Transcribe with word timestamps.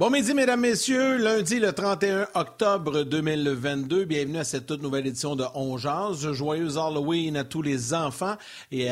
Bon 0.00 0.08
midi, 0.08 0.32
mesdames, 0.32 0.60
messieurs. 0.60 1.18
Lundi, 1.18 1.60
le 1.60 1.74
31 1.74 2.26
octobre 2.32 3.02
2022. 3.02 4.06
Bienvenue 4.06 4.38
à 4.38 4.44
cette 4.44 4.64
toute 4.64 4.82
nouvelle 4.82 5.06
édition 5.06 5.36
de 5.36 5.44
On 5.54 5.76
Jazz. 5.76 6.32
Joyeux 6.32 6.78
Halloween 6.78 7.36
à 7.36 7.44
tous 7.44 7.60
les 7.60 7.92
enfants 7.92 8.36
et 8.72 8.88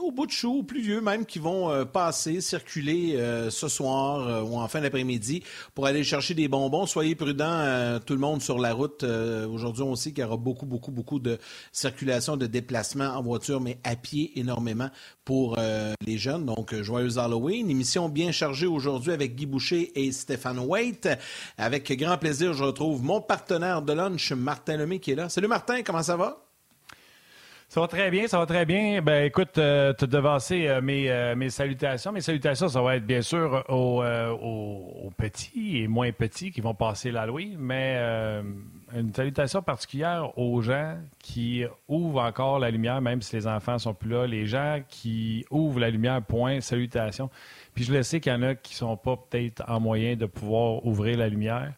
au 0.00 0.10
bout 0.10 0.24
de 0.24 0.30
chou, 0.30 0.62
plus 0.62 0.80
vieux 0.80 1.02
même, 1.02 1.26
qui 1.26 1.38
vont 1.38 1.70
euh, 1.70 1.84
passer, 1.84 2.40
circuler 2.40 3.16
euh, 3.16 3.50
ce 3.50 3.68
soir 3.68 4.26
euh, 4.26 4.40
ou 4.40 4.56
en 4.56 4.66
fin 4.68 4.80
d'après-midi 4.80 5.42
pour 5.74 5.84
aller 5.84 6.02
chercher 6.02 6.32
des 6.32 6.48
bonbons. 6.48 6.86
Soyez 6.86 7.14
prudents, 7.14 7.98
tout 8.06 8.14
le 8.14 8.20
monde 8.20 8.40
sur 8.40 8.58
la 8.58 8.72
route. 8.72 9.04
Aujourd'hui, 9.04 9.82
on 9.82 9.96
sait 9.96 10.12
qu'il 10.12 10.24
y 10.24 10.26
aura 10.26 10.38
beaucoup, 10.38 10.64
beaucoup, 10.64 10.92
beaucoup 10.92 11.18
de 11.18 11.36
circulation, 11.72 12.38
de 12.38 12.46
déplacement 12.46 13.08
en 13.08 13.22
voiture, 13.22 13.60
mais 13.60 13.76
à 13.84 13.96
pied 13.96 14.32
énormément 14.36 14.88
pour 15.26 15.58
les 16.06 16.16
jeunes. 16.16 16.46
Donc, 16.46 16.74
joyeux 16.74 17.18
Halloween. 17.18 17.68
Émission 17.68 18.08
bien 18.08 18.32
chargée 18.32 18.66
aujourd'hui 18.66 19.12
avec 19.12 19.34
Guy 19.34 19.44
Boucher 19.44 19.92
et 19.94 20.10
Stéphane 20.10 20.37
Stéphane 20.38 20.60
Waite. 20.60 21.08
Avec 21.58 21.90
grand 21.98 22.16
plaisir, 22.16 22.54
je 22.54 22.62
retrouve 22.62 23.02
mon 23.02 23.20
partenaire 23.20 23.82
de 23.82 23.92
lunch, 23.92 24.32
Martin 24.32 24.76
Lemay, 24.76 25.00
qui 25.00 25.10
est 25.10 25.16
là. 25.16 25.28
Salut 25.28 25.48
Martin, 25.48 25.82
comment 25.82 26.02
ça 26.02 26.16
va? 26.16 26.44
Ça 27.68 27.82
va 27.82 27.88
très 27.88 28.10
bien, 28.10 28.26
ça 28.28 28.38
va 28.38 28.46
très 28.46 28.64
bien. 28.64 29.02
Ben 29.02 29.24
écoute, 29.24 29.58
euh, 29.58 29.92
tu 29.92 30.04
as 30.04 30.06
devancé 30.06 30.68
euh, 30.68 30.80
mes, 30.80 31.10
euh, 31.10 31.36
mes, 31.36 31.50
salutations. 31.50 32.12
Mes 32.12 32.22
salutations, 32.22 32.68
ça 32.68 32.80
va 32.80 32.96
être 32.96 33.04
bien 33.04 33.20
sûr 33.20 33.62
aux, 33.68 34.02
aux, 34.02 35.10
petits 35.18 35.82
et 35.82 35.88
moins 35.88 36.12
petits 36.12 36.50
qui 36.50 36.62
vont 36.62 36.74
passer 36.74 37.10
l'Halloween, 37.10 37.56
mais 37.58 37.98
une 38.96 39.12
salutation 39.12 39.60
particulière 39.60 40.38
aux 40.38 40.62
gens 40.62 40.96
qui 41.18 41.64
ouvrent 41.88 42.22
encore 42.22 42.58
la 42.58 42.70
lumière, 42.70 43.02
même 43.02 43.20
si 43.20 43.36
les 43.36 43.46
enfants 43.46 43.78
sont 43.78 43.92
plus 43.92 44.10
là. 44.10 44.26
Les 44.26 44.46
gens 44.46 44.80
qui 44.88 45.44
ouvrent 45.50 45.80
la 45.80 45.90
lumière, 45.90 46.22
point, 46.22 46.60
salutations. 46.60 47.28
Puis 47.74 47.84
je 47.84 47.92
le 47.92 48.02
sais 48.02 48.20
qu'il 48.20 48.32
y 48.32 48.34
en 48.34 48.42
a 48.42 48.54
qui 48.54 48.74
ne 48.74 48.78
sont 48.78 48.96
pas 48.96 49.16
peut-être 49.16 49.62
en 49.68 49.80
moyen 49.80 50.16
de 50.16 50.26
pouvoir 50.26 50.84
ouvrir 50.84 51.18
la 51.18 51.28
lumière. 51.28 51.72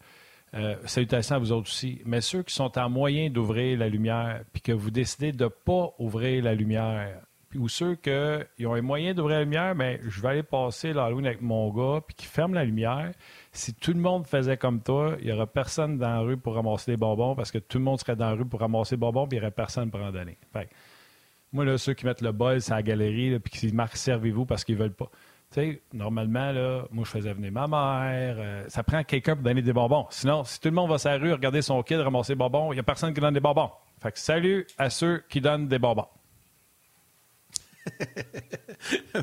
Euh, 0.55 0.75
salutations 0.85 1.37
à 1.37 1.39
vous 1.39 1.53
autres 1.53 1.69
aussi. 1.69 2.03
Mais 2.05 2.21
ceux 2.21 2.43
qui 2.43 2.55
sont 2.55 2.77
en 2.77 2.91
moyen 2.91 3.31
d'ouvrir 3.31 3.79
la 3.79 3.89
lumière, 3.89 4.43
puis 4.53 4.63
que 4.63 4.73
vous 4.73 4.91
décidez 4.91 5.33
de 5.33 5.45
ne 5.45 5.49
pas 5.49 5.95
ouvrir 5.99 6.43
la 6.43 6.55
lumière, 6.55 7.21
ou 7.57 7.69
ceux 7.69 7.97
qui 7.97 8.11
ont 8.67 8.75
un 8.75 8.83
moyen 8.83 9.15
d'ouvrir 9.15 9.39
la 9.39 9.45
lumière, 9.45 9.75
mais 9.75 10.01
je 10.09 10.21
vais 10.21 10.29
aller 10.29 10.43
passer 10.43 10.93
l'Halloween 10.93 11.27
avec 11.27 11.41
mon 11.41 11.71
gars, 11.71 12.01
puis 12.07 12.17
qui 12.17 12.27
ferme 12.27 12.55
la 12.55 12.65
lumière. 12.65 13.13
Si 13.53 13.75
tout 13.75 13.93
le 13.93 14.01
monde 14.01 14.27
faisait 14.27 14.57
comme 14.57 14.83
toi, 14.83 15.17
il 15.21 15.27
n'y 15.27 15.33
aurait 15.33 15.47
personne 15.47 15.99
dans 15.99 16.09
la 16.09 16.21
rue 16.21 16.37
pour 16.37 16.55
ramasser 16.55 16.93
des 16.93 16.97
bonbons, 16.97 17.37
parce 17.37 17.53
que 17.53 17.59
tout 17.59 17.79
le 17.79 17.85
monde 17.85 18.01
serait 18.01 18.17
dans 18.17 18.31
la 18.31 18.35
rue 18.35 18.45
pour 18.45 18.61
ramasser 18.61 18.97
des 18.97 19.01
bonbons, 19.01 19.29
puis 19.29 19.37
il 19.37 19.41
n'y 19.41 19.47
aurait 19.47 19.53
personne 19.53 19.91
pour 19.91 20.01
en 20.01 20.11
donner. 20.11 20.37
moi, 21.53 21.65
là, 21.65 21.79
ceux 21.79 21.95
qui 21.95 22.07
mettent 22.07 22.23
le 22.23 22.33
bol 22.33 22.61
sur 22.61 22.75
la 22.75 22.83
galerie, 22.83 23.39
puis 23.39 23.53
qui 23.53 23.73
marquent 23.73 23.97
servez-vous 23.97 24.47
parce 24.47 24.65
qu'ils 24.65 24.77
veulent 24.77 24.95
pas. 24.95 25.11
Tu 25.53 25.61
sais, 25.61 25.83
normalement, 25.93 26.53
là, 26.53 26.85
moi, 26.93 27.05
je 27.05 27.11
faisais 27.11 27.33
venir 27.33 27.51
ma 27.51 27.67
mère. 27.67 28.37
Euh, 28.39 28.65
ça 28.69 28.85
prend 28.85 29.03
quelqu'un 29.03 29.35
pour 29.35 29.43
donner 29.43 29.63
des 29.63 29.73
bonbons. 29.73 30.07
Sinon, 30.11 30.45
si 30.45 30.61
tout 30.61 30.69
le 30.69 30.75
monde 30.75 30.89
va 30.89 30.99
sur 30.99 31.11
la 31.11 31.17
rue, 31.17 31.33
regarder 31.33 31.61
son 31.61 31.83
kid, 31.83 31.99
ramasser 31.99 32.35
des 32.35 32.39
bonbons, 32.39 32.73
il 32.73 32.77
n'y 32.77 32.81
a 32.81 32.85
personne 32.85 33.13
qui 33.13 33.21
donne 33.21 33.35
des 33.35 33.41
bonbons. 33.41 33.71
Fait 34.01 34.13
que 34.13 34.19
salut 34.21 34.65
à 34.79 34.91
ceux 34.91 35.25
qui 35.29 35.41
donnent 35.41 35.67
des 35.67 35.81
bonbons. 35.81 36.07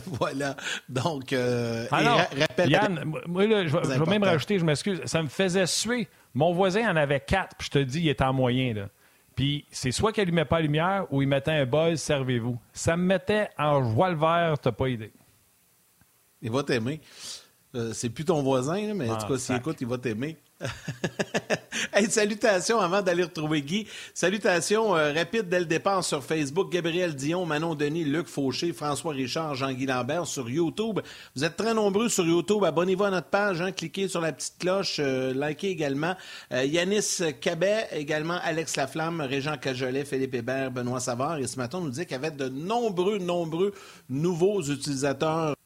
voilà. 0.05 0.57
Donc, 0.89 1.31
euh, 1.31 1.87
Alors, 1.91 2.19
ah 2.57 2.65
Yann, 2.65 3.03
moi, 3.25 3.47
là, 3.47 3.65
je, 3.65 3.77
vais 3.77 4.05
même 4.05 4.23
rajouter, 4.23 4.59
je 4.59 4.65
m'excuse, 4.65 5.01
ça 5.05 5.23
me 5.23 5.29
faisait 5.29 5.65
suer. 5.65 6.09
Mon 6.33 6.51
voisin 6.51 6.91
en 6.91 6.95
avait 6.97 7.21
quatre, 7.21 7.55
puis 7.55 7.67
je 7.67 7.71
te 7.71 7.79
dis, 7.79 8.01
il 8.01 8.09
est 8.09 8.21
en 8.21 8.33
moyen. 8.33 8.73
Là. 8.73 8.89
Puis 9.37 9.65
c'est 9.71 9.91
soit 9.91 10.11
qu'il 10.11 10.23
n'allumait 10.23 10.45
pas 10.45 10.57
la 10.57 10.63
lumière 10.63 11.05
ou 11.09 11.21
il 11.21 11.27
mettait 11.27 11.51
un 11.51 11.65
bol, 11.65 11.97
servez-vous. 11.97 12.59
Ça 12.73 12.97
me 12.97 13.03
mettait 13.03 13.49
en 13.57 13.83
joie 13.83 14.09
le 14.09 14.17
vert, 14.17 14.59
t'as 14.59 14.71
pas 14.71 14.89
idée. 14.89 15.11
Il 16.41 16.51
va 16.51 16.63
t'aimer. 16.63 17.01
Euh, 17.75 17.91
c'est 17.93 18.09
plus 18.09 18.25
ton 18.25 18.41
voisin, 18.41 18.93
mais 18.93 19.09
en 19.09 19.17
tout 19.17 19.25
ah, 19.25 19.33
cas, 19.33 19.37
s'il 19.37 19.55
écoute, 19.55 19.77
il 19.81 19.87
va 19.87 19.97
t'aimer. 19.97 20.37
hey, 21.93 22.09
salutations 22.09 22.79
avant 22.79 23.01
d'aller 23.01 23.23
retrouver 23.23 23.61
Guy. 23.61 23.85
Salutations 24.13 24.95
euh, 24.95 25.13
rapides 25.13 25.49
dès 25.49 25.59
le 25.59 25.65
départ 25.65 26.03
sur 26.03 26.23
Facebook. 26.23 26.71
Gabriel 26.71 27.13
Dion, 27.13 27.45
Manon 27.45 27.75
Denis, 27.75 28.05
Luc 28.05 28.27
Fauché, 28.27 28.71
François 28.71 29.11
Richard, 29.11 29.53
Jean-Guy 29.55 29.85
Lambert 29.85 30.25
sur 30.25 30.49
YouTube. 30.49 31.01
Vous 31.35 31.43
êtes 31.43 31.57
très 31.57 31.73
nombreux 31.73 32.09
sur 32.09 32.25
YouTube. 32.25 32.63
Abonnez-vous 32.63 33.03
à 33.03 33.11
notre 33.11 33.27
page. 33.27 33.61
Hein, 33.61 33.73
cliquez 33.73 34.07
sur 34.07 34.21
la 34.21 34.31
petite 34.31 34.57
cloche. 34.57 34.97
Euh, 34.99 35.33
likez 35.33 35.69
également. 35.69 36.15
Yanis 36.51 37.19
Cabet, 37.41 37.89
également 37.91 38.39
Alex 38.43 38.77
Laflamme, 38.77 39.21
Régent 39.21 39.57
Cajolet, 39.57 40.05
Philippe 40.05 40.33
Hébert, 40.33 40.71
Benoît 40.71 41.01
Savard. 41.01 41.37
Et 41.37 41.47
ce 41.47 41.57
matin, 41.57 41.79
on 41.79 41.81
nous 41.81 41.89
dit 41.91 42.03
qu'il 42.05 42.13
y 42.13 42.15
avait 42.15 42.31
de 42.31 42.47
nombreux, 42.47 43.19
nombreux 43.19 43.73
nouveaux 44.09 44.61
utilisateurs 44.63 45.56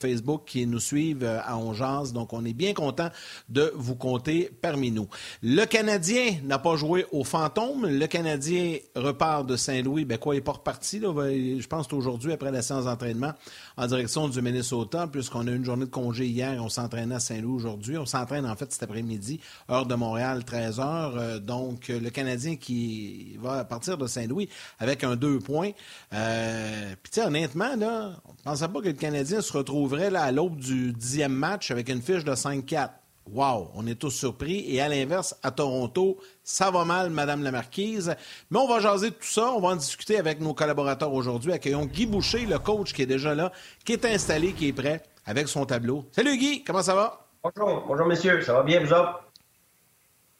Facebook 0.00 0.42
qui 0.46 0.66
nous 0.66 0.80
suivent 0.80 1.24
euh, 1.24 1.40
à 1.44 1.56
Ongeance. 1.56 2.12
Donc, 2.12 2.32
on 2.32 2.44
est 2.44 2.52
bien 2.52 2.74
content 2.74 3.10
de 3.48 3.72
vous 3.74 3.94
compter 3.94 4.50
parmi 4.60 4.90
nous. 4.90 5.08
Le 5.42 5.64
Canadien 5.64 6.36
n'a 6.44 6.58
pas 6.58 6.76
joué 6.76 7.06
au 7.12 7.24
fantôme. 7.24 7.86
Le 7.86 8.06
Canadien 8.06 8.78
repart 8.94 9.46
de 9.46 9.56
Saint-Louis. 9.56 10.04
Ben 10.04 10.18
quoi, 10.18 10.34
il 10.34 10.38
n'est 10.38 10.44
pas 10.44 10.52
reparti. 10.52 11.00
Ben, 11.00 11.60
je 11.60 11.66
pense 11.66 11.92
aujourd'hui, 11.92 12.32
après 12.32 12.50
la 12.50 12.62
séance 12.62 12.84
d'entraînement, 12.84 13.32
en 13.76 13.86
direction 13.86 14.28
du 14.28 14.40
Minnesota, 14.42 15.06
puisqu'on 15.06 15.46
a 15.46 15.50
une 15.50 15.64
journée 15.64 15.86
de 15.86 15.90
congé 15.90 16.26
hier. 16.26 16.62
On 16.62 16.68
s'entraînait 16.68 17.14
à 17.14 17.20
Saint-Louis 17.20 17.54
aujourd'hui. 17.54 17.98
On 17.98 18.06
s'entraîne 18.06 18.46
en 18.46 18.56
fait 18.56 18.72
cet 18.72 18.82
après-midi, 18.82 19.40
heure 19.70 19.86
de 19.86 19.94
Montréal, 19.94 20.44
13 20.44 20.78
h 20.78 21.06
euh, 21.16 21.38
donc, 21.38 21.88
le 21.88 22.10
Canadien 22.10 22.56
qui 22.56 23.36
va 23.40 23.64
partir 23.64 23.98
de 23.98 24.06
Saint-Louis 24.06 24.48
avec 24.78 25.04
un 25.04 25.16
deux 25.16 25.38
points. 25.38 25.70
Euh, 26.12 26.94
Puis, 27.02 27.20
honnêtement, 27.20 27.70
on 27.72 27.76
ne 27.76 28.42
pensait 28.44 28.68
pas 28.68 28.80
que 28.80 28.88
le 28.88 28.92
Canadien 28.92 29.40
se 29.40 29.52
retrouve 29.52 29.85
vrai 29.86 30.10
là, 30.10 30.22
à 30.22 30.32
l'aube 30.32 30.56
du 30.56 30.92
dixième 30.92 31.32
match 31.32 31.70
avec 31.70 31.88
une 31.88 32.02
fiche 32.02 32.24
de 32.24 32.32
5-4. 32.32 32.90
Wow, 33.28 33.72
on 33.74 33.86
est 33.88 33.96
tous 33.96 34.10
surpris. 34.10 34.64
Et 34.72 34.80
à 34.80 34.88
l'inverse, 34.88 35.36
à 35.42 35.50
Toronto, 35.50 36.18
ça 36.44 36.70
va 36.70 36.84
mal, 36.84 37.10
Madame 37.10 37.42
la 37.42 37.50
Marquise. 37.50 38.14
Mais 38.50 38.58
on 38.58 38.68
va 38.68 38.78
jaser 38.78 39.10
de 39.10 39.14
tout 39.16 39.26
ça. 39.26 39.50
On 39.52 39.60
va 39.60 39.68
en 39.70 39.76
discuter 39.76 40.16
avec 40.18 40.40
nos 40.40 40.54
collaborateurs 40.54 41.12
aujourd'hui. 41.12 41.52
Accueillons 41.52 41.86
Guy 41.86 42.06
Boucher, 42.06 42.46
le 42.46 42.58
coach 42.60 42.92
qui 42.92 43.02
est 43.02 43.06
déjà 43.06 43.34
là, 43.34 43.50
qui 43.84 43.94
est 43.94 44.04
installé, 44.04 44.52
qui 44.52 44.68
est 44.68 44.72
prêt 44.72 45.02
avec 45.24 45.48
son 45.48 45.66
tableau. 45.66 46.06
Salut 46.12 46.36
Guy, 46.38 46.62
comment 46.62 46.82
ça 46.82 46.94
va? 46.94 47.26
Bonjour, 47.42 47.84
bonjour 47.88 48.06
messieurs, 48.06 48.42
ça 48.42 48.52
va 48.52 48.62
bien 48.62 48.78
vous 48.80 48.92
autres? 48.92 49.24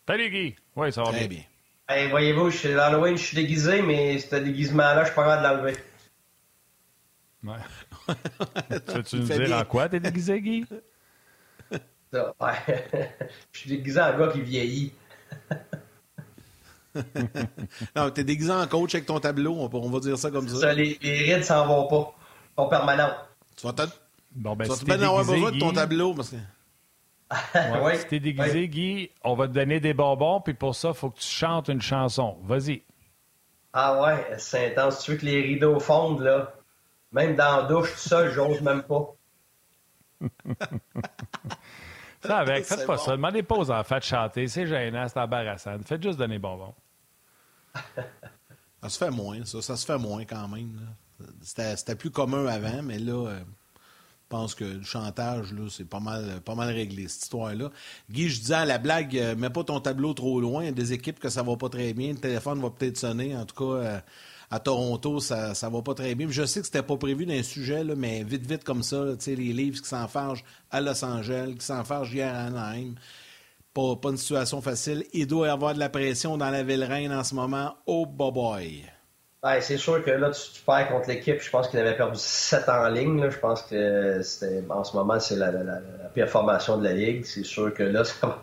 Salut 0.09 0.31
Guy. 0.31 0.55
Oui, 0.77 0.93
ça 0.93 1.03
va 1.03 1.11
Très 1.11 1.27
bien. 1.27 1.43
bien. 1.89 2.09
voyez-vous, 2.11 2.51
je 2.51 2.57
suis 2.57 2.73
l'Halloween, 2.73 3.17
je 3.17 3.25
suis 3.25 3.37
déguisé, 3.37 3.83
mais 3.83 4.19
ce 4.21 4.37
déguisement-là, 4.37 5.01
je 5.03 5.07
suis 5.07 5.15
pas 5.17 5.25
capable 5.25 5.43
de 5.43 5.49
l'enlever. 5.49 5.77
Ouais. 7.45 7.55
tu 8.87 8.93
veux-tu 8.93 9.17
nous 9.17 9.27
dire 9.27 9.57
en 9.57 9.65
quoi 9.65 9.89
t'es 9.89 10.01
déguisé, 10.01 10.41
Guy? 10.41 10.65
Je 12.13 13.59
suis 13.59 13.71
déguisé 13.71 14.01
en 14.01 14.19
gars 14.19 14.29
qui 14.29 14.41
vieillit. 14.41 14.93
non, 17.97 18.11
t'es 18.11 18.25
déguisé 18.25 18.53
en 18.53 18.67
coach 18.67 18.95
avec 18.95 19.07
ton 19.07 19.21
tableau, 19.21 19.55
on, 19.55 19.91
va 19.91 20.01
dire 20.01 20.19
ça 20.19 20.31
comme 20.31 20.49
ça. 20.49 20.73
les, 20.73 20.99
les 21.03 21.35
rides 21.35 21.45
s'en 21.45 21.67
vont 21.67 21.87
pas. 21.89 22.15
Ils 22.57 22.63
sont 22.63 22.69
permanents. 22.69 23.13
Tu 23.57 23.67
vas 23.67 23.73
te... 23.73 23.83
Bon, 24.35 24.55
ben, 24.55 24.65
tu 24.65 24.71
vas 24.71 24.77
si 24.77 25.05
avoir 25.05 25.25
besoin 25.25 25.51
de 25.51 25.59
ton 25.59 25.73
tableau. 25.73 26.15
Parce 26.15 26.31
que... 26.31 26.37
ouais, 27.83 27.99
si 27.99 28.07
t'es 28.07 28.21
déguisé, 28.21 28.69
Guy, 28.69 29.11
on 29.25 29.35
va 29.35 29.49
te 29.49 29.53
donner 29.53 29.81
des 29.81 29.95
bonbons, 29.95 30.41
puis 30.41 30.55
pour 30.55 30.75
ça, 30.75 30.89
il 30.89 30.95
faut 30.95 31.11
que 31.11 31.19
tu 31.19 31.27
chantes 31.27 31.69
une 31.69 31.83
chanson. 31.83 32.37
Vas-y. 32.45 32.83
Ah 33.73 34.01
ouais, 34.01 34.27
c'est 34.39 34.73
intense. 34.73 35.03
Tu 35.03 35.11
veux 35.11 35.17
que 35.19 35.27
les 35.27 35.43
rideaux 35.43 35.79
fondent, 35.81 36.21
là? 36.21 36.55
Même 37.13 37.37
dans 37.37 37.59
la 37.59 37.63
douche, 37.65 37.93
tout 37.93 38.09
seul, 38.09 38.33
j'ose 38.33 38.61
même 38.61 38.83
pas. 38.83 39.15
ça 42.23 42.39
avec, 42.39 42.65
faites 42.65 42.87
pas 42.87 42.99
ça. 42.99 43.13
Demandez 43.13 43.43
pas 43.43 43.57
aux 43.57 43.71
enfants 43.71 43.99
de 43.99 44.03
chanter. 44.03 44.49
C'est 44.49 44.67
gênant, 44.67 45.07
c'est 45.09 45.21
embarrassant. 45.21 45.77
Faites 45.85 46.03
juste 46.03 46.19
donner 46.19 46.39
bonbons. 46.39 46.75
ça 48.83 48.89
se 48.89 48.99
fait 48.99 49.11
moins, 49.11 49.45
ça. 49.45 49.63
Ça 49.63 49.77
se 49.77 49.87
fait 49.87 49.99
moins 49.99 50.25
quand 50.25 50.49
même. 50.49 50.81
C'était 51.43 51.97
plus 51.97 52.11
commun 52.11 52.47
avant, 52.47 52.83
mais 52.83 52.99
là, 52.99 53.29
euh, 53.29 53.39
je 53.39 54.29
pense 54.29 54.55
que 54.55 54.65
le 54.65 54.83
chantage, 54.83 55.53
là, 55.53 55.69
c'est 55.71 55.89
pas 55.89 56.01
mal, 56.01 56.41
pas 56.45 56.55
mal 56.55 56.69
réglé, 56.75 57.09
cette 57.09 57.23
histoire-là. 57.23 57.71
Guy, 58.11 58.29
je 58.29 58.41
disais 58.41 58.55
à 58.55 58.65
la 58.65 58.79
blague, 58.79 59.17
euh, 59.17 59.37
mets 59.37 59.51
pas 59.51 59.65
ton 59.65 59.81
tableau 59.81 60.15
trop 60.15 60.41
loin. 60.41 60.63
Il 60.63 60.67
y 60.67 60.69
a 60.69 60.73
des 60.73 60.93
équipes 60.93 61.21
que 61.21 61.29
ça 61.29 61.43
va 61.43 61.57
pas 61.57 61.69
très 61.69 61.93
bien. 61.95 62.13
Le 62.13 62.19
téléphone 62.19 62.61
va 62.61 62.71
peut-être 62.71 62.99
sonner. 62.99 63.37
En 63.37 63.47
tout 63.47 63.55
cas, 63.55 63.85
euh, 63.85 64.01
à 64.51 64.61
Toronto, 64.61 65.21
ça 65.21 65.49
ne 65.51 65.73
va 65.73 65.83
pas 65.83 65.95
très 65.95 66.15
bien. 66.15 66.27
Je 66.31 66.45
sais 66.45 66.61
que 66.61 66.67
c'était 66.67 66.83
pas 66.83 66.97
prévu 66.97 67.27
d'un 67.27 67.43
sujet, 67.43 67.85
mais 67.85 68.23
vite, 68.23 68.47
vite 68.47 68.65
comme 68.65 68.83
ça, 68.83 69.05
les 69.27 69.35
livres 69.35 69.81
qui 69.81 69.89
s'enfargent 69.89 70.45
à 70.71 70.81
Los 70.81 71.05
Angeles, 71.05 71.55
qui 71.59 71.65
s'enfargent 71.65 72.13
hier 72.13 72.33
à 72.33 72.45
Anaheim. 72.47 72.95
Pas, 73.75 73.97
pas 73.97 74.11
une 74.11 74.17
situation 74.17 74.63
facile. 74.63 75.05
Il 75.13 75.27
doit 75.27 75.49
y 75.49 75.51
avoir 75.51 75.75
de 75.75 75.79
la 75.79 75.89
pression 75.89 76.39
dans 76.39 76.51
la 76.51 76.63
ville 76.63 76.85
reine 76.85 77.13
en 77.13 77.25
ce 77.25 77.35
moment. 77.35 77.75
Oh, 77.87 78.07
boy. 78.07 78.85
Ben, 79.43 79.61
c'est 79.61 79.77
sûr 79.77 80.03
que 80.03 80.11
là, 80.11 80.31
tu, 80.31 80.63
perds 80.63 80.89
contre 80.89 81.09
l'équipe. 81.09 81.41
Je 81.41 81.51
pense 81.51 81.69
qu'il 81.69 81.79
avait 81.79 81.97
perdu 81.97 82.19
7 82.19 82.69
en 82.69 82.89
ligne. 82.89 83.29
Je 83.29 83.39
pense 83.39 83.63
que 83.63 84.21
en 84.71 84.83
ce 84.83 84.97
moment, 84.97 85.21
c'est 85.21 85.37
la, 85.37 85.51
pire 86.15 86.29
formation 86.29 86.79
de 86.79 86.85
la 86.85 86.95
Ligue. 86.95 87.25
C'est 87.25 87.45
sûr 87.45 87.73
que 87.75 87.83
là, 87.83 88.03
ça, 88.05 88.43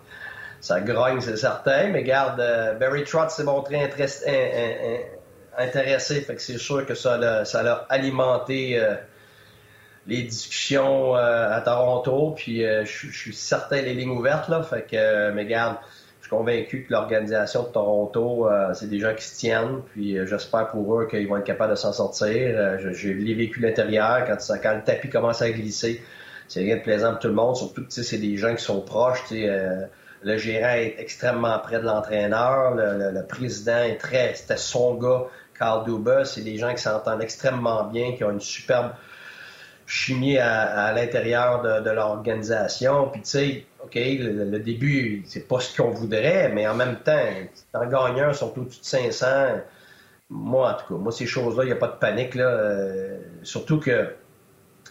ça 0.61 0.81
grogne, 0.81 1.19
c'est 1.19 1.35
certain. 1.35 1.87
Mais 1.89 2.03
garde, 2.03 2.39
euh, 2.39 2.75
Barry 2.75 3.03
Trott 3.03 3.31
s'est 3.31 3.43
montré 3.43 3.83
intéressant 3.83 4.27
intéressé. 5.57 6.21
Fait 6.21 6.35
que 6.35 6.41
c'est 6.41 6.57
sûr 6.57 6.85
que 6.85 6.95
ça 6.95 7.17
l'a, 7.17 7.45
ça 7.45 7.85
alimenté 7.89 8.79
euh, 8.79 8.95
les 10.07 10.23
discussions 10.23 11.15
à 11.15 11.61
Toronto, 11.61 12.33
puis 12.35 12.61
je 12.61 13.07
suis 13.09 13.33
certain 13.33 13.81
les 13.81 13.93
lignes 13.93 14.09
ouvertes, 14.09 14.49
là. 14.49 14.61
Fait 14.61 14.81
que, 14.81 15.31
mais 15.31 15.45
garde, 15.45 15.77
je 16.19 16.27
suis 16.27 16.29
convaincu 16.29 16.83
que 16.83 16.91
l'organisation 16.91 17.63
de 17.63 17.69
Toronto, 17.69 18.49
c'est 18.73 18.89
des 18.89 18.99
gens 18.99 19.15
qui 19.15 19.23
se 19.23 19.37
tiennent, 19.37 19.81
puis 19.93 20.17
j'espère 20.27 20.67
pour 20.67 20.99
eux 20.99 21.07
qu'ils 21.07 21.25
vont 21.25 21.37
être 21.37 21.45
capables 21.45 21.71
de 21.71 21.77
s'en 21.77 21.93
sortir. 21.93 22.79
J'ai 22.91 23.33
vécu 23.33 23.61
l'intérieur 23.61 24.25
quand, 24.27 24.35
quand 24.61 24.73
le 24.73 24.83
tapis 24.83 25.07
commence 25.07 25.41
à 25.41 25.49
glisser 25.51 26.03
c'est 26.47 26.61
rien 26.61 26.77
de 26.77 26.81
plaisant 26.81 27.11
pour 27.11 27.19
tout 27.19 27.27
le 27.27 27.33
monde, 27.33 27.55
surtout 27.55 27.85
que 27.85 27.91
c'est 27.91 28.17
des 28.17 28.37
gens 28.37 28.55
qui 28.55 28.63
sont 28.63 28.81
proches. 28.81 29.23
Euh, 29.31 29.85
le 30.21 30.37
gérant 30.37 30.73
est 30.75 30.95
extrêmement 30.99 31.57
près 31.59 31.79
de 31.79 31.85
l'entraîneur, 31.85 32.75
le, 32.75 33.25
président 33.27 33.83
est 33.83 33.97
très, 33.97 34.33
c'était 34.35 34.57
son 34.57 34.95
gars, 34.95 35.23
C'est 36.25 36.41
des 36.41 36.57
gens 36.57 36.73
qui 36.73 36.81
s'entendent 36.81 37.21
extrêmement 37.21 37.85
bien, 37.85 38.13
qui 38.13 38.23
ont 38.23 38.31
une 38.31 38.39
superbe 38.39 38.91
chimie 39.85 40.37
à, 40.37 40.93
l'intérieur 40.93 41.61
de, 41.61 41.89
l'organisation. 41.89 43.09
Puis 43.09 43.21
tu 43.21 43.29
sais, 43.29 43.65
OK, 43.83 43.95
le, 43.95 44.59
début, 44.59 45.23
c'est 45.27 45.47
pas 45.47 45.59
ce 45.59 45.75
qu'on 45.75 45.91
voudrait, 45.91 46.49
mais 46.53 46.67
en 46.67 46.75
même 46.75 46.97
temps, 46.97 47.27
en 47.73 47.85
gagnant, 47.85 48.33
sont 48.33 48.57
au-dessus 48.57 48.79
de 48.79 48.85
500. 48.85 49.25
Moi, 50.29 50.71
en 50.71 50.73
tout 50.73 50.93
cas, 50.93 50.99
moi, 50.99 51.11
ces 51.11 51.27
choses-là, 51.27 51.63
il 51.63 51.67
n'y 51.67 51.73
a 51.73 51.77
pas 51.77 51.87
de 51.87 51.97
panique. 51.97 52.35
Là, 52.35 52.45
euh, 52.45 53.19
surtout 53.43 53.79
que 53.79 54.09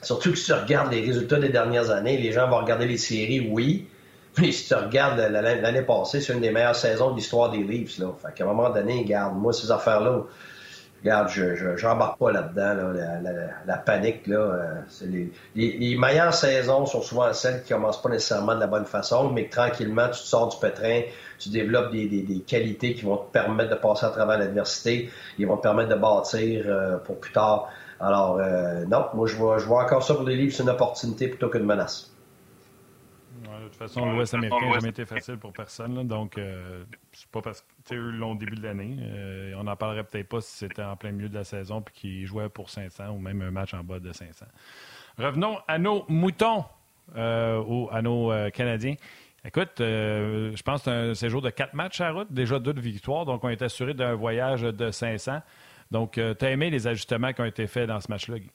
Surtout 0.02 0.32
que 0.32 0.36
si 0.36 0.46
tu 0.46 0.52
regardes 0.52 0.92
les 0.92 1.00
résultats 1.00 1.38
des 1.38 1.48
dernières 1.48 1.90
années, 1.90 2.18
les 2.18 2.32
gens 2.32 2.48
vont 2.48 2.58
regarder 2.58 2.86
les 2.86 2.96
séries, 2.96 3.48
oui. 3.50 3.86
Mais 4.38 4.50
si 4.50 4.66
tu 4.66 4.74
regardes 4.74 5.18
l'année 5.18 5.82
passée, 5.82 6.20
c'est 6.20 6.32
une 6.32 6.40
des 6.40 6.50
meilleures 6.50 6.74
saisons 6.74 7.10
de 7.12 7.16
l'histoire 7.16 7.50
des 7.50 7.62
Leafs. 7.62 7.98
Là. 7.98 8.06
Fait 8.20 8.34
qu'à 8.34 8.44
un 8.44 8.48
moment 8.48 8.70
donné, 8.70 9.02
regarde, 9.02 9.36
moi, 9.36 9.52
ces 9.52 9.70
affaires-là, 9.70 10.22
regarde, 11.02 11.28
je 11.28 11.76
j'embarque 11.76 12.18
pas 12.18 12.30
là-dedans. 12.30 12.92
la, 13.66 13.76
panique, 13.78 14.26
là, 14.26 14.38
euh, 14.38 15.30
les, 15.54 15.96
meilleures 15.96 16.34
saisons 16.34 16.86
sont 16.86 17.02
souvent 17.02 17.32
celles 17.32 17.62
qui 17.62 17.72
commencent 17.72 18.00
pas 18.00 18.08
nécessairement 18.08 18.54
de 18.54 18.60
la 18.60 18.66
bonne 18.66 18.84
façon, 18.84 19.30
mais 19.30 19.48
tranquillement, 19.48 20.06
tu 20.06 20.20
te 20.20 20.26
sors 20.26 20.48
du 20.48 20.56
pétrin, 20.58 21.02
tu 21.38 21.48
développes 21.48 21.90
des, 21.90 22.44
qualités 22.46 22.94
qui 22.94 23.02
vont 23.02 23.16
te 23.16 23.32
permettre 23.32 23.70
de 23.70 23.76
passer 23.76 24.06
à 24.06 24.10
travers 24.10 24.38
l'adversité, 24.38 25.10
ils 25.38 25.46
vont 25.46 25.56
te 25.56 25.62
permettre 25.62 25.90
de 25.90 25.96
bâtir 25.96 26.64
euh, 26.66 26.98
pour 26.98 27.18
plus 27.18 27.32
tard. 27.32 27.68
Alors, 28.00 28.38
euh, 28.38 28.84
non, 28.86 29.06
moi, 29.14 29.26
je 29.26 29.36
vois, 29.36 29.58
je 29.58 29.64
vois 29.64 29.84
encore 29.84 30.02
ça 30.02 30.14
pour 30.14 30.24
les 30.24 30.36
livres, 30.36 30.54
c'est 30.54 30.62
une 30.62 30.70
opportunité 30.70 31.28
plutôt 31.28 31.48
qu'une 31.48 31.64
menace. 31.64 32.11
De 33.42 33.68
toute 33.68 33.76
façon, 33.76 34.12
l'Ouest 34.12 34.34
américain 34.34 34.66
n'a 34.66 34.74
jamais 34.74 34.88
été 34.90 35.04
facile 35.04 35.36
pour 35.36 35.52
personne. 35.52 36.06
donc, 36.06 36.38
euh, 36.38 36.84
c'est 37.12 37.28
pas 37.28 37.42
parce 37.42 37.64
que 37.84 37.94
eux 37.94 38.10
l'ont 38.10 38.34
début 38.34 38.56
de 38.56 38.62
l'année. 38.62 38.96
Euh, 39.00 39.54
on 39.56 39.64
n'en 39.64 39.76
parlerait 39.76 40.04
peut-être 40.04 40.28
pas 40.28 40.40
si 40.40 40.56
c'était 40.56 40.82
en 40.82 40.96
plein 40.96 41.12
milieu 41.12 41.28
de 41.28 41.34
la 41.34 41.44
saison 41.44 41.82
puis 41.82 41.94
qu'ils 41.94 42.26
jouaient 42.26 42.48
pour 42.48 42.70
500 42.70 43.10
ou 43.10 43.18
même 43.18 43.42
un 43.42 43.50
match 43.50 43.74
en 43.74 43.82
bas 43.82 43.98
de 43.98 44.12
500. 44.12 44.46
Revenons 45.18 45.58
à 45.68 45.78
nos 45.78 46.04
moutons 46.08 46.64
ou 47.16 47.88
à 47.90 48.00
nos 48.02 48.32
Canadiens. 48.52 48.94
Écoute, 49.44 49.72
je 49.78 50.62
pense 50.62 50.82
que 50.82 50.84
c'est 50.84 50.96
un 50.96 51.14
séjour 51.14 51.42
de 51.42 51.50
quatre 51.50 51.74
matchs 51.74 52.00
à 52.00 52.10
route, 52.12 52.32
déjà 52.32 52.58
deux 52.58 52.72
de 52.72 52.80
victoires, 52.80 53.24
donc 53.26 53.42
on 53.44 53.48
est 53.48 53.60
assuré 53.60 53.92
d'un 53.92 54.14
voyage 54.14 54.62
de 54.62 54.90
500. 54.90 55.40
Donc, 55.92 56.16
euh, 56.16 56.34
tu 56.34 56.46
as 56.46 56.50
aimé 56.50 56.70
les 56.70 56.86
ajustements 56.86 57.34
qui 57.34 57.42
ont 57.42 57.46
été 57.46 57.66
faits 57.66 57.86
dans 57.86 58.00
ce 58.00 58.10
match-là, 58.10 58.38
Guy? 58.38 58.50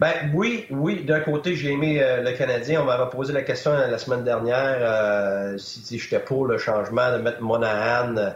Ben 0.00 0.12
oui, 0.34 0.66
oui. 0.70 1.04
D'un 1.04 1.20
côté, 1.20 1.54
j'ai 1.54 1.72
aimé 1.72 2.02
euh, 2.02 2.22
le 2.22 2.32
Canadien. 2.32 2.82
On 2.82 2.84
m'avait 2.84 3.10
posé 3.10 3.32
la 3.32 3.42
question 3.42 3.72
euh, 3.72 3.88
la 3.88 3.98
semaine 3.98 4.24
dernière 4.24 5.58
si, 5.58 5.98
j'étais 5.98 6.18
pour 6.18 6.46
le 6.46 6.58
changement 6.58 7.12
de 7.12 7.18
mettre 7.22 7.42
Monahan 7.42 8.34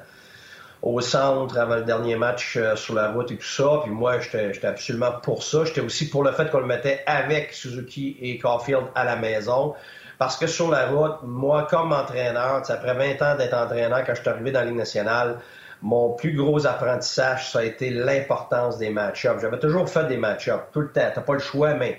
au 0.83 1.01
centre 1.03 1.59
avant 1.59 1.77
le 1.77 1.85
dernier 1.85 2.17
match 2.17 2.59
sur 2.75 2.95
la 2.95 3.11
route 3.13 3.31
et 3.31 3.37
tout 3.37 3.45
ça. 3.45 3.81
Puis 3.83 3.93
moi, 3.93 4.19
j'étais 4.21 4.67
absolument 4.67 5.13
pour 5.23 5.43
ça. 5.43 5.65
J'étais 5.65 5.83
aussi 5.83 6.09
pour 6.09 6.25
le 6.25 6.33
fait 6.33 6.51
qu'on 6.51 6.61
le 6.61 6.67
mettait 6.67 7.03
avec 7.07 7.53
Suzuki 7.53 8.17
et 8.21 8.39
Caulfield 8.39 8.85
à 8.95 9.05
la 9.05 9.17
maison. 9.17 9.75
Parce 10.21 10.37
que 10.37 10.47
sur 10.47 10.71
la 10.71 10.89
route, 10.89 11.23
moi, 11.23 11.67
comme 11.71 11.93
entraîneur, 11.93 12.63
après 12.69 12.95
20 12.95 13.23
ans 13.23 13.37
d'être 13.37 13.55
entraîneur, 13.55 14.05
quand 14.05 14.15
je 14.15 14.21
suis 14.21 14.29
arrivé 14.29 14.53
dans 14.53 14.61
la 14.61 14.67
Ligue 14.67 14.77
nationale, 14.77 15.39
mon 15.83 16.13
plus 16.13 16.35
gros 16.35 16.67
apprentissage, 16.67 17.51
ça 17.51 17.61
a 17.61 17.65
été 17.65 17.91
l'importance 17.91 18.79
des 18.79 18.91
match-ups. 18.91 19.41
J'avais 19.41 19.59
toujours 19.59 19.89
fait 19.89 20.07
des 20.09 20.17
match-ups, 20.17 20.65
tout 20.73 20.81
le 20.81 20.93
temps. 20.93 21.11
T'as 21.15 21.21
pas 21.21 21.35
le 21.35 21.39
choix, 21.39 21.75
mais 21.75 21.99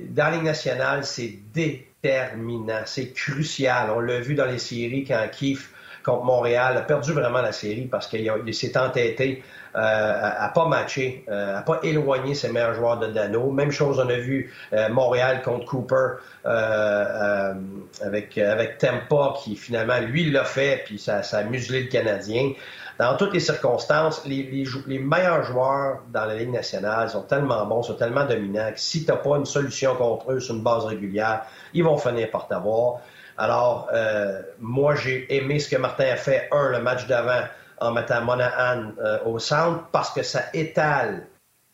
dans 0.00 0.24
la 0.24 0.30
Ligue 0.32 0.44
nationale, 0.44 1.04
c'est 1.04 1.38
déterminant, 1.52 2.82
c'est 2.86 3.12
crucial. 3.12 3.90
On 3.94 4.00
l'a 4.00 4.20
vu 4.20 4.34
dans 4.34 4.46
les 4.46 4.58
séries 4.58 5.04
quand 5.04 5.26
Keith 5.30 5.70
contre 6.06 6.24
Montréal 6.24 6.76
a 6.76 6.82
perdu 6.82 7.12
vraiment 7.12 7.42
la 7.42 7.50
série 7.50 7.86
parce 7.86 8.06
qu'il 8.06 8.54
s'est 8.54 8.78
entêté 8.78 9.42
euh, 9.74 9.80
à, 9.80 10.48
pas 10.54 10.68
matcher, 10.68 11.24
euh, 11.28 11.58
à 11.58 11.62
pas 11.62 11.80
éloigner 11.82 12.34
ses 12.34 12.50
meilleurs 12.50 12.74
joueurs 12.74 12.98
de 12.98 13.08
Dano. 13.08 13.50
Même 13.50 13.72
chose, 13.72 13.98
on 13.98 14.08
a 14.08 14.16
vu 14.16 14.54
euh, 14.72 14.88
Montréal 14.88 15.42
contre 15.42 15.66
Cooper 15.66 16.20
avec 16.44 18.38
avec 18.38 18.78
Tempa 18.78 19.34
qui 19.42 19.56
finalement 19.56 19.98
lui 19.98 20.30
l'a 20.30 20.44
fait 20.44 20.84
puis 20.86 20.98
ça, 20.98 21.24
ça 21.24 21.38
a 21.38 21.42
muselé 21.42 21.82
le 21.82 21.88
Canadien 21.88 22.52
dans 22.98 23.16
toutes 23.16 23.34
les 23.34 23.40
circonstances, 23.40 24.24
les, 24.24 24.64
les, 24.86 24.98
meilleurs 24.98 25.42
joueurs 25.42 26.02
dans 26.12 26.24
la 26.24 26.34
Ligue 26.34 26.52
nationale 26.52 27.10
sont 27.10 27.22
tellement 27.22 27.66
bons, 27.66 27.82
sont 27.82 27.94
tellement 27.94 28.24
dominants 28.24 28.72
que 28.72 28.80
si 28.80 29.04
tu 29.04 29.10
n'as 29.10 29.18
pas 29.18 29.36
une 29.36 29.44
solution 29.44 29.94
contre 29.96 30.32
eux 30.32 30.40
sur 30.40 30.54
une 30.54 30.62
base 30.62 30.84
régulière, 30.86 31.42
ils 31.74 31.84
vont 31.84 31.98
finir 31.98 32.30
par 32.30 32.48
t'avoir. 32.48 33.00
Alors, 33.36 33.88
euh, 33.92 34.40
moi, 34.60 34.94
j'ai 34.94 35.34
aimé 35.34 35.58
ce 35.58 35.68
que 35.68 35.76
Martin 35.76 36.06
a 36.06 36.16
fait, 36.16 36.48
un, 36.52 36.70
le 36.70 36.80
match 36.80 37.06
d'avant, 37.06 37.42
en 37.78 37.92
mettant 37.92 38.22
Monahan 38.22 38.92
euh, 38.98 39.18
au 39.26 39.38
centre, 39.38 39.84
parce 39.92 40.10
que 40.10 40.22
ça 40.22 40.44
étale 40.54 41.26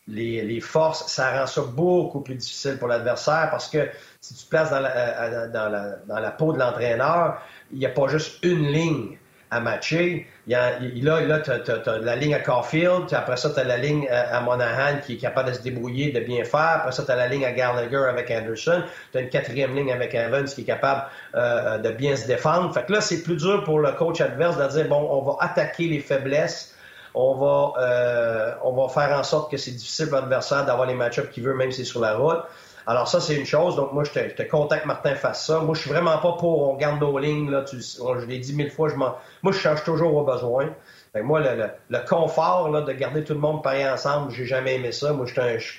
les, 0.07 0.41
les, 0.41 0.59
forces, 0.59 1.07
ça 1.07 1.39
rend 1.39 1.47
ça 1.47 1.61
beaucoup 1.61 2.19
plus 2.19 2.35
difficile 2.35 2.77
pour 2.77 2.89
l'adversaire, 2.89 3.47
parce 3.49 3.69
que 3.69 3.89
si 4.19 4.35
tu 4.35 4.43
te 4.43 4.49
places 4.49 4.71
dans 4.71 4.81
la, 4.81 4.89
euh, 4.89 5.47
dans 5.47 5.69
la, 5.69 5.95
dans 6.05 6.19
la 6.19 6.31
peau 6.31 6.51
de 6.51 6.59
l'entraîneur, 6.59 7.41
il 7.71 7.79
n'y 7.79 7.85
a 7.85 7.89
pas 7.89 8.09
juste 8.09 8.43
une 8.43 8.67
ligne 8.67 9.17
à 9.53 9.59
matcher. 9.59 10.27
Il 10.47 10.55
a, 10.55 10.79
là, 11.21 11.39
tu 11.39 11.51
as, 11.51 11.97
la 11.99 12.15
ligne 12.15 12.33
à 12.33 12.39
Caulfield, 12.39 13.13
après 13.13 13.37
ça, 13.37 13.51
tu 13.51 13.59
as 13.59 13.63
la 13.63 13.77
ligne 13.77 14.07
à, 14.09 14.41
Monahan 14.41 14.99
qui 15.05 15.13
est 15.13 15.17
capable 15.17 15.49
de 15.49 15.55
se 15.55 15.61
débrouiller, 15.61 16.11
de 16.11 16.19
bien 16.19 16.43
faire. 16.43 16.79
Après 16.81 16.91
ça, 16.91 17.03
tu 17.03 17.11
as 17.11 17.15
la 17.15 17.27
ligne 17.27 17.45
à 17.45 17.51
Gallagher 17.51 18.05
avec 18.09 18.29
Anderson. 18.29 18.83
Tu 19.11 19.17
as 19.17 19.21
une 19.21 19.29
quatrième 19.29 19.75
ligne 19.75 19.91
avec 19.91 20.13
Evans 20.13 20.45
qui 20.45 20.61
est 20.61 20.65
capable 20.65 21.03
euh, 21.35 21.77
de 21.77 21.91
bien 21.91 22.15
se 22.15 22.27
défendre. 22.27 22.73
Fait 22.73 22.83
que 22.85 22.91
là, 22.91 23.01
c'est 23.01 23.23
plus 23.23 23.37
dur 23.37 23.63
pour 23.63 23.79
le 23.79 23.91
coach 23.93 24.19
adverse 24.19 24.57
de 24.57 24.67
dire, 24.67 24.89
bon, 24.89 25.07
on 25.09 25.21
va 25.21 25.37
attaquer 25.39 25.87
les 25.87 25.99
faiblesses. 25.99 26.75
On 27.15 27.35
va, 27.35 27.73
euh, 27.79 28.53
on 28.63 28.73
va 28.73 28.89
faire 28.89 29.17
en 29.17 29.23
sorte 29.23 29.51
que 29.51 29.57
c'est 29.57 29.71
difficile 29.71 30.07
pour 30.07 30.19
l'adversaire 30.19 30.65
d'avoir 30.65 30.87
les 30.87 30.95
match-ups 30.95 31.29
qu'il 31.29 31.43
veut, 31.43 31.53
même 31.53 31.71
si 31.71 31.85
c'est 31.85 31.91
sur 31.91 32.01
la 32.01 32.15
route. 32.15 32.43
Alors 32.85 33.07
ça, 33.07 33.21
c'est 33.21 33.35
une 33.35 33.45
chose. 33.45 33.75
Donc 33.75 33.93
moi, 33.93 34.03
je 34.03 34.11
te 34.11 34.43
content 34.43 34.77
que 34.77 34.87
Martin 34.87 35.15
fasse 35.15 35.45
ça. 35.45 35.59
Moi, 35.59 35.75
je 35.75 35.81
suis 35.81 35.89
vraiment 35.89 36.17
pas 36.17 36.33
pour 36.33 36.69
on 36.69 36.75
garde 36.75 36.99
nos 36.99 37.17
lignes. 37.17 37.49
Là, 37.49 37.63
je 37.71 38.25
l'ai 38.25 38.39
dit 38.39 38.53
mille 38.53 38.71
fois, 38.71 38.89
je 38.89 38.95
moi, 38.95 39.19
je 39.45 39.51
change 39.51 39.83
toujours 39.83 40.15
au 40.15 40.23
besoin. 40.23 40.69
moi, 41.15 41.39
le, 41.39 41.99
confort 42.07 42.69
de 42.69 42.93
garder 42.93 43.23
tout 43.23 43.33
le 43.33 43.39
monde 43.39 43.63
pareil 43.63 43.87
ensemble, 43.87 44.31
j'ai 44.31 44.45
jamais 44.45 44.75
aimé 44.75 44.91
ça. 44.91 45.13
Moi, 45.13 45.25
je, 45.25 45.33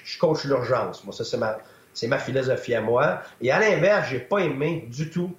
je 0.04 0.18
coach 0.18 0.44
l'urgence. 0.44 1.04
Moi, 1.04 1.12
ça, 1.12 1.24
c'est 1.24 2.08
ma, 2.08 2.18
philosophie 2.18 2.74
à 2.74 2.80
moi. 2.80 3.20
Et 3.40 3.50
à 3.50 3.60
l'inverse, 3.60 4.08
j'ai 4.10 4.20
pas 4.20 4.38
aimé 4.38 4.88
du 4.90 5.10
tout 5.10 5.34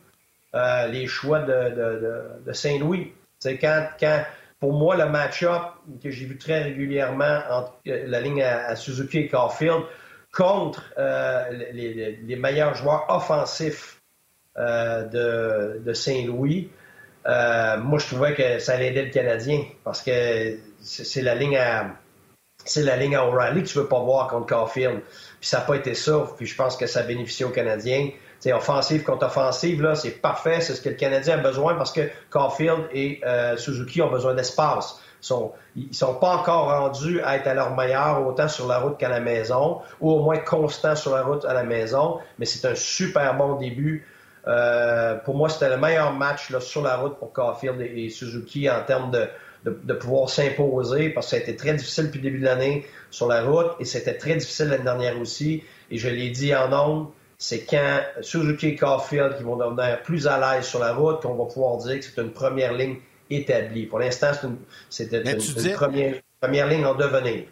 euh, 0.54 0.88
les 0.88 1.08
choix 1.08 1.40
de, 1.40 2.54
Saint-Louis. 2.54 3.14
C'est 3.40 3.58
quand, 3.58 3.88
quand, 4.00 4.24
pour 4.60 4.74
moi, 4.74 4.96
le 4.96 5.10
match-up 5.10 5.62
que 6.02 6.10
j'ai 6.12 6.26
vu 6.26 6.38
très 6.38 6.62
régulièrement 6.62 7.42
entre 7.50 7.74
euh, 7.88 8.04
la 8.08 8.22
ligne 8.22 8.42
à, 8.42 8.68
à 8.68 8.76
Suzuki 8.76 9.20
et 9.20 9.28
Caulfield, 9.28 9.84
contre 10.36 10.84
euh, 10.98 11.50
les, 11.72 12.36
meilleurs 12.36 12.76
joueurs 12.76 13.06
offensifs 13.08 14.02
euh, 14.58 15.80
de, 15.80 15.94
Saint-Louis, 15.94 16.70
euh, 17.26 17.78
moi 17.78 17.98
je 17.98 18.06
trouvais 18.08 18.36
que 18.36 18.60
ça 18.60 18.74
allait 18.74 18.90
aider 18.90 19.04
le 19.04 19.12
Canadien 19.12 19.64
parce 19.84 20.02
que 20.02 20.58
c'est 20.82 21.22
la 21.22 21.34
ligne 21.34 21.58
à 21.58 21.96
c'est 22.68 22.84
la 22.84 22.98
ligne 22.98 23.16
O'Reilly 23.16 23.64
que 23.64 23.68
tu 23.68 23.78
veux 23.78 23.88
pas 23.88 24.00
voir 24.00 24.28
contre 24.28 24.48
Caulfield. 24.48 25.02
Puis 25.40 25.50
ça 25.50 25.60
n'a 25.60 25.66
pas 25.66 25.76
été 25.76 25.94
ça. 25.94 26.28
Puis 26.36 26.48
je 26.48 26.56
pense 26.56 26.76
que 26.76 26.88
ça 26.88 27.04
bénéficie 27.04 27.44
aux 27.44 27.52
Canadiens. 27.52 28.10
C'est 28.40 28.54
offensive 28.54 29.04
contre 29.04 29.28
offensive, 29.28 29.84
là, 29.84 29.94
c'est 29.94 30.20
parfait. 30.20 30.62
C'est 30.62 30.74
ce 30.74 30.82
que 30.82 30.90
le 30.90 30.96
Canadien 30.96 31.36
a 31.36 31.42
besoin 31.42 31.76
parce 31.76 31.92
que 31.92 32.10
Caulfield 32.32 32.88
et 32.92 33.22
Suzuki 33.58 34.02
ont 34.02 34.10
besoin 34.10 34.34
d'espace 34.34 35.00
sont, 35.26 35.52
ils 35.76 35.94
sont 35.94 36.16
pas 36.16 36.38
encore 36.38 36.68
rendus 36.68 37.22
à 37.22 37.38
être 37.38 37.48
à 37.48 37.54
leur 37.54 37.76
meilleur 37.76 38.26
autant 38.26 38.48
sur 38.48 38.68
la 38.68 38.80
route 38.80 38.98
qu'à 38.98 39.10
la 39.10 39.20
maison, 39.20 39.80
ou 40.00 40.12
au 40.12 40.20
moins 40.20 40.38
constants 40.38 40.96
sur 40.96 41.16
la 41.16 41.24
route 41.24 41.46
à 41.46 41.54
la 41.54 41.64
maison. 41.64 42.20
Mais 42.38 42.46
c'est 42.46 42.68
un 42.68 42.76
super 42.76 43.36
bon 43.36 43.56
début. 43.56 44.08
Euh, 44.48 45.16
pour 45.16 45.36
moi, 45.36 45.50
c'était 45.50 45.70
le 45.70 45.78
meilleur 45.78 46.14
match 46.14 46.56
sur 46.60 46.84
la 46.84 46.98
route 46.98 47.18
pour 47.18 47.34
Caulfield 47.34 47.82
et, 47.82 48.10
Suzuki 48.10 48.70
en 48.70 48.84
termes 48.84 49.12
de, 49.12 49.94
pouvoir 49.94 50.30
s'imposer 50.30 51.10
parce 51.10 51.26
que 51.26 51.32
ça 51.32 51.38
a 51.38 51.40
été 51.40 51.56
très 51.56 51.74
difficile 51.74 52.06
depuis 52.06 52.20
le 52.20 52.26
début 52.26 52.40
de 52.40 52.46
l'année 52.46 52.86
sur 53.10 53.28
la 53.28 53.42
route 53.42 53.72
et 53.80 53.86
c'était 53.86 54.14
très 54.14 54.36
difficile 54.36 54.68
l'année 54.68 54.84
dernière 54.84 55.20
aussi. 55.20 55.64
Et 55.90 55.98
je 55.98 56.08
l'ai 56.08 56.30
dit 56.30 56.54
en 56.54 56.70
nombre, 56.70 57.12
c'est 57.40 57.66
quand 57.66 58.02
Suzuki 58.22 58.68
et 58.68 58.76
Caulfield 58.76 59.42
vont 59.42 59.56
devenir 59.56 60.04
plus 60.04 60.28
à 60.28 60.38
l'aise 60.38 60.66
sur 60.66 60.80
la 60.80 60.94
route 60.94 61.24
qu'on 61.24 61.34
va 61.34 61.46
pouvoir 61.46 61.78
dire 61.78 62.00
que 62.00 62.06
c'est 62.06 62.22
une 62.22 62.32
première 62.32 62.74
ligne 62.74 62.98
établi. 63.30 63.86
Pour 63.86 64.00
l'instant, 64.00 64.32
c'était 64.90 65.22
une, 65.22 65.74
première, 65.74 66.22
première, 66.40 66.68
ligne 66.68 66.86
en 66.86 66.96
devenir. 66.96 67.46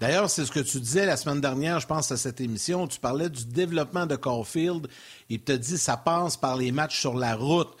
D'ailleurs, 0.00 0.28
c'est 0.28 0.44
ce 0.44 0.50
que 0.50 0.58
tu 0.58 0.80
disais 0.80 1.06
la 1.06 1.16
semaine 1.16 1.40
dernière, 1.40 1.78
je 1.78 1.86
pense, 1.86 2.10
à 2.10 2.16
cette 2.16 2.40
émission. 2.40 2.88
Tu 2.88 2.98
parlais 2.98 3.28
du 3.28 3.44
développement 3.44 4.04
de 4.04 4.16
Caulfield. 4.16 4.88
Il 5.28 5.40
te 5.40 5.52
dit 5.52 5.78
ça 5.78 5.96
passe 5.96 6.36
par 6.36 6.56
les 6.56 6.72
matchs 6.72 6.98
sur 6.98 7.14
la 7.14 7.36
route. 7.36 7.72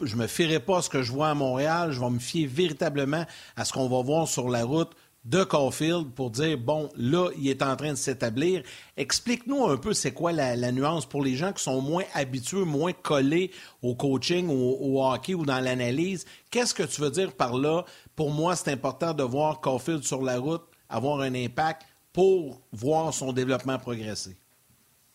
Je 0.00 0.16
me 0.16 0.26
fierai 0.26 0.58
pas 0.58 0.78
à 0.78 0.82
ce 0.82 0.90
que 0.90 1.02
je 1.02 1.12
vois 1.12 1.28
à 1.28 1.34
Montréal. 1.34 1.92
Je 1.92 2.00
vais 2.00 2.10
me 2.10 2.18
fier 2.18 2.46
véritablement 2.46 3.24
à 3.56 3.64
ce 3.64 3.72
qu'on 3.72 3.88
va 3.88 4.02
voir 4.02 4.26
sur 4.26 4.48
la 4.48 4.64
route 4.64 4.90
de 5.24 5.44
Caulfield 5.44 6.12
pour 6.12 6.30
dire, 6.30 6.56
bon, 6.56 6.88
là, 6.96 7.28
il 7.38 7.48
est 7.48 7.62
en 7.62 7.76
train 7.76 7.90
de 7.90 7.98
s'établir. 7.98 8.62
Explique-nous 8.96 9.66
un 9.66 9.76
peu 9.76 9.92
c'est 9.92 10.12
quoi 10.12 10.32
la, 10.32 10.72
nuance 10.72 11.06
pour 11.06 11.22
les 11.22 11.36
gens 11.36 11.52
qui 11.52 11.62
sont 11.62 11.82
moins 11.82 12.04
habitués, 12.14 12.64
moins 12.64 12.92
collés 12.92 13.50
au 13.82 13.94
coaching, 13.94 14.48
au, 14.48 14.78
au 14.80 15.04
hockey 15.04 15.34
ou 15.34 15.44
dans 15.44 15.60
l'analyse. 15.60 16.24
Qu'est-ce 16.50 16.74
que 16.74 16.84
tu 16.84 17.00
veux 17.00 17.10
dire 17.10 17.32
par 17.34 17.56
là? 17.56 17.84
Pour 18.16 18.30
moi, 18.30 18.56
c'est 18.56 18.72
important 18.72 19.12
de 19.12 19.22
voir 19.22 19.60
Caulfield 19.60 20.04
sur 20.04 20.22
la 20.22 20.38
route 20.38 20.62
avoir 20.90 21.20
un 21.20 21.34
impact 21.34 21.82
pour 22.12 22.60
voir 22.72 23.14
son 23.14 23.32
développement 23.32 23.78
progresser? 23.78 24.36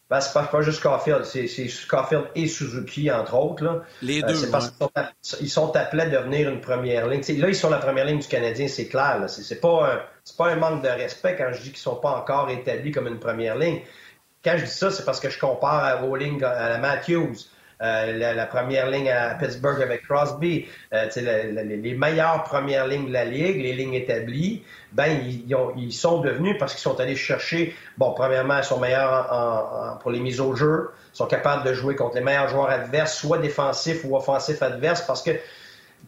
Ben, 0.07 0.21
c'est 0.21 0.33
pas, 0.33 0.61
juste 0.61 0.83
Caulfield, 0.83 1.25
c'est 1.25 1.47
Caulfield 1.89 2.25
et 2.35 2.47
Suzuki, 2.47 3.09
entre 3.11 3.33
autres. 3.33 3.83
Les 4.03 4.23
euh, 4.23 4.27
deux. 4.27 4.51
parce 4.51 4.69
qu'ils 4.69 5.49
sont, 5.49 5.75
appelés 5.75 6.03
à 6.03 6.09
devenir 6.09 6.47
une 6.47 6.61
première 6.61 7.07
ligne. 7.07 7.23
là, 7.39 7.49
ils 7.49 7.55
sont 7.55 7.71
la 7.71 7.79
première 7.79 8.05
ligne 8.05 8.19
du 8.19 8.27
Canadien, 8.27 8.67
c'est 8.67 8.87
clair. 8.87 9.23
C'est 9.27 9.59
pas, 9.59 9.93
un, 9.93 10.01
pas 10.37 10.51
un 10.51 10.57
manque 10.57 10.83
de 10.83 10.89
respect 10.89 11.35
quand 11.35 11.51
je 11.53 11.61
dis 11.61 11.69
qu'ils 11.69 11.79
sont 11.79 11.95
pas 11.95 12.11
encore 12.11 12.51
établis 12.51 12.91
comme 12.91 13.07
une 13.07 13.19
première 13.19 13.57
ligne. 13.57 13.81
Quand 14.43 14.53
je 14.57 14.65
dis 14.65 14.71
ça, 14.71 14.91
c'est 14.91 15.05
parce 15.05 15.19
que 15.19 15.31
je 15.31 15.39
compare 15.39 15.83
à, 15.83 16.03
aux 16.03 16.15
lignes 16.15 16.43
à 16.43 16.69
la 16.69 16.77
Matthews. 16.77 17.33
Euh, 17.81 18.33
la, 18.33 18.45
première 18.45 18.89
ligne 18.89 19.09
à 19.09 19.35
Pittsburgh 19.35 19.81
avec 19.81 20.03
Crosby, 20.03 20.65
euh, 20.93 21.09
les 21.15 21.93
meilleures 21.93 22.43
premières 22.43 22.87
lignes 22.87 23.07
de 23.07 23.11
la 23.13 23.25
Ligue, 23.25 23.61
les 23.61 23.73
lignes 23.73 23.95
établies, 23.95 24.63
ben 24.93 25.19
ils, 25.75 25.91
sont 25.91 26.21
devenus 26.21 26.55
parce 26.57 26.73
qu'ils 26.73 26.81
sont 26.81 26.99
allés 27.01 27.17
chercher, 27.17 27.75
bon, 27.97 28.13
premièrement, 28.13 28.59
ils 28.59 28.63
sont 28.63 28.79
meilleurs 28.79 29.99
pour 30.01 30.11
les 30.11 30.21
mises 30.21 30.39
au 30.39 30.55
jeu, 30.55 30.91
ils 31.13 31.17
sont 31.17 31.27
capables 31.27 31.65
de 31.65 31.73
jouer 31.73 31.95
contre 31.95 32.15
les 32.15 32.21
meilleurs 32.21 32.47
joueurs 32.47 32.69
adverses, 32.69 33.17
soit 33.17 33.39
défensifs 33.39 34.05
ou 34.05 34.15
offensifs 34.15 34.61
adverses, 34.61 35.01
parce 35.01 35.21
que, 35.21 35.31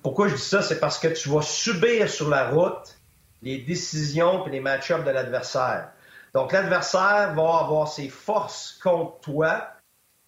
pourquoi 0.04 0.30
je 0.30 0.36
dis 0.36 0.42
ça, 0.42 0.62
c'est 0.62 0.80
parce 0.80 0.98
que 1.00 1.10
tu 1.10 1.28
vas 1.28 1.42
subir 1.42 2.10
sur 2.10 2.30
la 2.30 2.48
route 2.48 2.96
les 3.42 3.58
décisions 3.60 4.48
et 4.48 4.52
les 4.52 4.60
match-ups 4.60 5.04
de 5.04 5.12
l'adversaire. 5.12 5.90
Donc, 6.34 6.52
l'adversaire 6.52 7.34
va 7.36 7.60
avoir 7.60 7.88
ses 7.88 8.10
forces 8.10 8.80
contre 8.82 9.20
toi, 9.22 9.68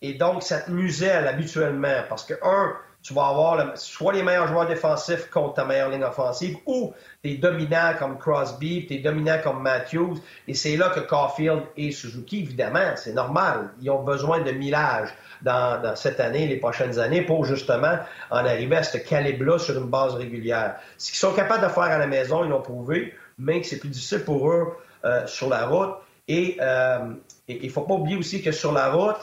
et 0.02 0.14
donc, 0.14 0.44
ça 0.44 0.60
te 0.60 0.72
muselle 0.72 1.28
habituellement 1.28 2.04
parce 2.08 2.24
que, 2.24 2.34
un, 2.42 2.76
tu 3.02 3.14
vas 3.14 3.28
avoir 3.28 3.78
soit 3.78 4.14
les 4.14 4.24
meilleurs 4.24 4.48
joueurs 4.48 4.68
défensifs 4.68 5.30
contre 5.30 5.54
ta 5.54 5.66
meilleure 5.66 5.90
ligne 5.90 6.04
offensive 6.04 6.58
ou 6.66 6.94
des 7.24 7.38
dominants 7.38 7.94
comme 7.98 8.18
Crosby, 8.18 8.86
des 8.88 9.00
dominants 9.00 9.40
comme 9.42 9.62
Matthews. 9.62 10.18
Et 10.48 10.54
c'est 10.54 10.76
là 10.76 10.90
que 10.90 11.00
Caulfield 11.00 11.64
et 11.78 11.92
Suzuki, 11.92 12.42
évidemment, 12.42 12.96
c'est 12.96 13.14
normal. 13.14 13.72
Ils 13.82 13.90
ont 13.90 14.04
besoin 14.04 14.42
de 14.42 14.52
millage 14.52 15.10
dans, 15.42 15.82
dans, 15.82 15.96
cette 15.96 16.20
année, 16.20 16.48
les 16.48 16.58
prochaines 16.58 17.00
années, 17.00 17.22
pour 17.22 17.46
justement 17.46 18.00
en 18.32 18.46
arriver 18.46 18.78
à 18.78 18.84
ce 18.84 18.98
calibre-là 18.98 19.60
sur 19.60 19.78
une 19.78 19.90
base 19.90 20.14
régulière. 20.16 20.76
Ce 20.98 21.10
qu'ils 21.10 21.20
sont 21.20 21.34
capables 21.34 21.64
de 21.64 21.70
faire 21.70 21.84
à 21.84 21.98
la 21.98 22.08
maison, 22.08 22.44
ils 22.44 22.50
l'ont 22.50 22.62
prouvé, 22.62 23.14
mais 23.38 23.62
que 23.62 23.68
c'est 23.68 23.80
plus 23.80 23.90
difficile 23.90 24.26
pour 24.26 24.50
eux 24.50 24.74
euh, 25.06 25.26
sur 25.26 25.50
la 25.50 25.66
route. 25.66 25.96
Et 26.28 26.58
euh, 26.62 27.00
il 27.48 27.66
ne 27.66 27.72
faut 27.72 27.82
pas 27.82 27.94
oublier 27.94 28.18
aussi 28.18 28.42
que 28.42 28.52
sur 28.52 28.74
la 28.74 28.92
route, 28.92 29.18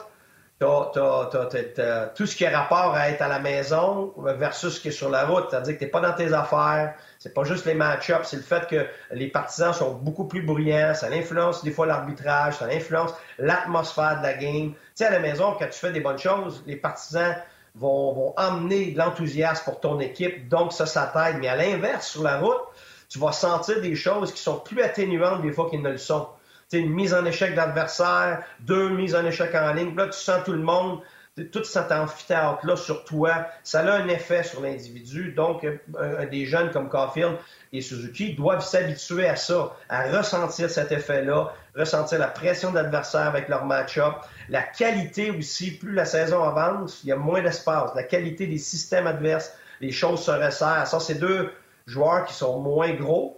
tout 0.59 2.25
ce 2.25 2.35
qui 2.35 2.45
a 2.45 2.59
rapport 2.59 2.95
à 2.95 3.09
être 3.09 3.21
à 3.21 3.27
la 3.27 3.37
maison 3.37 4.13
versus 4.17 4.75
ce 4.75 4.79
qui 4.79 4.87
est 4.87 4.91
sur 4.91 5.09
la 5.09 5.25
route. 5.25 5.45
C'est-à-dire 5.49 5.75
que 5.75 5.79
t'es 5.79 5.87
pas 5.87 5.99
dans 5.99 6.13
tes 6.13 6.33
affaires. 6.33 6.95
C'est 7.19 7.33
pas 7.33 7.43
juste 7.43 7.65
les 7.65 7.75
match-ups. 7.75 8.27
C'est 8.27 8.37
le 8.37 8.41
fait 8.41 8.65
que 8.67 8.87
les 9.11 9.27
partisans 9.27 9.73
sont 9.73 9.93
beaucoup 9.93 10.25
plus 10.25 10.41
bruyants. 10.41 10.95
Ça 10.95 11.07
influence 11.07 11.63
des 11.63 11.69
fois 11.69 11.85
l'arbitrage. 11.85 12.57
Ça 12.57 12.65
influence 12.65 13.13
l'atmosphère 13.37 14.17
de 14.19 14.23
la 14.23 14.33
game. 14.33 14.71
Tu 14.71 14.77
sais, 14.95 15.05
à 15.05 15.11
la 15.11 15.19
maison, 15.19 15.55
quand 15.59 15.67
tu 15.69 15.79
fais 15.79 15.91
des 15.91 16.01
bonnes 16.01 16.17
choses, 16.17 16.63
les 16.65 16.75
partisans 16.75 17.35
vont, 17.75 18.13
vont 18.13 18.33
emmener 18.37 18.93
de 18.93 18.97
l'enthousiasme 18.97 19.63
pour 19.63 19.79
ton 19.79 19.99
équipe. 19.99 20.49
Donc, 20.49 20.73
ça, 20.73 20.87
ça 20.87 21.11
t'aide. 21.13 21.37
Mais 21.39 21.49
à 21.49 21.55
l'inverse, 21.55 22.07
sur 22.07 22.23
la 22.23 22.39
route, 22.39 22.61
tu 23.09 23.19
vas 23.19 23.31
sentir 23.31 23.79
des 23.79 23.93
choses 23.93 24.33
qui 24.33 24.41
sont 24.41 24.57
plus 24.57 24.81
atténuantes 24.81 25.43
des 25.43 25.51
fois 25.51 25.69
qu'ils 25.69 25.83
ne 25.83 25.91
le 25.91 25.99
sont 25.99 26.27
une 26.73 26.89
mise 26.89 27.13
en 27.13 27.25
échec 27.25 27.55
d'adversaire, 27.55 28.43
deux 28.59 28.89
mises 28.89 29.15
en 29.15 29.25
échec 29.25 29.55
en 29.55 29.73
ligne. 29.73 29.95
Là, 29.95 30.07
tu 30.07 30.19
sens 30.19 30.43
tout 30.43 30.51
le 30.53 30.59
monde, 30.61 30.99
tout 31.45 31.63
cet 31.63 31.91
amphithéâtre-là 31.91 32.75
sur 32.75 33.03
toi, 33.05 33.47
ça 33.63 33.81
a 33.81 33.91
un 33.91 34.07
effet 34.07 34.43
sur 34.43 34.61
l'individu. 34.61 35.33
Donc, 35.33 35.63
euh, 35.63 36.25
des 36.25 36.45
jeunes 36.45 36.71
comme 36.71 36.89
Caulfield 36.89 37.37
et 37.71 37.81
Suzuki 37.81 38.33
doivent 38.33 38.65
s'habituer 38.65 39.27
à 39.27 39.35
ça, 39.35 39.75
à 39.87 40.09
ressentir 40.09 40.69
cet 40.69 40.91
effet-là, 40.91 41.53
ressentir 41.75 42.19
la 42.19 42.27
pression 42.27 42.71
d'adversaire 42.71 43.27
avec 43.27 43.49
leur 43.49 43.65
match-up, 43.65 44.15
la 44.49 44.63
qualité 44.63 45.31
aussi, 45.31 45.71
plus 45.71 45.93
la 45.93 46.05
saison 46.05 46.43
avance, 46.43 47.01
il 47.03 47.09
y 47.09 47.11
a 47.11 47.17
moins 47.17 47.41
d'espace, 47.41 47.91
la 47.95 48.03
qualité 48.03 48.47
des 48.47 48.57
systèmes 48.57 49.07
adverses, 49.07 49.53
les 49.79 49.91
choses 49.91 50.23
se 50.23 50.31
resserrent. 50.31 50.87
Ça, 50.87 50.99
c'est 50.99 51.19
deux 51.19 51.51
joueurs 51.85 52.25
qui 52.25 52.33
sont 52.33 52.59
moins 52.59 52.93
gros, 52.93 53.36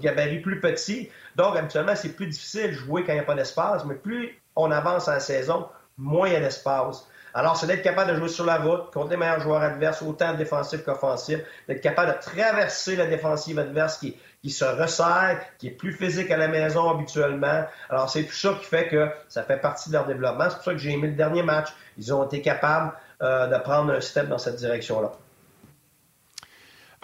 gabarit 0.00 0.40
plus 0.40 0.60
petit. 0.60 1.10
Donc, 1.36 1.56
habituellement, 1.56 1.96
c'est 1.96 2.14
plus 2.14 2.26
difficile 2.26 2.68
de 2.68 2.72
jouer 2.72 3.04
quand 3.04 3.12
il 3.12 3.16
n'y 3.16 3.20
a 3.20 3.24
pas 3.24 3.34
d'espace, 3.34 3.84
mais 3.84 3.94
plus 3.94 4.40
on 4.56 4.70
avance 4.70 5.08
en 5.08 5.20
saison, 5.20 5.68
moins 5.96 6.28
il 6.28 6.34
y 6.34 6.36
a 6.36 6.40
d'espace. 6.40 7.06
Alors, 7.34 7.56
c'est 7.56 7.66
d'être 7.66 7.82
capable 7.82 8.12
de 8.12 8.16
jouer 8.16 8.28
sur 8.28 8.44
la 8.44 8.56
route 8.56 8.90
contre 8.92 9.10
les 9.10 9.16
meilleurs 9.16 9.40
joueurs 9.40 9.62
adverses, 9.62 10.02
autant 10.02 10.34
défensifs 10.34 10.82
qu'offensifs, 10.82 11.40
d'être 11.68 11.80
capable 11.80 12.12
de 12.12 12.18
traverser 12.18 12.96
la 12.96 13.06
défensive 13.06 13.58
adverse 13.58 13.98
qui, 13.98 14.16
qui 14.42 14.50
se 14.50 14.64
resserre, 14.64 15.40
qui 15.58 15.68
est 15.68 15.72
plus 15.72 15.92
physique 15.92 16.30
à 16.30 16.36
la 16.36 16.48
maison 16.48 16.88
habituellement. 16.88 17.64
Alors, 17.90 18.08
c'est 18.08 18.24
tout 18.24 18.34
ça 18.34 18.54
qui 18.58 18.64
fait 18.64 18.88
que 18.88 19.08
ça 19.28 19.42
fait 19.42 19.60
partie 19.60 19.90
de 19.90 19.94
leur 19.94 20.06
développement. 20.06 20.44
C'est 20.48 20.56
pour 20.56 20.64
ça 20.64 20.72
que 20.72 20.78
j'ai 20.78 20.92
aimé 20.92 21.08
le 21.08 21.14
dernier 21.14 21.42
match. 21.42 21.68
Ils 21.98 22.12
ont 22.14 22.24
été 22.24 22.40
capables 22.40 22.92
euh, 23.22 23.46
de 23.46 23.58
prendre 23.62 23.92
un 23.92 24.00
step 24.00 24.28
dans 24.28 24.38
cette 24.38 24.56
direction-là. 24.56 25.12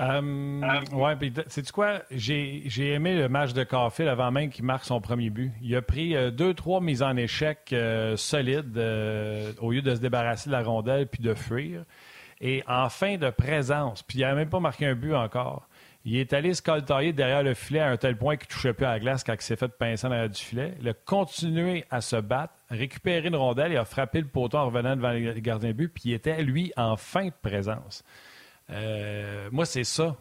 Euh, 0.00 0.60
ouais, 0.92 1.16
puis 1.16 1.32
sais-tu 1.46 1.72
quoi? 1.72 2.02
J'ai 2.10 2.92
aimé 2.92 3.14
le 3.14 3.28
match 3.28 3.52
de 3.52 3.62
Caulfield 3.62 4.10
avant 4.10 4.30
même 4.30 4.50
qu'il 4.50 4.64
marque 4.64 4.84
son 4.84 5.00
premier 5.00 5.30
but. 5.30 5.52
Il 5.62 5.74
a 5.76 5.82
pris 5.82 6.16
euh, 6.16 6.30
deux, 6.30 6.54
trois 6.54 6.80
mises 6.80 7.02
en 7.02 7.16
échec 7.16 7.72
euh, 7.72 8.16
solides 8.16 8.76
euh, 8.76 9.52
au 9.60 9.70
lieu 9.70 9.82
de 9.82 9.94
se 9.94 10.00
débarrasser 10.00 10.50
de 10.50 10.52
la 10.52 10.62
rondelle 10.62 11.06
puis 11.06 11.22
de 11.22 11.34
fuir. 11.34 11.84
Et 12.40 12.64
en 12.66 12.88
fin 12.88 13.16
de 13.16 13.30
présence, 13.30 14.02
puis 14.02 14.18
il 14.18 14.20
n'a 14.22 14.34
même 14.34 14.50
pas 14.50 14.60
marqué 14.60 14.86
un 14.86 14.94
but 14.94 15.14
encore. 15.14 15.68
Il 16.06 16.16
est 16.16 16.34
allé 16.34 16.52
se 16.52 16.60
coltailler 16.60 17.14
derrière 17.14 17.42
le 17.42 17.54
filet 17.54 17.80
à 17.80 17.88
un 17.88 17.96
tel 17.96 18.18
point 18.18 18.36
qu'il 18.36 18.48
ne 18.50 18.52
touchait 18.52 18.74
plus 18.74 18.84
à 18.84 18.90
la 18.90 19.00
glace 19.00 19.24
quand 19.24 19.32
il 19.32 19.40
s'est 19.40 19.56
fait 19.56 19.68
pincer 19.68 20.06
derrière 20.08 20.28
du 20.28 20.42
filet. 20.42 20.74
Il 20.80 20.88
a 20.88 20.92
continué 20.92 21.84
à 21.88 22.02
se 22.02 22.16
battre, 22.16 22.52
récupérer 22.68 23.28
une 23.28 23.36
rondelle 23.36 23.72
et 23.72 23.76
a 23.76 23.86
frappé 23.86 24.20
le 24.20 24.26
poteau 24.26 24.58
en 24.58 24.66
revenant 24.66 24.96
devant 24.96 25.12
le 25.12 25.32
gardien 25.40 25.70
de 25.70 25.74
but, 25.74 25.88
puis 25.88 26.02
il 26.06 26.12
était, 26.12 26.42
lui, 26.42 26.72
en 26.76 26.96
fin 26.96 27.26
de 27.26 27.32
présence. 27.40 28.04
Euh, 28.71 29.49
moi, 29.52 29.66
c'est 29.66 29.85
ça. 29.85 30.16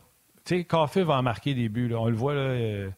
Tu 0.46 0.58
sais, 0.58 0.64
Caulfield 0.66 1.08
va 1.08 1.16
en 1.16 1.24
marquer 1.24 1.54
des 1.54 1.70
buts. 1.70 1.94
On 1.96 2.10
le 2.10 2.16
voit, 2.16 2.34
là. 2.34 2.42
Euh, 2.42 2.90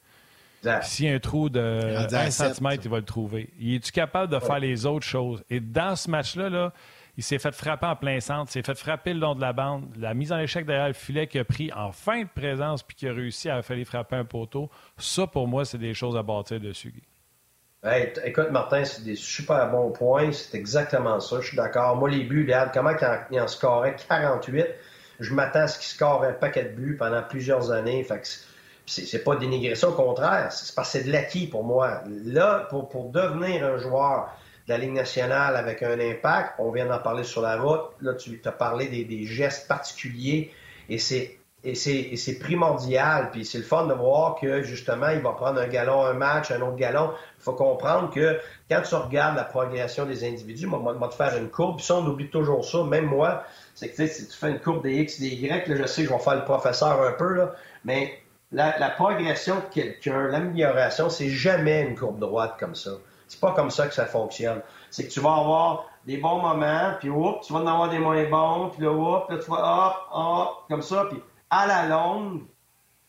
s'il 0.81 1.05
y 1.05 1.09
a 1.09 1.13
un 1.13 1.19
trou 1.19 1.49
de 1.49 1.59
1 1.59 2.31
cm, 2.31 2.77
il 2.83 2.89
va 2.89 2.97
le 2.97 3.05
trouver. 3.05 3.49
Il 3.59 3.75
est-tu 3.75 3.91
capable 3.91 4.33
de 4.33 4.39
faire 4.39 4.59
les 4.59 4.85
autres 4.85 5.05
choses? 5.05 5.43
Et 5.49 5.59
dans 5.59 5.95
ce 5.95 6.09
match-là, 6.09 6.49
là, 6.49 6.73
il 7.17 7.23
s'est 7.23 7.39
fait 7.39 7.53
frapper 7.53 7.85
en 7.85 7.95
plein 7.95 8.19
centre, 8.19 8.49
il 8.49 8.53
s'est 8.53 8.63
fait 8.63 8.77
frapper 8.77 9.13
le 9.13 9.19
long 9.19 9.35
de 9.35 9.41
la 9.41 9.53
bande. 9.53 9.85
La 9.97 10.13
mise 10.13 10.31
en 10.31 10.39
échec 10.39 10.65
derrière 10.65 10.87
le 10.87 10.93
filet 10.93 11.27
qu'il 11.27 11.39
a 11.39 11.45
pris 11.45 11.71
en 11.71 11.91
fin 11.91 12.23
de 12.23 12.29
présence 12.33 12.83
puis 12.83 12.95
qu'il 12.95 13.09
a 13.09 13.13
réussi 13.13 13.49
à 13.49 13.61
faire 13.61 13.85
frapper 13.85 14.15
un 14.15 14.25
poteau, 14.25 14.69
ça, 14.97 15.27
pour 15.27 15.47
moi, 15.47 15.65
c'est 15.65 15.77
des 15.77 15.93
choses 15.93 16.17
à 16.17 16.23
bâtir 16.23 16.59
dessus, 16.59 16.93
écoute, 18.25 18.49
Martin, 18.49 18.83
c'est 18.83 19.03
des 19.03 19.15
super 19.15 19.69
bons 19.69 19.91
points. 19.91 20.31
C'est 20.31 20.57
exactement 20.57 21.19
ça. 21.19 21.39
Je 21.41 21.49
suis 21.49 21.57
d'accord. 21.57 21.95
Moi, 21.95 22.09
les 22.09 22.23
buts, 22.23 22.43
regarde 22.43 22.71
comment 22.73 22.91
il 23.31 23.39
en 23.39 23.47
scorait 23.47 23.95
48 24.07 24.65
je 25.19 25.33
m'attends 25.33 25.61
à 25.61 25.67
ce 25.67 25.79
qu'il 25.79 25.87
score 25.87 26.23
un 26.23 26.33
paquet 26.33 26.63
de 26.63 26.69
buts 26.69 26.95
pendant 26.97 27.23
plusieurs 27.23 27.71
années. 27.71 28.03
Fait 28.03 28.19
que 28.19 28.27
c'est 28.85 29.23
pas 29.23 29.35
dénigrer 29.35 29.75
ça, 29.75 29.89
au 29.89 29.93
contraire. 29.93 30.51
C'est 30.51 30.75
parce 30.75 30.91
que 30.91 30.99
c'est 30.99 31.05
de 31.05 31.11
l'acquis 31.11 31.47
pour 31.47 31.63
moi. 31.63 32.01
Là, 32.25 32.67
pour, 32.69 33.09
devenir 33.09 33.65
un 33.65 33.77
joueur 33.77 34.29
de 34.67 34.73
la 34.73 34.77
Ligue 34.77 34.93
nationale 34.93 35.55
avec 35.55 35.83
un 35.83 35.99
impact, 35.99 36.55
on 36.59 36.71
vient 36.71 36.85
d'en 36.85 36.99
parler 36.99 37.23
sur 37.23 37.41
la 37.41 37.57
route. 37.57 37.91
Là, 38.01 38.13
tu 38.13 38.39
as 38.43 38.51
parlé 38.51 38.87
des, 38.87 39.25
gestes 39.25 39.67
particuliers 39.67 40.51
et 40.89 40.99
c'est 40.99 42.39
primordial. 42.39 43.31
Puis 43.31 43.45
c'est 43.45 43.57
le 43.57 43.63
fun 43.63 43.87
de 43.87 43.93
voir 43.93 44.35
que 44.39 44.61
justement, 44.61 45.09
il 45.09 45.21
va 45.21 45.31
prendre 45.31 45.59
un 45.59 45.67
galon 45.67 46.05
un 46.05 46.13
match, 46.13 46.51
un 46.51 46.61
autre 46.61 46.77
galon. 46.77 47.11
Il 47.39 47.43
faut 47.43 47.53
comprendre 47.53 48.11
que 48.11 48.39
quand 48.69 48.81
tu 48.81 48.95
regardes 48.95 49.35
la 49.35 49.45
progression 49.45 50.05
des 50.05 50.27
individus, 50.27 50.67
moi, 50.67 50.93
moi, 50.93 51.07
te 51.07 51.15
faire 51.15 51.35
une 51.37 51.49
courbe, 51.49 51.77
puis 51.77 51.85
ça, 51.85 51.95
on 51.95 52.05
oublie 52.05 52.29
toujours 52.29 52.65
ça. 52.65 52.83
Même 52.83 53.05
moi, 53.05 53.43
c'est 53.75 53.89
que 53.89 54.07
si 54.07 54.27
tu 54.27 54.35
fais 54.35 54.51
une 54.51 54.59
courbe 54.59 54.83
des 54.83 54.95
X, 55.01 55.19
des 55.19 55.27
Y, 55.27 55.67
là, 55.67 55.75
je 55.75 55.85
sais 55.85 56.03
que 56.03 56.09
je 56.09 56.13
vais 56.13 56.19
faire 56.19 56.35
le 56.35 56.45
professeur 56.45 57.01
un 57.01 57.11
peu, 57.11 57.33
là, 57.33 57.51
mais 57.83 58.17
la, 58.51 58.89
progression 58.89 59.55
de 59.55 59.73
quelqu'un, 59.73 60.27
l'amélioration, 60.27 61.09
c'est 61.09 61.29
jamais 61.29 61.81
une 61.81 61.95
courbe 61.95 62.19
droite 62.19 62.55
comme 62.57 62.73
ça. 62.73 62.91
C'est 63.27 63.39
pas 63.39 63.51
comme 63.51 63.69
ça 63.69 63.87
que 63.87 63.93
ça 63.93 64.05
fonctionne. 64.05 64.61
C'est 64.91 65.07
que 65.07 65.11
tu 65.11 65.19
vas 65.19 65.35
avoir 65.35 65.87
des 66.05 66.17
bons 66.17 66.39
moments, 66.39 66.93
puis 66.99 67.09
tu 67.45 67.53
vas 67.53 67.59
en 67.59 67.67
avoir 67.67 67.89
des 67.89 67.99
moins 67.99 68.23
bons, 68.29 68.69
puis 68.69 68.83
là, 68.83 68.91
hop, 68.91 69.29
là, 69.29 69.37
tu 69.39 69.51
vas 69.51 69.87
hop, 69.87 69.95
hop, 70.11 70.63
comme 70.69 70.81
ça, 70.81 71.07
puis 71.09 71.21
à 71.49 71.67
la 71.67 71.85
longue, 71.87 72.43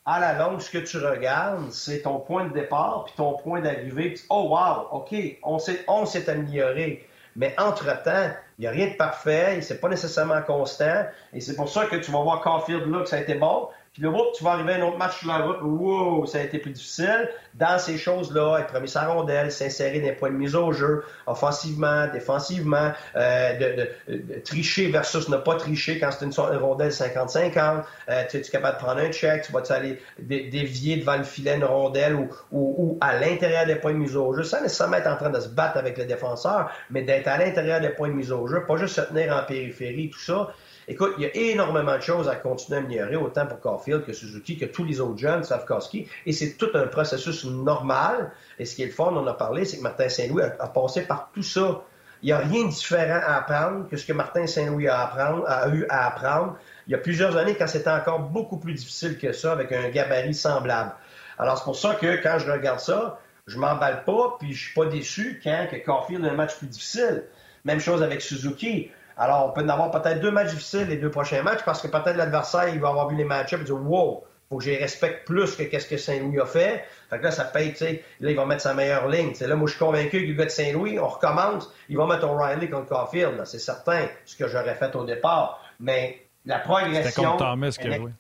à 0.04 0.18
la 0.18 0.36
longue, 0.36 0.60
ce 0.60 0.70
que 0.70 0.78
tu 0.78 0.98
regardes, 0.98 1.70
c'est 1.70 2.02
ton 2.02 2.18
point 2.18 2.46
de 2.46 2.52
départ 2.52 3.04
puis 3.04 3.14
ton 3.16 3.34
point 3.34 3.60
d'arrivée. 3.60 4.14
Oh 4.30 4.48
wow, 4.50 4.88
OK, 4.90 5.14
on 5.42 5.58
s'est 5.58 6.28
amélioré. 6.28 7.08
Mais 7.36 7.54
entre-temps, 7.58 8.30
il 8.58 8.62
n'y 8.62 8.66
a 8.66 8.70
rien 8.70 8.88
de 8.88 8.94
parfait, 8.94 9.60
c'est 9.60 9.80
pas 9.80 9.88
nécessairement 9.88 10.40
constant. 10.42 11.04
Et 11.32 11.40
c'est 11.40 11.56
pour 11.56 11.68
ça 11.68 11.86
que 11.86 11.96
tu 11.96 12.10
vas 12.10 12.22
voir 12.22 12.40
Caulfield 12.40 12.86
là 12.86 13.02
que 13.02 13.08
ça 13.08 13.16
a 13.16 13.20
été 13.20 13.34
bon. 13.34 13.68
Puis 13.96 14.04
là, 14.04 14.12
tu 14.36 14.44
vas 14.44 14.50
arriver 14.50 14.74
à 14.74 14.76
un 14.76 14.82
autre 14.82 14.98
match 14.98 15.20
sur 15.20 15.28
la 15.28 15.38
route, 15.38 15.56
wow, 15.62 16.26
ça 16.26 16.36
a 16.36 16.42
été 16.42 16.58
plus 16.58 16.72
difficile. 16.72 17.30
Dans 17.54 17.78
ces 17.78 17.96
choses-là, 17.96 18.58
être 18.58 18.74
remis 18.74 18.90
sa 18.90 19.06
rondelle, 19.06 19.50
s'insérer 19.50 20.00
des 20.00 20.12
points 20.12 20.28
de 20.28 20.36
mise 20.36 20.54
au 20.54 20.70
jeu, 20.70 21.02
offensivement, 21.26 22.06
défensivement, 22.12 22.92
euh, 23.16 23.88
de, 24.06 24.38
tricher 24.44 24.88
versus 24.88 25.30
ne 25.30 25.38
pas 25.38 25.54
tricher 25.54 25.98
quand 25.98 26.10
c'est 26.10 26.26
une, 26.26 26.58
rondelle 26.58 26.90
50-50. 26.90 27.84
Euh, 28.10 28.24
tu 28.28 28.36
es 28.36 28.40
capable 28.42 28.76
de 28.76 28.82
prendre 28.84 29.00
un 29.00 29.10
check, 29.10 29.44
tu 29.46 29.52
vas 29.52 29.62
aller 29.70 29.98
dévier 30.18 30.98
devant 30.98 31.16
le 31.16 31.24
filet 31.24 31.56
une 31.56 31.64
rondelle 31.64 32.16
ou, 32.16 32.28
ou, 32.52 32.98
à 33.00 33.18
l'intérieur 33.18 33.64
des 33.64 33.76
points 33.76 33.94
de 33.94 33.98
mise 33.98 34.14
au 34.14 34.34
jeu, 34.34 34.42
sans 34.42 34.60
nécessairement 34.60 34.98
être 34.98 35.08
en 35.08 35.16
train 35.16 35.30
de 35.30 35.40
se 35.40 35.48
battre 35.48 35.78
avec 35.78 35.96
le 35.96 36.04
défenseur, 36.04 36.70
mais 36.90 37.00
d'être 37.00 37.28
à 37.28 37.38
l'intérieur 37.38 37.80
des 37.80 37.88
points 37.88 38.08
de 38.08 38.14
mise 38.14 38.30
au 38.30 38.46
jeu, 38.46 38.62
pas 38.66 38.76
juste 38.76 38.96
se 38.96 39.00
tenir 39.00 39.34
en 39.34 39.42
périphérie, 39.42 40.10
tout 40.10 40.20
ça. 40.20 40.52
Écoute, 40.88 41.14
il 41.18 41.24
y 41.24 41.26
a 41.26 41.34
énormément 41.34 41.96
de 41.96 42.00
choses 42.00 42.28
à 42.28 42.36
continuer 42.36 42.78
à 42.78 42.82
améliorer, 42.82 43.16
autant 43.16 43.46
pour 43.46 43.58
Caulfield 43.60 44.04
que 44.04 44.12
Suzuki, 44.12 44.56
que 44.56 44.66
tous 44.66 44.84
les 44.84 45.00
autres 45.00 45.18
jeunes, 45.18 45.42
Savkowski, 45.42 46.08
et 46.24 46.32
c'est 46.32 46.52
tout 46.52 46.70
un 46.74 46.86
processus 46.86 47.44
normal. 47.44 48.30
Et 48.58 48.64
ce 48.64 48.76
qui 48.76 48.84
est 48.84 49.00
on 49.00 49.16
en 49.16 49.26
a 49.26 49.34
parlé, 49.34 49.64
c'est 49.64 49.78
que 49.78 49.82
Martin 49.82 50.08
Saint-Louis 50.08 50.42
a, 50.42 50.68
passé 50.68 51.02
par 51.02 51.30
tout 51.34 51.42
ça. 51.42 51.82
Il 52.22 52.26
n'y 52.26 52.32
a 52.32 52.38
rien 52.38 52.64
de 52.64 52.70
différent 52.70 53.20
à 53.20 53.36
apprendre 53.36 53.88
que 53.88 53.96
ce 53.96 54.06
que 54.06 54.12
Martin 54.12 54.46
Saint-Louis 54.46 54.88
a, 54.88 55.02
a, 55.02 55.68
eu 55.68 55.86
à 55.88 56.06
apprendre 56.06 56.56
il 56.86 56.92
y 56.92 56.94
a 56.94 56.98
plusieurs 56.98 57.36
années 57.36 57.56
quand 57.56 57.66
c'était 57.66 57.90
encore 57.90 58.20
beaucoup 58.20 58.58
plus 58.58 58.74
difficile 58.74 59.18
que 59.18 59.32
ça, 59.32 59.52
avec 59.52 59.72
un 59.72 59.88
gabarit 59.90 60.34
semblable. 60.34 60.92
Alors, 61.38 61.58
c'est 61.58 61.64
pour 61.64 61.76
ça 61.76 61.96
que 61.96 62.22
quand 62.22 62.38
je 62.38 62.50
regarde 62.50 62.80
ça, 62.80 63.18
je 63.48 63.58
m'emballe 63.58 64.04
pas, 64.04 64.36
puis 64.38 64.52
je 64.52 64.66
suis 64.66 64.74
pas 64.74 64.86
déçu 64.86 65.40
quand 65.42 65.66
que 65.70 65.76
Caulfield 65.84 66.24
a 66.24 66.30
un 66.30 66.34
match 66.34 66.56
plus 66.56 66.68
difficile. 66.68 67.24
Même 67.64 67.80
chose 67.80 68.02
avec 68.02 68.22
Suzuki. 68.22 68.90
Alors, 69.16 69.46
on 69.46 69.52
peut 69.52 69.62
en 69.62 69.68
avoir 69.68 69.90
peut-être 69.90 70.20
deux 70.20 70.30
matchs 70.30 70.50
difficiles 70.50 70.88
les 70.88 70.98
deux 70.98 71.10
prochains 71.10 71.42
matchs 71.42 71.64
parce 71.64 71.80
que 71.80 71.88
peut-être 71.88 72.16
l'adversaire, 72.16 72.68
il 72.68 72.80
va 72.80 72.88
avoir 72.88 73.08
vu 73.08 73.16
les 73.16 73.24
match-ups 73.24 73.62
et 73.62 73.64
dire 73.64 73.76
Wow, 73.76 74.24
faut 74.48 74.58
que 74.58 74.64
je 74.64 74.70
respecte 74.70 75.26
plus 75.26 75.56
que 75.56 75.64
qu'est-ce 75.64 75.88
que 75.88 75.96
Saint-Louis 75.96 76.38
a 76.38 76.46
fait. 76.46 76.84
Fait 77.10 77.18
que 77.18 77.24
là, 77.24 77.30
ça 77.30 77.44
paye, 77.44 77.70
tu 77.70 77.78
sais, 77.78 78.04
là, 78.20 78.30
il 78.30 78.36
va 78.36 78.44
mettre 78.44 78.62
sa 78.62 78.74
meilleure 78.74 79.08
ligne. 79.08 79.32
T'sais, 79.32 79.46
là, 79.46 79.56
moi, 79.56 79.66
je 79.66 79.72
suis 79.74 79.84
convaincu 79.84 80.22
que 80.22 80.28
le 80.28 80.34
gars 80.34 80.44
de 80.44 80.50
Saint-Louis, 80.50 80.98
on 80.98 81.08
recommence, 81.08 81.72
il 81.88 81.96
va 81.96 82.06
mettre 82.06 82.28
O'Reilly 82.28 82.68
contre 82.68 82.88
Caulfield. 82.88 83.42
C'est 83.44 83.58
certain, 83.58 84.06
ce 84.24 84.36
que 84.36 84.46
j'aurais 84.48 84.74
fait 84.74 84.94
au 84.94 85.04
départ. 85.04 85.60
Mais 85.80 86.26
la 86.44 86.58
progression. 86.58 87.10
C'est 87.10 87.22
comme 87.22 87.36
Thomas 87.38 87.70
joué. 87.70 88.12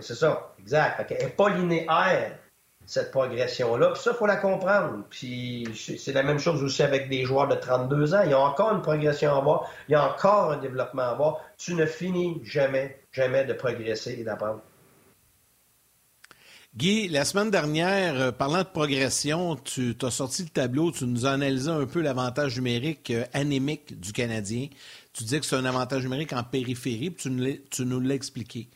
C'est 0.00 0.14
ça, 0.14 0.52
exact. 0.60 1.10
Elle 1.10 1.26
n'est 1.26 1.32
pas 1.32 1.48
linéaire 1.48 2.32
cette 2.86 3.10
progression-là. 3.10 3.90
Puis 3.90 4.02
ça, 4.02 4.12
il 4.12 4.16
faut 4.16 4.26
la 4.26 4.36
comprendre. 4.36 5.04
C'est 5.10 6.12
la 6.12 6.22
même 6.22 6.38
chose 6.38 6.62
aussi 6.62 6.82
avec 6.82 7.08
des 7.10 7.24
joueurs 7.24 7.48
de 7.48 7.56
32 7.56 8.14
ans. 8.14 8.22
Il 8.24 8.30
y 8.30 8.34
a 8.34 8.40
encore 8.40 8.72
une 8.72 8.82
progression 8.82 9.34
à 9.34 9.38
avoir. 9.38 9.70
Il 9.88 9.92
y 9.92 9.94
a 9.96 10.08
encore 10.08 10.52
un 10.52 10.58
développement 10.58 11.02
à 11.02 11.10
avoir. 11.10 11.40
Tu 11.58 11.74
ne 11.74 11.84
finis 11.84 12.40
jamais, 12.44 13.00
jamais 13.12 13.44
de 13.44 13.52
progresser 13.52 14.16
et 14.18 14.24
d'apprendre. 14.24 14.60
Guy, 16.76 17.08
la 17.08 17.24
semaine 17.24 17.50
dernière, 17.50 18.20
euh, 18.20 18.32
parlant 18.32 18.58
de 18.58 18.68
progression, 18.68 19.56
tu 19.56 19.96
as 20.02 20.10
sorti 20.10 20.42
le 20.42 20.50
tableau, 20.50 20.92
tu 20.92 21.06
nous 21.06 21.24
as 21.24 21.30
analysé 21.30 21.70
un 21.70 21.86
peu 21.86 22.02
l'avantage 22.02 22.56
numérique 22.56 23.10
euh, 23.10 23.24
anémique 23.32 23.98
du 23.98 24.12
Canadien. 24.12 24.68
Tu 25.14 25.24
dis 25.24 25.40
que 25.40 25.46
c'est 25.46 25.56
un 25.56 25.64
avantage 25.64 26.02
numérique 26.02 26.34
en 26.34 26.44
périphérie, 26.44 27.10
puis 27.10 27.30
tu 27.70 27.86
nous 27.86 28.00
l'as 28.00 28.14
expliqué. 28.14 28.68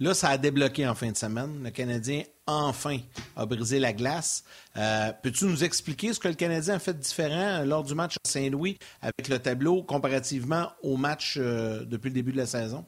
Là, 0.00 0.14
ça 0.14 0.28
a 0.28 0.38
débloqué 0.38 0.86
en 0.86 0.94
fin 0.94 1.10
de 1.10 1.16
semaine. 1.16 1.60
Le 1.64 1.70
Canadien, 1.70 2.22
enfin, 2.46 2.98
a 3.36 3.46
brisé 3.46 3.80
la 3.80 3.92
glace. 3.92 4.44
Euh, 4.76 5.10
peux-tu 5.24 5.46
nous 5.46 5.64
expliquer 5.64 6.12
ce 6.12 6.20
que 6.20 6.28
le 6.28 6.34
Canadien 6.34 6.76
a 6.76 6.78
fait 6.78 6.92
de 6.92 7.00
différent 7.00 7.64
lors 7.64 7.82
du 7.82 7.96
match 7.96 8.14
à 8.14 8.28
Saint-Louis 8.28 8.78
avec 9.02 9.26
le 9.28 9.40
tableau 9.40 9.82
comparativement 9.82 10.70
au 10.84 10.96
match 10.96 11.36
euh, 11.36 11.84
depuis 11.84 12.10
le 12.10 12.14
début 12.14 12.30
de 12.30 12.36
la 12.36 12.46
saison? 12.46 12.84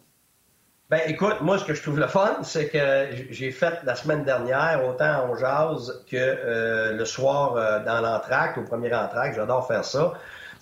Ben, 0.88 1.00
écoute, 1.06 1.40
moi, 1.40 1.58
ce 1.58 1.64
que 1.64 1.74
je 1.74 1.82
trouve 1.82 1.98
le 1.98 2.06
fun, 2.06 2.38
c'est 2.44 2.68
que 2.68 3.08
j'ai 3.30 3.50
fait 3.50 3.80
la 3.84 3.96
semaine 3.96 4.22
dernière 4.22 4.84
autant 4.86 5.28
en 5.28 5.36
jazz 5.36 6.04
que 6.08 6.16
euh, 6.16 6.92
le 6.92 7.04
soir 7.04 7.84
dans 7.84 8.00
l'entracte, 8.00 8.56
au 8.56 8.62
premier 8.62 8.94
entracte. 8.94 9.34
J'adore 9.34 9.66
faire 9.66 9.84
ça. 9.84 10.12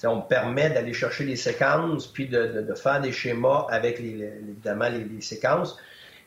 on 0.04 0.16
me 0.16 0.28
permet 0.28 0.70
d'aller 0.70 0.94
chercher 0.94 1.24
les 1.24 1.36
séquences, 1.36 2.06
puis 2.06 2.26
de, 2.26 2.74
faire 2.74 3.02
des 3.02 3.12
schémas 3.12 3.66
avec, 3.68 4.00
évidemment, 4.00 4.88
les 4.88 5.20
séquences. 5.20 5.78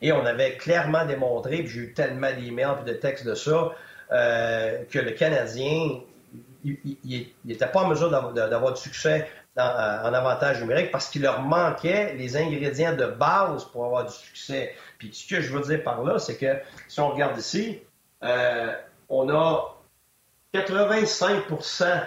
Et 0.02 0.12
on 0.12 0.26
avait 0.26 0.56
clairement 0.56 1.06
démontré, 1.06 1.58
puis 1.58 1.68
j'ai 1.68 1.80
eu 1.80 1.92
tellement 1.94 2.30
d'emails 2.32 2.76
et 2.82 2.90
de 2.90 2.94
textes 2.94 3.26
de 3.26 3.34
ça, 3.34 3.72
euh, 4.10 4.84
que 4.90 4.98
le 4.98 5.12
Canadien, 5.12 6.00
il 6.64 7.26
n'était 7.44 7.66
pas 7.66 7.82
en 7.82 7.88
mesure 7.88 8.10
d'avoir 8.10 8.74
du 8.74 8.80
succès 8.80 9.28
euh, 9.58 9.62
en 9.62 10.14
avantage 10.14 10.60
numérique 10.60 10.90
parce 10.90 11.08
qu'il 11.08 11.22
leur 11.22 11.42
manquait 11.42 12.14
les 12.14 12.36
ingrédients 12.36 12.94
de 12.94 13.06
base 13.06 13.64
pour 13.66 13.84
avoir 13.84 14.06
du 14.06 14.12
succès. 14.12 14.74
Puis 14.98 15.10
ce 15.12 15.28
que 15.28 15.40
je 15.40 15.52
veux 15.52 15.62
dire 15.62 15.82
par 15.82 16.02
là, 16.02 16.18
c'est 16.18 16.36
que 16.36 16.58
si 16.88 17.00
on 17.00 17.10
regarde 17.10 17.38
ici, 17.38 17.80
euh, 18.24 18.72
on 19.08 19.28
a 19.28 19.76
85% 20.54 22.02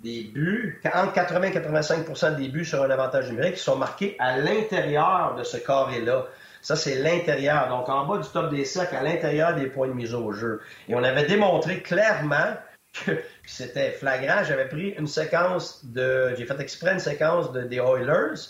des 0.00 0.24
buts, 0.24 0.80
entre 0.92 1.12
80 1.14 1.42
et 1.42 1.50
85% 1.52 2.36
des 2.36 2.48
buts 2.48 2.66
sur 2.66 2.82
un 2.82 2.90
avantage 2.90 3.30
numérique 3.30 3.54
qui 3.54 3.62
sont 3.62 3.76
marqués 3.76 4.16
à 4.18 4.36
l'intérieur 4.36 5.36
de 5.36 5.42
ce 5.42 5.56
carré-là. 5.56 6.26
Ça, 6.64 6.76
c'est 6.76 6.94
l'intérieur. 6.94 7.68
Donc, 7.68 7.90
en 7.90 8.06
bas 8.06 8.16
du 8.16 8.28
top 8.30 8.50
des 8.50 8.64
cercles, 8.64 8.96
à 8.96 9.02
l'intérieur 9.02 9.54
des 9.54 9.66
points 9.66 9.86
de 9.86 9.92
mise 9.92 10.14
au 10.14 10.32
jeu. 10.32 10.62
Et 10.88 10.94
on 10.94 11.04
avait 11.04 11.26
démontré 11.26 11.82
clairement 11.82 12.56
que 12.94 13.20
c'était 13.46 13.90
flagrant. 13.90 14.42
J'avais 14.44 14.66
pris 14.66 14.94
une 14.98 15.06
séquence 15.06 15.84
de. 15.84 16.34
J'ai 16.38 16.46
fait 16.46 16.58
exprès 16.58 16.94
une 16.94 17.00
séquence 17.00 17.52
de, 17.52 17.64
des 17.64 17.76
Oilers 17.76 18.40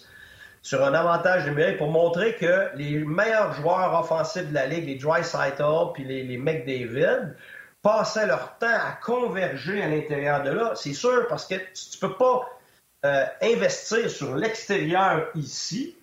sur 0.62 0.84
un 0.84 0.94
avantage 0.94 1.44
numérique 1.44 1.76
pour 1.76 1.90
montrer 1.90 2.36
que 2.36 2.68
les 2.76 3.00
meilleurs 3.00 3.52
joueurs 3.54 3.98
offensifs 3.98 4.48
de 4.48 4.54
la 4.54 4.66
Ligue, 4.66 4.86
les 4.86 4.94
Dry 4.94 5.22
puis 5.92 6.04
les, 6.04 6.22
les 6.22 6.38
McDavid, 6.38 7.34
passaient 7.82 8.28
leur 8.28 8.56
temps 8.58 8.68
à 8.68 8.92
converger 9.04 9.82
à 9.82 9.88
l'intérieur 9.88 10.44
de 10.44 10.50
là. 10.50 10.72
C'est 10.76 10.94
sûr, 10.94 11.26
parce 11.26 11.46
que 11.46 11.56
tu 11.56 11.96
ne 11.96 12.08
peux 12.08 12.14
pas 12.14 12.48
euh, 13.04 13.26
investir 13.42 14.08
sur 14.08 14.36
l'extérieur 14.36 15.30
ici 15.34 15.96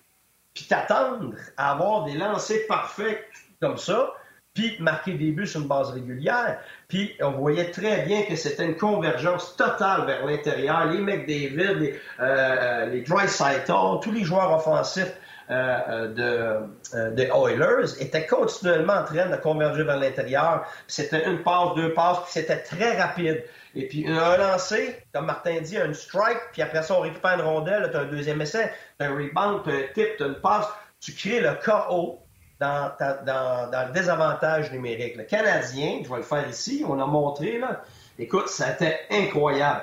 puis 0.54 0.66
t'attendre 0.66 1.34
à 1.56 1.72
avoir 1.72 2.04
des 2.04 2.14
lancers 2.14 2.66
parfaits 2.68 3.24
comme 3.60 3.76
ça, 3.76 4.12
puis 4.54 4.76
marquer 4.80 5.14
des 5.14 5.32
buts 5.32 5.46
sur 5.46 5.62
une 5.62 5.68
base 5.68 5.90
régulière. 5.90 6.58
Puis 6.88 7.14
on 7.20 7.32
voyait 7.32 7.70
très 7.70 8.02
bien 8.02 8.24
que 8.24 8.36
c'était 8.36 8.66
une 8.66 8.76
convergence 8.76 9.56
totale 9.56 10.04
vers 10.04 10.26
l'intérieur. 10.26 10.86
Les 10.86 11.00
McDavid, 11.00 11.74
les, 11.78 12.00
euh, 12.20 12.86
les 12.86 13.00
Dry 13.00 13.26
tous 14.02 14.12
les 14.12 14.24
joueurs 14.24 14.52
offensifs 14.52 15.16
euh, 15.52 16.08
de, 16.08 16.96
euh, 16.96 17.10
des 17.10 17.24
Oilers 17.24 18.00
étaient 18.00 18.26
continuellement 18.26 18.94
en 18.94 19.04
train 19.04 19.26
de 19.26 19.36
converger 19.36 19.82
vers 19.82 19.98
l'intérieur. 19.98 20.66
C'était 20.86 21.28
une 21.28 21.42
passe, 21.42 21.74
deux 21.76 21.92
passes, 21.92 22.18
puis 22.24 22.32
c'était 22.32 22.62
très 22.62 23.00
rapide. 23.00 23.44
Et 23.74 23.88
puis, 23.88 24.06
un 24.08 24.36
lancé, 24.36 24.96
comme 25.12 25.26
Martin 25.26 25.60
dit, 25.60 25.76
un 25.76 25.92
strike, 25.92 26.38
puis 26.52 26.62
après 26.62 26.82
ça, 26.82 26.94
on 26.94 27.00
récupère 27.00 27.34
une 27.34 27.42
rondelle, 27.42 27.88
tu 27.90 27.96
as 27.96 28.00
un 28.00 28.04
deuxième 28.06 28.40
essai, 28.40 28.72
tu 28.98 29.06
as 29.06 29.08
un 29.08 29.14
rebound, 29.14 29.62
tu 29.64 29.70
as 29.70 29.74
un 29.74 29.82
tip, 29.94 30.16
tu 30.16 30.22
as 30.22 30.26
une 30.26 30.40
passe. 30.40 30.66
Tu 31.00 31.12
crées 31.12 31.40
le 31.40 31.54
KO 31.64 32.20
dans, 32.60 32.92
dans, 32.98 33.70
dans, 33.70 33.86
le 33.88 33.92
désavantage 33.92 34.70
numérique. 34.70 35.16
Le 35.16 35.24
Canadien, 35.24 36.00
je 36.04 36.08
vais 36.08 36.18
le 36.18 36.22
faire 36.22 36.48
ici, 36.48 36.84
on 36.88 37.00
a 37.00 37.06
montré, 37.06 37.58
là, 37.58 37.82
écoute, 38.18 38.48
c'était 38.48 39.00
incroyable. 39.10 39.82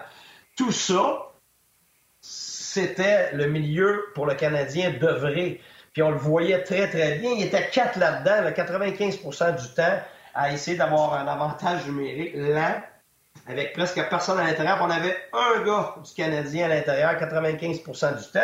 Tout 0.56 0.72
ça, 0.72 1.29
c'était 2.70 3.32
le 3.34 3.48
milieu 3.48 4.06
pour 4.14 4.26
le 4.26 4.36
Canadien 4.36 4.92
d'œuvrer. 4.92 5.62
Puis 5.94 6.04
on 6.04 6.12
le 6.12 6.18
voyait 6.18 6.64
très, 6.64 6.88
très 6.88 7.18
bien. 7.18 7.32
Il 7.32 7.44
était 7.44 7.68
quatre 7.70 7.98
là-dedans, 7.98 8.50
95% 8.52 9.60
du 9.60 9.74
temps, 9.74 10.00
à 10.36 10.52
essayer 10.52 10.78
d'avoir 10.78 11.16
un 11.16 11.28
avantage 11.28 11.86
numérique 11.88 12.34
lent 12.36 12.82
avec 13.48 13.74
presque 13.74 14.00
personne 14.10 14.40
à 14.40 14.44
l'intérieur. 14.44 14.78
On 14.82 14.90
avait 14.90 15.18
un 15.34 15.64
gars 15.64 15.96
du 16.06 16.14
Canadien 16.14 16.66
à 16.66 16.76
l'intérieur 16.76 17.14
95% 17.14 18.18
du 18.18 18.32
temps. 18.32 18.40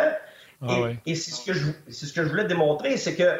Ah 0.62 0.88
et, 1.04 1.14
c'est 1.14 1.30
ce, 1.30 1.44
que 1.44 1.52
je, 1.52 1.70
ce 1.90 2.12
que 2.12 2.24
je 2.24 2.28
voulais 2.28 2.46
démontrer, 2.46 2.96
c'est 2.96 3.14
que 3.14 3.38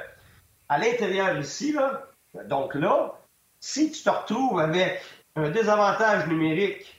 à 0.69 0.79
l'intérieur 0.79 1.37
ici, 1.39 1.73
là, 1.73 2.03
donc 2.45 2.75
là, 2.75 3.15
si 3.59 3.91
tu 3.91 4.03
te 4.03 4.11
retrouves 4.11 4.61
avec 4.61 5.01
un 5.35 5.51
désavantage 5.51 6.27
numérique 6.29 6.96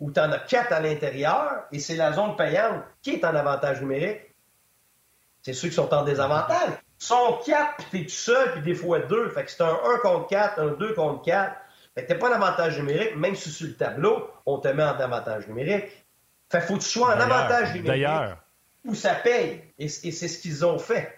où 0.00 0.10
tu 0.10 0.20
en 0.20 0.30
as 0.32 0.38
quatre 0.38 0.72
à 0.72 0.80
l'intérieur 0.80 1.64
et 1.72 1.78
c'est 1.78 1.96
la 1.96 2.12
zone 2.12 2.36
payante 2.36 2.82
qui 3.02 3.12
est 3.12 3.24
en 3.24 3.34
avantage 3.34 3.80
numérique, 3.80 4.20
c'est 5.42 5.52
ceux 5.52 5.68
qui 5.68 5.74
sont 5.74 5.92
en 5.94 6.02
désavantage. 6.02 6.70
Ils 7.00 7.04
sont 7.04 7.38
quatre, 7.44 7.76
puis 7.76 7.86
tu 7.90 7.98
es 8.00 8.04
tout 8.04 8.10
seul, 8.10 8.52
puis 8.52 8.62
des 8.62 8.74
fois 8.74 9.00
deux. 9.00 9.28
Fait 9.30 9.44
que 9.44 9.50
c'est 9.50 9.62
un 9.62 9.78
1 9.94 9.98
contre 9.98 10.26
4, 10.28 10.60
un 10.60 10.68
2 10.72 10.94
contre 10.94 11.22
4. 11.22 11.56
Fait 11.94 12.02
que 12.02 12.08
t'es 12.08 12.18
pas 12.18 12.30
en 12.30 12.32
avantage 12.32 12.78
numérique, 12.78 13.16
même 13.16 13.34
si 13.34 13.50
sur 13.50 13.68
le 13.68 13.74
tableau, 13.74 14.28
on 14.44 14.58
te 14.58 14.68
met 14.68 14.82
en 14.82 14.98
avantage 14.98 15.46
numérique. 15.46 16.04
Fait 16.50 16.60
faut 16.60 16.74
que 16.74 16.82
tu 16.82 16.88
sois 16.88 17.14
en 17.14 17.20
avantage 17.20 17.74
numérique. 17.74 17.86
D'ailleurs. 17.86 18.38
Où 18.84 18.94
ça 18.94 19.14
paye. 19.14 19.62
Et, 19.78 19.88
c'est 19.88 20.10
ce 20.10 20.38
qu'ils 20.38 20.64
ont 20.64 20.78
fait. 20.78 21.15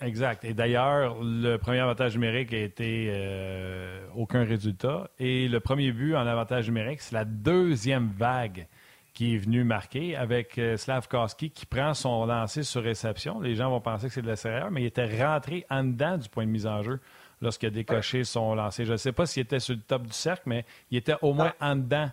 Exact. 0.00 0.44
Et 0.44 0.52
d'ailleurs, 0.52 1.16
le 1.22 1.56
premier 1.56 1.80
avantage 1.80 2.14
numérique 2.14 2.52
a 2.52 2.58
été 2.58 3.08
euh, 3.08 4.06
aucun 4.14 4.44
résultat. 4.44 5.08
Et 5.18 5.48
le 5.48 5.60
premier 5.60 5.90
but 5.92 6.14
en 6.14 6.26
avantage 6.26 6.66
numérique, 6.66 7.00
c'est 7.00 7.14
la 7.14 7.24
deuxième 7.24 8.08
vague 8.08 8.66
qui 9.14 9.34
est 9.34 9.38
venue 9.38 9.64
marquer 9.64 10.14
avec 10.14 10.58
euh, 10.58 10.76
Slavkowski 10.76 11.50
qui 11.50 11.64
prend 11.64 11.94
son 11.94 12.26
lancer 12.26 12.62
sur 12.62 12.82
réception. 12.82 13.40
Les 13.40 13.54
gens 13.54 13.70
vont 13.70 13.80
penser 13.80 14.08
que 14.08 14.12
c'est 14.12 14.20
de 14.20 14.26
l'extérieur, 14.26 14.70
mais 14.70 14.82
il 14.82 14.86
était 14.86 15.24
rentré 15.24 15.64
en 15.70 15.84
dedans 15.84 16.18
du 16.18 16.28
point 16.28 16.44
de 16.44 16.50
mise 16.50 16.66
en 16.66 16.82
jeu 16.82 17.00
lorsqu'il 17.40 17.68
a 17.68 17.70
décoché 17.70 18.24
son 18.24 18.54
lancer. 18.54 18.84
Je 18.84 18.92
ne 18.92 18.98
sais 18.98 19.12
pas 19.12 19.24
s'il 19.24 19.44
était 19.44 19.60
sur 19.60 19.74
le 19.74 19.80
top 19.80 20.02
du 20.02 20.12
cercle, 20.12 20.42
mais 20.44 20.66
il 20.90 20.98
était 20.98 21.16
au 21.22 21.32
moins 21.32 21.54
en 21.62 21.76
dedans 21.76 22.10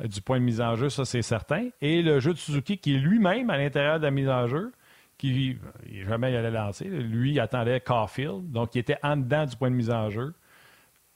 euh, 0.00 0.06
du 0.06 0.22
point 0.22 0.38
de 0.38 0.44
mise 0.44 0.62
en 0.62 0.74
jeu, 0.76 0.88
ça 0.88 1.04
c'est 1.04 1.20
certain. 1.20 1.68
Et 1.82 2.00
le 2.00 2.20
jeu 2.20 2.32
de 2.32 2.38
Suzuki 2.38 2.78
qui 2.78 2.94
est 2.94 2.98
lui-même 2.98 3.50
à 3.50 3.58
l'intérieur 3.58 3.98
de 3.98 4.04
la 4.04 4.10
mise 4.10 4.28
en 4.30 4.46
jeu, 4.46 4.72
qui 5.18 5.58
jamais 6.06 6.32
il 6.32 6.36
allait 6.36 6.50
lancer. 6.50 6.84
Lui, 6.84 7.32
il 7.32 7.40
attendait 7.40 7.80
Caulfield, 7.80 8.50
donc 8.50 8.74
il 8.74 8.78
était 8.78 8.98
en 9.02 9.16
dedans 9.16 9.46
du 9.46 9.56
point 9.56 9.70
de 9.70 9.76
mise 9.76 9.90
en 9.90 10.10
jeu. 10.10 10.34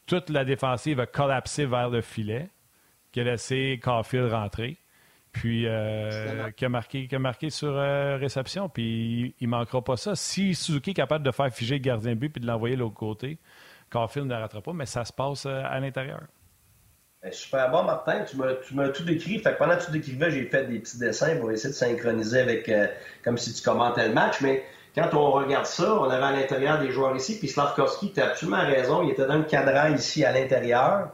Toute 0.07 0.31
la 0.31 0.45
défensive 0.45 1.01
a 1.01 1.07
collapsé 1.07 1.67
vers 1.67 1.91
le 1.91 2.01
filet, 2.01 2.51
qui 3.13 3.21
a 3.21 3.25
laissé 3.25 3.79
Caulfield 3.83 4.33
rentrer, 4.33 4.79
puis 5.33 5.67
euh, 5.67 6.51
qui, 6.53 6.65
a 6.65 6.69
marqué, 6.69 7.07
qui 7.07 7.15
a 7.15 7.19
marqué 7.19 7.51
sur 7.51 7.77
euh, 7.77 8.17
réception, 8.17 8.69
puis 8.69 9.35
il, 9.39 9.47
ne 9.47 9.51
manquera 9.51 9.83
pas 9.83 9.97
ça. 9.97 10.15
Si 10.17 10.55
Suzuki 10.55 10.91
est 10.91 10.95
capable 10.95 11.25
de 11.25 11.31
faire 11.31 11.53
figer 11.53 11.77
le 11.77 11.83
gardien 11.83 12.15
de 12.15 12.19
but 12.19 12.31
puis 12.31 12.41
de 12.41 12.47
l'envoyer 12.47 12.75
de 12.75 12.81
l'autre 12.81 12.95
côté, 12.95 13.39
Caulfield 13.91 14.29
n'arrêtera 14.29 14.63
pas, 14.63 14.73
mais 14.73 14.87
ça 14.87 15.05
se 15.05 15.13
passe 15.13 15.47
euh, 15.47 15.63
à 15.65 15.79
l'intérieur. 15.79 16.23
Ben, 17.23 17.33
super 17.33 17.71
bon, 17.71 17.83
Martin. 17.83 18.25
Tu 18.25 18.37
m'as 18.75 18.89
tout 18.89 19.05
décrit. 19.05 19.39
Fait 19.41 19.57
pendant 19.57 19.77
que 19.77 19.85
tu 19.85 19.91
décrivais, 19.91 20.31
j'ai 20.31 20.47
fait 20.47 20.65
des 20.65 20.79
petits 20.79 20.99
dessins 20.99 21.37
pour 21.37 21.51
essayer 21.51 21.69
de 21.69 21.75
synchroniser 21.75 22.41
avec 22.41 22.69
euh, 22.69 22.87
comme 23.23 23.37
si 23.37 23.53
tu 23.53 23.63
commentais 23.63 24.09
le 24.09 24.15
match. 24.15 24.41
Mais 24.41 24.65
quand 24.95 25.13
on 25.13 25.31
regarde 25.31 25.67
ça, 25.67 25.97
on 26.01 26.09
avait 26.09 26.25
à 26.25 26.33
l'intérieur 26.33 26.79
des 26.79 26.91
joueurs 26.91 27.15
ici. 27.15 27.39
Puis 27.39 27.49
Slavkovski, 27.49 28.13
tu 28.13 28.21
as 28.23 28.29
absolument 28.29 28.65
raison. 28.65 29.03
Il 29.03 29.11
était 29.11 29.27
dans 29.27 29.37
le 29.37 29.45
cadran 29.45 29.95
ici 29.95 30.25
à 30.25 30.33
l'intérieur. 30.33 31.11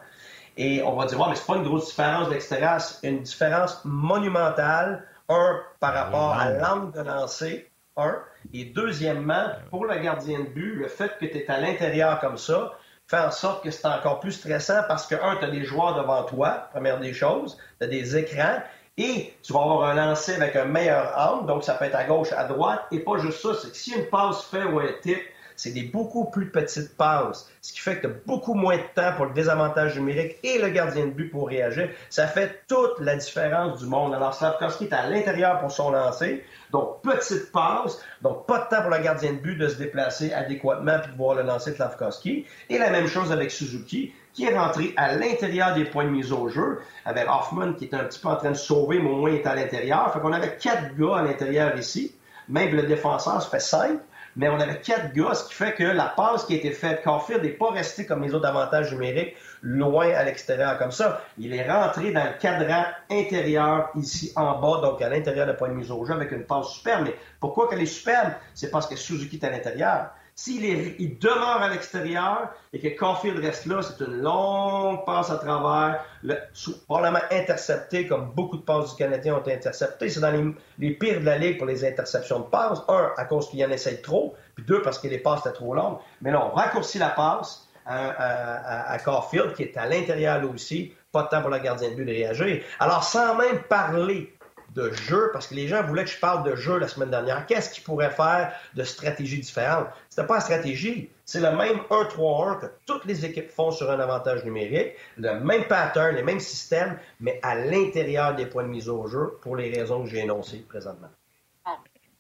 Et 0.57 0.81
on 0.85 0.95
va 0.95 1.07
dire, 1.07 1.19
ouais, 1.19 1.27
mais 1.29 1.35
c'est 1.35 1.47
pas 1.47 1.57
une 1.57 1.64
grosse 1.64 1.88
différence 1.88 2.29
d'extérieur. 2.29 2.81
C'est 2.81 3.09
une 3.09 3.23
différence 3.23 3.81
monumentale. 3.85 5.09
Un, 5.29 5.61
par 5.81 5.92
rapport 5.92 6.35
à 6.35 6.51
l'angle 6.51 6.92
de 6.92 7.01
lancer. 7.01 7.69
Un. 7.97 8.14
Et 8.55 8.66
deuxièmement, 8.66 9.49
pour 9.71 9.87
le 9.87 9.99
gardien 9.99 10.38
de 10.38 10.45
but, 10.45 10.77
le 10.77 10.87
fait 10.87 11.19
que 11.19 11.27
tu 11.27 11.37
es 11.38 11.51
à 11.51 11.59
l'intérieur 11.59 12.21
comme 12.21 12.37
ça, 12.37 12.79
fait 13.09 13.19
en 13.19 13.31
sorte 13.31 13.62
que 13.62 13.71
c'est 13.71 13.87
encore 13.87 14.21
plus 14.21 14.33
stressant 14.33 14.83
parce 14.88 15.07
que, 15.07 15.14
un, 15.14 15.37
tu 15.37 15.45
as 15.45 15.51
des 15.51 15.64
joueurs 15.64 15.95
devant 15.95 16.25
toi, 16.25 16.69
première 16.73 16.99
des 16.99 17.12
choses, 17.12 17.57
tu 17.79 17.87
as 17.87 17.88
des 17.88 18.16
écrans, 18.16 18.61
et 18.99 19.35
tu 19.42 19.53
vas 19.53 19.61
avoir 19.61 19.90
un 19.90 19.95
lancer 19.95 20.35
avec 20.35 20.57
un 20.57 20.64
meilleur 20.64 21.12
angle, 21.16 21.47
donc 21.47 21.64
ça 21.64 21.75
peut 21.75 21.85
être 21.85 21.97
à 21.97 22.05
gauche, 22.05 22.33
à 22.33 22.45
droite, 22.45 22.83
et 22.90 23.01
pas 23.01 23.19
juste 23.19 23.40
ça, 23.40 23.51
c'est 23.55 23.71
que 23.71 23.77
si 23.77 23.92
une 23.92 24.07
passe 24.07 24.45
fait 24.45 24.64
ou 24.64 24.81
un 24.81 24.92
tip, 25.03 25.19
c'est 25.57 25.71
des 25.71 25.83
beaucoup 25.83 26.27
plus 26.27 26.51
petites 26.51 26.97
passes, 26.97 27.51
ce 27.62 27.73
qui 27.73 27.81
fait 27.81 27.97
que 27.97 28.07
tu 28.07 28.07
as 28.07 28.16
beaucoup 28.27 28.55
moins 28.55 28.77
de 28.77 28.83
temps 28.95 29.12
pour 29.16 29.27
le 29.27 29.33
désavantage 29.33 29.97
numérique 29.97 30.37
et 30.42 30.59
le 30.59 30.69
gardien 30.69 31.07
de 31.07 31.11
but 31.11 31.31
pour 31.31 31.49
réagir. 31.49 31.88
Ça 32.11 32.27
fait 32.27 32.62
toute 32.69 33.01
la 33.01 33.16
différence 33.16 33.81
du 33.81 33.87
monde. 33.87 34.14
Alors, 34.14 34.35
Slavkovski 34.35 34.85
est 34.85 34.92
à 34.92 35.09
l'intérieur 35.09 35.59
pour 35.59 35.73
son 35.73 35.90
lancer, 35.90 36.45
donc 36.71 37.03
petite 37.03 37.51
passe, 37.53 38.01
donc 38.23 38.47
pas 38.47 38.59
de 38.59 38.77
temps 38.77 38.83
pour 38.83 38.90
le 38.90 38.99
gardien 39.03 39.33
de 39.33 39.38
but 39.38 39.57
de 39.57 39.69
se 39.69 39.77
déplacer 39.77 40.33
adéquatement 40.33 40.99
puis 41.03 41.12
de 41.12 41.16
voir 41.16 41.35
le 41.35 41.42
lancer 41.42 41.71
de 41.71 41.77
Slavkovski. 41.77 42.47
Et 42.69 42.79
la 42.79 42.90
même 42.90 43.07
chose 43.07 43.33
avec 43.33 43.51
Suzuki, 43.51 44.12
qui 44.35 44.45
est 44.45 44.57
rentré 44.57 44.92
à 44.99 45.14
l'intérieur 45.14 45.75
des 45.75 45.87
points 45.87 46.05
de 46.05 46.11
mise 46.11 46.31
au 46.31 46.49
jeu, 46.49 46.81
avec 47.07 47.27
Hoffman 47.27 47.73
qui 47.73 47.87
est 47.87 47.95
un 47.95 48.05
petit 48.05 48.21
peu 48.21 48.29
en 48.29 48.37
train 48.37 48.51
de 48.51 48.57
sauver, 48.57 48.99
mais 48.99 49.09
au 49.09 49.16
moins 49.16 49.31
il 49.31 49.37
est 49.37 49.47
à 49.47 49.55
l'intérieur. 49.55 50.12
Fait 50.12 50.21
qu'on 50.21 50.33
avait 50.33 50.57
quatre 50.59 50.95
gars 50.95 51.16
à 51.16 51.23
l'intérieur 51.23 51.77
ici. 51.79 52.14
Même 52.49 52.77
le 52.77 52.83
défenseur 52.83 53.42
se 53.42 53.49
fait 53.49 53.61
cinq 53.61 53.99
mais 54.37 54.49
on 54.51 54.61
avait 54.61 54.81
quatre 54.81 55.12
gars, 55.14 55.35
ce 55.35 55.49
qui 55.49 55.55
fait 55.55 55.72
que 55.72 55.83
la 55.83 56.07
passe 56.07 56.44
qui 56.44 56.55
a 56.55 56.57
été 56.59 56.70
faite, 56.70 57.03
Caulfield 57.03 57.42
n'est 57.42 57.51
pas 57.51 57.70
resté 57.70 58.05
comme 58.05 58.22
les 58.22 58.35
autres 58.35 58.46
avantages 58.46 58.92
numériques, 58.92 59.35
loin 59.62 60.11
à 60.11 60.25
l'extérieur 60.25 60.79
comme 60.79 60.92
ça. 60.92 61.22
Il 61.38 61.55
est 61.55 61.70
rentré 61.70 62.12
dans 62.12 62.25
le 62.25 62.38
cadran 62.38 62.85
intérieur, 63.11 63.90
ici 63.96 64.33
en 64.37 64.59
bas, 64.61 64.81
donc 64.83 65.01
à 65.01 65.09
l'intérieur 65.09 65.46
de 65.46 65.53
point 65.53 65.68
de 65.68 65.75
mise 65.75 65.90
au 65.90 66.05
jeu, 66.05 66.12
avec 66.12 66.33
une 66.33 66.44
passe 66.44 66.68
superbe. 66.68 67.05
Mais 67.07 67.14
pourquoi 67.40 67.68
qu'elle 67.68 67.81
est 67.81 67.87
superbe? 67.87 68.33
C'est 68.55 68.70
parce 68.70 68.87
que 68.87 68.94
Suzuki 68.94 69.37
est 69.37 69.44
à 69.44 69.51
l'intérieur. 69.51 70.11
S'il 70.38 70.66
il 70.66 71.18
demeure 71.18 71.62
à 71.62 71.70
l'extérieur 71.70 72.51
et 72.75 72.79
que 72.79 72.88
Caulfield 72.88 73.38
reste 73.38 73.64
là, 73.64 73.81
c'est 73.81 74.05
une 74.05 74.20
longue 74.20 75.03
passe 75.07 75.31
à 75.31 75.38
travers, 75.38 76.05
le, 76.22 76.37
probablement 76.85 77.25
intercepté, 77.33 78.07
comme 78.07 78.33
beaucoup 78.35 78.59
de 78.59 78.62
passes 78.62 78.90
du 78.90 78.96
Canadien 78.96 79.37
ont 79.37 79.40
été 79.40 79.55
interceptées. 79.55 80.11
C'est 80.11 80.20
dans 80.20 80.55
les, 80.79 80.90
pires 80.90 81.20
de 81.20 81.25
la 81.25 81.38
Ligue 81.38 81.57
pour 81.57 81.66
les 81.66 81.87
interceptions 81.87 82.40
de 82.40 82.44
passes. 82.44 82.83
Un, 82.87 83.12
à 83.16 83.25
cause 83.25 83.49
qu'il 83.49 83.61
y 83.61 83.64
en 83.64 83.70
essaye 83.70 84.03
trop, 84.03 84.35
puis 84.55 84.62
deux, 84.66 84.83
parce 84.83 84.99
que 84.99 85.09
les 85.09 85.20
passes 85.20 85.40
étaient 85.40 85.55
trop 85.55 85.75
longues. 85.75 85.96
Mais 86.20 86.31
là, 86.31 86.44
on 86.44 86.55
raccourcit 86.55 86.99
la 86.99 87.09
passe 87.09 87.66
à 87.87 88.99
Caulfield, 89.03 89.55
qui 89.55 89.62
est 89.62 89.77
à 89.79 89.88
l'intérieur 89.88 90.42
là 90.42 90.49
aussi. 90.49 90.92
Pas 91.12 91.22
de 91.22 91.29
temps 91.29 91.40
pour 91.40 91.51
le 91.51 91.61
gardien 91.61 91.88
de 91.88 91.94
but 91.94 92.05
de 92.05 92.11
réagir. 92.11 92.62
Alors, 92.79 93.05
sans 93.05 93.37
même 93.37 93.62
parler 93.70 94.36
de 94.77 94.93
jeu, 94.93 95.31
parce 95.33 95.49
que 95.49 95.55
les 95.55 95.67
gens 95.67 95.83
voulaient 95.83 96.05
que 96.05 96.11
je 96.11 96.21
parle 96.21 96.49
de 96.49 96.55
jeu 96.55 96.79
la 96.79 96.87
semaine 96.87 97.11
dernière. 97.11 97.47
Qu'est-ce 97.47 97.71
qu'ils 97.71 97.83
pourraient 97.83 98.11
faire 98.11 98.53
de 98.75 98.85
stratégie 98.85 99.41
différente? 99.41 99.89
C'était 100.09 100.27
pas 100.27 100.35
la 100.35 100.41
stratégie. 100.41 101.11
C'est 101.25 101.41
le 101.41 101.51
même 101.51 101.79
1-3-1 101.91 102.61
que 102.61 102.67
toutes 102.87 103.05
les 103.07 103.25
équipes 103.25 103.51
font 103.51 103.71
sur 103.73 103.91
un 103.91 103.99
avantage 103.99 104.45
numérique, 104.45 104.93
le 105.17 105.41
même 105.41 105.65
pattern, 105.65 106.15
les 106.15 106.23
mêmes 106.23 106.41
systèmes, 106.41 106.99
mais 107.21 107.41
à 107.43 107.55
l'intérieur 107.57 108.37
des 108.37 108.47
points 108.47 108.62
de 108.62 108.69
mise 108.69 108.89
au 108.89 109.07
jeu 109.09 109.39
pour 109.41 109.57
les 109.57 109.73
raisons 109.73 110.05
que 110.05 110.11
j'ai 110.11 110.21
énoncées 110.21 110.65
présentement. 110.69 111.09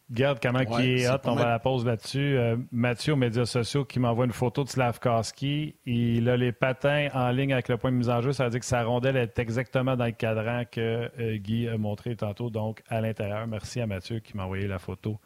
Regarde 0.08 0.38
comment 0.40 0.64
qui 0.64 1.02
est 1.02 1.08
hot. 1.08 1.18
On 1.24 1.34
va 1.34 1.48
la 1.48 1.58
pause 1.58 1.84
là-dessus. 1.84 2.36
Euh, 2.36 2.56
Mathieu 2.70 3.14
aux 3.14 3.16
médias 3.16 3.44
sociaux 3.44 3.84
qui 3.84 3.98
m'envoie 3.98 4.24
une 4.24 4.32
photo 4.32 4.62
de 4.62 4.68
Slavkowski. 4.68 5.74
Il 5.84 6.28
a 6.28 6.36
les 6.36 6.52
patins 6.52 7.08
en 7.12 7.30
ligne 7.30 7.52
avec 7.52 7.68
le 7.68 7.76
point 7.76 7.90
de 7.90 7.96
mise 7.96 8.08
en 8.08 8.22
jeu. 8.22 8.32
Ça 8.32 8.44
veut 8.44 8.50
dire 8.50 8.60
que 8.60 8.66
sa 8.66 8.84
rondelle 8.84 9.16
est 9.16 9.38
exactement 9.40 9.96
dans 9.96 10.04
le 10.04 10.12
cadran 10.12 10.62
que 10.70 11.10
euh, 11.18 11.36
Guy 11.38 11.68
a 11.68 11.76
montré 11.76 12.14
tantôt, 12.14 12.50
donc 12.50 12.82
à 12.88 13.00
l'intérieur. 13.00 13.48
Merci 13.48 13.80
à 13.80 13.88
Mathieu 13.88 14.20
qui 14.20 14.36
m'a 14.36 14.44
envoyé 14.44 14.68
la 14.68 14.78
photo. 14.78 15.18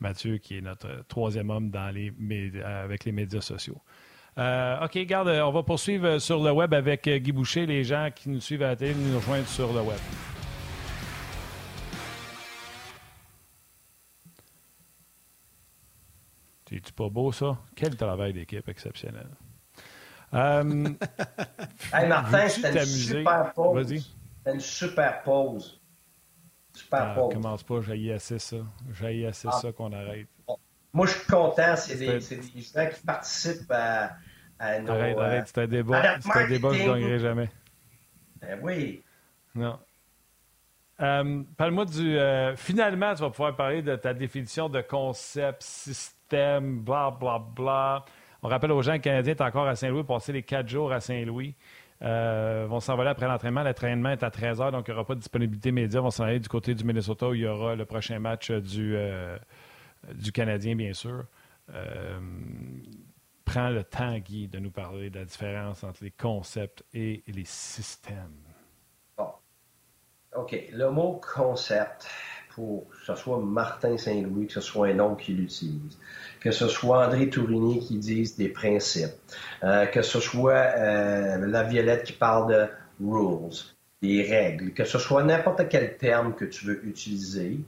Mathieu, 0.00 0.38
qui 0.38 0.58
est 0.58 0.62
notre 0.62 1.04
troisième 1.06 1.50
homme 1.50 1.70
dans 1.70 1.90
les 1.90 2.12
avec 2.64 3.04
les 3.04 3.12
médias 3.12 3.40
sociaux. 3.40 3.80
Euh, 4.36 4.84
OK, 4.84 4.96
garde, 5.06 5.28
on 5.28 5.50
va 5.50 5.62
poursuivre 5.62 6.18
sur 6.18 6.42
le 6.42 6.50
web 6.50 6.74
avec 6.74 7.08
Guy 7.08 7.32
Boucher. 7.32 7.66
Les 7.66 7.84
gens 7.84 8.08
qui 8.14 8.30
nous 8.30 8.40
suivent 8.40 8.62
à 8.62 8.68
la 8.68 8.76
télé 8.76 8.94
nous 8.94 9.16
rejoindre 9.16 9.46
sur 9.46 9.72
le 9.72 9.80
web. 9.80 9.98
C'est-tu 16.68 16.92
pas 16.92 17.08
beau, 17.08 17.32
ça? 17.32 17.56
Quel 17.74 17.96
travail 17.96 18.34
d'équipe 18.34 18.68
exceptionnel. 18.68 19.28
Euh, 20.34 20.88
hey 21.94 22.08
Martin, 22.08 22.48
c'était 22.48 22.80
une 22.80 22.84
super 22.84 23.52
pause. 23.54 23.88
C'était 23.88 24.54
une 24.54 24.60
super 24.60 25.22
pause. 25.22 25.80
Super 26.74 27.02
ah, 27.02 27.14
pause. 27.14 27.34
Commence 27.34 27.62
pas, 27.62 27.80
j'ai 27.80 28.12
assez 28.12 28.38
ça. 28.38 28.58
J'ai 28.92 29.26
assez 29.26 29.48
ah. 29.50 29.58
ça 29.62 29.72
qu'on 29.72 29.92
arrête. 29.92 30.28
Moi, 30.92 31.06
je 31.06 31.12
suis 31.12 31.26
content. 31.26 31.74
C'est 31.76 31.96
des, 31.96 32.18
des, 32.18 32.60
gens 32.60 32.88
qui 32.94 33.00
participent 33.04 33.70
à, 33.70 34.16
à 34.58 34.78
nos... 34.80 34.92
Arrête, 34.92 35.18
arrête. 35.18 35.44
C'est 35.46 35.58
un 35.62 35.66
débat. 35.66 36.20
C'est 36.20 36.36
un 36.36 36.48
débat 36.48 36.68
que 36.70 36.74
je 36.76 36.82
ne 36.82 36.94
gagnerai 36.94 37.18
jamais. 37.18 37.50
Ben 38.42 38.60
oui. 38.62 39.02
Non. 39.54 39.78
Euh, 41.00 41.42
Parle-moi 41.56 41.86
du... 41.86 42.18
Euh, 42.18 42.54
finalement, 42.56 43.14
tu 43.14 43.22
vas 43.22 43.30
pouvoir 43.30 43.56
parler 43.56 43.80
de 43.80 43.96
ta 43.96 44.12
définition 44.12 44.68
de 44.68 44.82
concept, 44.82 45.62
système 45.62 46.17
bla. 46.30 48.04
On 48.42 48.48
rappelle 48.48 48.72
aux 48.72 48.82
gens 48.82 48.92
que 48.92 48.96
le 48.96 49.02
Canadien 49.02 49.34
est 49.34 49.40
encore 49.40 49.66
à 49.66 49.74
Saint-Louis, 49.74 50.04
passer 50.04 50.32
les 50.32 50.42
quatre 50.42 50.68
jours 50.68 50.92
à 50.92 51.00
Saint-Louis. 51.00 51.54
Euh, 52.00 52.66
vont 52.68 52.78
s'envoler 52.78 53.10
après 53.10 53.26
l'entraînement. 53.26 53.62
L'entraînement 53.64 54.10
est 54.10 54.22
à 54.22 54.30
13 54.30 54.60
h, 54.60 54.70
donc 54.70 54.86
il 54.86 54.92
n'y 54.92 54.94
aura 54.94 55.04
pas 55.04 55.14
de 55.14 55.20
disponibilité 55.20 55.72
média. 55.72 55.98
Ils 55.98 56.02
vont 56.02 56.10
s'en 56.10 56.24
aller 56.24 56.38
du 56.38 56.48
côté 56.48 56.74
du 56.74 56.84
Minnesota 56.84 57.28
où 57.28 57.34
il 57.34 57.40
y 57.40 57.46
aura 57.46 57.74
le 57.74 57.84
prochain 57.84 58.20
match 58.20 58.52
du, 58.52 58.94
euh, 58.94 59.36
du 60.14 60.30
Canadien, 60.30 60.76
bien 60.76 60.92
sûr. 60.92 61.24
Euh, 61.74 62.20
prends 63.44 63.70
le 63.70 63.82
temps, 63.82 64.16
Guy, 64.18 64.46
de 64.46 64.60
nous 64.60 64.70
parler 64.70 65.10
de 65.10 65.18
la 65.18 65.24
différence 65.24 65.82
entre 65.82 66.04
les 66.04 66.12
concepts 66.12 66.84
et 66.94 67.24
les 67.26 67.44
systèmes. 67.44 68.44
Bon. 69.16 69.30
OK. 70.36 70.56
Le 70.72 70.90
mot 70.90 71.20
concept 71.34 72.08
que 72.58 73.06
ce 73.06 73.14
soit 73.14 73.38
Martin 73.38 73.96
Saint-Louis, 73.96 74.46
que 74.46 74.54
ce 74.54 74.60
soit 74.60 74.88
un 74.88 74.98
homme 74.98 75.16
qui 75.16 75.32
l'utilise, 75.32 75.98
que 76.40 76.50
ce 76.50 76.68
soit 76.68 77.06
André 77.06 77.28
Tourigny 77.28 77.80
qui 77.80 77.96
dise 77.96 78.36
des 78.36 78.48
principes, 78.48 79.14
euh, 79.64 79.86
que 79.86 80.02
ce 80.02 80.20
soit 80.20 80.52
euh, 80.76 81.46
la 81.46 81.62
Violette 81.62 82.04
qui 82.04 82.12
parle 82.12 82.52
de 82.52 82.66
rules, 83.04 83.54
des 84.02 84.22
règles, 84.22 84.72
que 84.72 84.84
ce 84.84 84.98
soit 84.98 85.22
n'importe 85.22 85.68
quel 85.68 85.96
terme 85.96 86.34
que 86.34 86.44
tu 86.44 86.66
veux 86.66 86.84
utiliser, 86.86 87.58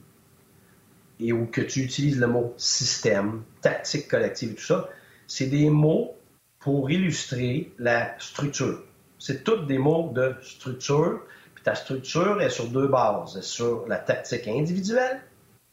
et 1.19 1.33
ou 1.33 1.45
que 1.45 1.61
tu 1.61 1.81
utilises 1.81 2.19
le 2.19 2.27
mot 2.27 2.53
système, 2.57 3.43
tactique 3.61 4.07
collective 4.07 4.51
et 4.51 4.55
tout 4.55 4.63
ça, 4.63 4.89
c'est 5.27 5.47
des 5.47 5.69
mots 5.69 6.15
pour 6.59 6.89
illustrer 6.91 7.71
la 7.79 8.15
structure. 8.19 8.83
C'est 9.19 9.43
tous 9.43 9.65
des 9.65 9.77
mots 9.77 10.11
de 10.13 10.35
structure 10.41 11.21
ta 11.63 11.75
structure 11.75 12.41
est 12.41 12.49
sur 12.49 12.67
deux 12.67 12.87
bases, 12.87 13.41
sur 13.41 13.87
la 13.87 13.97
tactique 13.97 14.47
individuelle 14.47 15.21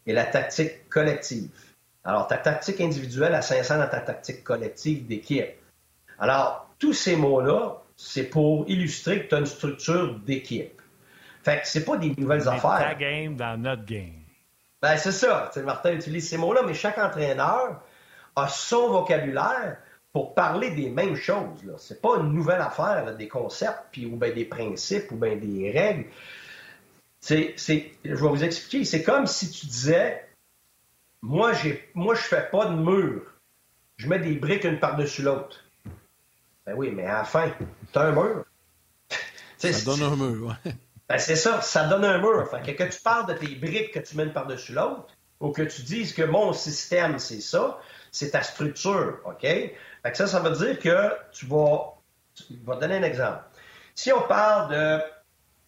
et 0.06 0.12
la 0.12 0.24
tactique 0.24 0.88
collective. 0.88 1.50
Alors, 2.04 2.26
ta 2.26 2.38
tactique 2.38 2.80
individuelle, 2.80 3.32
elle 3.34 3.42
s'insère 3.42 3.78
dans 3.78 3.88
ta 3.88 4.00
tactique 4.00 4.44
collective 4.44 5.06
d'équipe. 5.06 5.46
Alors, 6.18 6.68
tous 6.78 6.92
ces 6.92 7.16
mots-là, 7.16 7.82
c'est 7.96 8.24
pour 8.24 8.68
illustrer 8.68 9.24
que 9.24 9.28
tu 9.28 9.34
as 9.34 9.38
une 9.38 9.46
structure 9.46 10.18
d'équipe. 10.20 10.80
Fait 11.44 11.60
que 11.60 11.68
c'est 11.68 11.84
pas 11.84 11.96
des 11.96 12.14
nouvelles 12.16 12.48
affaires. 12.48 12.78
Ta 12.78 12.94
game 12.94 13.36
dans 13.36 13.60
notre 13.60 13.84
game. 13.84 14.22
Ben, 14.80 14.96
c'est 14.96 15.12
ça. 15.12 15.50
Martin 15.64 15.92
utilise 15.92 16.28
ces 16.28 16.36
mots-là, 16.36 16.62
mais 16.66 16.74
chaque 16.74 16.98
entraîneur 16.98 17.82
a 18.36 18.48
son 18.48 18.90
vocabulaire 18.90 19.78
pour 20.12 20.34
parler 20.34 20.70
des 20.70 20.88
mêmes 20.88 21.16
choses. 21.16 21.60
Ce 21.78 21.92
n'est 21.92 22.00
pas 22.00 22.16
une 22.16 22.32
nouvelle 22.32 22.60
affaire, 22.60 23.14
des 23.16 23.28
concepts, 23.28 23.84
puis, 23.92 24.06
ou 24.06 24.16
bien 24.16 24.32
des 24.32 24.44
principes, 24.44 25.10
ou 25.10 25.16
bien 25.16 25.36
des 25.36 25.70
règles. 25.70 26.06
C'est, 27.20 27.54
je 27.58 28.14
vais 28.14 28.28
vous 28.28 28.44
expliquer. 28.44 28.84
C'est 28.84 29.02
comme 29.02 29.26
si 29.26 29.50
tu 29.50 29.66
disais, 29.66 30.28
moi, 31.20 31.52
j'ai, 31.52 31.90
moi 31.94 32.14
je 32.14 32.22
fais 32.22 32.48
pas 32.50 32.66
de 32.66 32.74
mur. 32.74 33.22
Je 33.96 34.08
mets 34.08 34.20
des 34.20 34.36
briques 34.36 34.64
une 34.64 34.78
par-dessus 34.78 35.22
l'autre. 35.22 35.64
Ben 36.64 36.74
oui, 36.76 36.90
mais 36.94 37.04
à 37.04 37.18
la 37.18 37.24
fin, 37.24 37.50
tu 37.92 37.98
as 37.98 38.02
un 38.02 38.12
mur. 38.12 38.44
ça 39.58 39.72
donne 39.84 40.02
un 40.02 40.16
mur, 40.16 40.48
ouais. 40.48 40.72
Ben 41.08 41.18
c'est 41.18 41.36
ça, 41.36 41.62
ça 41.62 41.86
donne 41.88 42.04
un 42.04 42.18
mur. 42.18 42.48
Fait 42.50 42.74
que, 42.74 42.84
tu 42.84 43.00
parles 43.00 43.26
de 43.26 43.32
tes 43.32 43.54
briques 43.54 43.92
que 43.92 43.98
tu 43.98 44.16
mets 44.16 44.24
une 44.24 44.32
par-dessus 44.32 44.72
l'autre, 44.72 45.14
ou 45.40 45.50
que 45.50 45.62
tu 45.62 45.82
dises 45.82 46.12
que 46.12 46.22
mon 46.22 46.52
système, 46.52 47.18
c'est 47.18 47.40
ça, 47.40 47.80
c'est 48.12 48.30
ta 48.30 48.42
structure, 48.42 49.18
OK? 49.24 49.46
Ça, 50.14 50.26
ça 50.26 50.40
veut 50.40 50.56
dire 50.56 50.78
que 50.78 51.12
tu 51.32 51.46
vas... 51.46 51.94
Je 52.36 52.54
vais 52.54 52.80
donner 52.80 52.96
un 52.96 53.02
exemple. 53.02 53.42
Si 53.94 54.12
on 54.12 54.22
parle 54.22 54.70
de 54.70 55.02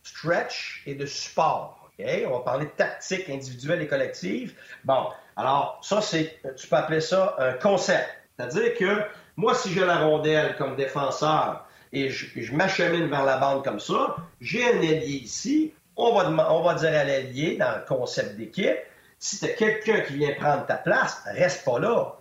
stretch 0.03 0.83
et 0.87 0.95
de 0.95 1.07
support? 1.07 1.91
On 1.99 2.31
va 2.31 2.41
parler 2.41 2.67
de 2.67 2.71
tactique 2.71 3.29
individuelle 3.29 3.83
et 3.83 3.87
collective. 3.87 4.55
Bon, 4.85 5.09
alors, 5.37 5.79
ça, 5.83 6.01
c'est... 6.01 6.41
Tu 6.57 6.67
peux 6.67 6.77
appeler 6.77 7.01
ça 7.01 7.35
un 7.39 7.53
concept. 7.55 8.09
C'est-à-dire 8.37 8.75
que 8.79 9.03
moi, 9.37 9.55
si 9.55 9.73
j'ai 9.73 9.85
la 9.85 9.99
rondelle 9.99 10.57
comme 10.57 10.77
défenseur 10.77 11.67
et 11.93 12.09
je, 12.09 12.55
m'achemine 12.55 13.09
vers 13.09 13.25
la 13.25 13.37
bande 13.37 13.65
comme 13.65 13.81
ça, 13.81 14.17
j'ai 14.41 14.65
un 14.65 14.79
allié 14.79 15.21
ici, 15.23 15.75
on 15.97 16.15
va, 16.15 16.53
on 16.53 16.63
va 16.63 16.75
dire 16.75 16.91
à 16.91 17.05
l'allié 17.05 17.57
dans 17.57 17.77
le 17.77 17.85
concept 17.87 18.37
d'équipe, 18.37 18.79
si 19.19 19.39
tu 19.39 19.45
as 19.45 19.49
quelqu'un 19.49 20.01
qui 20.01 20.15
vient 20.15 20.33
prendre 20.35 20.67
ta 20.67 20.77
place, 20.77 21.23
reste 21.27 21.65
pas 21.65 21.79
là. 21.79 22.17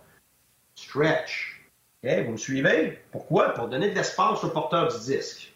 Stretch. 0.74 1.59
Vous 2.02 2.32
me 2.32 2.36
suivez? 2.36 2.98
Pourquoi? 3.12 3.50
Pour 3.50 3.68
donner 3.68 3.90
de 3.90 3.94
l'espace 3.94 4.42
au 4.42 4.48
porteur 4.48 4.88
du 4.88 4.98
disque. 5.00 5.52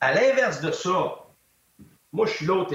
À 0.00 0.12
l'inverse 0.12 0.60
de 0.60 0.72
ça, 0.72 1.24
moi, 2.12 2.26
je 2.26 2.32
suis 2.32 2.46
l'autre. 2.46 2.74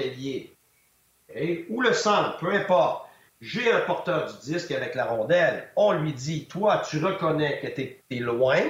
Ou 1.68 1.80
le 1.80 1.92
centre, 1.92 2.38
peu 2.38 2.52
importe. 2.52 3.08
J'ai 3.40 3.70
un 3.70 3.80
porteur 3.80 4.32
du 4.32 4.52
disque 4.52 4.70
avec 4.70 4.94
la 4.94 5.04
rondelle. 5.04 5.68
On 5.76 5.92
lui 5.92 6.14
dit, 6.14 6.46
toi, 6.46 6.82
tu 6.88 7.04
reconnais 7.04 7.60
que 7.60 7.66
tu 7.66 8.00
es, 8.10 8.20
loin. 8.20 8.60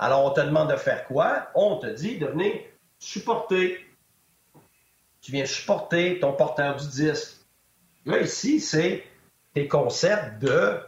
Alors, 0.00 0.24
on 0.24 0.30
te 0.30 0.40
demande 0.40 0.70
de 0.70 0.76
faire 0.76 1.04
quoi? 1.04 1.48
On 1.54 1.76
te 1.76 1.86
dit 1.86 2.18
de 2.18 2.26
venir 2.26 2.54
supporter. 2.98 3.86
Tu 5.20 5.30
viens 5.30 5.46
supporter 5.46 6.18
ton 6.18 6.32
porteur 6.32 6.76
du 6.76 6.88
disque. 6.88 7.36
Là, 8.04 8.20
ici, 8.20 8.58
c'est 8.58 9.04
tes 9.54 9.68
concepts 9.68 10.40
de 10.40 10.80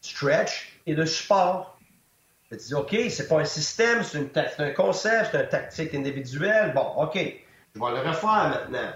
stretch 0.00 0.80
et 0.86 0.94
de 0.94 1.04
support. 1.04 1.75
Tu 2.50 2.56
dis, 2.56 2.74
OK, 2.74 2.96
c'est 3.10 3.28
pas 3.28 3.40
un 3.40 3.44
système, 3.44 4.02
c'est 4.04 4.60
un 4.60 4.70
concept, 4.70 5.30
c'est 5.32 5.42
une 5.42 5.48
tactique 5.48 5.94
individuelle. 5.94 6.72
Bon, 6.74 6.92
OK, 6.96 7.14
je 7.16 7.80
vais 7.80 7.90
le 7.90 8.08
refaire 8.08 8.48
maintenant. 8.48 8.92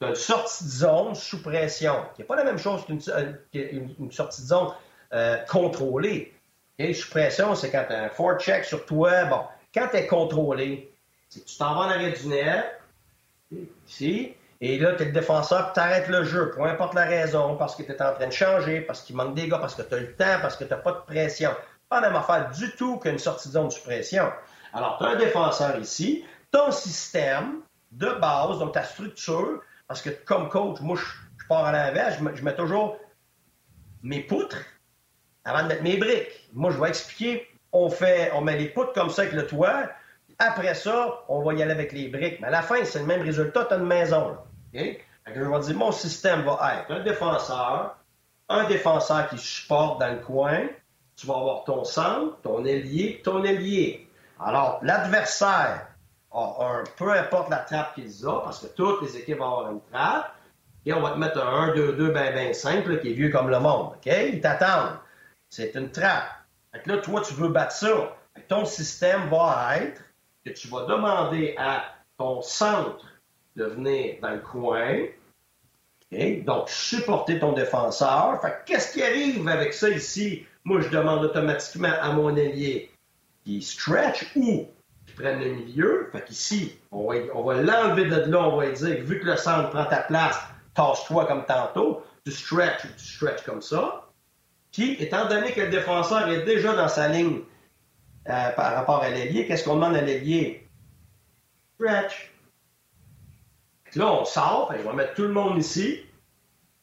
As 0.00 0.06
une 0.06 0.14
sortie 0.14 0.64
de 0.64 0.68
zone 0.68 1.14
sous 1.14 1.42
pression, 1.42 1.94
qui 2.14 2.22
n'est 2.22 2.26
pas 2.26 2.36
la 2.36 2.44
même 2.44 2.58
chose 2.58 2.84
qu'une 2.84 3.00
euh, 3.08 4.10
sortie 4.10 4.42
de 4.42 4.46
zone 4.46 4.68
euh, 5.12 5.36
contrôlée. 5.48 6.34
Et 6.78 6.94
sous 6.94 7.10
pression, 7.10 7.54
c'est 7.54 7.70
quand 7.70 7.84
tu 7.88 7.94
as 7.94 8.04
un 8.04 8.08
forecheck 8.08 8.64
sur 8.64 8.84
toi. 8.86 9.24
Bon, 9.24 9.42
quand 9.74 9.88
tu 9.90 9.96
es 9.96 10.06
contrôlé, 10.06 10.92
c'est 11.28 11.44
tu 11.44 11.56
t'en 11.56 11.74
vas 11.74 11.86
en 11.86 11.90
arrière 11.90 12.16
du 12.16 12.26
net, 12.28 12.80
ici, 13.88 14.34
et 14.60 14.78
là, 14.78 14.94
tu 14.94 15.02
es 15.02 15.06
le 15.06 15.12
défenseur, 15.12 15.72
tu 15.72 15.80
arrêtes 15.80 16.08
le 16.08 16.24
jeu, 16.24 16.50
peu 16.50 16.62
importe 16.62 16.94
la 16.94 17.04
raison, 17.04 17.56
parce 17.56 17.76
que 17.76 17.84
tu 17.84 17.92
es 17.92 18.02
en 18.02 18.12
train 18.12 18.26
de 18.26 18.32
changer, 18.32 18.80
parce 18.80 19.02
qu'il 19.02 19.14
manque 19.14 19.34
des 19.34 19.48
gars, 19.48 19.58
parce 19.58 19.74
que 19.74 19.82
tu 19.82 19.94
as 19.94 19.98
le 19.98 20.14
temps, 20.14 20.38
parce 20.42 20.56
que 20.56 20.64
tu 20.64 20.70
n'as 20.70 20.76
pas 20.76 20.92
de 20.92 21.12
pression. 21.12 21.50
Pas 21.88 22.00
la 22.00 22.08
même 22.08 22.18
affaire 22.18 22.50
du 22.50 22.70
tout 22.72 22.98
qu'une 22.98 23.18
sortie 23.18 23.48
de 23.48 23.54
zone 23.54 23.70
pression. 23.84 24.30
Alors, 24.72 24.98
tu 24.98 25.04
as 25.04 25.08
un 25.08 25.16
défenseur 25.16 25.78
ici, 25.78 26.24
ton 26.50 26.70
système 26.70 27.62
de 27.92 28.10
base, 28.20 28.58
donc 28.58 28.72
ta 28.72 28.82
structure, 28.82 29.62
parce 29.86 30.02
que 30.02 30.10
comme 30.10 30.48
coach, 30.48 30.80
moi, 30.80 30.96
je, 30.96 31.46
pars 31.48 31.64
à 31.64 31.72
l'envers, 31.72 32.12
je, 32.12 32.36
je 32.36 32.44
mets 32.44 32.54
toujours 32.54 32.98
mes 34.02 34.20
poutres 34.20 34.58
avant 35.44 35.62
de 35.62 35.68
mettre 35.68 35.82
mes 35.82 35.96
briques. 35.96 36.48
Moi, 36.52 36.70
je 36.70 36.78
vais 36.78 36.88
expliquer, 36.88 37.48
on 37.72 37.88
fait, 37.88 38.30
on 38.34 38.42
met 38.42 38.56
les 38.56 38.68
poutres 38.68 38.92
comme 38.92 39.08
ça 39.10 39.22
avec 39.22 39.34
le 39.34 39.46
toit, 39.46 39.88
après 40.38 40.74
ça, 40.74 41.24
on 41.28 41.42
va 41.42 41.54
y 41.54 41.62
aller 41.62 41.72
avec 41.72 41.92
les 41.92 42.08
briques. 42.08 42.40
Mais 42.40 42.48
à 42.48 42.50
la 42.50 42.62
fin, 42.62 42.84
c'est 42.84 43.00
le 43.00 43.06
même 43.06 43.22
résultat, 43.22 43.64
tu 43.64 43.74
as 43.74 43.78
une 43.78 43.86
maison. 43.86 44.36
Okay? 44.72 45.02
je 45.34 45.40
vais 45.40 45.60
dire, 45.60 45.76
mon 45.76 45.92
système 45.92 46.42
va 46.42 46.80
être 46.80 46.90
un 46.90 47.02
défenseur, 47.02 47.96
un 48.48 48.64
défenseur 48.64 49.28
qui 49.28 49.38
supporte 49.38 50.00
dans 50.00 50.12
le 50.12 50.20
coin, 50.20 50.66
tu 51.18 51.26
vas 51.26 51.34
avoir 51.34 51.64
ton 51.64 51.82
centre, 51.82 52.40
ton 52.42 52.64
ailier, 52.64 53.20
ton 53.24 53.42
ailier. 53.42 54.08
Alors, 54.38 54.78
l'adversaire 54.82 55.88
a 56.30 56.56
un, 56.60 56.84
peu 56.96 57.10
importe 57.10 57.50
la 57.50 57.56
trappe 57.56 57.96
qu'ils 57.96 58.26
ont, 58.28 58.40
parce 58.40 58.60
que 58.60 58.68
toutes 58.68 59.02
les 59.02 59.16
équipes 59.16 59.38
vont 59.38 59.46
avoir 59.46 59.72
une 59.72 59.80
trappe, 59.92 60.32
et 60.86 60.92
on 60.92 61.00
va 61.00 61.10
te 61.10 61.18
mettre 61.18 61.44
un 61.44 61.74
1-2-2 61.74 62.12
ben, 62.12 62.34
ben 62.34 62.54
simple, 62.54 63.00
qui 63.00 63.10
est 63.10 63.14
vieux 63.14 63.30
comme 63.30 63.50
le 63.50 63.58
monde. 63.58 63.94
OK? 63.96 64.06
Ils 64.06 64.40
t'attendent. 64.40 64.96
C'est 65.50 65.74
une 65.74 65.90
trappe. 65.90 66.28
Fait 66.72 66.86
là, 66.86 66.98
toi, 66.98 67.20
tu 67.20 67.34
veux 67.34 67.48
battre 67.48 67.72
ça. 67.72 68.16
ton 68.46 68.64
système 68.64 69.28
va 69.28 69.78
être 69.78 70.00
que 70.46 70.50
tu 70.50 70.68
vas 70.68 70.84
demander 70.86 71.56
à 71.58 71.82
ton 72.16 72.42
centre 72.42 73.04
de 73.56 73.64
venir 73.64 74.16
dans 74.22 74.30
le 74.30 74.38
coin. 74.38 75.04
Donc, 76.12 76.68
supporter 76.68 77.40
ton 77.40 77.52
défenseur. 77.52 78.40
Fait 78.40 78.62
qu'est-ce 78.64 78.92
qui 78.92 79.02
arrive 79.02 79.48
avec 79.48 79.74
ça 79.74 79.88
ici? 79.88 80.46
Moi, 80.68 80.82
je 80.82 80.90
demande 80.90 81.24
automatiquement 81.24 81.94
à 82.02 82.12
mon 82.12 82.28
allié 82.36 82.90
qui 83.42 83.62
stretch 83.62 84.26
ou 84.36 84.68
qui 85.06 85.14
prenne 85.14 85.40
le 85.40 85.52
milieu. 85.52 86.10
Fait 86.12 86.22
qu'ici, 86.22 86.78
on 86.92 87.10
va, 87.10 87.54
l'enlever 87.54 88.04
de 88.04 88.30
là, 88.30 88.46
on 88.46 88.58
va 88.58 88.70
dire, 88.70 89.02
vu 89.02 89.18
que 89.18 89.24
le 89.24 89.36
centre 89.36 89.70
prend 89.70 89.86
ta 89.86 90.02
place, 90.02 90.38
tasse-toi 90.74 91.24
comme 91.24 91.46
tantôt, 91.46 92.02
tu 92.26 92.32
stretch 92.32 92.84
ou 92.84 92.88
tu 92.98 93.02
stretch 93.02 93.44
comme 93.44 93.62
ça. 93.62 94.10
Puis, 94.70 95.02
étant 95.02 95.26
donné 95.26 95.52
que 95.52 95.62
le 95.62 95.68
défenseur 95.68 96.28
est 96.28 96.42
déjà 96.42 96.74
dans 96.74 96.88
sa 96.88 97.08
ligne 97.08 97.40
euh, 98.28 98.50
par 98.50 98.74
rapport 98.74 99.02
à 99.02 99.08
l'ailier, 99.08 99.46
qu'est-ce 99.46 99.64
qu'on 99.64 99.76
demande 99.76 99.96
à 99.96 100.02
l'ailier? 100.02 100.68
Stretch. 101.76 102.30
Là, 103.94 104.12
on 104.12 104.26
sort, 104.26 104.74
on 104.78 104.82
va 104.82 104.92
mettre 104.92 105.14
tout 105.14 105.22
le 105.22 105.32
monde 105.32 105.56
ici. 105.56 106.04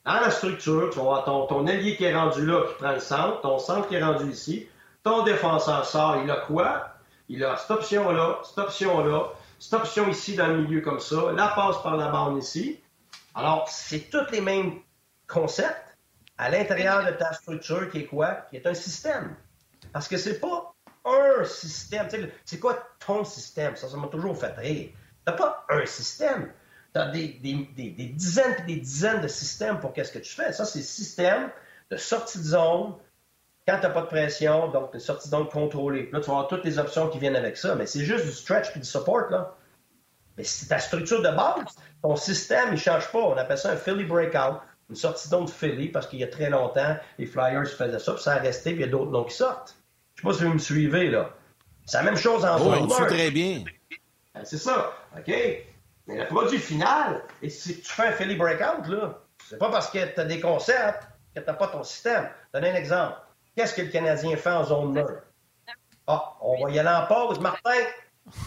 Dans 0.05 0.19
la 0.19 0.29
structure, 0.29 0.91
tu 0.91 0.99
vas 0.99 1.23
ton 1.25 1.65
allié 1.65 1.95
qui 1.97 2.03
est 2.03 2.15
rendu 2.15 2.45
là, 2.45 2.61
qui 2.67 2.75
prend 2.75 2.91
le 2.91 2.99
centre, 2.99 3.41
ton 3.41 3.57
centre 3.57 3.87
qui 3.87 3.95
est 3.95 4.03
rendu 4.03 4.29
ici. 4.29 4.69
Ton 5.01 5.23
défenseur 5.23 5.83
sort, 5.83 6.17
il 6.23 6.29
a 6.29 6.37
quoi? 6.37 6.89
Il 7.27 7.43
a 7.43 7.57
cette 7.57 7.71
option-là, 7.71 8.39
cette 8.43 8.59
option-là, 8.59 9.29
cette 9.59 9.73
option 9.73 10.07
ici 10.07 10.35
dans 10.35 10.47
le 10.47 10.57
milieu 10.61 10.81
comme 10.81 10.99
ça, 10.99 11.31
la 11.31 11.47
passe 11.47 11.81
par 11.81 11.97
la 11.97 12.09
bande 12.09 12.37
ici. 12.37 12.79
Alors, 13.33 13.67
c'est 13.67 14.11
tous 14.11 14.31
les 14.31 14.41
mêmes 14.41 14.79
concepts 15.27 15.97
à 16.37 16.51
l'intérieur 16.51 17.03
de 17.03 17.11
ta 17.11 17.33
structure 17.33 17.89
qui 17.89 18.01
est 18.01 18.05
quoi? 18.05 18.31
Qui 18.49 18.57
est 18.57 18.67
un 18.67 18.75
système. 18.75 19.35
Parce 19.91 20.07
que 20.07 20.17
c'est 20.17 20.39
pas 20.39 20.73
un 21.03 21.43
système. 21.45 22.07
C'est 22.43 22.59
quoi 22.59 22.77
ton 23.05 23.23
système? 23.23 23.75
Ça, 23.75 23.89
ça 23.89 23.97
m'a 23.97 24.07
toujours 24.07 24.37
fait 24.37 24.53
rire. 24.55 24.89
T'as 25.25 25.33
pas 25.33 25.65
un 25.69 25.85
système. 25.87 26.51
Tu 26.95 27.01
as 27.01 27.07
des, 27.07 27.27
dizaines 28.13 28.55
et 28.59 28.63
des 28.63 28.75
dizaines 28.77 29.19
de 29.19 29.27
systèmes 29.27 29.81
pour 29.81 29.91
qu'est-ce 29.91 30.13
que 30.13 30.19
tu 30.19 30.33
fais. 30.33 30.53
Ça, 30.53 30.63
c'est 30.63 30.79
le 30.79 30.85
système 30.85 31.49
de 31.91 31.97
sortie 31.97 32.37
de 32.37 32.43
zone 32.45 32.93
quand 33.67 33.79
tu 33.79 33.81
n'as 33.81 33.89
pas 33.89 34.03
de 34.03 34.07
pression, 34.07 34.69
donc 34.69 34.93
de 34.93 34.99
sortie 34.99 35.27
de 35.27 35.35
zone 35.35 35.49
contrôlée. 35.49 36.09
Là, 36.13 36.21
tu 36.21 36.27
vas 36.27 36.33
avoir 36.33 36.47
toutes 36.47 36.63
les 36.63 36.79
options 36.79 37.09
qui 37.09 37.19
viennent 37.19 37.35
avec 37.35 37.57
ça, 37.57 37.75
mais 37.75 37.85
c'est 37.85 38.05
juste 38.05 38.23
du 38.23 38.31
stretch 38.31 38.73
et 38.77 38.79
du 38.79 38.85
support. 38.85 39.29
Là. 39.29 39.57
Mais 40.37 40.45
c'est 40.45 40.67
ta 40.67 40.79
structure 40.79 41.21
de 41.21 41.31
base. 41.35 41.65
Ton 42.01 42.15
système, 42.15 42.69
il 42.69 42.75
ne 42.75 42.79
change 42.79 43.11
pas. 43.11 43.19
On 43.19 43.35
appelle 43.35 43.57
ça 43.57 43.71
un 43.71 43.75
Philly 43.75 44.05
breakout, 44.05 44.61
une 44.89 44.95
sortie 44.95 45.27
de 45.27 45.31
zone 45.31 45.45
de 45.45 45.49
Philly, 45.49 45.89
parce 45.89 46.07
qu'il 46.07 46.19
y 46.19 46.23
a 46.23 46.27
très 46.27 46.49
longtemps, 46.49 46.95
les 47.19 47.25
Flyers 47.25 47.67
faisaient 47.67 47.99
ça, 47.99 48.13
puis 48.13 48.23
ça 48.23 48.35
a 48.35 48.37
resté, 48.37 48.71
puis 48.71 48.83
il 48.83 48.85
y 48.85 48.87
a 48.87 48.91
d'autres 48.91 49.11
noms 49.11 49.25
qui 49.25 49.35
sortent. 49.35 49.75
Je 50.15 50.21
sais 50.21 50.27
pas 50.29 50.33
si 50.33 50.43
vous 50.45 50.53
me 50.53 50.59
suivez, 50.59 51.09
là. 51.09 51.31
C'est 51.85 51.97
la 51.97 52.03
même 52.03 52.15
chose 52.15 52.45
en 52.45 52.57
zone. 52.57 52.87
Oui, 52.89 53.07
très 53.07 53.31
bien. 53.31 53.65
Ben, 54.33 54.45
c'est 54.45 54.57
ça. 54.57 54.93
OK? 55.17 55.33
Mais 56.07 56.17
le 56.17 56.27
produit 56.27 56.59
final, 56.59 57.23
et 57.41 57.49
si 57.49 57.81
tu 57.81 57.91
fais 57.91 58.07
un 58.07 58.11
Philly 58.11 58.35
Breakout, 58.35 58.87
là, 58.89 59.19
c'est 59.43 59.57
pas 59.57 59.71
parce 59.71 59.89
que 59.89 60.13
tu 60.13 60.19
as 60.19 60.25
des 60.25 60.39
concepts 60.39 61.03
que 61.33 61.39
tu 61.39 61.45
n'as 61.45 61.53
pas 61.53 61.67
ton 61.67 61.83
système. 61.83 62.29
Donnez 62.53 62.69
un 62.71 62.75
exemple. 62.75 63.17
Qu'est-ce 63.55 63.73
que 63.73 63.81
le 63.81 63.89
Canadien 63.89 64.37
fait 64.37 64.51
en 64.51 64.63
zone 64.63 64.97
1? 64.97 65.05
Ah, 66.07 66.35
on 66.41 66.63
va 66.63 66.71
y 66.71 66.77
aller 66.77 66.89
en 66.89 67.07
pause. 67.07 67.39
Martin, 67.39 67.71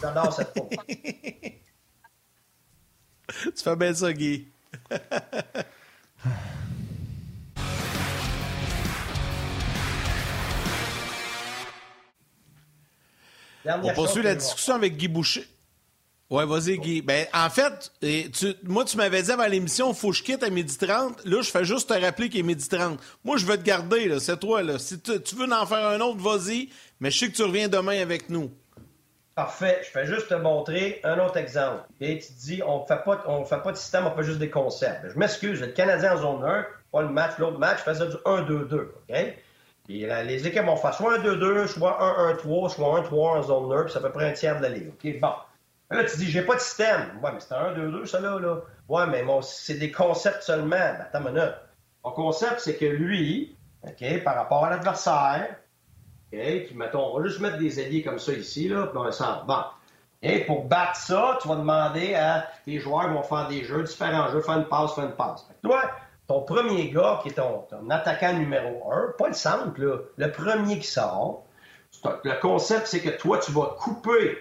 j'adore 0.01 0.33
cette 0.33 0.55
pause. 0.55 0.69
tu 3.29 3.53
fais 3.57 3.77
bien 3.77 3.93
ça, 3.93 4.13
Guy. 4.13 4.47
on 13.67 13.95
poursuit 13.95 14.23
la 14.23 14.37
discussion 14.37 14.75
avec 14.75 14.97
Guy 14.97 15.09
Boucher. 15.09 15.45
Oui, 16.31 16.45
vas-y, 16.47 16.77
Guy. 16.77 17.01
Ben, 17.01 17.27
en 17.33 17.49
fait, 17.49 17.91
tu, 18.01 18.55
moi, 18.65 18.85
tu 18.85 18.99
m'avais 18.99 19.23
dit 19.23 19.31
avant 19.31 19.47
l'émission, 19.47 19.95
faut 19.95 20.11
que 20.11 20.17
je 20.17 20.23
quitte 20.23 20.43
à 20.43 20.51
midi 20.51 20.77
30. 20.77 21.25
Là, 21.25 21.41
je 21.41 21.51
fais 21.51 21.65
juste 21.65 21.89
te 21.89 21.95
rappeler 21.95 22.29
qu'il 22.29 22.41
est 22.41 22.43
midi 22.43 22.69
30. 22.69 23.01
Moi, 23.25 23.39
je 23.39 23.47
veux 23.47 23.57
te 23.57 23.63
garder, 23.63 24.09
là. 24.09 24.21
C'est 24.21 24.39
toi, 24.39 24.63
là. 24.63 24.79
Si 24.79 25.01
tu, 25.01 25.13
veux 25.37 25.51
en 25.51 25.65
faire 25.65 25.87
un 25.87 26.01
autre, 26.01 26.19
vas-y. 26.19 26.69
Mais 27.01 27.11
je 27.11 27.19
sais 27.19 27.31
que 27.31 27.37
tu 27.37 27.43
reviens 27.43 27.69
demain 27.69 28.03
avec 28.03 28.29
nous. 28.29 28.51
Parfait. 29.35 29.81
Je 29.85 29.89
fais 29.89 30.05
juste 30.05 30.29
te 30.29 30.35
montrer 30.35 31.01
un 31.03 31.19
autre 31.19 31.39
exemple. 31.39 31.85
Et 32.01 32.19
tu 32.19 32.31
dis, 32.33 32.63
on 32.63 32.85
fait 32.85 33.03
pas, 33.05 33.25
on 33.27 33.47
fait 33.47 33.63
pas 33.63 33.73
de 33.73 33.79
système, 33.79 34.07
on 34.07 34.15
fait 34.15 34.25
juste 34.25 34.41
des 34.41 34.51
concepts. 34.51 35.09
Je 35.09 35.19
m'excuse, 35.19 35.63
le 35.63 35.69
Canadien 35.69 36.15
en 36.15 36.19
zone 36.19 36.45
1, 36.45 36.67
pas 36.93 37.03
le 37.03 37.09
match, 37.09 37.39
l'autre 37.39 37.59
match, 37.59 37.79
je 37.79 37.85
faisais 37.85 38.07
du 38.07 38.17
1-2-2. 38.17 38.75
OK? 38.75 39.39
Puis 39.85 40.01
les 40.01 40.47
équipes 40.47 40.65
vont 40.65 40.77
faire 40.77 40.93
soit 40.93 41.21
1-2-2, 41.21 41.69
soit 41.69 41.99
1-1-3, 42.37 42.69
soit 42.69 43.01
1-3 43.01 43.15
en 43.15 43.43
zone 43.43 43.73
1, 43.73 43.83
puis 43.85 43.93
c'est 43.93 43.99
à 43.99 44.03
peu 44.03 44.11
près 44.11 44.29
un 44.29 44.33
tiers 44.33 44.59
de 44.59 44.63
la 44.63 44.69
ligue. 44.69 44.89
OK? 44.89 45.21
Bon. 45.21 45.33
Là, 45.91 46.05
tu 46.05 46.19
dis, 46.19 46.31
j'ai 46.31 46.43
pas 46.43 46.55
de 46.55 46.61
système. 46.61 47.19
Ouais, 47.23 47.31
mais 47.33 47.41
c'est 47.41 47.55
un 47.55 47.73
1-2-2, 47.73 48.07
ça 48.07 48.21
là, 48.21 48.39
là. 48.39 48.61
Ouais, 48.89 49.07
mais 49.07 49.25
c'est 49.43 49.79
des 49.79 49.91
concepts 49.91 50.43
seulement. 50.43 50.77
Ben, 50.77 51.01
attends 51.01 51.21
minute. 51.21 51.55
Mon 52.05 52.11
concept, 52.13 52.61
c'est 52.61 52.77
que 52.77 52.85
lui, 52.85 53.57
OK, 53.85 54.23
par 54.23 54.35
rapport 54.35 54.65
à 54.65 54.71
l'adversaire, 54.71 55.57
OK, 56.33 56.39
puis 56.39 56.77
on 56.95 57.19
va 57.19 57.27
juste 57.27 57.41
mettre 57.41 57.59
des 57.59 57.79
alliés 57.83 58.03
comme 58.03 58.19
ça 58.19 58.33
ici, 58.33 58.69
là, 58.69 58.87
puis 58.87 58.99
on 58.99 59.11
sent. 59.11 59.25
Bon. 59.47 59.63
Et 60.21 60.41
pour 60.41 60.65
battre 60.65 60.97
ça, 60.97 61.39
tu 61.41 61.49
vas 61.49 61.57
demander 61.57 62.15
à 62.15 62.47
tes 62.65 62.81
joueurs 62.81 63.09
vont 63.13 63.23
faire 63.23 63.49
des 63.49 63.65
jeux, 63.65 63.85
différents 63.85 64.29
jeux, 64.31 64.41
faire 64.41 64.59
une 64.59 64.65
passe, 64.65 64.95
faire 64.95 65.05
une 65.05 65.13
passe. 65.13 65.49
toi, 65.63 65.81
ton 66.27 66.43
premier 66.43 66.91
gars, 66.91 67.21
qui 67.23 67.29
est 67.29 67.35
ton, 67.35 67.65
ton 67.71 67.89
attaquant 67.89 68.35
numéro 68.35 68.93
un, 68.93 69.15
pas 69.17 69.29
le 69.29 69.35
centre, 69.35 69.73
le 69.79 70.33
premier 70.33 70.79
qui 70.81 70.87
sort, 70.87 71.45
le 72.25 72.41
concept, 72.41 72.89
c'est 72.89 73.01
que 73.01 73.11
toi, 73.11 73.39
tu 73.39 73.53
vas 73.53 73.77
couper 73.79 74.37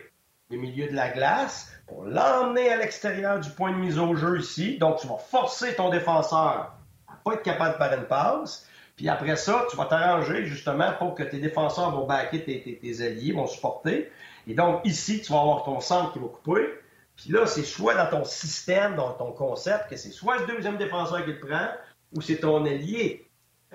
le 0.50 0.58
milieu 0.58 0.88
de 0.88 0.96
la 0.96 1.10
glace 1.10 1.72
pour 1.88 2.06
l'emmener 2.06 2.70
à 2.70 2.78
l'extérieur 2.78 3.40
du 3.40 3.50
point 3.50 3.72
de 3.72 3.78
mise 3.78 4.00
au 4.00 4.16
jeu 4.16 4.40
ici. 4.40 4.78
Donc, 4.78 5.00
tu 5.00 5.08
vas 5.08 5.18
forcer 5.18 5.76
ton 5.76 5.90
défenseur 5.90 6.74
à 7.08 7.14
pas 7.24 7.34
être 7.34 7.44
capable 7.44 7.74
de 7.74 7.84
faire 7.84 8.00
une 8.00 8.08
passe. 8.08 8.68
Puis 8.96 9.10
après 9.10 9.36
ça, 9.36 9.66
tu 9.70 9.78
vas 9.78 9.86
t'arranger 9.86 10.46
justement 10.46 10.92
pour 10.98 11.14
que 11.16 11.24
tes 11.24 11.40
défenseurs 11.40 11.92
vont 11.92 12.08
backer 12.08 12.44
tes, 12.44 13.04
alliés, 13.04 13.34
vont 13.34 13.48
supporter. 13.48 14.12
Et 14.48 14.54
donc, 14.54 14.82
ici, 14.86 15.22
tu 15.22 15.32
vas 15.32 15.42
avoir 15.42 15.64
ton 15.64 15.80
centre 15.80 16.14
qui 16.14 16.20
va 16.20 16.28
couper. 16.28 16.68
Puis 17.16 17.32
là, 17.32 17.46
c'est 17.46 17.64
soit 17.64 17.96
dans 17.96 18.10
ton 18.10 18.24
système, 18.24 18.96
dans 18.96 19.12
ton 19.12 19.32
concept, 19.32 19.90
que 19.90 19.98
c'est 19.98 20.12
soit 20.12 20.38
le 20.40 20.48
deuxième 20.48 20.78
défenseur 20.78 21.24
qui 21.26 21.32
le 21.32 21.40
prend, 21.40 21.68
ou 22.16 22.22
c'est 22.22 22.38
ton 22.38 22.66
allié. 22.66 23.28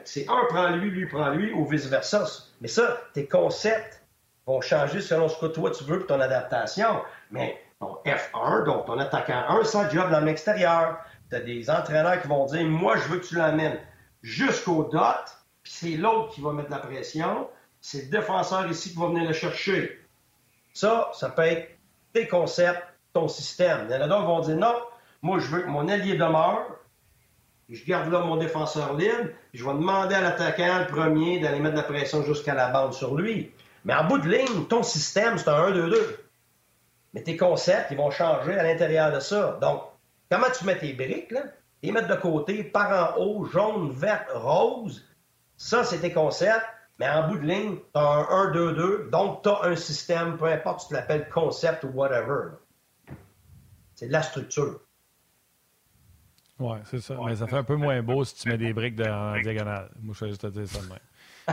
C'est 0.05 0.27
un 0.29 0.45
prend 0.49 0.71
lui, 0.71 0.91
lui 0.91 1.07
prend 1.07 1.31
lui, 1.31 1.53
ou 1.53 1.67
vice-versa. 1.67 2.25
Mais 2.61 2.69
ça, 2.69 3.01
tes 3.13 3.27
concepts, 3.27 4.02
vont 4.47 4.61
changer 4.61 5.01
selon 5.01 5.29
ce 5.29 5.39
que 5.39 5.47
toi 5.47 5.71
tu 5.71 5.85
veux 5.85 5.99
pour 5.99 6.09
ton 6.09 6.21
adaptation. 6.21 7.01
Mais 7.31 7.61
ton 7.81 7.99
F1, 8.05 8.65
donc 8.65 8.87
ton 8.87 8.99
attaquant 8.99 9.45
1, 9.49 9.65
ça 9.65 9.89
job 9.89 10.11
dans 10.11 10.21
l'extérieur. 10.21 10.99
Tu 11.31 11.37
as 11.37 11.41
des 11.41 11.71
entraîneurs 11.71 12.21
qui 12.21 12.29
vont 12.29 12.47
dire 12.47 12.65
Moi, 12.65 12.97
je 12.97 13.09
veux 13.09 13.19
que 13.19 13.27
tu 13.27 13.37
l'amènes 13.37 13.79
jusqu'au 14.23 14.85
dot, 14.85 15.25
puis 15.63 15.73
c'est 15.73 15.97
l'autre 15.97 16.33
qui 16.35 16.41
va 16.41 16.53
mettre 16.53 16.71
la 16.71 16.79
pression. 16.79 17.49
C'est 17.81 18.05
le 18.05 18.11
défenseur 18.11 18.71
ici 18.71 18.93
qui 18.93 18.99
va 18.99 19.09
venir 19.09 19.25
le 19.25 19.33
chercher. 19.33 20.01
Ça, 20.73 21.11
ça 21.15 21.31
peut 21.31 21.43
être 21.43 21.69
tes 22.13 22.29
concepts, 22.29 22.83
ton 23.13 23.29
système. 23.29 23.89
Il 23.91 23.97
y 23.97 24.09
vont 24.09 24.41
dire 24.41 24.57
Non, 24.57 24.75
moi, 25.23 25.39
je 25.39 25.47
veux 25.49 25.63
que 25.63 25.69
mon 25.69 25.89
allié 25.89 26.15
demeure. 26.15 26.79
Je 27.69 27.85
garde 27.85 28.13
là 28.13 28.21
mon 28.21 28.37
défenseur 28.37 28.95
libre. 28.95 29.31
Je 29.55 29.65
vais 29.65 29.73
demander 29.73 30.15
à 30.15 30.21
l'attaquant, 30.21 30.81
le 30.81 30.87
premier, 30.87 31.41
d'aller 31.41 31.59
mettre 31.59 31.77
la 31.77 31.83
pression 31.83 32.23
jusqu'à 32.23 32.55
la 32.55 32.69
bande 32.69 32.93
sur 32.93 33.15
lui. 33.15 33.51
Mais 33.85 33.95
en 33.95 34.05
bout 34.05 34.19
de 34.19 34.29
ligne, 34.29 34.67
ton 34.69 34.83
système, 34.83 35.39
c'est 35.39 35.49
un 35.49 35.71
1-2-2. 35.71 35.97
Mais 37.15 37.23
tes 37.23 37.37
concepts, 37.37 37.91
ils 37.91 37.97
vont 37.97 38.11
changer 38.11 38.59
à 38.59 38.63
l'intérieur 38.63 39.13
de 39.13 39.21
ça. 39.21 39.59
Donc, 39.61 39.83
comment 40.31 40.47
tu 40.57 40.65
mets 40.65 40.79
tes 40.79 40.93
briques, 40.93 41.31
là? 41.31 41.43
Les 41.83 41.91
mettre 41.91 42.09
de 42.09 42.15
côté, 42.15 42.63
par 42.63 43.17
en 43.17 43.21
haut, 43.21 43.45
jaune, 43.45 43.91
vert, 43.91 44.27
rose. 44.35 45.05
Ça, 45.57 45.85
c'est 45.85 45.99
tes 45.99 46.13
concepts. 46.13 46.65
Mais 46.99 47.09
en 47.09 47.29
bout 47.29 47.39
de 47.39 47.47
ligne, 47.47 47.77
tu 47.77 48.01
as 48.01 48.01
un 48.01 48.53
1-2-2. 48.53 49.11
Donc, 49.11 49.43
tu 49.43 49.49
as 49.49 49.65
un 49.65 49.75
système, 49.75 50.37
peu 50.37 50.47
importe 50.47 50.83
si 50.83 50.89
tu 50.89 50.95
l'appelles 50.95 51.29
concept 51.29 51.83
ou 51.85 51.89
whatever. 51.89 52.51
C'est 53.97 54.07
de 54.07 54.13
la 54.13 54.23
structure. 54.23 54.81
Oui, 56.61 56.79
c'est 56.85 57.01
ça. 57.01 57.17
Mais 57.27 57.35
ça 57.35 57.49
fait 57.49 57.57
un 57.57 57.65
peu 57.65 57.77
moins 57.77 58.01
beau 58.03 58.25
si 58.25 58.37
tu 58.37 58.49
mets 58.49 58.59
des 58.59 58.73
briques 58.73 59.01
en 59.01 59.41
diagonale. 59.43 59.91
Moi, 60.01 60.15
je 60.17 60.25
vais 60.25 60.31
juste 60.31 60.43
te 60.43 60.47
dire 60.47 60.69
ça 60.69 60.81
de 60.81 60.89
même. 60.89 60.99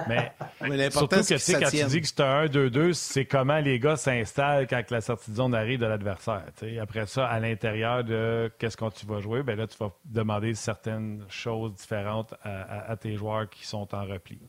Mais, 0.08 0.32
surtout 0.92 1.18
que, 1.18 1.22
tu 1.22 1.40
sais, 1.40 1.60
quand 1.60 1.70
tu 1.70 1.84
dis 1.84 2.02
que 2.02 2.08
c'est 2.08 2.22
un 2.22 2.46
1-2-2, 2.46 2.94
c'est 2.94 3.26
comment 3.26 3.60
les 3.60 3.80
gars 3.80 3.96
s'installent 3.96 4.68
quand 4.68 4.82
la 4.92 5.02
sortie 5.02 5.32
de 5.32 5.36
zone 5.36 5.56
arrive 5.56 5.80
de 5.80 5.86
l'adversaire. 5.86 6.46
Après 6.82 7.06
ça, 7.06 7.26
à 7.26 7.40
l'intérieur 7.40 8.04
de 8.04 8.52
qu'est-ce 8.60 8.78
qu'on 8.78 8.90
tu 8.92 9.06
vas 9.06 9.20
jouer, 9.20 9.44
ben 9.44 9.58
là, 9.58 9.68
tu 9.68 9.78
vas 9.78 9.92
demander 10.06 10.54
certaines 10.54 11.26
choses 11.30 11.74
différentes 11.76 12.34
à, 12.44 12.96
tes 12.98 13.16
joueurs 13.16 13.50
qui 13.50 13.66
sont 13.66 13.94
en 13.96 14.06
repli. 14.06 14.40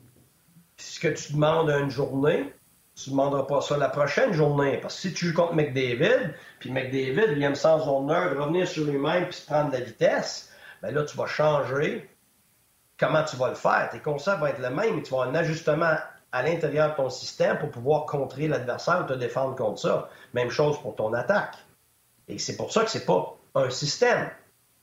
Ce 0.77 0.99
que 0.99 1.09
tu 1.09 1.33
demandes 1.33 1.69
à 1.69 1.79
une 1.79 1.91
journée, 1.91 2.53
tu 2.95 3.09
ne 3.09 3.15
demanderas 3.15 3.43
pas 3.43 3.61
ça 3.61 3.77
la 3.77 3.89
prochaine 3.89 4.33
journée. 4.33 4.77
Parce 4.81 4.95
que 4.95 5.01
si 5.01 5.13
tu 5.13 5.27
joues 5.27 5.33
contre 5.33 5.53
McDavid, 5.53 6.33
puis 6.59 6.71
McDavid, 6.71 7.33
il 7.35 7.43
aime 7.43 7.55
sans 7.55 7.79
zone 7.79 8.07
de 8.07 8.39
revenir 8.39 8.67
sur 8.67 8.85
lui-même 8.85 9.25
puis 9.25 9.35
se 9.35 9.45
prendre 9.45 9.71
de 9.71 9.77
la 9.77 9.83
vitesse, 9.83 10.51
ben 10.81 10.93
là, 10.93 11.03
tu 11.03 11.15
vas 11.15 11.27
changer 11.27 12.09
comment 13.01 13.23
tu 13.23 13.35
vas 13.35 13.49
le 13.49 13.55
faire. 13.55 13.89
Tes 13.91 13.99
concepts 13.99 14.39
vont 14.39 14.45
être 14.45 14.61
les 14.61 14.69
mêmes, 14.69 14.95
mais 14.95 15.01
tu 15.01 15.11
vas 15.11 15.23
avoir 15.23 15.29
un 15.29 15.35
ajustement 15.35 15.95
à 16.31 16.43
l'intérieur 16.43 16.91
de 16.91 16.95
ton 16.95 17.09
système 17.09 17.57
pour 17.57 17.71
pouvoir 17.71 18.05
contrer 18.05 18.47
l'adversaire 18.47 19.01
ou 19.03 19.07
te 19.07 19.13
défendre 19.13 19.55
contre 19.55 19.81
ça. 19.81 20.09
Même 20.33 20.51
chose 20.51 20.79
pour 20.81 20.95
ton 20.95 21.11
attaque. 21.13 21.55
Et 22.27 22.37
c'est 22.37 22.55
pour 22.55 22.71
ça 22.71 22.83
que 22.83 22.91
c'est 22.91 23.05
pas 23.05 23.35
un 23.55 23.69
système. 23.69 24.29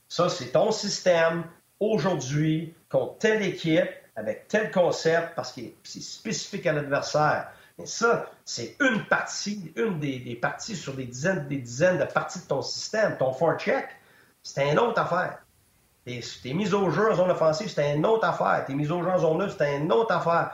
Ça, 0.09 0.27
c'est 0.29 0.51
ton 0.51 0.71
système 0.71 1.45
aujourd'hui 1.79 2.75
contre 2.89 3.17
telle 3.19 3.41
équipe 3.41 3.89
avec 4.15 4.47
tel 4.49 4.69
concept 4.69 5.33
parce 5.35 5.53
que 5.53 5.61
c'est 5.83 6.03
spécifique 6.03 6.67
à 6.67 6.73
l'adversaire. 6.73 7.49
Mais 7.77 7.85
ça, 7.85 8.29
c'est 8.43 8.75
une 8.81 9.05
partie, 9.05 9.71
une 9.77 9.97
des, 9.99 10.35
parties 10.35 10.75
sur 10.75 10.93
des 10.93 11.05
dizaines, 11.05 11.47
des 11.47 11.59
dizaines 11.59 11.97
de 11.97 12.03
parties 12.03 12.39
de 12.39 12.45
ton 12.45 12.61
système. 12.61 13.17
Ton 13.17 13.31
forecheck, 13.31 13.87
c'est 14.43 14.69
une 14.69 14.77
autre 14.77 14.99
affaire. 14.99 15.39
Tes, 16.43 16.53
mises 16.53 16.73
au 16.73 16.89
jeu 16.89 17.11
en 17.11 17.15
zone 17.15 17.31
offensive, 17.31 17.69
c'était 17.69 17.95
une 17.95 18.05
autre 18.05 18.25
affaire. 18.25 18.63
Tes 18.65 18.73
mises 18.73 18.91
au 18.91 19.03
jeu 19.03 19.09
en 19.09 19.19
zone 19.19 19.37
neutre, 19.37 19.51
c'était 19.53 19.77
une 19.77 19.91
autre 19.91 20.13
affaire. 20.13 20.51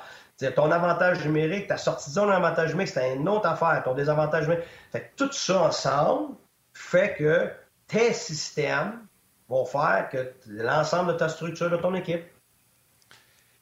ton 0.54 0.72
avantage 0.72 1.24
numérique, 1.26 1.68
ta 1.68 1.78
sortie 1.78 2.10
de 2.10 2.16
zone 2.16 2.32
avantage 2.32 2.70
numérique, 2.72 2.94
c'était 2.94 3.16
une 3.16 3.30
autre 3.30 3.48
affaire. 3.48 3.82
Ton 3.84 3.94
désavantage 3.94 4.44
numérique. 4.44 4.66
Fait 4.92 5.12
tout 5.16 5.32
ça 5.32 5.64
ensemble 5.64 6.36
fait 6.74 7.16
que 7.18 7.50
tes 7.88 8.14
systèmes 8.14 9.06
vont 9.48 9.66
faire 9.66 10.10
que 10.12 10.34
l'ensemble 10.48 11.14
de 11.14 11.18
ta 11.18 11.30
structure 11.30 11.70
de 11.70 11.78
ton 11.78 11.94
équipe. 11.94 12.24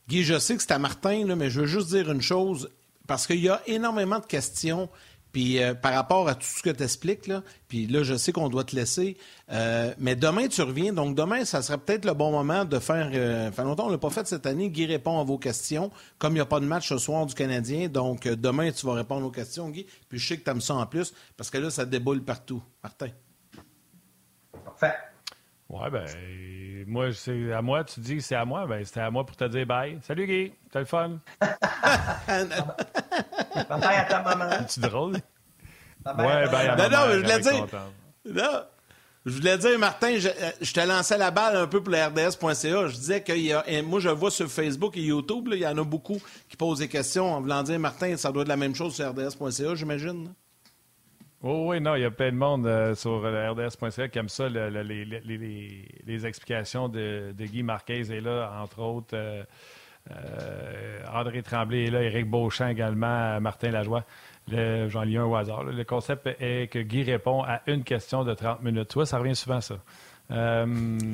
Guy, 0.08 0.24
je 0.24 0.40
sais 0.40 0.56
que 0.56 0.62
c'est 0.62 0.72
à 0.72 0.80
Martin, 0.80 1.36
mais 1.36 1.50
je 1.50 1.62
veux 1.62 1.68
juste 1.68 1.90
dire 1.90 2.12
une 2.12 2.22
chose, 2.22 2.70
parce 3.08 3.28
qu'il 3.28 3.40
y 3.40 3.50
a 3.50 3.62
énormément 3.68 4.20
de 4.20 4.26
questions 4.26 4.90
puis 5.34 5.62
euh, 5.62 5.74
par 5.74 5.94
rapport 5.94 6.30
à 6.30 6.36
tout 6.36 6.46
ce 6.46 6.62
que 6.62 6.70
tu 6.70 6.84
expliques, 6.84 7.28
là, 7.28 7.44
puis 7.68 7.88
là, 7.88 8.04
je 8.04 8.16
sais 8.16 8.32
qu'on 8.32 8.50
doit 8.50 8.64
te 8.64 8.76
laisser, 8.76 9.18
euh, 9.52 9.94
mais 9.98 10.16
demain, 10.16 10.48
tu 10.48 10.62
reviens. 10.62 10.94
Donc 10.94 11.16
demain, 11.16 11.44
ça 11.44 11.62
serait 11.62 11.80
peut-être 11.80 12.06
le 12.06 12.14
bon 12.14 12.32
moment 12.32 12.64
de 12.64 12.80
faire... 12.80 13.10
Euh, 13.14 13.50
longtemps, 13.58 13.86
on 13.86 13.88
ne 13.88 13.94
l'a 13.94 13.98
pas 13.98 14.12
fait 14.12 14.28
cette 14.28 14.46
année. 14.46 14.70
Guy 14.70 14.86
répond 14.86 15.20
à 15.20 15.24
vos 15.24 15.40
questions. 15.40 15.92
Comme 16.20 16.34
il 16.34 16.36
n'y 16.36 16.42
a 16.42 16.46
pas 16.46 16.60
de 16.60 16.66
match 16.66 16.88
ce 16.88 17.00
soir 17.00 17.26
du 17.26 17.34
Canadien, 17.34 17.90
donc 17.90 18.28
demain, 18.28 18.72
tu 18.72 18.86
vas 18.86 18.94
répondre 18.94 19.26
aux 19.26 19.32
questions, 19.32 19.70
Guy. 19.70 19.88
Puis 20.08 20.20
je 20.20 20.28
sais 20.28 20.38
que 20.38 20.44
tu 20.44 20.52
aimes 20.52 20.62
ça 20.62 20.76
en 20.76 20.86
plus, 20.86 21.14
parce 21.36 21.50
que 21.50 21.58
là, 21.58 21.72
ça 21.72 21.84
déboule 21.84 22.24
partout. 22.24 22.62
Martin. 22.84 23.10
Parfait. 24.64 25.13
Ouais, 25.74 25.90
ben, 25.90 26.06
moi, 26.86 27.12
c'est 27.14 27.52
à 27.52 27.64
moi, 27.64 27.84
tu 27.84 28.00
dis 28.00 28.18
que 28.18 28.22
c'est 28.22 28.36
à 28.36 28.46
moi, 28.46 28.68
ben, 28.68 28.86
c'était 28.86 29.00
à 29.00 29.10
moi 29.10 29.26
pour 29.26 29.36
te 29.36 29.46
dire 29.46 29.66
bye. 29.66 29.98
Salut 30.04 30.28
Guy, 30.28 30.54
t'as 30.72 30.82
le 30.82 30.86
fun? 30.86 31.18
bye 31.42 31.48
à 33.96 34.04
ta 34.04 34.22
maman. 34.22 34.52
C'est 34.68 34.82
drôle? 34.82 35.14
Ouais, 35.14 36.48
ben, 36.48 36.76
non, 36.78 36.90
non, 36.92 37.12
je 37.12 37.18
voulais 37.22 37.40
dire. 37.40 37.68
Non. 38.24 38.64
Je 39.26 39.32
voulais 39.32 39.58
dire, 39.58 39.80
Martin, 39.80 40.20
je, 40.20 40.30
je, 40.62 40.74
te 40.74 40.82
lançais 40.82 41.18
la 41.18 41.32
balle 41.32 41.56
un 41.56 41.66
peu 41.66 41.82
pour 41.82 41.92
la 41.92 42.10
RDS.ca. 42.10 42.88
Je 42.90 42.96
disais 42.96 43.24
que 43.24 43.34
y 43.34 43.52
a, 43.52 43.64
moi, 43.82 44.00
je 44.00 44.10
vois 44.10 44.30
sur 44.30 44.48
Facebook 44.52 44.96
et 44.96 45.02
YouTube, 45.02 45.50
il 45.54 45.60
y 45.60 45.66
en 45.66 45.78
a 45.80 45.84
beaucoup 45.84 46.22
qui 46.50 46.56
posent 46.56 46.80
des 46.80 46.88
questions 46.88 47.34
en 47.34 47.42
voulant 47.42 47.64
dire, 47.64 47.80
Martin, 47.80 48.16
ça 48.16 48.32
doit 48.32 48.44
être 48.44 48.48
la 48.48 48.58
même 48.58 48.76
chose 48.76 48.94
sur 48.94 49.10
RDS.ca, 49.10 49.74
j'imagine. 49.74 50.34
Oh, 51.46 51.66
oui, 51.68 51.82
non, 51.82 51.96
il 51.96 52.04
y 52.04 52.06
a 52.06 52.12
plein 52.12 52.32
de 52.32 52.38
monde 52.38 52.66
euh, 52.66 52.96
sur 52.96 53.26
euh, 53.26 53.52
RDS.ca 53.52 54.08
qui 54.08 54.18
aime 54.18 54.30
ça, 54.30 54.48
les, 54.48 56.26
explications 56.26 56.88
de, 56.88 57.34
Guy 57.38 57.64
Marquez 57.64 58.00
est 58.00 58.22
là, 58.22 58.50
entre 58.62 58.80
autres. 58.80 59.14
Euh, 59.14 59.44
André 61.14 61.44
Tremblay 61.44 61.88
est 61.88 61.92
là, 61.92 62.02
Éric 62.02 62.30
Beauchamp 62.30 62.70
également, 62.70 63.42
Martin 63.42 63.72
Lajoie. 63.72 64.06
J'en 64.48 65.02
lis 65.02 65.18
un 65.18 65.26
au 65.26 65.36
hasard. 65.36 65.66
Le 65.66 65.84
concept 65.84 66.28
est 66.40 66.72
que 66.72 66.80
Guy 66.80 67.04
répond 67.04 67.44
à 67.44 67.62
une 67.68 67.84
question 67.84 68.24
de 68.24 68.34
30 68.34 68.62
minutes. 68.64 68.88
Tu 68.88 68.94
vois, 68.94 69.06
ça 69.06 69.18
revient 69.18 69.36
souvent, 69.36 69.60
ça. 69.60 69.76
Euh, 70.32 70.66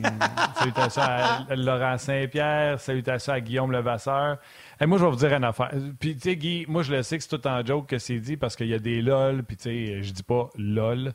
à 0.97 1.55
Laurent 1.55 1.97
Saint-Pierre. 1.97 2.79
Salutations 2.79 3.33
à 3.33 3.41
Guillaume 3.41 3.71
Levasseur. 3.71 4.37
Et 4.79 4.85
moi, 4.85 4.97
je 4.97 5.03
vais 5.03 5.09
vous 5.09 5.17
dire 5.17 5.33
une 5.33 5.43
affaire. 5.43 5.71
Puis, 5.99 6.15
tu 6.15 6.21
sais, 6.21 6.35
Guy, 6.35 6.65
moi, 6.67 6.83
je 6.83 6.93
le 6.93 7.03
sais 7.03 7.17
que 7.17 7.23
c'est 7.23 7.37
tout 7.37 7.47
en 7.47 7.65
joke 7.65 7.87
que 7.87 7.97
c'est 7.97 8.19
dit 8.19 8.37
parce 8.37 8.55
qu'il 8.55 8.67
y 8.67 8.73
a 8.73 8.79
des 8.79 9.01
lol. 9.01 9.43
Puis, 9.43 9.57
tu 9.57 9.63
sais, 9.63 10.03
je 10.03 10.13
dis 10.13 10.23
pas 10.23 10.49
lol. 10.57 11.13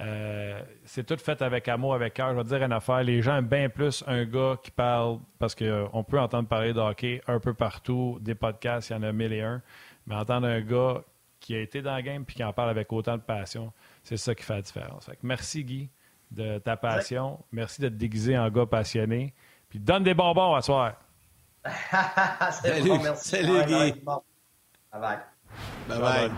Euh, 0.00 0.62
c'est 0.84 1.04
tout 1.04 1.16
fait 1.16 1.42
avec 1.42 1.68
amour, 1.68 1.94
avec 1.94 2.14
cœur. 2.14 2.30
Je 2.30 2.36
vais 2.36 2.44
dire 2.44 2.62
une 2.62 2.72
affaire. 2.72 3.02
Les 3.02 3.20
gens 3.20 3.36
aiment 3.36 3.48
bien 3.48 3.68
plus 3.68 4.02
un 4.06 4.24
gars 4.24 4.56
qui 4.62 4.70
parle, 4.70 5.18
parce 5.38 5.54
qu'on 5.54 5.64
euh, 5.64 6.02
peut 6.08 6.18
entendre 6.18 6.48
parler 6.48 6.72
de 6.72 6.80
hockey 6.80 7.20
un 7.26 7.38
peu 7.38 7.52
partout, 7.52 8.18
des 8.20 8.34
podcasts, 8.34 8.90
il 8.90 8.92
y 8.94 8.96
en 8.96 9.02
a 9.02 9.12
mille 9.12 9.32
et 9.32 9.42
un, 9.42 9.60
mais 10.06 10.14
entendre 10.14 10.46
un 10.46 10.60
gars 10.60 11.02
qui 11.38 11.54
a 11.54 11.60
été 11.60 11.82
dans 11.82 11.96
le 11.96 12.02
game 12.02 12.24
et 12.28 12.32
qui 12.32 12.44
en 12.44 12.52
parle 12.52 12.70
avec 12.70 12.92
autant 12.92 13.16
de 13.16 13.22
passion, 13.22 13.72
c'est 14.02 14.16
ça 14.16 14.34
qui 14.34 14.42
fait 14.42 14.54
la 14.54 14.62
différence. 14.62 15.10
merci, 15.22 15.64
Guy, 15.64 15.90
de 16.30 16.58
ta 16.58 16.76
passion. 16.76 17.38
Merci 17.52 17.80
de 17.80 17.88
te 17.88 17.94
déguiser 17.94 18.38
en 18.38 18.48
gars 18.50 18.66
passionné. 18.66 19.34
Puis 19.68 19.78
donne 19.78 20.04
des 20.04 20.14
bonbons 20.14 20.54
à 20.54 20.62
soir. 20.62 20.94
Salut, 22.62 22.98
merci. 23.02 23.28
Salut, 23.28 23.64
Guy. 23.66 23.92
Bye 23.92 25.00
bye. 25.00 25.18
Bye 25.88 26.00
bye. 26.00 26.30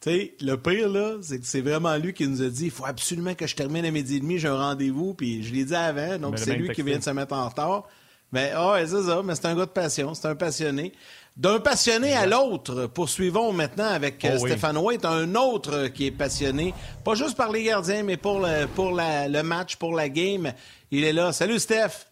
Tu 0.00 0.10
sais, 0.10 0.34
le 0.40 0.56
pire, 0.56 0.88
là, 0.88 1.16
c'est 1.20 1.38
que 1.38 1.46
c'est 1.46 1.60
vraiment 1.60 1.94
lui 1.96 2.14
qui 2.14 2.26
nous 2.26 2.42
a 2.42 2.48
dit 2.48 2.66
il 2.66 2.70
faut 2.70 2.86
absolument 2.86 3.34
que 3.34 3.46
je 3.46 3.54
termine 3.54 3.84
à 3.84 3.90
midi 3.90 4.16
et 4.16 4.20
demi, 4.20 4.38
j'ai 4.38 4.48
un 4.48 4.56
rendez-vous, 4.56 5.12
puis 5.12 5.42
je 5.42 5.52
l'ai 5.52 5.64
dit 5.66 5.74
avant, 5.74 6.18
donc 6.18 6.38
c'est 6.38 6.56
lui 6.56 6.70
qui 6.70 6.82
vient 6.82 6.98
de 6.98 7.02
se 7.02 7.10
mettre 7.10 7.34
en 7.34 7.48
retard. 7.48 7.86
Mais, 8.32 8.52
oh, 8.56 8.74
c'est 8.78 9.02
ça, 9.02 9.22
mais 9.22 9.34
c'est 9.34 9.46
un 9.46 9.56
gars 9.56 9.66
de 9.66 9.70
passion, 9.70 10.14
c'est 10.14 10.28
un 10.28 10.36
passionné. 10.36 10.92
D'un 11.36 11.60
passionné 11.60 12.12
à 12.12 12.26
l'autre, 12.26 12.86
poursuivons 12.86 13.52
maintenant 13.52 13.88
avec 13.88 14.24
euh, 14.24 14.32
oh, 14.34 14.46
Stéphane 14.46 14.76
White, 14.76 15.04
un 15.04 15.34
autre 15.34 15.88
qui 15.88 16.06
est 16.06 16.10
passionné, 16.10 16.74
pas 17.04 17.14
juste 17.14 17.36
par 17.36 17.50
les 17.50 17.62
gardiens, 17.62 18.02
mais 18.02 18.16
pour 18.16 18.40
le, 18.40 18.66
pour 18.66 18.90
le 18.92 19.42
match, 19.42 19.76
pour 19.76 19.94
la 19.94 20.08
game. 20.08 20.52
Il 20.90 21.04
est 21.04 21.12
là. 21.12 21.32
Salut, 21.32 21.58
Steph. 21.58 22.06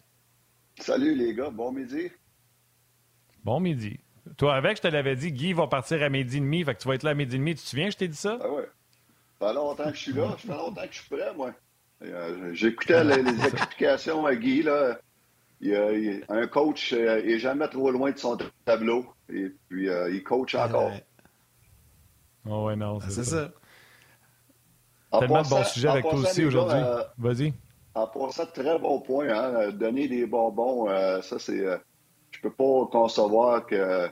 Salut, 0.79 1.13
les 1.15 1.33
gars. 1.33 1.49
Bon 1.49 1.71
midi. 1.71 2.09
Bon 3.43 3.59
midi. 3.59 3.99
Toi, 4.37 4.55
avec, 4.55 4.77
je 4.77 4.83
te 4.83 4.87
l'avais 4.87 5.15
dit, 5.15 5.31
Guy 5.31 5.53
va 5.53 5.67
partir 5.67 6.01
à 6.01 6.09
midi 6.09 6.37
et 6.37 6.39
demi, 6.39 6.63
fait 6.63 6.75
que 6.75 6.81
tu 6.81 6.87
vas 6.87 6.95
être 6.95 7.03
là 7.03 7.11
à 7.11 7.13
midi 7.13 7.35
et 7.35 7.39
demi. 7.39 7.55
Tu 7.55 7.63
te 7.63 7.67
souviens, 7.67 7.89
je 7.89 7.97
t'ai 7.97 8.07
dit 8.07 8.17
ça? 8.17 8.37
Ah 8.41 8.49
ouais. 8.49 8.69
Ça 9.39 9.47
fait 9.47 9.53
longtemps 9.53 9.89
que 9.89 9.95
je 9.95 10.01
suis 10.01 10.13
là. 10.13 10.29
Ça 10.31 10.37
fait 10.37 10.47
longtemps 10.47 10.81
que 10.81 10.93
je 10.93 10.99
suis 10.99 11.09
prêt, 11.09 11.33
moi. 11.35 11.53
Euh, 12.03 12.53
j'écoutais 12.53 13.03
les, 13.03 13.45
explications 13.45 14.25
à 14.25 14.35
Guy, 14.35 14.63
là. 14.63 14.99
Il, 15.61 15.75
a 15.75 16.33
un 16.33 16.47
coach 16.47 16.93
euh, 16.93 17.19
il 17.23 17.31
n'est 17.31 17.39
jamais 17.39 17.67
trop 17.67 17.91
loin 17.91 18.11
de 18.11 18.17
son 18.17 18.37
tableau. 18.65 19.05
Et 19.31 19.51
puis, 19.67 19.89
euh, 19.89 20.09
il 20.11 20.23
coach 20.23 20.55
encore. 20.55 20.91
Oh, 22.47 22.65
ouais, 22.65 22.75
non, 22.75 22.99
c'est 23.01 23.23
ça. 23.23 23.51
Tellement 25.11 25.41
de 25.41 25.49
bons 25.49 25.63
sujets 25.65 25.89
avec 25.89 26.03
toi 26.03 26.19
aussi 26.19 26.45
aujourd'hui. 26.45 26.81
Vas-y. 27.17 27.53
En 27.95 28.07
passant, 28.07 28.45
très 28.45 28.79
bon 28.79 29.01
point. 29.01 29.27
Hein? 29.29 29.71
Donner 29.71 30.07
des 30.07 30.25
bonbons, 30.25 30.87
ça, 31.21 31.39
c'est. 31.39 31.65
je 32.31 32.41
peux 32.41 32.51
pas 32.51 32.87
concevoir 32.91 33.65
que 33.65 34.09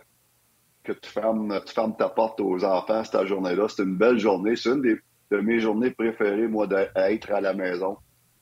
que 0.88 0.94
tu 0.94 1.10
fermes, 1.10 1.60
tu 1.66 1.74
fermes 1.74 1.96
ta 1.96 2.10
porte 2.10 2.40
aux 2.40 2.64
enfants 2.64 3.04
cette 3.04 3.26
journée-là. 3.26 3.68
C'est 3.68 3.84
une 3.84 3.98
belle 3.98 4.18
journée. 4.18 4.56
C'est 4.56 4.70
une 4.70 4.82
des, 4.82 4.98
de 5.32 5.38
mes 5.40 5.60
journées 5.60 5.92
préférées, 5.92 6.48
moi, 6.48 6.66
d'être 6.66 7.32
à 7.32 7.42
la 7.42 7.54
maison. 7.54 7.98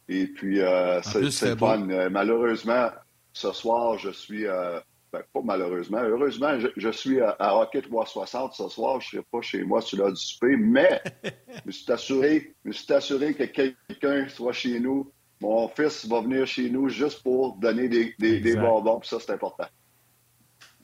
Et 0.08 0.28
puis, 0.28 0.62
euh, 0.62 1.02
c'est 1.02 1.58
fun. 1.58 1.90
Euh, 1.90 2.10
malheureusement, 2.10 2.90
ce 3.34 3.52
soir, 3.52 3.98
je 3.98 4.12
suis... 4.12 4.46
Euh, 4.46 4.80
ben, 5.12 5.22
pas 5.34 5.42
malheureusement. 5.44 6.02
Heureusement, 6.02 6.58
je, 6.76 6.90
suis 6.90 7.22
à, 7.22 7.36
Rocket 7.40 7.88
360 7.88 8.54
ce 8.54 8.68
soir. 8.68 9.00
Je 9.00 9.18
ne 9.18 9.22
serai 9.22 9.28
pas 9.32 9.42
chez 9.42 9.64
moi 9.64 9.82
sur 9.82 10.00
l'heure 10.00 10.12
du 10.12 10.22
souper, 10.22 10.58
mais 10.58 11.02
je 11.24 11.62
me 11.66 11.72
suis 11.72 11.92
assuré, 11.92 12.54
je 12.64 12.70
me 12.70 12.74
suis 12.74 12.94
assuré 12.94 13.34
que 13.34 13.44
quelqu'un 13.44 14.28
soit 14.28 14.52
chez 14.52 14.80
nous. 14.80 15.12
Mon 15.42 15.70
fils 15.70 16.06
va 16.08 16.22
venir 16.22 16.46
chez 16.46 16.70
nous 16.70 16.90
juste 16.90 17.24
pour 17.24 17.56
donner 17.58 17.88
des, 17.88 18.14
des, 18.20 18.40
des 18.42 18.56
bonbons. 18.56 19.00
Puis 19.00 19.10
ça, 19.10 19.18
c'est 19.20 19.32
important. 19.32 19.68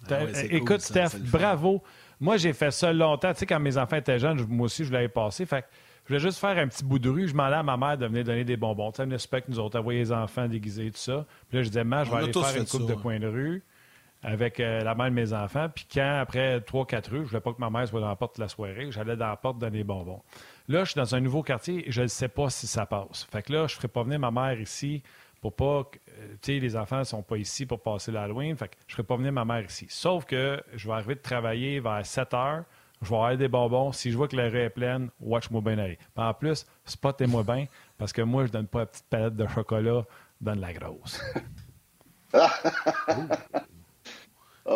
Ah 0.10 0.24
écoute, 0.50 0.82
Steph, 0.82 1.18
bravo. 1.32 1.82
Moi, 2.20 2.38
j'ai 2.38 2.54
fait 2.54 2.72
ça 2.72 2.94
longtemps. 2.94 3.34
Tu 3.34 3.40
sais, 3.40 3.46
quand 3.46 3.60
mes 3.60 3.78
enfants 3.78 3.98
étaient 3.98 4.20
jeunes, 4.20 4.46
moi 4.48 4.66
aussi, 4.66 4.86
je 4.86 4.92
l'avais 4.92 5.10
passé. 5.10 5.46
Fait 5.46 5.66
voulais 6.12 6.20
juste 6.20 6.40
faire 6.40 6.58
un 6.58 6.68
petit 6.68 6.84
bout 6.84 7.00
de 7.00 7.10
rue. 7.10 7.28
Je 7.28 7.34
demandais 7.34 7.56
à 7.56 7.64
ma 7.64 7.78
mère 7.78 7.98
de 7.98 8.06
venir 8.06 8.24
donner 8.24 8.44
des 8.44 8.58
bonbons. 8.58 8.92
Tu 8.92 9.04
sais, 9.04 9.28
elle 9.32 9.42
que 9.42 9.50
nous 9.52 9.60
autres 9.60 9.80
envoyé 9.80 10.00
les 10.00 10.12
enfants 10.12 10.48
déguisés, 10.48 10.92
tout 10.92 10.98
ça. 10.98 11.26
Puis 11.50 11.58
là, 11.58 11.64
je 11.64 11.70
disais, 11.70 11.84
ma, 11.84 12.04
je 12.04 12.12
vais 12.12 12.18
aller 12.18 12.34
faire 12.34 12.56
une 12.58 12.68
coupe 12.68 12.88
de 12.88 12.96
coin 12.96 13.20
de 13.20 13.28
rue 13.28 13.64
avec 14.24 14.60
euh, 14.60 14.82
la 14.82 14.94
mère 14.94 15.08
de 15.08 15.16
mes 15.16 15.34
enfants. 15.34 15.68
Puis 15.74 15.88
quand, 15.92 16.20
après 16.20 16.60
3-4 16.60 17.10
rues, 17.10 17.24
je 17.24 17.30
voulais 17.30 17.42
pas 17.42 17.54
que 17.54 17.60
ma 17.60 17.70
mère 17.70 17.88
soit 17.88 18.02
dans 18.02 18.08
la 18.08 18.16
porte 18.16 18.36
de 18.38 18.42
la 18.42 18.48
soirée, 18.48 18.92
j'allais 18.92 19.16
dans 19.16 19.28
la 19.28 19.36
porte 19.36 19.58
donner 19.58 19.80
des 19.80 19.84
bonbons. 19.84 20.22
Là, 20.68 20.84
je 20.84 20.92
suis 20.92 21.00
dans 21.00 21.16
un 21.16 21.20
nouveau 21.20 21.42
quartier 21.42 21.88
et 21.88 21.92
je 21.92 22.04
ne 22.04 22.08
sais 22.08 22.28
pas 22.28 22.50
si 22.50 22.68
ça 22.68 22.86
passe. 22.86 23.28
Fait 23.32 23.42
que 23.42 23.52
là, 23.54 23.68
je 23.68 23.74
ne 23.74 23.78
ferai 23.78 23.88
pas 23.88 24.04
venir 24.04 24.20
ma 24.20 24.32
mère 24.32 24.60
ici 24.60 25.02
pour 25.42 25.56
pas 25.56 25.86
que, 25.92 25.98
euh, 25.98 26.34
tu 26.42 26.54
sais, 26.54 26.60
les 26.60 26.76
enfants 26.76 27.00
ne 27.00 27.04
sont 27.04 27.24
pas 27.24 27.38
ici 27.38 27.66
pour 27.66 27.82
passer 27.82 28.12
l'Halloween, 28.12 28.56
fait 28.56 28.68
que 28.68 28.76
je 28.88 28.94
ne 28.94 28.98
ferai 28.98 29.04
pas 29.04 29.16
venir 29.16 29.34
ma 29.34 29.44
mère 29.44 29.66
ici. 29.66 29.88
Sauf 29.90 30.26
que 30.26 30.62
je 30.76 30.88
vais 30.88 30.94
arriver 30.94 31.16
de 31.16 31.22
travailler 31.22 31.80
vers 31.80 32.06
7 32.06 32.34
heures, 32.36 32.64
je 33.02 33.10
vais 33.10 33.16
avoir 33.16 33.38
des 33.38 33.48
bonbons. 33.48 33.92
Si 33.92 34.12
je 34.12 34.18
vois 34.18 34.28
que 34.28 34.36
la 34.36 34.50
rue 34.50 34.60
est 34.60 34.70
pleine, 34.70 35.10
watch-moi 35.20 35.62
bien 35.62 35.78
aller. 35.78 35.98
en 36.16 36.34
plus, 36.34 36.66
spottez-moi 36.86 37.44
bien, 37.44 37.66
parce 37.98 38.14
que 38.14 38.22
moi, 38.22 38.46
je 38.46 38.52
donne 38.52 38.68
pas 38.68 38.80
la 38.80 38.86
petite 38.86 39.06
palette 39.10 39.36
de 39.36 39.48
chocolat, 39.48 40.04
je 40.40 40.46
donne 40.46 40.60
la 40.60 40.74
grosse. 40.74 41.22
ah 42.34 42.50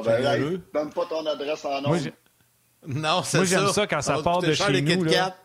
ben, 0.04 0.62
donne 0.74 0.90
pas 0.92 1.06
ton 1.06 1.26
adresse 1.26 1.64
en 1.66 1.82
nom. 1.82 1.96
Non, 2.88 3.24
c'est 3.24 3.32
ça. 3.32 3.38
Moi, 3.38 3.46
j'aime 3.46 3.68
ça 3.68 3.88
quand 3.88 4.02
ça 4.02 4.22
part 4.22 4.42
de 4.42 4.54
chez 4.54 4.82
nous. 4.82 5.04
Là. 5.04 5.36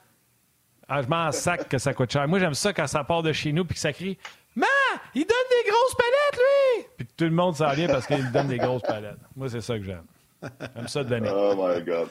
Ah, 0.89 1.03
je 1.03 1.07
m'en 1.07 1.31
sac 1.31 1.69
que 1.69 1.79
ça 1.79 1.95
coûte 1.95 2.11
cher. 2.11 2.27
Moi, 2.27 2.41
j'aime 2.41 2.55
ça 2.55 2.73
quand 2.73 2.87
ça 2.87 3.05
part 3.05 3.23
de 3.23 3.33
chez 3.33 3.53
nous 3.53 3.65
puis 3.65 3.75
que 3.75 3.81
ça 3.81 3.93
crie 3.93 4.19
Ma, 4.57 4.67
il 5.15 5.25
donne 5.25 5.37
des 5.49 5.71
grosses 5.71 5.95
palettes, 5.95 6.41
lui! 6.41 6.87
Puis 6.97 7.07
tout 7.17 7.25
le 7.25 7.31
monde 7.31 7.55
s'en 7.55 7.71
vient 7.73 7.87
parce 7.87 8.07
qu'il 8.07 8.33
donne 8.33 8.49
des 8.49 8.59
grosses 8.59 8.83
palettes. 8.83 9.21
Moi, 9.37 9.49
c'est 9.49 9.61
ça 9.61 9.79
que 9.79 9.85
j'aime. 9.85 10.07
J'aime 10.43 10.89
ça 10.89 11.05
donner. 11.05 11.31
Oh 11.33 11.55
my 11.57 11.81
God. 11.85 12.09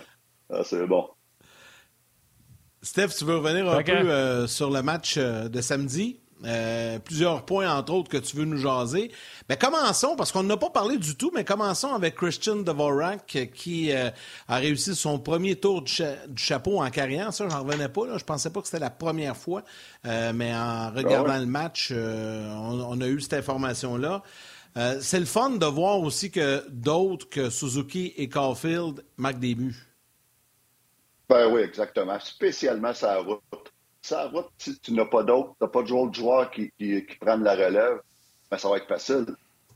Ah, 0.52 0.64
c'est 0.64 0.86
bon. 0.86 1.08
Steph, 2.82 3.10
tu 3.18 3.26
veux 3.26 3.38
revenir 3.38 3.70
un 3.70 3.84
peu 3.84 3.92
euh, 3.92 4.48
sur 4.48 4.70
le 4.70 4.82
match 4.82 5.16
euh, 5.18 5.50
de 5.50 5.62
samedi? 5.62 6.20
Euh, 6.46 7.00
plusieurs 7.00 7.46
points, 7.46 7.70
entre 7.70 7.94
autres, 7.94 8.10
que 8.10 8.18
tu 8.18 8.38
veux 8.38 8.46
nous 8.46 8.58
jaser. 8.58 9.12
Mais 9.50 9.58
commençons, 9.58 10.16
parce 10.16 10.32
qu'on 10.32 10.44
n'a 10.44 10.56
pas 10.56 10.70
parlé 10.70 10.98
du 10.98 11.16
tout, 11.16 11.32
mais 11.36 11.44
commençons 11.44 11.94
avec 11.94 12.16
Christian 12.16 12.58
Dvorak, 12.58 13.52
qui 13.54 13.92
euh, 13.92 14.10
a 14.48 14.56
réussi 14.56 14.96
son 14.96 15.20
premier 15.20 15.58
tour 15.58 15.82
du, 15.82 15.94
chapeau 16.38 16.82
en 16.82 16.90
carrière. 16.90 17.34
Ça, 17.34 17.48
j'en 17.50 17.64
revenais 17.64 17.90
pas. 17.90 18.08
Là. 18.08 18.18
Je 18.18 18.24
pensais 18.24 18.50
pas 18.52 18.62
que 18.62 18.68
c'était 18.68 18.80
la 18.80 18.90
première 18.90 19.36
fois, 19.36 19.64
euh, 20.06 20.32
mais 20.34 20.54
en 20.56 20.92
regardant 20.92 21.34
ah 21.34 21.40
le 21.40 21.46
match, 21.46 21.92
on, 21.92 23.02
a 23.02 23.08
eu 23.08 23.20
cette 23.20 23.34
information-là. 23.34 24.24
C'est 25.02 25.20
le 25.20 25.26
fun 25.26 25.50
de 25.50 25.66
voir 25.66 26.00
aussi 26.00 26.32
que 26.32 26.64
d'autres 26.70 27.28
que 27.28 27.50
Suzuki 27.50 28.14
et 28.16 28.30
Caulfield 28.30 29.04
marquent 29.18 29.40
des 29.40 29.56
buts. 29.56 29.89
Ben 31.30 31.52
oui, 31.52 31.62
exactement. 31.62 32.20
Spécialement 32.20 32.94
sa 32.94 33.18
route 33.20 33.42
ça 34.02 34.28
route, 34.28 34.50
si 34.58 34.80
tu 34.80 34.94
n'as 34.94 35.06
pas 35.06 35.24
d'autres, 35.24 35.56
tu 35.58 35.64
n'as 35.64 35.70
pas 35.70 35.82
de 35.84 35.88
joueurs 36.14 36.52
qui, 36.52 36.72
qui, 36.78 37.02
prennent 37.20 37.44
la 37.44 37.56
relève, 37.56 38.02
ben, 38.50 38.58
ça 38.58 38.70
va 38.70 38.78
être 38.78 38.88
facile. 38.88 39.26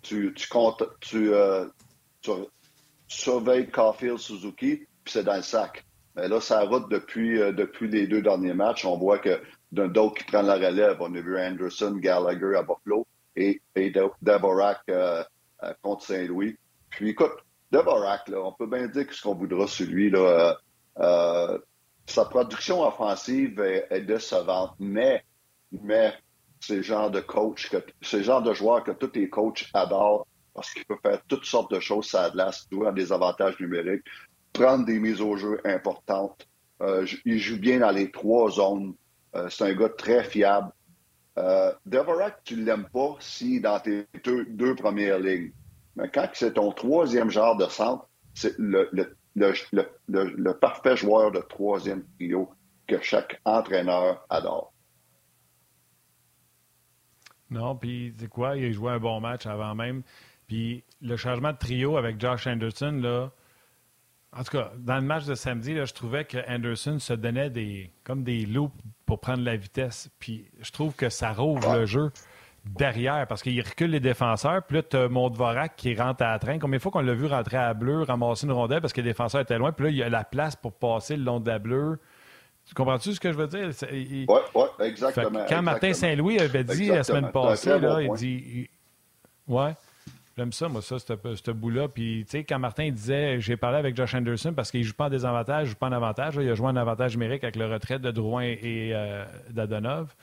Tu, 0.01 0.33
tu 0.35 0.47
comptes, 0.47 0.83
tu, 0.99 1.33
euh, 1.33 1.65
surveilles 3.07 3.69
Caulfield, 3.69 4.17
Suzuki, 4.17 4.87
puis 5.03 5.13
c'est 5.13 5.23
dans 5.23 5.35
le 5.35 5.41
sac. 5.41 5.85
Mais 6.15 6.27
là, 6.27 6.39
ça 6.41 6.61
route 6.61 6.89
depuis, 6.89 7.41
euh, 7.41 7.51
depuis 7.51 7.87
les 7.87 8.07
deux 8.07 8.21
derniers 8.21 8.53
matchs. 8.53 8.85
On 8.85 8.97
voit 8.97 9.19
que 9.19 9.41
d'un 9.71 9.87
d'autres 9.87 10.15
qui 10.15 10.23
prennent 10.25 10.45
la 10.45 10.55
relève. 10.55 10.97
On 10.99 11.13
a 11.13 11.21
vu 11.21 11.37
Anderson, 11.39 11.95
Gallagher 11.97 12.55
à 12.57 12.63
Buffalo 12.63 13.07
et, 13.35 13.61
et 13.75 13.91
euh, 13.97 15.23
contre 15.81 16.05
Saint-Louis. 16.05 16.57
Puis 16.89 17.09
écoute, 17.09 17.33
Dvorak, 17.71 18.27
là, 18.27 18.41
on 18.41 18.51
peut 18.51 18.67
bien 18.67 18.87
dire 18.87 19.05
ce 19.11 19.21
qu'on 19.21 19.33
voudra 19.35 19.67
sur 19.67 19.87
lui. 19.87 20.11
Là, 20.11 20.57
sa 20.97 22.25
production 22.25 22.81
offensive 22.81 23.59
est, 23.59 24.01
décevante, 24.01 24.75
mais, 24.79 25.23
mais 25.71 26.13
c'est 26.59 26.77
le 26.77 26.81
genre 26.81 27.11
de 27.11 27.19
coach, 27.19 27.69
que, 27.69 27.77
c'est 28.01 28.23
genre 28.23 28.41
de 28.41 28.53
joueur 28.53 28.83
que 28.83 28.91
tous 28.91 29.11
les 29.15 29.29
coachs 29.29 29.69
adorent 29.73 30.27
parce 30.53 30.71
qu'il 30.71 30.85
peut 30.85 30.97
faire 31.01 31.21
toutes 31.27 31.45
sortes 31.45 31.73
de 31.73 31.79
choses 31.79 32.07
ça 32.07 32.29
glace, 32.29 32.67
jouer 32.71 32.87
à 32.87 32.91
des 32.91 33.11
avantages 33.11 33.59
numériques, 33.59 34.03
prendre 34.51 34.85
des 34.85 34.99
mises 34.99 35.21
au 35.21 35.35
jeu 35.35 35.59
importantes. 35.65 36.47
Euh, 36.81 37.05
il 37.25 37.39
joue 37.39 37.57
bien 37.57 37.79
dans 37.79 37.91
les 37.91 38.11
trois 38.11 38.51
zones. 38.51 38.93
Euh, 39.35 39.49
c'est 39.49 39.63
un 39.63 39.73
gars 39.73 39.89
très 39.89 40.23
fiable. 40.23 40.71
Euh, 41.37 41.71
tu 42.43 42.57
ne 42.57 42.65
l'aimes 42.65 42.87
pas 42.93 43.15
si 43.19 43.59
dans 43.59 43.79
tes 43.79 44.07
deux, 44.23 44.75
premières 44.75 45.19
lignes. 45.19 45.51
Mais 45.95 46.09
quand 46.09 46.27
c'est 46.33 46.53
ton 46.53 46.71
troisième 46.71 47.31
genre 47.31 47.57
de 47.57 47.65
centre, 47.65 48.07
c'est 48.35 48.55
le 48.57 48.89
le, 49.35 50.51
parfait 50.53 50.95
joueur 50.95 51.31
de 51.31 51.39
troisième 51.39 52.03
trio 52.15 52.49
que 52.87 53.01
chaque 53.01 53.41
entraîneur 53.45 54.25
adore. 54.29 54.73
Non, 57.49 57.75
puis 57.75 58.13
c'est 58.17 58.27
quoi? 58.27 58.57
Il 58.57 58.65
a 58.65 58.71
joué 58.71 58.91
un 58.91 58.99
bon 58.99 59.19
match 59.19 59.45
avant 59.45 59.75
même. 59.75 60.01
Puis 60.47 60.83
le 61.01 61.17
changement 61.17 61.53
de 61.53 61.57
trio 61.57 61.97
avec 61.97 62.19
Josh 62.19 62.47
Anderson, 62.47 62.99
là, 63.01 63.31
En 64.35 64.43
tout 64.43 64.57
cas, 64.57 64.71
dans 64.77 64.95
le 64.95 65.03
match 65.03 65.25
de 65.25 65.35
samedi, 65.35 65.75
je 65.75 65.93
trouvais 65.93 66.25
que 66.25 66.37
Anderson 66.49 66.97
se 66.99 67.13
donnait 67.13 67.49
des 67.49 67.91
comme 68.03 68.23
des 68.23 68.45
loops 68.45 68.75
pour 69.05 69.19
prendre 69.19 69.43
la 69.43 69.55
vitesse. 69.55 70.09
Puis 70.19 70.49
je 70.59 70.71
trouve 70.71 70.95
que 70.95 71.09
ça 71.09 71.31
rouvre 71.31 71.75
le 71.75 71.85
jeu 71.85 72.11
derrière 72.65 73.27
parce 73.27 73.41
qu'il 73.41 73.59
recule 73.61 73.91
les 73.91 73.99
défenseurs. 73.99 74.63
Puis 74.63 74.77
là, 74.77 74.83
tu 74.83 74.97
as 74.97 75.07
Dvorak 75.07 75.75
qui 75.75 75.95
rentre 75.95 76.23
à 76.23 76.31
la 76.31 76.39
train. 76.39 76.59
Combien 76.59 76.77
de 76.77 76.81
fois 76.81 76.91
qu'on 76.91 77.01
l'a 77.01 77.13
vu 77.13 77.25
rentrer 77.25 77.57
à 77.57 77.73
bleu, 77.73 78.03
ramasser 78.03 78.45
une 78.45 78.53
rondelle 78.53 78.81
parce 78.81 78.93
que 78.93 79.01
les 79.01 79.09
défenseurs 79.09 79.41
étaient 79.41 79.57
loin? 79.57 79.71
Puis 79.71 79.85
là, 79.85 79.91
il 79.91 79.97
y 79.97 80.03
a 80.03 80.09
la 80.09 80.23
place 80.23 80.55
pour 80.55 80.73
passer 80.73 81.17
le 81.17 81.23
long 81.23 81.39
de 81.39 81.49
la 81.49 81.59
bleue. 81.59 81.99
Tu 82.65 82.73
comprends-tu 82.73 83.13
ce 83.13 83.19
que 83.19 83.31
je 83.31 83.37
veux 83.37 83.47
dire? 83.47 83.69
Oui, 83.91 84.25
oui, 84.55 84.65
exactement. 84.79 85.45
quand 85.47 85.61
Martin 85.61 85.93
Saint-Louis 85.93 86.39
avait 86.39 86.63
dit 86.63 86.87
la 86.87 87.03
semaine 87.03 87.31
passée, 87.31 87.77
là, 87.77 88.01
il 88.01 88.11
dit. 88.13 88.69
Ouais. 89.47 89.73
J'aime 90.35 90.51
ça, 90.51 90.67
moi, 90.67 90.81
ça, 90.81 90.97
ce 90.97 91.51
bout-là. 91.51 91.89
Puis, 91.89 92.23
tu 92.25 92.31
sais, 92.31 92.43
quand 92.43 92.57
Martin 92.57 92.89
disait, 92.89 93.39
j'ai 93.39 93.55
parlé 93.55 93.77
avec 93.77 93.95
Josh 93.95 94.15
Anderson 94.15 94.53
parce 94.55 94.71
qu'il 94.71 94.79
ne 94.79 94.85
joue 94.85 94.93
pas 94.93 95.05
en 95.05 95.09
désavantage, 95.09 95.67
il 95.67 95.69
joue 95.71 95.75
pas 95.75 95.87
en 95.87 95.91
avantage. 95.91 96.39
il 96.41 96.49
a 96.49 96.55
joué 96.55 96.67
en 96.67 96.75
avantage 96.75 97.15
numérique 97.15 97.43
avec 97.43 97.55
le 97.55 97.67
retrait 97.67 97.99
de 97.99 98.09
Drouin 98.09 98.43
et 98.43 98.91
euh, 98.93 99.25
d'Adonov. 99.51 100.15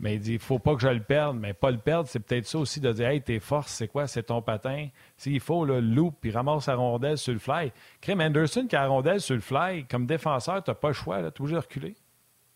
Mais 0.00 0.14
il 0.14 0.20
dit, 0.20 0.34
il 0.34 0.38
faut 0.38 0.58
pas 0.58 0.74
que 0.74 0.80
je 0.80 0.88
le 0.88 1.02
perde. 1.02 1.36
Mais 1.38 1.54
pas 1.54 1.70
le 1.70 1.78
perdre, 1.78 2.08
c'est 2.08 2.20
peut-être 2.20 2.46
ça 2.46 2.58
aussi 2.58 2.80
de 2.80 2.92
dire, 2.92 3.08
hey, 3.08 3.20
tes 3.20 3.40
forces, 3.40 3.72
c'est 3.72 3.88
quoi? 3.88 4.06
C'est 4.06 4.24
ton 4.24 4.42
patin. 4.42 4.88
S'il 5.16 5.40
faut, 5.40 5.64
le 5.64 5.80
loop, 5.80 6.14
puis 6.20 6.30
ramasse 6.30 6.66
la 6.66 6.76
rondelle 6.76 7.18
sur 7.18 7.32
le 7.32 7.38
fly. 7.38 7.72
Crème 8.00 8.20
Anderson 8.20 8.66
qui 8.68 8.76
a 8.76 8.82
la 8.82 8.88
rondelle 8.88 9.20
sur 9.20 9.34
le 9.34 9.40
fly, 9.40 9.86
comme 9.86 10.06
défenseur, 10.06 10.62
tu 10.62 10.70
n'as 10.70 10.74
pas 10.74 10.88
le 10.88 10.94
choix, 10.94 11.18
obligé 11.18 11.54
de 11.54 11.60
reculer. 11.60 11.96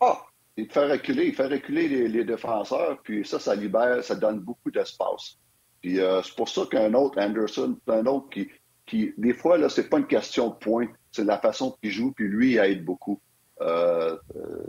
Ah, 0.00 0.22
il 0.56 0.68
fait 0.70 0.90
reculer, 0.90 1.26
il 1.26 1.34
fait 1.34 1.46
reculer 1.46 1.88
les, 1.88 2.08
les 2.08 2.24
défenseurs, 2.24 2.98
puis 3.02 3.26
ça, 3.26 3.38
ça 3.38 3.54
libère, 3.54 4.04
ça 4.04 4.14
donne 4.14 4.40
beaucoup 4.40 4.70
d'espace. 4.70 5.38
Puis 5.80 5.98
euh, 5.98 6.22
c'est 6.22 6.36
pour 6.36 6.48
ça 6.48 6.62
qu'un 6.70 6.94
autre, 6.94 7.20
Anderson, 7.20 7.76
un 7.88 8.06
autre 8.06 8.28
qui, 8.30 8.48
qui 8.86 9.12
des 9.16 9.34
fois, 9.34 9.58
là, 9.58 9.68
c'est 9.68 9.88
pas 9.88 9.98
une 9.98 10.06
question 10.06 10.50
de 10.50 10.54
points, 10.54 10.88
c'est 11.10 11.24
la 11.24 11.38
façon 11.38 11.76
qu'il 11.82 11.90
joue, 11.90 12.12
puis 12.12 12.28
lui, 12.28 12.52
il 12.52 12.58
aide 12.58 12.84
beaucoup. 12.84 13.20
Euh, 13.60 14.16
euh, 14.36 14.64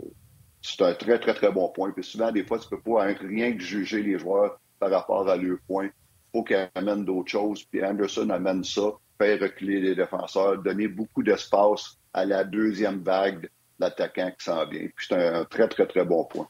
c'est 0.66 0.82
un 0.82 0.94
très, 0.94 1.18
très, 1.18 1.34
très 1.34 1.52
bon 1.52 1.68
point. 1.68 1.90
Puis 1.90 2.02
souvent, 2.02 2.32
des 2.32 2.42
fois, 2.42 2.58
tu 2.58 2.68
peux 2.68 2.80
pas 2.80 3.02
rien 3.02 3.52
que 3.52 3.62
juger 3.62 4.02
les 4.02 4.18
joueurs 4.18 4.58
par 4.80 4.90
rapport 4.90 5.28
à 5.28 5.36
leurs 5.36 5.58
points. 5.66 5.86
Il 5.86 5.90
faut 6.32 6.42
qu'ils 6.42 6.68
amènent 6.74 7.04
d'autres 7.04 7.30
choses. 7.30 7.64
Puis 7.64 7.84
Anderson 7.84 8.30
amène 8.30 8.64
ça, 8.64 8.92
faire 9.18 9.40
reculer 9.40 9.80
les 9.80 9.94
défenseurs, 9.94 10.62
donner 10.62 10.88
beaucoup 10.88 11.22
d'espace 11.22 11.98
à 12.14 12.24
la 12.24 12.44
deuxième 12.44 13.02
vague 13.02 13.50
d'attaquants 13.78 14.32
qui 14.38 14.44
s'en 14.44 14.66
vient. 14.66 14.88
Puis 14.96 15.06
c'est 15.06 15.14
un 15.14 15.44
très, 15.44 15.68
très, 15.68 15.86
très 15.86 16.04
bon 16.04 16.24
point. 16.24 16.48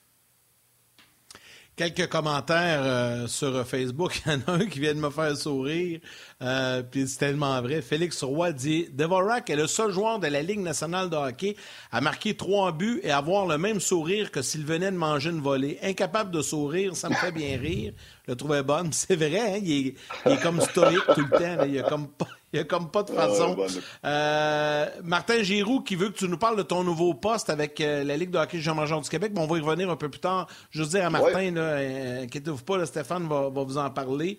Quelques 1.76 2.08
commentaires 2.08 2.82
euh, 2.84 3.26
sur 3.26 3.66
Facebook. 3.66 4.22
Il 4.26 4.32
y 4.32 4.34
en 4.36 4.40
a 4.46 4.56
un 4.58 4.66
qui 4.66 4.78
vient 4.78 4.94
de 4.94 5.00
me 5.00 5.10
faire 5.10 5.36
sourire. 5.36 5.98
Euh, 6.40 6.84
puis 6.84 7.08
c'est 7.08 7.18
tellement 7.18 7.60
vrai. 7.62 7.82
Félix 7.82 8.22
Roy 8.22 8.52
dit 8.52 8.88
Devorak 8.92 9.50
est 9.50 9.56
le 9.56 9.66
seul 9.66 9.90
joueur 9.90 10.20
de 10.20 10.28
la 10.28 10.40
Ligue 10.40 10.60
nationale 10.60 11.10
de 11.10 11.16
hockey 11.16 11.56
à 11.90 12.00
marquer 12.00 12.36
trois 12.36 12.70
buts 12.70 13.00
et 13.02 13.10
avoir 13.10 13.46
le 13.46 13.58
même 13.58 13.80
sourire 13.80 14.30
que 14.30 14.40
s'il 14.40 14.64
venait 14.64 14.92
de 14.92 14.96
manger 14.96 15.30
une 15.30 15.40
volée. 15.40 15.78
Incapable 15.82 16.30
de 16.30 16.42
sourire, 16.42 16.94
ça 16.94 17.08
me 17.08 17.14
fait 17.14 17.32
bien 17.32 17.58
rire. 17.58 17.92
Je 18.26 18.30
le 18.30 18.36
trouvais 18.36 18.62
bonne. 18.62 18.92
C'est 18.92 19.16
vrai, 19.16 19.56
hein? 19.56 19.60
il, 19.60 19.94
est, 20.26 20.42
comme 20.42 20.60
stoïque 20.60 21.06
tout 21.12 21.22
le 21.22 21.38
temps. 21.38 21.64
Il 21.64 21.76
a 21.80 21.82
comme 21.82 22.06
pas 22.06 22.28
il 22.54 22.58
n'y 22.58 22.60
a 22.60 22.64
comme 22.64 22.88
pas 22.88 23.02
de 23.02 23.10
façon. 23.10 23.56
Euh, 24.04 24.86
Martin 25.02 25.42
Giroux 25.42 25.80
qui 25.80 25.96
veut 25.96 26.10
que 26.10 26.18
tu 26.18 26.28
nous 26.28 26.38
parles 26.38 26.56
de 26.56 26.62
ton 26.62 26.84
nouveau 26.84 27.12
poste 27.12 27.50
avec 27.50 27.80
euh, 27.80 28.04
la 28.04 28.16
Ligue 28.16 28.30
de 28.30 28.38
hockey 28.38 28.60
Jean-Major 28.60 29.00
du 29.00 29.10
Québec, 29.10 29.32
mais 29.34 29.40
on 29.40 29.48
va 29.48 29.58
y 29.58 29.60
revenir 29.60 29.90
un 29.90 29.96
peu 29.96 30.08
plus 30.08 30.20
tard. 30.20 30.46
Je 30.70 30.80
veux 30.80 30.88
dire 30.88 31.04
à 31.04 31.10
Martin, 31.10 31.56
euh, 31.56 32.22
inquiétez-vous 32.22 32.62
pas, 32.62 32.86
Stéphane 32.86 33.26
va, 33.26 33.48
vous 33.48 33.76
en 33.76 33.90
parler. 33.90 34.38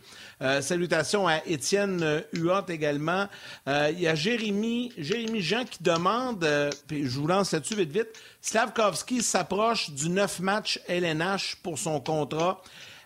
salutations 0.62 1.28
à 1.28 1.46
Étienne 1.46 2.24
Huot 2.32 2.70
également. 2.70 3.28
Il 3.68 4.00
y 4.00 4.08
a 4.08 4.16
Jérémy, 4.16 4.94
Jérémy 4.98 5.42
Jean 5.42 5.66
qui 5.66 5.84
demande, 5.84 6.48
puis 6.88 7.06
je 7.06 7.20
vous 7.20 7.28
lance 7.28 7.52
là-dessus 7.52 7.76
vite 7.76 7.92
vite, 7.92 8.10
Slavkovski 8.42 9.24
s'approche 9.24 9.90
du 9.90 10.08
9 10.08 10.40
match 10.40 10.80
LNH 10.88 11.58
pour 11.62 11.78
son 11.78 12.00
contrat. 12.00 12.62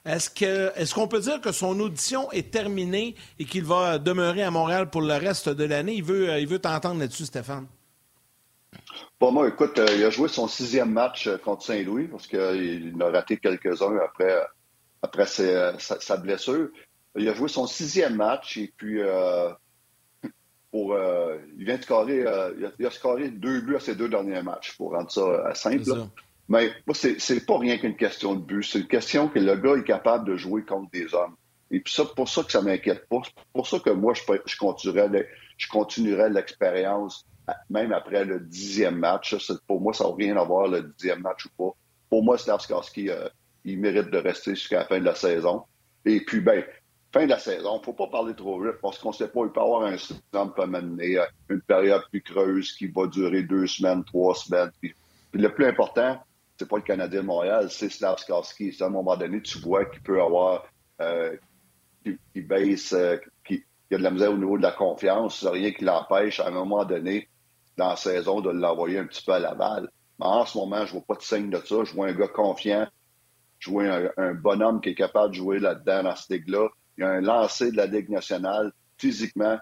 Est-ce 0.06 0.30
que 0.30 0.72
est-ce 0.76 0.95
qu'on 0.95 1.08
peut 1.08 1.20
dire 1.20 1.41
que 1.41 1.52
son 1.52 1.80
audition 1.80 2.32
est 2.32 2.52
terminée 2.52 3.16
et 3.38 3.45
qu'il 3.45 3.64
va 3.64 4.00
demeurer 4.00 4.43
à 4.43 4.52
Montréal 4.52 4.89
pour 4.89 5.02
le 5.02 5.14
reste 5.14 5.50
de 5.50 5.64
l'année? 5.64 5.93
Il 5.95 6.04
veut, 6.04 6.30
euh, 6.30 6.39
il 6.39 6.47
veut 6.47 6.60
t'entendre 6.60 7.00
là-dessus, 7.00 7.26
Stéphane. 7.26 7.68
Pour 9.18 9.34
moi, 9.34 9.47
écoute, 9.47 9.78
euh, 9.80 9.88
il 9.95 10.04
a 10.06 10.10
joué 10.10 10.30
son 10.30 10.47
sixième 10.47 10.91
match 10.91 11.28
euh, 11.28 11.38
contre 11.38 11.64
Saint-Louis 11.64 12.08
parce 12.08 12.28
qu'il 12.28 12.95
a 13.02 13.10
raté 13.10 13.38
quelques-uns 13.38 13.97
après, 13.97 14.36
après 15.02 15.26
sa, 15.26 16.18
blessure. 16.18 16.70
Il 17.18 17.28
a 17.28 17.34
joué 17.34 17.50
son 17.50 17.68
sixième 17.68 18.16
match 18.16 18.58
et 18.58 18.72
puis 18.78 19.02
pour, 20.72 20.95
il 21.58 21.66
vient 21.66 21.78
de 21.78 21.82
scorer, 21.82 22.24
il, 22.78 22.86
a, 22.86 22.91
scoré 22.91 23.30
deux 23.30 23.62
buts 23.62 23.76
à 23.76 23.80
ses 23.80 23.95
deux 23.95 24.08
derniers 24.08 24.43
matchs 24.43 24.78
pour 24.78 24.91
rendre 24.91 25.12
ça 25.12 25.54
simple. 25.56 25.84
Mais 26.50 26.72
moi, 26.88 26.95
c'est 26.95 27.45
pas 27.45 27.60
rien 27.60 27.78
qu'une 27.78 27.95
question 27.95 28.34
de 28.34 28.41
but. 28.41 28.64
C'est 28.64 28.80
une 28.80 28.88
question 28.88 29.30
que 29.30 29.39
le 29.39 29.56
gars 29.56 29.76
est 29.76 29.84
capable 29.84 30.28
de 30.28 30.36
jouer 30.36 30.64
contre 30.64 30.89
des 30.91 31.14
hommes. 31.14 31.36
Et 31.72 31.80
puis 31.80 31.93
ça, 31.93 32.04
pour 32.04 32.28
ça 32.28 32.43
que 32.43 32.52
ça 32.52 32.62
m'inquiète 32.62 33.08
pas. 33.08 33.22
C'est 33.24 33.34
pour 33.54 33.68
ça 33.68 33.80
que 33.80 33.91
moi, 33.91 34.16
je, 34.16 34.24
je 34.45 34.58
continuerai, 34.58 35.28
je 35.58 35.68
continuerai 35.68 36.30
l'expérience 36.32 37.26
même 37.70 37.93
après 37.93 38.26
le 38.26 38.39
dixième 38.39 38.97
match. 38.97 39.36
pour 39.68 39.82
moi, 39.82 39.93
ça 39.93 40.06
n'a 40.06 40.16
rien 40.16 40.38
à 40.38 40.43
voir 40.43 40.68
le 40.68 40.84
dixième 40.97 41.22
match 41.22 41.45
ou 41.45 41.50
pas. 41.58 41.76
Pour 42.10 42.24
moi, 42.24 42.38
Slavskarski, 42.38 43.10
euh, 43.10 43.28
il 43.66 43.80
mérite 43.80 44.10
de 44.10 44.18
rester 44.18 44.56
jusqu'à 44.56 44.80
la 44.80 44.86
fin 44.86 45.00
de 45.00 45.06
la 45.06 45.16
saison. 45.16 45.64
Et 46.06 46.22
puis, 46.22 46.39
ben, 46.39 46.64
fin 47.14 47.26
de 47.26 47.30
la 47.30 47.39
saison, 47.39 47.82
faut 47.84 47.93
pas 47.93 48.08
parler 48.08 48.34
trop 48.34 48.62
vite 48.62 48.76
parce 48.82 48.97
qu'on 48.97 49.12
sait 49.12 49.28
pas, 49.28 49.41
il 49.43 49.52
peut 49.52 49.60
y 49.60 49.64
avoir 49.64 49.84
un 49.84 49.97
slump 49.97 50.58
à 50.58 50.66
mener, 50.66 51.24
une 51.50 51.62
période 51.62 52.04
plus 52.10 52.22
creuse 52.22 52.72
qui 52.74 52.88
va 52.88 53.08
durer 53.08 53.43
deux 53.43 53.68
semaines, 53.68 54.04
trois 54.04 54.36
semaines. 54.36 54.72
puis 54.82 54.95
le 55.34 55.54
plus 55.54 55.66
important, 55.66 56.20
c'est 56.60 56.68
pas 56.68 56.76
le 56.76 56.84
Canadien 56.84 57.22
de 57.22 57.26
Montréal, 57.26 57.68
c'est 57.72 57.89
Slavskarski. 57.89 58.76
À 58.82 58.86
un 58.86 58.89
moment 58.89 59.16
donné, 59.16 59.41
tu 59.41 59.60
vois 59.60 59.86
qu'il 59.86 60.01
peut 60.01 60.22
avoir, 60.22 60.66
euh, 60.99 61.38
qui, 62.03 62.41
baisse, 62.41 62.91
euh, 62.91 63.16
qui, 63.47 63.64
a 63.93 63.97
de 63.97 64.03
la 64.03 64.12
misère 64.12 64.34
au 64.34 64.38
niveau 64.38 64.57
de 64.57 64.64
la 64.64 64.74
confiance. 64.74 65.45
Rien 65.45 65.72
qui 65.72 65.86
l'empêche, 65.86 66.41
à 66.41 66.47
un 66.47 66.51
moment 66.51 66.84
donné, 66.84 67.30
dans 67.78 67.89
la 67.89 67.95
saison, 67.95 68.41
de 68.41 68.49
l'envoyer 68.49 68.99
un 68.99 69.05
petit 69.05 69.24
peu 69.24 69.32
à 69.32 69.39
Laval. 69.39 69.89
Mais 70.20 70.26
en 70.26 70.45
ce 70.45 70.57
moment, 70.57 70.86
je 70.86 70.91
vois 70.91 71.05
pas 71.07 71.16
de 71.16 71.22
signe 71.22 71.49
de 71.49 71.60
ça. 71.60 71.86
Je 71.86 71.93
vois 71.93 72.07
un 72.07 72.14
gars 72.14 72.28
confiant. 72.28 72.88
Je 73.60 73.70
vois 73.72 73.86
un, 74.18 74.34
bonhomme 74.34 74.82
qui 74.82 74.89
est 74.89 74.95
capable 74.95 75.32
de 75.32 75.38
jouer 75.38 75.60
là-dedans, 75.60 76.03
dans 76.03 76.16
cette 76.18 76.30
ligue-là. 76.30 76.68
Il 76.97 77.01
y 77.01 77.03
a 77.05 77.10
un 77.10 77.22
lancé 77.22 77.72
de 77.72 77.78
la 77.78 77.86
Ligue 77.86 78.10
nationale. 78.10 78.74
Physiquement, 78.97 79.57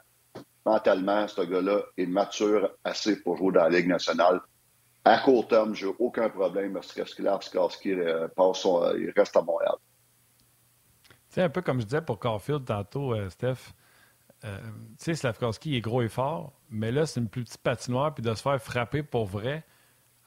mentalement, 0.66 1.28
ce 1.28 1.42
gars-là 1.42 1.84
est 1.96 2.08
mature 2.08 2.72
assez 2.84 3.22
pour 3.22 3.38
jouer 3.38 3.54
dans 3.54 3.66
la 3.66 3.70
Ligue 3.70 3.88
nationale. 3.88 4.42
À 5.10 5.20
court 5.20 5.48
terme, 5.48 5.74
j'ai 5.74 5.88
aucun 6.00 6.28
problème 6.28 6.74
parce 6.74 6.92
que 6.92 7.06
Slavskarski 7.06 7.94
euh, 7.94 8.28
passe 8.28 8.66
euh, 8.66 9.00
il 9.00 9.14
reste 9.16 9.38
à 9.38 9.42
Montréal. 9.42 9.76
C'est 11.30 11.42
un 11.44 11.50
peu 11.50 11.62
comme 11.62 11.80
je 11.80 11.86
disais 11.86 12.02
pour 12.02 12.20
Caulfield 12.20 12.66
tantôt, 12.66 13.14
euh, 13.14 13.30
Steph. 13.30 13.72
tu 14.42 15.16
sais, 15.16 15.28
est 15.76 15.82
gros 15.82 16.02
et 16.02 16.10
fort, 16.10 16.52
mais 16.70 16.92
là, 16.92 17.06
c'est 17.06 17.22
une 17.22 17.30
plus 17.30 17.46
petite 17.46 17.62
patinoire, 17.62 18.14
puis 18.14 18.22
de 18.22 18.34
se 18.34 18.42
faire 18.42 18.62
frapper 18.62 19.02
pour 19.02 19.26
vrai, 19.26 19.64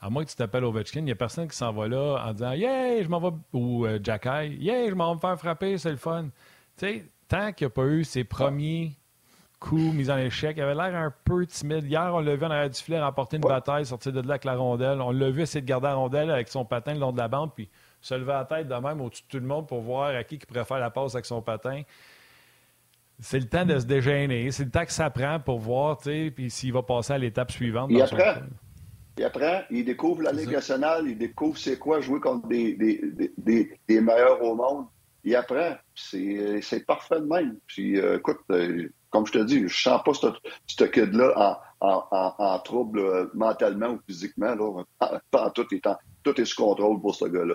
à 0.00 0.08
moins 0.08 0.24
que 0.24 0.30
tu 0.30 0.36
t'appelles 0.36 0.64
Ovechkin, 0.64 1.00
il 1.00 1.04
n'y 1.04 1.12
a 1.12 1.16
personne 1.16 1.46
qui 1.46 1.56
s'en 1.56 1.74
va 1.74 1.86
là 1.86 2.24
en 2.26 2.32
disant 2.32 2.52
Yeah, 2.52 3.02
je 3.02 3.08
m'en 3.08 3.20
vais, 3.20 3.36
ou 3.52 3.86
Jack 4.02 4.24
Yeah, 4.24 4.88
je 4.88 4.94
m'en 4.94 5.10
vais 5.10 5.16
me 5.16 5.20
faire 5.20 5.38
frapper, 5.38 5.76
c'est 5.76 5.90
le 5.90 5.98
fun. 5.98 6.30
Tu 6.78 6.86
sais, 6.86 7.04
tant 7.28 7.52
qu'il 7.52 7.66
n'y 7.66 7.70
a 7.70 7.74
pas 7.74 7.84
eu 7.84 8.02
ses 8.02 8.24
premiers 8.24 8.96
coup, 9.60 9.92
mise 9.92 10.10
en 10.10 10.16
échec. 10.16 10.56
Il 10.56 10.62
avait 10.62 10.74
l'air 10.74 10.96
un 10.96 11.12
peu 11.24 11.46
timide. 11.46 11.84
Hier, 11.84 12.10
on 12.12 12.20
l'a 12.20 12.34
vu 12.34 12.44
en 12.44 12.50
arrière 12.50 12.70
du 12.70 12.80
filet 12.80 13.00
remporter 13.00 13.36
une 13.36 13.42
bataille, 13.42 13.86
sortir 13.86 14.12
de 14.12 14.20
là 14.22 14.30
avec 14.30 14.44
la 14.44 14.56
rondelle. 14.56 15.00
On 15.00 15.12
l'a 15.12 15.30
vu 15.30 15.42
essayer 15.42 15.60
de 15.60 15.66
garder 15.66 15.86
la 15.86 15.94
rondelle 15.94 16.30
avec 16.30 16.48
son 16.48 16.64
patin 16.64 16.94
le 16.94 17.00
long 17.00 17.12
de 17.12 17.18
la 17.18 17.28
bande, 17.28 17.52
puis 17.54 17.68
se 18.00 18.14
lever 18.14 18.32
la 18.32 18.44
tête 18.46 18.66
de 18.66 18.74
même 18.74 19.00
au-dessus 19.00 19.22
de 19.22 19.28
tout 19.28 19.38
le 19.38 19.46
monde 19.46 19.68
pour 19.68 19.82
voir 19.82 20.16
à 20.16 20.24
qui 20.24 20.38
qui 20.38 20.46
préfère 20.46 20.78
la 20.78 20.90
passe 20.90 21.14
avec 21.14 21.26
son 21.26 21.42
patin. 21.42 21.82
C'est 23.20 23.38
le 23.38 23.46
temps 23.46 23.66
de 23.66 23.78
se 23.78 23.84
dégêner. 23.84 24.50
C'est 24.50 24.64
le 24.64 24.70
temps 24.70 24.84
que 24.84 24.92
ça 24.92 25.10
prend 25.10 25.38
pour 25.38 25.58
voir, 25.58 25.98
puis 25.98 26.50
s'il 26.50 26.72
va 26.72 26.82
passer 26.82 27.12
à 27.12 27.18
l'étape 27.18 27.52
suivante. 27.52 27.90
Il 27.92 28.00
apprend. 28.00 28.40
il 29.18 29.24
apprend. 29.24 29.60
Il 29.70 29.84
découvre 29.84 30.22
la 30.22 30.32
Ligue 30.32 30.52
nationale. 30.52 31.04
Il 31.06 31.18
découvre 31.18 31.58
c'est 31.58 31.78
quoi 31.78 32.00
jouer 32.00 32.18
contre 32.18 32.48
des, 32.48 32.74
des, 33.36 34.00
meilleurs 34.00 34.42
au 34.42 34.54
monde. 34.54 34.86
Il 35.24 35.36
apprend. 35.36 35.76
C'est 35.94 36.86
parfait 36.86 37.20
de 37.20 37.26
même. 37.26 37.58
Puis, 37.66 38.00
euh, 38.00 38.18
écoute, 38.18 38.40
euh, 38.50 38.88
comme 39.10 39.26
je 39.26 39.32
te 39.32 39.38
dis, 39.38 39.58
je 39.58 39.64
ne 39.64 39.68
sens 39.68 40.02
pas 40.04 40.12
ce, 40.14 40.84
kid-là 40.84 41.62
en, 41.80 42.58
trouble 42.60 43.00
euh, 43.00 43.26
mentalement 43.34 43.90
ou 43.90 44.00
physiquement. 44.06 44.54
Là. 44.54 45.20
tout, 45.54 45.66
est 46.40 46.44
sous 46.44 46.62
contrôle 46.62 47.00
pour 47.00 47.14
ce 47.14 47.26
gars-là. 47.26 47.54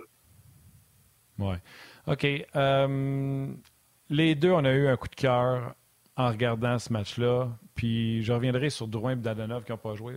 Oui. 1.39 1.55
OK. 2.07 2.28
Euh, 2.55 3.47
les 4.09 4.36
deux, 4.36 4.51
on 4.51 4.66
a 4.66 4.72
eu 4.72 4.88
un 4.88 4.97
coup 4.97 5.07
de 5.07 5.16
cœur 5.16 5.76
en 6.18 6.30
regardant 6.30 6.78
ce 6.78 6.91
match-là. 6.93 7.49
Puis 7.74 8.24
je 8.24 8.32
reviendrai 8.32 8.70
sur 8.70 8.88
Drouin 8.88 9.13
et 9.13 9.16
Dadonov 9.16 9.63
qui 9.63 9.72
n'ont 9.72 9.78
pas 9.78 9.95
joué. 9.95 10.16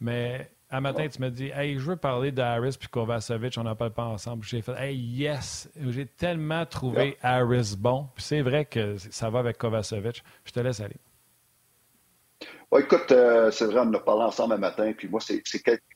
Mais 0.00 0.50
un 0.70 0.80
matin, 0.80 1.08
tu 1.08 1.20
me 1.22 1.30
dis 1.30 1.50
Hey, 1.54 1.78
je 1.78 1.84
veux 1.90 1.96
parler 1.96 2.30
d'Harris 2.30 2.76
puis 2.78 2.88
Kovacevic, 2.88 3.56
on 3.56 3.64
n'en 3.64 3.74
parle 3.74 3.92
pas 3.92 4.04
ensemble. 4.04 4.44
J'ai 4.44 4.60
fait 4.60 4.74
Hey, 4.78 4.96
yes! 4.96 5.70
J'ai 5.88 6.06
tellement 6.06 6.66
trouvé 6.66 7.16
Harris 7.22 7.74
bon. 7.78 8.08
Puis 8.14 8.24
c'est 8.24 8.42
vrai 8.42 8.64
que 8.66 8.96
ça 8.98 9.30
va 9.30 9.38
avec 9.38 9.56
Kovacevic. 9.58 10.22
Je 10.44 10.52
te 10.52 10.60
laisse 10.60 10.80
aller. 10.80 10.96
écoute, 12.78 13.06
c'est 13.08 13.64
vrai, 13.64 13.80
on 13.80 13.88
en 13.88 13.94
a 13.94 14.00
parlé 14.00 14.24
ensemble 14.24 14.54
un 14.54 14.58
matin, 14.58 14.92
puis 14.96 15.08
moi, 15.08 15.20
c'est 15.20 15.42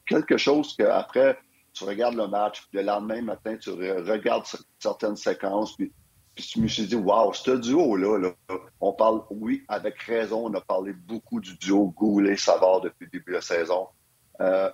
quelque 0.06 0.36
chose 0.38 0.74
qu'après, 0.76 1.38
tu 1.74 1.84
regardes 1.84 2.16
le 2.16 2.28
match, 2.28 2.66
puis 2.68 2.78
le 2.78 2.84
lendemain 2.84 3.22
matin, 3.22 3.56
tu 3.56 3.70
regardes 3.70 4.44
certaines 4.78 5.16
séquences, 5.16 5.76
puis, 5.76 5.92
puis 6.34 6.50
je 6.54 6.60
me 6.60 6.68
suis 6.68 6.86
dit, 6.86 6.96
wow, 6.96 7.32
ce 7.34 7.50
duo-là, 7.50 8.18
là, 8.18 8.56
on 8.80 8.92
parle, 8.92 9.22
oui, 9.30 9.64
avec 9.68 10.00
raison, 10.00 10.46
on 10.46 10.54
a 10.54 10.60
parlé 10.60 10.92
beaucoup 10.92 11.40
du 11.40 11.56
duo 11.58 11.92
Goulet-Savard 11.96 12.80
depuis 12.82 13.04
le 13.04 13.10
début 13.10 13.32
de 13.32 13.36
la 13.36 13.42
saison. 13.42 13.88
Euh, 14.42 14.70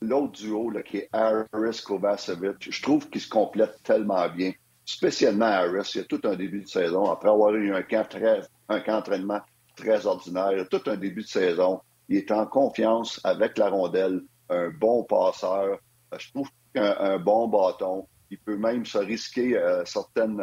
l'autre 0.00 0.32
duo, 0.32 0.72
qui 0.84 0.98
est 0.98 1.08
Harris-Kovacevic, 1.12 2.72
je 2.72 2.82
trouve 2.82 3.08
qu'ils 3.10 3.20
se 3.20 3.28
complètent 3.28 3.82
tellement 3.82 4.28
bien, 4.28 4.52
spécialement 4.84 5.46
Harris. 5.46 5.92
Il 5.94 5.98
y 5.98 6.00
a 6.00 6.04
tout 6.04 6.20
un 6.24 6.36
début 6.36 6.62
de 6.62 6.68
saison, 6.68 7.10
après 7.10 7.28
avoir 7.28 7.54
eu 7.54 7.74
un 7.74 7.82
camp, 7.82 8.08
très, 8.08 8.40
un 8.68 8.80
camp 8.80 8.96
d'entraînement 8.96 9.40
très 9.76 10.06
ordinaire, 10.06 10.66
tout 10.70 10.82
un 10.86 10.96
début 10.96 11.22
de 11.22 11.28
saison. 11.28 11.80
Il 12.08 12.16
est 12.16 12.30
en 12.30 12.46
confiance 12.46 13.20
avec 13.24 13.58
la 13.58 13.68
rondelle, 13.68 14.22
un 14.48 14.70
bon 14.70 15.04
passeur, 15.04 15.78
euh, 16.12 16.18
je 16.18 16.30
trouve 16.30 16.48
qu'un 16.74 17.18
bon 17.18 17.48
bâton, 17.48 18.08
il 18.30 18.38
peut 18.38 18.56
même 18.56 18.86
se 18.86 18.98
risquer 18.98 19.58
euh, 19.58 19.84
certaines, 19.84 20.42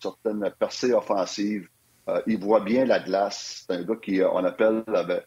certaines 0.00 0.50
percées 0.58 0.92
offensives. 0.92 1.68
il 2.26 2.38
voit 2.38 2.60
bien 2.60 2.84
la 2.84 2.98
glace. 2.98 3.64
C'est 3.66 3.76
un 3.76 3.82
gars 3.82 3.96
qui, 4.02 4.20
on 4.22 4.44
appelle 4.44 4.84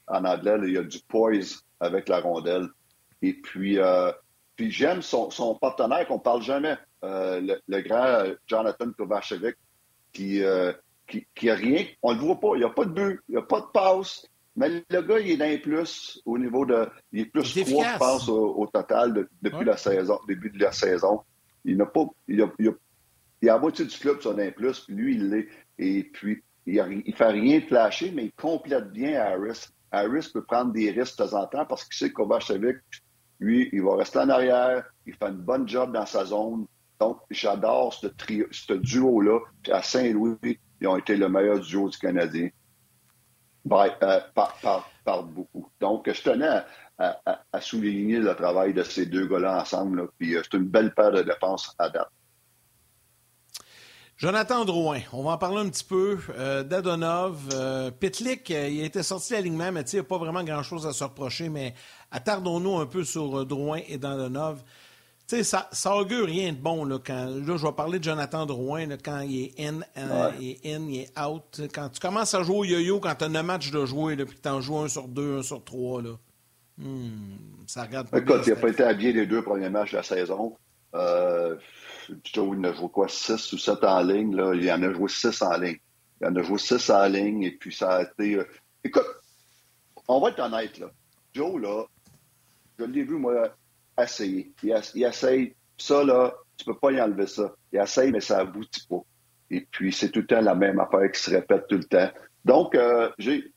en 0.08 0.26
anglais, 0.26 0.58
il 0.64 0.74
y 0.74 0.78
a 0.78 0.84
du 0.84 1.00
poise 1.08 1.64
avec 1.80 2.10
la 2.10 2.20
rondelle. 2.20 2.68
Et 3.22 3.34
puis, 3.34 3.78
puis 4.56 4.72
j'aime 4.72 5.02
son, 5.02 5.30
son, 5.30 5.56
partenaire 5.56 6.08
qu'on 6.08 6.20
parle 6.20 6.42
jamais, 6.42 6.78
le, 7.04 7.82
grand 7.82 8.24
Jonathan 8.48 8.92
Kovacevic, 8.98 9.56
qui, 10.14 10.42
qui, 11.08 11.28
qui 11.36 11.50
a 11.50 11.56
rien. 11.56 11.86
On 12.02 12.14
le 12.14 12.20
voit 12.20 12.40
pas. 12.40 12.52
Il 12.56 12.60
n'y 12.60 12.66
a 12.66 12.70
pas 12.70 12.86
de 12.86 12.92
but, 12.92 13.20
il 13.28 13.34
n'y 13.34 13.38
a 13.38 13.42
pas 13.42 13.62
de 13.62 13.68
passe. 13.74 14.26
Mais 14.56 14.84
le 14.90 15.02
gars, 15.02 15.20
il 15.20 15.32
est 15.32 15.38
d'un 15.38 15.58
plus 15.58 16.22
au 16.26 16.38
niveau 16.38 16.66
de. 16.66 16.88
Il 17.14 17.22
est 17.22 17.26
plus 17.26 17.56
il 17.56 17.66
je 17.66 17.98
pense, 17.98 18.28
au, 18.28 18.68
total 18.74 19.28
depuis 19.42 19.66
la 19.66 19.78
saison, 19.78 20.20
début 20.28 20.50
de 20.50 20.60
la 20.60 20.74
saison. 20.74 21.22
Il 21.64 21.78
n'a 21.78 21.86
pas. 21.86 22.06
Il, 22.28 22.42
a, 22.42 22.52
il, 22.60 22.68
a, 22.68 22.72
il 23.42 23.50
a 23.50 23.56
à 23.56 23.58
moitié 23.58 23.86
du 23.86 23.98
club 23.98 24.20
sur 24.20 24.38
un 24.38 24.52
plus, 24.52 24.82
puis 24.82 24.96
lui, 24.96 25.16
il 25.16 25.30
l'est. 25.30 25.48
Et 25.78 26.04
puis, 26.04 26.44
il 26.66 26.76
ne 26.76 27.14
fait 27.14 27.28
rien 27.28 27.60
de 27.60 27.66
flasher, 27.66 28.12
mais 28.12 28.26
il 28.26 28.32
complète 28.34 28.92
bien 28.92 29.22
Harris. 29.22 29.70
Harris 29.92 30.30
peut 30.34 30.44
prendre 30.44 30.72
des 30.72 30.92
risques 30.92 31.18
de 31.18 31.26
temps 31.26 31.42
en 31.42 31.48
temps 31.48 31.66
parce 31.66 31.84
qu'il 31.84 31.96
sait 31.96 32.10
que 32.10 32.16
Kovacevic, 32.16 32.78
lui, 33.40 33.70
il 33.72 33.82
va 33.84 33.96
rester 33.96 34.20
en 34.20 34.30
arrière, 34.30 34.84
il 35.06 35.14
fait 35.14 35.28
une 35.28 35.42
bonne 35.42 35.68
job 35.68 35.94
dans 35.94 36.06
sa 36.06 36.26
zone. 36.26 36.66
Donc, 37.00 37.20
j'adore 37.30 37.94
ce, 37.94 38.08
ce 38.52 38.74
duo-là. 38.74 39.40
À 39.72 39.82
Saint-Louis, 39.82 40.60
ils 40.82 40.88
ont 40.88 40.98
été 40.98 41.16
le 41.16 41.30
meilleur 41.30 41.60
duo 41.60 41.90
du 41.90 41.98
Canadien. 41.98 42.50
Euh, 43.72 44.20
par, 44.34 45.24
beaucoup. 45.24 45.70
Donc, 45.80 46.12
je 46.12 46.22
tenais 46.22 46.62
à, 46.98 47.62
souligner 47.62 48.20
le 48.20 48.36
travail 48.36 48.74
de 48.74 48.84
ces 48.84 49.06
deux 49.06 49.28
gars-là 49.28 49.62
ensemble. 49.62 50.10
puis 50.18 50.36
euh, 50.36 50.42
c'est 50.44 50.58
une 50.58 50.66
belle 50.66 50.94
paire 50.94 51.12
de 51.12 51.22
dépenses 51.22 51.76
à 51.78 51.90
date. 51.90 52.10
Jonathan 54.20 54.66
Drouin, 54.66 55.00
on 55.14 55.24
va 55.24 55.32
en 55.32 55.38
parler 55.38 55.62
un 55.62 55.70
petit 55.70 55.84
peu. 55.84 56.20
Euh, 56.38 56.62
Dadonov, 56.62 57.38
Pitlick, 58.00 58.50
il 58.50 58.82
a 58.82 58.86
été 58.86 59.02
sorti 59.02 59.32
de 59.32 59.38
l'alignement, 59.38 59.72
mais 59.72 59.82
il 59.82 59.96
n'y 59.96 60.00
a 60.00 60.04
pas 60.04 60.18
vraiment 60.18 60.44
grand-chose 60.44 60.86
à 60.86 60.94
se 60.94 61.04
reprocher. 61.04 61.50
Mais 61.50 61.74
attardons-nous 62.12 62.78
un 62.78 62.86
peu 62.86 63.04
sur 63.04 63.46
Drouin 63.46 63.80
et 63.88 63.98
Dadonov 63.98 64.62
sais, 65.30 65.44
ça, 65.44 65.70
ça 65.72 65.96
augure 65.96 66.26
rien 66.26 66.52
de 66.52 66.58
bon. 66.58 66.84
Là, 66.86 66.98
quand, 67.04 67.26
là, 67.26 67.58
je 67.58 67.66
vais 67.66 67.72
parler 67.72 68.00
de 68.00 68.04
Jonathan 68.04 68.46
Drouin, 68.46 68.88
quand 69.04 69.20
il 69.22 69.46
est 69.46 69.60
in, 69.60 69.82
euh, 69.98 70.32
il 70.40 70.50
est 70.52 70.76
in, 70.76 70.82
il 70.90 71.02
est 71.02 71.20
out. 71.20 71.62
Quand 71.74 71.90
tu 71.90 72.00
commences 72.00 72.34
à 72.34 72.44
jouer 72.44 72.58
au 72.58 72.66
yo-yo, 72.66 73.00
quand 73.00 73.16
tu 73.16 73.26
as 73.26 73.28
un 73.28 73.44
match 73.44 73.72
de 73.72 73.86
jouer, 73.86 74.16
puis 74.16 74.36
que 74.36 74.42
tu 74.42 74.50
en 74.50 74.62
joues 74.62 74.80
un 74.80 74.88
sur 74.88 75.08
deux, 75.08 75.40
un 75.40 75.44
sur 75.44 75.64
trois, 75.64 76.02
là, 76.02 76.16
hmm, 76.80 77.36
ça 77.68 77.84
regarde 77.84 78.10
pas 78.10 78.18
Écoute, 78.18 78.42
il 78.48 78.54
n'a 78.54 78.56
pas 78.56 78.70
été 78.70 78.84
habillé 78.84 79.14
les 79.14 79.28
deux 79.28 79.44
premiers 79.44 79.70
matchs 79.70 79.92
de 79.92 79.98
la 79.98 80.04
saison. 80.04 80.56
Euh, 80.96 81.56
il 82.10 82.66
a 82.66 82.74
joué 82.74 82.90
quoi, 82.90 83.08
six 83.08 83.54
ou 83.54 83.58
sept 83.58 83.84
en 83.84 84.02
ligne. 84.02 84.36
Là. 84.36 84.54
Il 84.54 84.72
en 84.72 84.82
a 84.84 84.94
joué 84.94 85.10
six 85.10 85.42
en 85.42 85.58
ligne. 85.58 85.80
Il 86.22 86.28
en 86.28 86.36
a 86.36 86.42
joué 86.42 86.58
six 86.58 86.90
en 86.90 87.06
ligne, 87.06 87.44
et 87.44 87.52
puis 87.52 87.74
ça 87.74 87.98
a 87.98 88.04
été... 88.04 88.36
Euh, 88.36 88.48
écoute, 88.84 89.06
on 90.08 90.20
va 90.20 90.30
être 90.30 90.40
honnête, 90.40 90.78
là. 90.80 90.88
Joe, 91.34 91.62
là, 91.62 91.86
je 92.78 92.86
l'ai 92.86 93.04
vu, 93.04 93.16
moi, 93.16 93.56
essayer. 94.02 94.52
Il, 94.64 95.04
essaye. 95.04 95.54
Ça, 95.78 96.04
là, 96.04 96.34
tu 96.58 96.66
peux 96.66 96.78
pas 96.78 96.92
y 96.92 97.02
enlever 97.02 97.28
ça. 97.28 97.54
Il 97.72 97.80
essaye, 97.80 98.12
mais 98.12 98.20
ça 98.20 98.40
aboutit 98.40 98.86
pas. 98.88 99.02
Et 99.52 99.62
puis, 99.72 99.94
c'est 99.94 100.10
tout 100.10 100.22
le 100.22 100.28
temps 100.28 100.42
la 100.42 100.56
même 100.56 100.80
affaire 100.80 101.12
qui 101.12 101.22
se 101.22 101.32
répète 101.32 101.68
tout 101.68 101.78
le 101.78 101.84
temps. 101.84 102.10
Donc, 102.46 102.76
euh, 102.76 103.10
j'ai, 103.18 103.52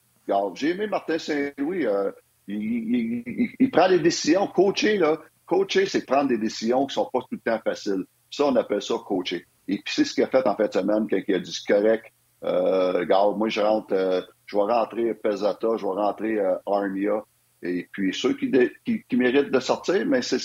aimé 0.62 0.86
Martin 0.86 1.18
Saint-Louis. 1.18 1.86
Euh, 1.86 2.11
il, 2.48 3.70
prend 3.70 3.88
des 3.88 4.00
décisions. 4.00 4.46
Coacher, 4.46 4.98
là, 4.98 5.18
coacher, 5.46 5.86
c'est 5.86 6.05
prendre 6.05 6.28
des 6.28 6.38
décisions 6.38 6.86
qui 6.86 6.94
sont 6.94 7.09
pas 7.12 7.20
tout 7.20 7.28
le 7.32 7.38
temps 7.38 7.61
faciles. 7.62 8.05
Ça, 8.33 8.47
on 8.47 8.57
appelle 8.57 8.83
ça 8.83 8.95
coacher. 9.07 9.47
Et 9.68 9.76
puis, 9.76 9.95
c'est 9.95 10.05
ce 10.05 10.14
qu'il 10.14 10.24
a 10.24 10.26
fait 10.26 10.45
en 10.47 10.57
fin 10.57 10.66
de 10.66 10.72
semaine 10.72 11.07
quand 11.09 11.20
il 11.28 11.35
a 11.35 11.39
dit 11.39 11.59
correct. 11.66 12.07
Euh, 12.43 12.99
regarde, 12.99 13.39
moi, 13.39 13.49
je 13.49 13.61
rentre, 13.61 13.93
euh, 13.93 14.20
je 14.47 14.57
vais 14.57 14.62
rentrer 14.64 15.14
Pesata, 15.14 15.68
je 15.76 15.85
vais 15.85 15.93
rentrer 15.93 16.39
Armia. 16.66 17.22
Et 17.62 17.89
puis, 17.93 18.12
ceux 18.12 18.35
qui, 18.35 18.51
qui, 18.85 19.16
méritent 19.16 19.53
de 19.53 19.61
sortir, 19.61 20.05
mais 20.07 20.20
c'est 20.20 20.39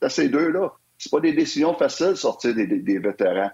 à 0.00 0.08
ces 0.08 0.28
deux-là. 0.28 0.72
C'est 0.98 1.12
pas 1.12 1.20
des 1.20 1.32
décisions 1.32 1.74
faciles 1.74 2.08
de 2.08 2.14
sortir 2.14 2.54
des, 2.54 2.66
des, 2.66 2.98
vétérans. 2.98 3.50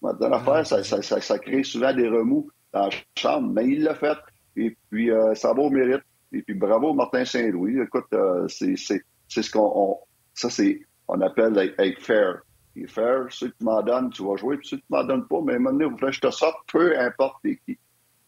Dans 0.00 0.28
l'affaire, 0.28 0.66
ça, 0.66 0.82
ça, 0.82 1.20
ça, 1.20 1.38
crée 1.38 1.62
souvent 1.62 1.92
des 1.94 2.08
remous 2.08 2.50
dans 2.72 2.86
la 2.86 2.90
chambre, 3.16 3.52
mais 3.52 3.68
il 3.68 3.84
l'a 3.84 3.94
fait. 3.94 4.18
Et 4.56 4.76
puis, 4.90 5.10
euh, 5.10 5.34
ça 5.34 5.52
va 5.52 5.62
au 5.62 5.70
mérite. 5.70 6.02
Et 6.32 6.42
puis, 6.42 6.54
bravo 6.54 6.92
Martin 6.94 7.24
Saint-Louis. 7.24 7.80
Écoute, 7.80 8.06
euh, 8.14 8.48
c'est 8.48 8.76
ce 8.76 9.50
qu'on 9.50 9.98
ça 10.34 10.50
c'est 10.50 10.80
on 11.08 11.20
appelle 11.20 11.58
être, 11.78 12.02
fair. 12.02 12.42
Et 12.74 12.86
fair, 12.86 13.26
ceux 13.30 13.48
qui 13.48 13.64
m'en 13.64 13.82
donnent, 13.82 14.10
tu 14.10 14.24
vas 14.24 14.36
jouer, 14.36 14.56
puis 14.56 14.68
ceux 14.68 14.78
qui 14.78 14.84
m'en 14.88 15.04
donnent 15.04 15.26
pas, 15.26 15.40
mais 15.44 15.58
maintenant, 15.58 15.90
vous 15.90 16.10
je 16.10 16.20
te 16.20 16.30
sorte, 16.30 16.56
peu 16.70 16.98
importe 16.98 17.42
qui. 17.42 17.78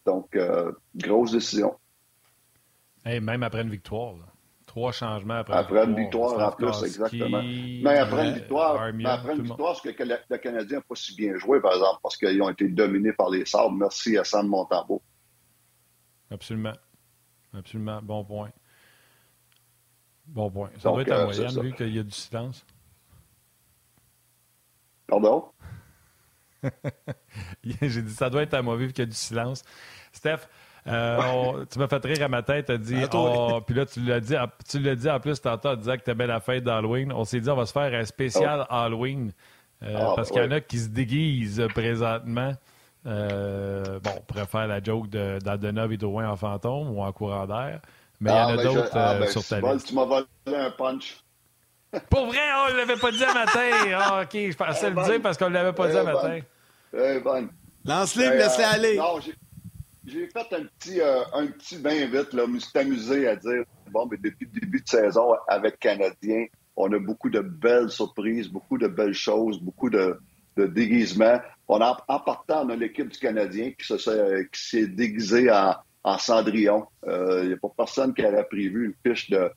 Donc, 0.05 0.37
euh, 0.37 0.71
grosse 0.95 1.33
décision 1.33 1.75
même 3.05 3.43
après 3.43 3.63
une 3.63 3.71
victoire. 3.71 4.15
Trois 4.67 4.93
changements 4.93 5.35
après, 5.35 5.57
après 5.57 5.85
une 5.85 5.95
victoire. 5.95 6.49
en 6.49 6.53
plus, 6.53 6.83
exactement. 6.83 7.43
Mais 7.43 7.99
après 7.99 8.29
une 8.29 8.35
victoire, 8.35 8.83
après 8.83 9.37
une 9.37 9.43
victoire, 9.43 9.77
ce 9.77 9.83
que 9.83 10.03
le, 10.03 10.39
Canadien 10.39 10.79
n'a 10.79 10.83
pas 10.83 10.95
si 10.95 11.15
bien 11.15 11.37
joué, 11.37 11.61
par 11.61 11.75
exemple, 11.75 12.01
parce 12.03 12.17
qu'ils 12.17 12.43
ont 12.43 12.49
été 12.49 12.69
dominés 12.69 13.13
par 13.13 13.31
les 13.31 13.45
Sabres. 13.45 13.73
Merci 13.73 14.17
à 14.17 14.25
Sam 14.25 14.49
Montembeau. 14.49 15.03
Absolument. 16.31 16.73
Absolument. 17.53 18.01
Bon 18.03 18.25
point. 18.25 18.51
Bon 20.27 20.51
point. 20.51 20.71
Ça 20.79 20.91
doit 20.91 21.03
être 21.03 21.13
à 21.13 21.21
euh, 21.21 21.25
moyenne, 21.27 21.61
vu 21.61 21.73
qu'il 21.75 21.95
y 21.95 21.99
a 21.99 22.03
du 22.03 22.11
silence. 22.11 22.67
Pardon? 25.07 25.45
J'ai 27.63 28.03
dit 28.03 28.13
ça 28.13 28.31
doit 28.31 28.43
être 28.43 28.55
à 28.55 28.63
moi, 28.63 28.77
vu 28.77 28.89
qu'il 28.89 29.01
y 29.01 29.07
a 29.07 29.11
du 29.11 29.17
silence. 29.17 29.63
Steph, 30.13 30.49
euh, 30.87 31.65
tu 31.71 31.79
m'as 31.79 31.89
fait 31.89 32.05
rire 32.05 32.23
à 32.23 32.29
ma 32.29 32.43
tête, 32.43 32.67
tu 32.67 32.79
dit, 32.79 33.05
oh, 33.13 33.61
puis 33.67 33.75
là, 33.75 33.87
tu 33.87 34.01
l'as 34.01 34.21
dit, 34.21 34.35
tu 34.69 34.79
l'as 34.81 34.95
dit 34.95 35.11
en 35.11 35.21
plus 35.21 35.41
tantôt 35.41 35.71
en 35.71 35.77
disant 35.77 35.97
que 35.97 36.05
tu 36.05 36.11
aimais 36.11 36.27
la 36.27 36.41
fête 36.41 36.65
d'Halloween. 36.65 37.13
On 37.13 37.25
s'est 37.25 37.41
dit, 37.41 37.49
on 37.49 37.57
va 37.57 37.67
se 37.67 37.73
faire 37.73 37.93
un 37.93 38.05
spécial 38.05 38.67
oh. 38.69 38.75
Halloween. 38.75 39.33
Euh, 39.83 39.97
ah, 39.99 40.13
parce 40.15 40.31
qu'il 40.31 40.43
y 40.43 40.45
en 40.45 40.51
a 40.51 40.61
qui 40.61 40.79
se 40.79 40.89
déguisent 40.89 41.67
présentement. 41.75 42.53
Euh, 43.07 43.99
bon, 44.01 44.11
on 44.17 44.21
pourrait 44.21 44.47
faire 44.47 44.67
la 44.67 44.83
joke 44.83 45.09
d'Adenov 45.09 45.93
et 45.93 45.97
Drouin 45.97 46.29
en 46.29 46.37
fantôme 46.37 46.91
ou 46.91 47.03
en 47.03 47.13
courant 47.13 47.47
d'air. 47.47 47.81
Mais 48.21 48.31
il 48.31 48.35
y 48.35 48.37
en 48.37 48.49
a 48.49 48.53
ah, 48.53 48.57
ben, 48.57 48.65
d'autres 48.65 48.91
ah, 48.97 49.15
ben, 49.19 49.29
sur 49.29 49.47
ta 49.47 49.61
liste. 49.61 49.89
Tu 49.89 49.95
m'as 49.95 50.05
volé 50.05 50.27
un 50.47 50.71
punch. 50.71 51.24
Pour 52.11 52.27
vrai, 52.27 52.39
on 52.67 52.73
ne 52.73 52.77
l'avait 52.77 52.97
pas 52.97 53.11
dit 53.11 53.25
à 53.25 53.35
matin. 53.35 53.71
Ah, 53.95 54.23
OK, 54.23 54.33
je 54.33 54.57
pensais 54.57 54.91
le 54.91 55.05
dire 55.05 55.23
parce 55.23 55.37
qu'on 55.39 55.49
ne 55.49 55.55
l'avait 55.55 55.73
pas 55.73 55.89
dit 55.89 55.97
à 55.97 56.05
matin. 56.05 56.41
Lance-le, 57.85 58.31
laisse-le 58.31 58.65
aller. 58.65 58.97
Non, 58.97 59.21
j'ai 60.07 60.29
fait 60.29 60.55
un 60.55 60.65
petit, 60.65 61.01
euh, 61.01 61.23
un 61.33 61.47
petit 61.47 61.79
bain 61.79 62.07
vite, 62.07 62.33
là. 62.33 62.45
Je 62.47 62.51
me 62.51 62.59
suis 62.59 62.79
amusé 62.79 63.29
à 63.29 63.37
dire, 63.37 63.65
bon, 63.91 64.07
mais 64.11 64.19
depuis 64.19 64.49
le 64.53 64.61
début 64.61 64.81
de 64.81 64.89
saison 64.89 65.35
avec 65.49 65.79
Canadien, 65.79 66.47
on 66.77 66.93
a 66.93 66.99
beaucoup 66.99 67.31
de 67.31 67.41
belles 67.41 67.91
surprises, 67.91 68.49
beaucoup 68.49 68.77
de 68.79 68.87
belles 68.87 69.15
choses, 69.15 69.61
beaucoup 69.61 69.89
de, 69.89 70.19
de 70.57 70.67
déguisements. 70.67 71.41
On 71.69 71.81
a, 71.81 72.05
en 72.09 72.21
partant, 72.21 72.67
on 72.67 72.71
a 72.71 72.77
l'équipe 72.77 73.09
du 73.09 73.19
Canadien 73.19 73.73
qui, 73.73 73.87
s'est 74.53 74.87
déguisée 74.87 75.51
en, 75.51 75.75
en 76.03 76.19
Cendrillon. 76.19 76.87
Il 77.07 77.11
euh, 77.11 77.47
n'y 77.47 77.53
a 77.55 77.57
pas 77.57 77.73
personne 77.77 78.13
qui 78.13 78.25
aurait 78.25 78.47
prévu 78.47 78.87
une 78.87 79.11
fiche 79.11 79.31
de, 79.31 79.51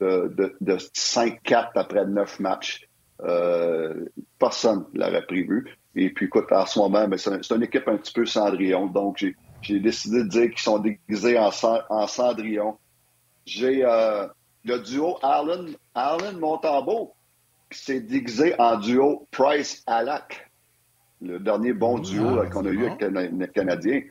de, 0.00 0.56
de, 0.60 0.76
5-4 0.76 1.70
après 1.74 2.06
9 2.06 2.40
matchs. 2.40 2.88
Euh, 3.22 4.04
personne 4.38 4.84
l'aurait 4.94 5.24
prévu. 5.26 5.76
Et 5.94 6.10
puis, 6.10 6.26
écoute, 6.26 6.52
en 6.52 6.66
ce 6.66 6.78
moment, 6.78 7.08
ben, 7.08 7.16
c'est 7.16 7.50
une 7.50 7.62
équipe 7.62 7.88
un 7.88 7.96
petit 7.96 8.12
peu 8.12 8.26
Cendrillon. 8.26 8.86
Donc, 8.86 9.24
j'ai 9.62 9.80
décidé 9.80 10.24
de 10.24 10.28
dire 10.28 10.50
qu'ils 10.50 10.58
sont 10.58 10.78
déguisés 10.78 11.38
en, 11.38 11.50
en 11.88 12.06
cendrillon. 12.06 12.76
J'ai 13.46 13.84
euh, 13.84 14.26
le 14.64 14.78
duo 14.80 15.18
Allen, 15.22 15.74
Allen 15.94 16.38
Montambeau 16.38 17.14
qui 17.70 17.78
s'est 17.78 18.00
déguisé 18.00 18.54
en 18.60 18.78
duo 18.78 19.26
Price 19.30 19.82
Alak, 19.86 20.50
le 21.20 21.38
dernier 21.38 21.72
bon 21.72 21.98
duo 21.98 22.42
qu'on 22.52 22.66
a 22.66 22.70
eu 22.70 22.86
avec 22.86 23.00
les 23.00 23.48
Canadiens. 23.48 24.02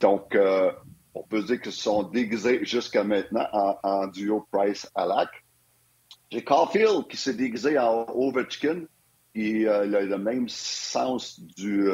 Donc, 0.00 0.34
euh, 0.34 0.70
on 1.14 1.22
peut 1.22 1.42
dire 1.42 1.60
qu'ils 1.60 1.72
se 1.72 1.82
sont 1.82 2.04
déguisés 2.04 2.64
jusqu'à 2.64 3.04
maintenant 3.04 3.46
en, 3.82 4.06
duo 4.06 4.46
Price-Alak. 4.52 5.30
J'ai 6.30 6.44
Caulfield 6.44 7.08
qui 7.08 7.16
s'est 7.16 7.34
déguisé 7.34 7.78
en 7.78 8.06
Ovechkin, 8.08 8.84
qui 9.34 9.66
a 9.66 9.84
le 9.84 10.18
même 10.18 10.48
sens 10.48 11.40
du, 11.40 11.88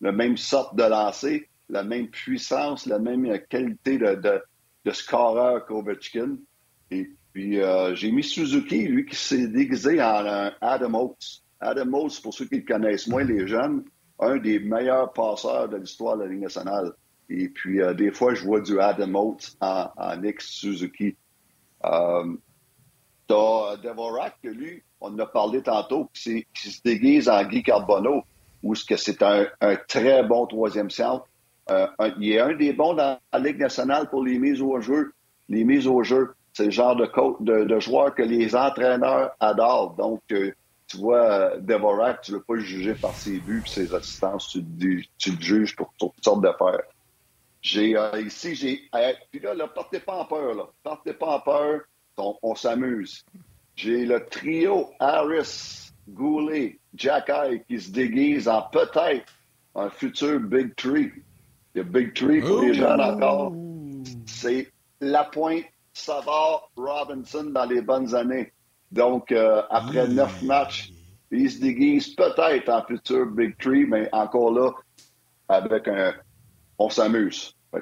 le 0.00 0.12
même 0.12 0.36
sorte 0.36 0.76
de 0.76 0.82
lancer, 0.82 1.48
la 1.68 1.84
même 1.84 2.08
puissance, 2.08 2.86
la 2.86 2.98
même 2.98 3.38
qualité 3.48 3.98
de, 3.98 4.14
de, 4.16 4.42
de 4.84 4.90
scoreur 4.90 5.64
qu'Ovechkin. 5.66 6.36
Et 6.90 7.10
puis, 7.32 7.60
euh, 7.60 7.94
j'ai 7.94 8.10
mis 8.10 8.24
Suzuki, 8.24 8.88
lui, 8.88 9.06
qui 9.06 9.16
s'est 9.16 9.46
déguisé 9.46 10.02
en 10.02 10.50
Adam 10.60 10.94
Oates. 10.94 11.42
Adam 11.60 11.92
Oates, 11.94 12.20
pour 12.20 12.34
ceux 12.34 12.46
qui 12.46 12.56
le 12.56 12.66
connaissent 12.66 13.06
moins, 13.06 13.24
les 13.24 13.46
jeunes, 13.46 13.84
un 14.18 14.36
des 14.36 14.58
meilleurs 14.58 15.12
passeurs 15.12 15.68
de 15.68 15.76
l'histoire 15.76 16.16
de 16.18 16.24
la 16.24 16.28
Ligue 16.28 16.42
nationale. 16.42 16.92
Et 17.32 17.48
puis, 17.48 17.80
euh, 17.80 17.94
des 17.94 18.10
fois, 18.10 18.34
je 18.34 18.44
vois 18.44 18.60
du 18.60 18.78
Adam 18.80 19.14
Oates 19.14 19.56
en, 19.60 20.22
ex-Suzuki. 20.22 21.16
Euh, 21.84 22.36
T'as 23.26 23.76
Devorak, 23.76 24.36
lui, 24.42 24.82
on 25.00 25.14
en 25.14 25.18
a 25.18 25.26
parlé 25.26 25.62
tantôt, 25.62 26.10
qui, 26.12 26.44
se 26.54 26.82
déguise 26.84 27.28
en 27.28 27.42
Guy 27.44 27.62
Carbonneau, 27.62 28.24
où 28.62 28.74
c'est 28.74 29.22
un, 29.22 29.46
un, 29.60 29.76
très 29.88 30.22
bon 30.22 30.46
troisième 30.46 30.90
centre. 30.90 31.26
Euh, 31.70 31.86
il 32.18 32.32
est 32.32 32.40
un 32.40 32.54
des 32.54 32.72
bons 32.72 32.94
dans 32.94 33.18
la 33.32 33.38
Ligue 33.38 33.58
nationale 33.58 34.10
pour 34.10 34.24
les 34.24 34.38
mises 34.38 34.60
au 34.60 34.80
jeu. 34.80 35.12
Les 35.48 35.64
mises 35.64 35.86
au 35.86 36.02
jeu. 36.02 36.34
C'est 36.52 36.66
le 36.66 36.70
genre 36.70 36.96
de, 36.96 37.08
de, 37.40 37.64
de, 37.64 37.80
joueur 37.80 38.14
que 38.14 38.22
les 38.22 38.54
entraîneurs 38.54 39.30
adorent. 39.40 39.94
Donc, 39.94 40.20
euh, 40.32 40.52
tu 40.86 40.98
vois, 40.98 41.22
euh, 41.22 41.60
Devorak, 41.60 42.20
tu 42.20 42.32
ne 42.32 42.36
veux 42.36 42.42
pas 42.42 42.54
le 42.54 42.60
juger 42.60 42.94
par 42.94 43.14
ses 43.14 43.38
buts 43.38 43.62
et 43.64 43.70
ses 43.70 43.94
assistances. 43.94 44.48
Tu, 44.48 45.06
tu, 45.16 45.30
le 45.30 45.40
juges 45.40 45.74
pour 45.74 45.94
toutes 45.98 46.12
sortes 46.22 46.42
d'affaires. 46.42 46.82
J'ai 47.62 47.96
euh, 47.96 48.20
ici, 48.20 48.56
j'ai. 48.56 48.90
puis 49.30 49.40
là, 49.40 49.54
là, 49.54 49.68
partez 49.68 50.00
pas 50.00 50.16
en 50.16 50.24
peur, 50.24 50.54
là. 50.54 50.64
Partez 50.82 51.14
pas 51.14 51.36
en 51.36 51.40
peur. 51.40 51.82
On, 52.18 52.54
s'amuse. 52.54 53.24
J'ai 53.76 54.04
le 54.04 54.26
trio 54.26 54.90
Harris, 54.98 55.90
Goulet, 56.08 56.78
Jack 56.94 57.30
qui 57.68 57.80
se 57.80 57.90
déguise 57.90 58.48
en 58.48 58.62
peut-être 58.62 59.32
un 59.74 59.88
futur 59.88 60.40
Big 60.40 60.74
Tree. 60.76 61.10
Le 61.74 61.84
Big 61.84 62.12
Tree 62.14 62.40
pour 62.40 62.60
les 62.60 62.74
jeunes 62.74 63.00
encore. 63.00 63.54
C'est 64.26 64.70
la 65.00 65.24
pointe 65.24 65.64
Savard 65.94 66.70
Robinson 66.76 67.44
dans 67.44 67.64
les 67.64 67.80
bonnes 67.80 68.14
années. 68.14 68.52
Donc, 68.90 69.32
euh, 69.32 69.62
après 69.70 70.06
neuf 70.08 70.42
matchs, 70.42 70.92
il 71.30 71.50
se 71.50 71.60
déguise 71.60 72.14
peut-être 72.14 72.68
en 72.68 72.84
futur 72.84 73.26
Big 73.26 73.56
Tree, 73.58 73.86
mais 73.86 74.08
encore 74.12 74.52
là, 74.52 74.70
avec 75.48 75.88
un. 75.88 76.12
On 76.82 76.90
s'amuse. 76.90 77.54
Pas 77.70 77.80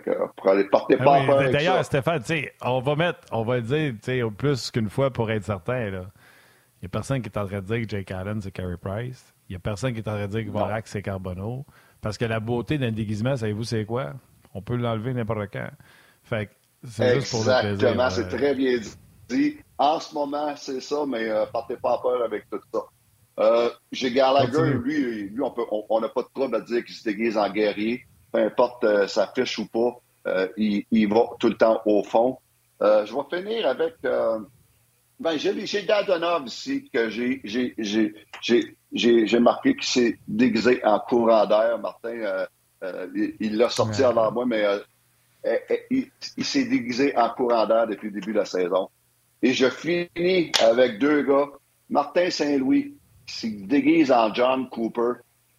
ah 1.01 1.51
D'ailleurs, 1.51 1.84
Stéphane, 1.84 2.22
on 2.62 2.80
va 2.80 2.94
mettre, 2.94 3.18
on 3.32 3.42
va 3.42 3.61
dire 3.61 3.94
plus 4.36 4.70
qu'une 4.70 4.88
fois 4.88 5.11
pour 5.11 5.30
être 5.30 5.44
certain. 5.44 5.86
Il 5.86 5.90
n'y 5.90 6.86
a 6.86 6.88
personne 6.88 7.22
qui 7.22 7.28
est 7.28 7.36
en 7.36 7.46
train 7.46 7.61
de 7.61 7.66
dire 7.66 7.80
que 7.82 7.88
Jake 7.88 8.11
Allen, 8.12 8.40
c'est 8.40 8.53
Carey 8.53 8.76
Price. 8.80 9.34
Il 9.48 9.53
n'y 9.53 9.57
a 9.57 9.59
personne 9.59 9.92
qui 9.92 9.98
est 9.98 10.09
en 10.09 10.12
train 10.12 10.26
de 10.26 10.30
dire 10.30 10.44
que 10.44 10.51
Vorak, 10.51 10.86
c'est 10.86 11.03
Carbonneau. 11.03 11.66
Parce 12.01 12.16
que 12.16 12.24
la 12.24 12.40
beauté 12.40 12.78
d'un 12.78 12.92
déguisement, 12.92 13.36
savez-vous, 13.36 13.64
c'est 13.64 13.84
quoi? 13.84 14.12
On 14.55 14.62
peut 14.62 14.76
l'enlever 14.76 15.12
n'importe 15.12 15.48
quand. 15.53 15.70
Fait 16.22 16.51
c'est 16.84 17.16
juste 17.16 17.32
pour 17.32 17.40
le 17.40 17.61
plaisir. 17.61 17.70
Exactement, 17.72 18.11
c'est 18.11 18.28
très 18.28 18.55
bien 18.55 18.78
dit. 19.28 19.59
En 19.76 19.98
ce 19.98 20.14
moment, 20.14 20.55
c'est 20.57 20.80
ça, 20.80 21.05
mais 21.07 21.28
euh, 21.28 21.46
partez 21.46 21.76
pas 21.76 21.98
peur 22.03 22.22
avec 22.22 22.48
tout 22.51 22.61
ça. 22.72 22.80
Euh, 23.40 23.70
J'ai 23.92 24.12
Gallagher, 24.12 24.74
lui, 24.74 25.28
lui 25.28 25.40
on 25.42 26.01
n'a 26.01 26.09
pas 26.09 26.22
de 26.22 26.28
trouble 26.34 26.57
à 26.57 26.61
dire 26.61 26.84
qu'il 26.84 26.94
se 26.94 27.05
déguise 27.05 27.36
en 27.36 27.51
guerrier. 27.51 28.05
Peu 28.32 28.40
importe 28.40 28.84
euh, 28.84 29.06
sa 29.06 29.26
fiche 29.28 29.58
ou 29.58 29.66
pas, 29.66 30.00
euh, 30.26 30.48
il, 30.56 30.84
il, 30.90 31.08
va 31.08 31.26
tout 31.38 31.48
le 31.48 31.56
temps 31.56 31.80
au 31.84 32.02
fond. 32.02 32.38
Euh, 32.82 33.06
je 33.06 33.14
vais 33.14 33.42
finir 33.42 33.66
avec... 33.66 33.94
ben, 34.02 35.36
j'ai 35.36 35.82
Dadonov 35.82 36.46
ici, 36.46 36.88
que 36.92 37.10
j'ai 37.10 37.42
marqué 39.38 39.74
qu'il 39.74 39.84
s'est 39.84 40.18
déguisé 40.28 40.84
en 40.84 40.98
courant 41.00 41.46
d'air. 41.46 41.78
Martin, 41.78 42.46
il 43.12 43.56
l'a 43.56 43.68
sorti 43.68 44.02
avant 44.02 44.32
moi, 44.32 44.46
mais 44.46 44.64
eh, 45.44 45.58
eh, 45.70 46.10
il, 46.36 46.44
s'est 46.44 46.64
déguisé 46.64 47.16
en 47.16 47.30
courant 47.30 47.66
d'air 47.66 47.86
depuis 47.86 48.08
le 48.08 48.20
début 48.20 48.32
de 48.32 48.38
la 48.38 48.44
saison. 48.44 48.90
Et 49.42 49.54
je 49.54 49.70
finis 49.70 50.52
avec 50.60 50.98
deux 50.98 51.22
gars. 51.22 51.48
Martin 51.88 52.30
Saint-Louis, 52.30 52.94
qui 53.26 53.34
se 53.34 53.46
déguise 53.46 54.12
en 54.12 54.32
John 54.34 54.68
Cooper, 54.68 55.12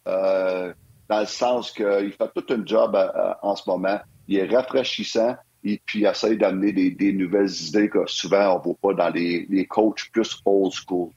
euh, 0.06 0.72
dans 1.12 1.20
le 1.20 1.26
sens 1.26 1.70
qu'il 1.70 2.12
fait 2.12 2.30
tout 2.34 2.54
un 2.54 2.64
job 2.64 2.94
euh, 2.94 3.08
euh, 3.14 3.32
en 3.42 3.56
ce 3.56 3.68
moment. 3.68 3.98
Il 4.28 4.38
est 4.38 4.46
rafraîchissant 4.46 5.36
et 5.64 5.80
puis 5.84 6.00
il 6.00 6.06
essaie 6.06 6.36
d'amener 6.36 6.72
des, 6.72 7.12
nouvelles 7.12 7.50
idées 7.68 7.88
que 7.88 8.06
souvent 8.06 8.54
on 8.54 8.58
ne 8.58 8.64
voit 8.64 8.94
pas 8.94 9.04
dans 9.04 9.14
les, 9.14 9.46
les 9.48 9.66
coachs 9.66 10.10
plus 10.12 10.40
old 10.44 10.72
school. 10.72 11.10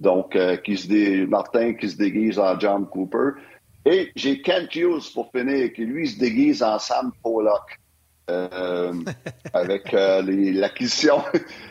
Donc, 0.00 0.36
qui 0.64 0.76
se 0.76 1.26
Martin 1.26 1.74
qui 1.74 1.88
se 1.88 1.96
déguise 1.96 2.36
en 2.36 2.58
John 2.58 2.88
Cooper. 2.88 3.40
Et 3.86 4.10
j'ai 4.16 4.42
Kent 4.42 4.74
Hughes 4.74 5.12
pour 5.14 5.30
finir, 5.30 5.72
qui 5.72 5.84
lui 5.84 6.08
se 6.08 6.18
déguise 6.18 6.60
en 6.60 6.80
Sam 6.80 7.12
Pollock. 7.22 7.78
Euh, 8.30 8.92
avec 9.52 9.92
euh, 9.94 10.22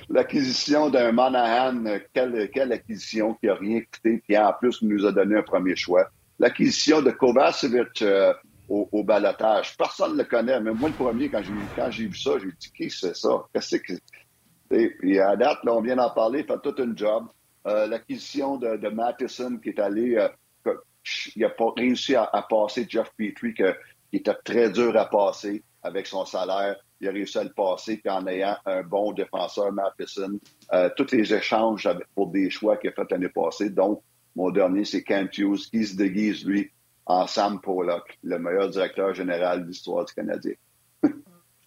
l'acquisition 0.09 0.89
d'un 0.89 1.11
Monahan, 1.11 1.83
quelle, 2.13 2.49
quelle 2.53 2.73
acquisition 2.73 3.35
qui 3.35 3.47
a 3.47 3.55
rien 3.55 3.79
coûté, 3.81 4.21
qui 4.27 4.37
en 4.37 4.53
plus 4.53 4.81
nous 4.81 5.05
a 5.05 5.11
donné 5.11 5.37
un 5.37 5.43
premier 5.43 5.75
choix. 5.75 6.09
L'acquisition 6.41 7.01
de 7.01 7.11
Kovacevic 7.11 8.01
euh, 8.01 8.33
au, 8.67 8.89
au 8.91 9.03
balotage. 9.03 9.77
Personne 9.77 10.13
ne 10.13 10.17
le 10.17 10.23
connaît, 10.23 10.59
mais 10.59 10.73
moi 10.73 10.89
le 10.89 10.95
premier, 10.95 11.29
quand 11.29 11.43
j'ai 11.43 11.69
quand 11.75 11.91
j'ai 11.91 12.07
vu 12.07 12.15
ça, 12.15 12.31
j'ai 12.39 12.51
dit 12.59 12.71
qui 12.75 12.89
c'est 12.89 13.15
ça? 13.15 13.43
Qu'est-ce 13.53 13.77
que 13.77 13.93
et 14.73 14.89
puis 14.89 15.19
à 15.19 15.35
date, 15.35 15.59
là, 15.65 15.73
on 15.73 15.81
vient 15.81 15.97
d'en 15.97 16.09
parler, 16.09 16.43
fait 16.43 16.59
tout 16.63 16.75
un 16.79 16.95
job. 16.95 17.27
L'acquisition 17.65 18.57
de, 18.57 18.77
de 18.77 18.87
Matheson 18.89 19.59
qui 19.61 19.69
est 19.69 19.79
allé 19.79 20.17
il 21.35 21.41
n'a 21.41 21.49
pas 21.49 21.71
réussi 21.75 22.15
à, 22.15 22.45
passer 22.49 22.85
Jeff 22.87 23.11
Petrie, 23.17 23.53
qui 23.53 23.63
était 24.13 24.35
très 24.43 24.69
dur 24.69 24.95
à 24.97 25.05
passer 25.05 25.63
avec 25.83 26.07
son 26.07 26.25
salaire. 26.25 26.75
Il 26.99 27.07
a 27.07 27.11
réussi 27.11 27.37
à 27.39 27.43
le 27.43 27.51
passer, 27.51 28.01
en 28.07 28.27
ayant 28.27 28.55
un 28.65 28.83
bon 28.83 29.11
défenseur, 29.11 29.71
Matheson. 29.71 30.39
Euh, 30.73 30.89
tous 30.95 31.11
les 31.11 31.33
échanges 31.33 31.89
pour 32.13 32.27
des 32.27 32.49
choix 32.49 32.77
qu'il 32.77 32.91
a 32.91 32.93
fait 32.93 33.09
l'année 33.09 33.29
passée. 33.29 33.71
Donc, 33.71 34.03
mon 34.35 34.49
dernier, 34.49 34.85
c'est 34.85 35.03
Kent 35.03 35.37
Hughes, 35.37 35.69
qui 35.69 35.85
se 35.85 35.95
déguise, 35.95 36.45
lui, 36.45 36.71
en 37.05 37.27
Sam 37.27 37.59
Pollock, 37.59 38.17
le 38.23 38.39
meilleur 38.39 38.69
directeur 38.69 39.13
général 39.13 39.63
de 39.63 39.67
l'histoire 39.67 40.05
du 40.05 40.13
Canadien. 40.13 40.53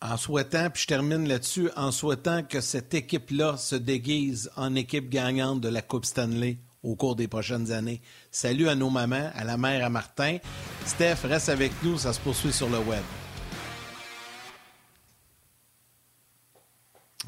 en 0.00 0.16
souhaitant, 0.16 0.70
puis 0.70 0.82
je 0.82 0.86
termine 0.86 1.28
là-dessus, 1.28 1.68
en 1.76 1.90
souhaitant 1.90 2.42
que 2.42 2.60
cette 2.60 2.94
équipe-là 2.94 3.56
se 3.56 3.76
déguise 3.76 4.50
en 4.56 4.74
équipe 4.74 5.08
gagnante 5.08 5.60
de 5.60 5.68
la 5.68 5.82
Coupe 5.82 6.04
Stanley 6.04 6.58
au 6.82 6.96
cours 6.96 7.16
des 7.16 7.28
prochaines 7.28 7.72
années. 7.72 8.00
Salut 8.30 8.68
à 8.68 8.74
nos 8.74 8.90
mamans, 8.90 9.30
à 9.34 9.44
la 9.44 9.56
mère, 9.56 9.84
à 9.84 9.88
Martin. 9.88 10.38
Steph, 10.84 11.24
reste 11.24 11.48
avec 11.48 11.72
nous, 11.82 11.98
ça 11.98 12.12
se 12.12 12.20
poursuit 12.20 12.52
sur 12.52 12.68
le 12.68 12.78
web. 12.78 13.02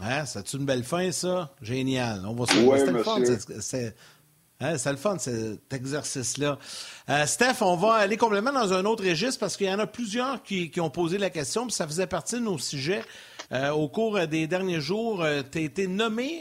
Hein, 0.03 0.27
c'est 0.27 0.53
une 0.53 0.67
belle 0.67 0.85
fin, 0.85 1.11
ça? 1.11 1.55
Génial. 1.63 2.27
On 2.27 2.35
va 2.35 2.47
se 2.47 2.59
oui, 2.59 3.03
fun. 3.03 3.23
C'est 3.61 3.97
hein, 4.61 4.75
le 4.85 4.97
fun, 4.97 5.19
cet 5.19 5.73
exercice-là. 5.73 6.59
Euh, 7.09 7.27
Steph, 7.27 7.63
on 7.63 7.77
va 7.77 7.95
aller 7.95 8.17
complètement 8.17 8.53
dans 8.53 8.73
un 8.73 8.85
autre 8.85 9.05
registre 9.05 9.41
parce 9.41 9.57
qu'il 9.57 9.67
y 9.67 9.73
en 9.73 9.79
a 9.79 9.87
plusieurs 9.87 10.43
qui, 10.43 10.73
ont 10.81 10.91
posé 10.91 11.19
la 11.19 11.31
question, 11.31 11.67
puis 11.67 11.73
ça 11.73 11.87
faisait 11.87 12.07
partie 12.07 12.37
de 12.37 12.41
nos 12.41 12.59
sujets. 12.59 13.03
Euh, 13.53 13.71
au 13.71 13.89
cours 13.89 14.19
des 14.27 14.49
derniers 14.49 14.81
jours, 14.81 15.23
euh, 15.23 15.43
tu 15.49 15.59
as 15.59 15.61
été 15.61 15.87
nommé 15.87 16.41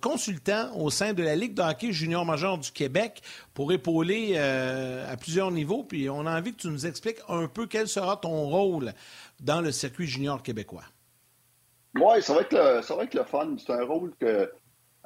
consultant 0.00 0.76
au 0.76 0.90
sein 0.90 1.12
de 1.12 1.22
la 1.22 1.36
Ligue 1.36 1.54
de 1.54 1.62
hockey 1.62 1.92
junior 1.92 2.24
major 2.24 2.58
du 2.58 2.70
Québec 2.72 3.22
pour 3.54 3.72
épauler 3.72 4.38
à 4.38 5.16
plusieurs 5.16 5.50
niveaux. 5.50 5.84
Puis 5.84 6.08
on 6.10 6.26
a 6.26 6.38
envie 6.38 6.52
que 6.52 6.62
tu 6.62 6.68
nous 6.68 6.86
expliques 6.86 7.18
un 7.28 7.46
peu 7.46 7.66
quel 7.66 7.88
sera 7.88 8.16
ton 8.16 8.48
rôle 8.48 8.92
dans 9.40 9.60
le 9.60 9.72
circuit 9.72 10.06
junior 10.06 10.42
québécois. 10.42 10.84
Oui, 11.98 12.22
ça 12.22 12.34
ça 12.82 12.94
va 12.96 13.04
être 13.04 13.14
le 13.14 13.24
fun. 13.24 13.56
C'est 13.58 13.72
un 13.72 13.84
rôle 13.84 14.12
que, 14.20 14.50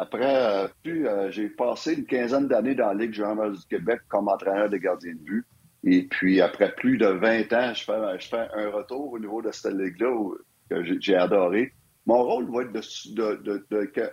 après, 0.01 0.35
euh, 0.35 0.67
euh, 0.87 1.31
j'ai 1.31 1.51
passé 1.51 1.93
une 1.93 2.07
quinzaine 2.07 2.49
d'années 2.49 2.75
dans 2.75 2.87
la 2.87 2.95
Ligue 2.95 3.13
junior 3.13 3.51
du 3.51 3.61
Québec 3.69 4.01
comme 4.09 4.29
entraîneur 4.29 4.71
de 4.71 4.79
gardien 4.79 5.13
de 5.13 5.19
but. 5.19 5.47
Et 5.85 6.05
puis, 6.05 6.41
après 6.41 6.73
plus 6.75 6.97
de 6.97 7.07
20 7.07 7.53
ans, 7.53 7.75
je 7.75 7.85
fais, 7.85 8.49
un 8.55 8.71
retour 8.71 9.13
au 9.13 9.19
niveau 9.19 9.43
de 9.43 9.53
cette 9.53 9.75
ligue-là 9.75 10.35
que 10.71 11.01
j'ai 11.01 11.17
adoré. 11.17 11.75
Mon 12.07 12.23
rôle 12.23 12.51
va 12.51 12.63
être 12.63 12.73
de, 12.73 14.07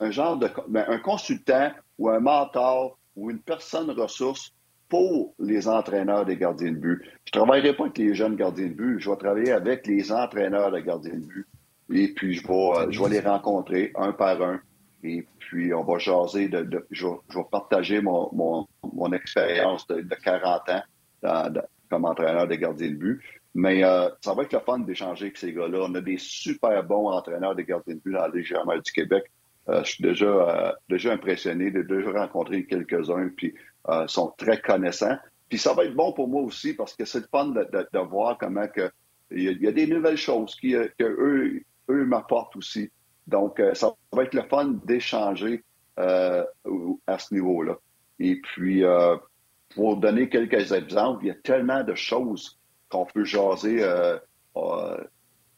un, 0.00 0.10
genre 0.10 0.36
de 0.38 0.48
ben, 0.68 0.84
un 0.88 0.98
consultant 0.98 1.70
ou 1.98 2.08
un 2.08 2.18
mentor 2.18 2.98
ou 3.14 3.30
une 3.30 3.38
personne 3.38 3.90
ressource 3.92 4.52
pour 4.88 5.34
les 5.38 5.68
entraîneurs 5.68 6.24
des 6.24 6.36
gardiens 6.36 6.72
de 6.72 6.78
but. 6.78 7.00
Je 7.02 7.38
ne 7.38 7.44
travaillerai 7.44 7.76
pas 7.76 7.84
avec 7.84 7.98
les 7.98 8.14
jeunes 8.14 8.34
gardiens 8.34 8.66
de 8.66 8.74
but, 8.74 8.98
je 8.98 9.08
vais 9.08 9.16
travailler 9.16 9.52
avec 9.52 9.86
les 9.86 10.10
entraîneurs 10.10 10.72
de 10.72 10.80
gardiens 10.80 11.14
de 11.14 11.26
but. 11.26 11.46
Et 11.92 12.08
puis, 12.08 12.34
je 12.34 12.46
vais, 12.46 12.54
euh, 12.54 12.90
je 12.90 13.00
vais 13.00 13.08
les 13.08 13.20
rencontrer 13.20 13.92
un 13.94 14.12
par 14.12 14.42
un. 14.42 14.60
Et 15.04 15.26
puis, 15.38 15.74
on 15.74 15.82
va 15.82 15.98
jaser, 15.98 16.50
je, 16.90 17.06
vais, 17.06 17.44
partager 17.50 18.00
mon, 18.00 18.66
expérience 19.12 19.86
de, 19.88 20.02
40 20.02 20.62
ans 20.68 21.62
comme 21.90 22.04
entraîneur 22.06 22.46
de 22.46 22.54
gardien 22.54 22.88
de 22.88 22.94
but. 22.94 23.20
Mais 23.54 23.84
euh, 23.84 24.08
ça 24.22 24.32
va 24.32 24.44
être 24.44 24.52
le 24.52 24.60
fun 24.60 24.78
d'échanger 24.78 25.26
avec 25.26 25.36
ces 25.36 25.52
gars-là. 25.52 25.80
On 25.82 25.94
a 25.94 26.00
des 26.00 26.16
super 26.18 26.82
bons 26.84 27.10
entraîneurs 27.10 27.54
de 27.54 27.62
gardiens 27.62 27.94
de 27.94 28.00
but 28.00 28.12
dans 28.12 28.22
la 28.22 28.28
Ligue 28.28 28.82
du 28.84 28.92
Québec. 28.92 29.24
Euh, 29.68 29.84
je 29.84 29.92
suis 29.92 30.02
déjà, 30.02 30.26
euh, 30.26 30.72
déjà 30.88 31.12
impressionné, 31.12 31.70
j'ai 31.72 31.84
déjà 31.84 32.12
rencontré 32.12 32.64
quelques-uns, 32.64 33.28
puis 33.36 33.54
sont 34.06 34.32
très 34.38 34.60
connaissants. 34.60 35.16
Puis 35.48 35.58
ça 35.58 35.74
va 35.74 35.84
être 35.84 35.94
bon 35.94 36.12
pour 36.12 36.28
moi 36.28 36.40
aussi 36.42 36.72
parce 36.72 36.94
que 36.94 37.04
c'est 37.04 37.18
le 37.18 37.26
fun 37.30 37.48
de, 37.48 37.98
voir 37.98 38.38
comment 38.38 38.64
il 39.30 39.60
y, 39.60 39.66
a, 39.66 39.72
des 39.72 39.86
nouvelles 39.86 40.16
choses 40.16 40.54
qui, 40.54 40.72
que 40.98 41.04
eux, 41.04 41.62
eux 41.90 42.04
m'apportent 42.06 42.56
aussi. 42.56 42.90
Donc, 43.26 43.62
ça 43.74 43.92
va 44.12 44.24
être 44.24 44.34
le 44.34 44.42
fun 44.42 44.74
d'échanger 44.84 45.62
à 45.96 47.18
ce 47.18 47.34
niveau-là. 47.34 47.76
Et 48.18 48.40
puis, 48.40 48.82
pour 49.74 49.96
donner 49.96 50.28
quelques 50.28 50.72
exemples, 50.72 51.24
il 51.24 51.28
y 51.28 51.30
a 51.30 51.36
tellement 51.42 51.84
de 51.84 51.94
choses 51.94 52.58
qu'on 52.90 53.06
peut 53.06 53.24
jaser 53.24 53.84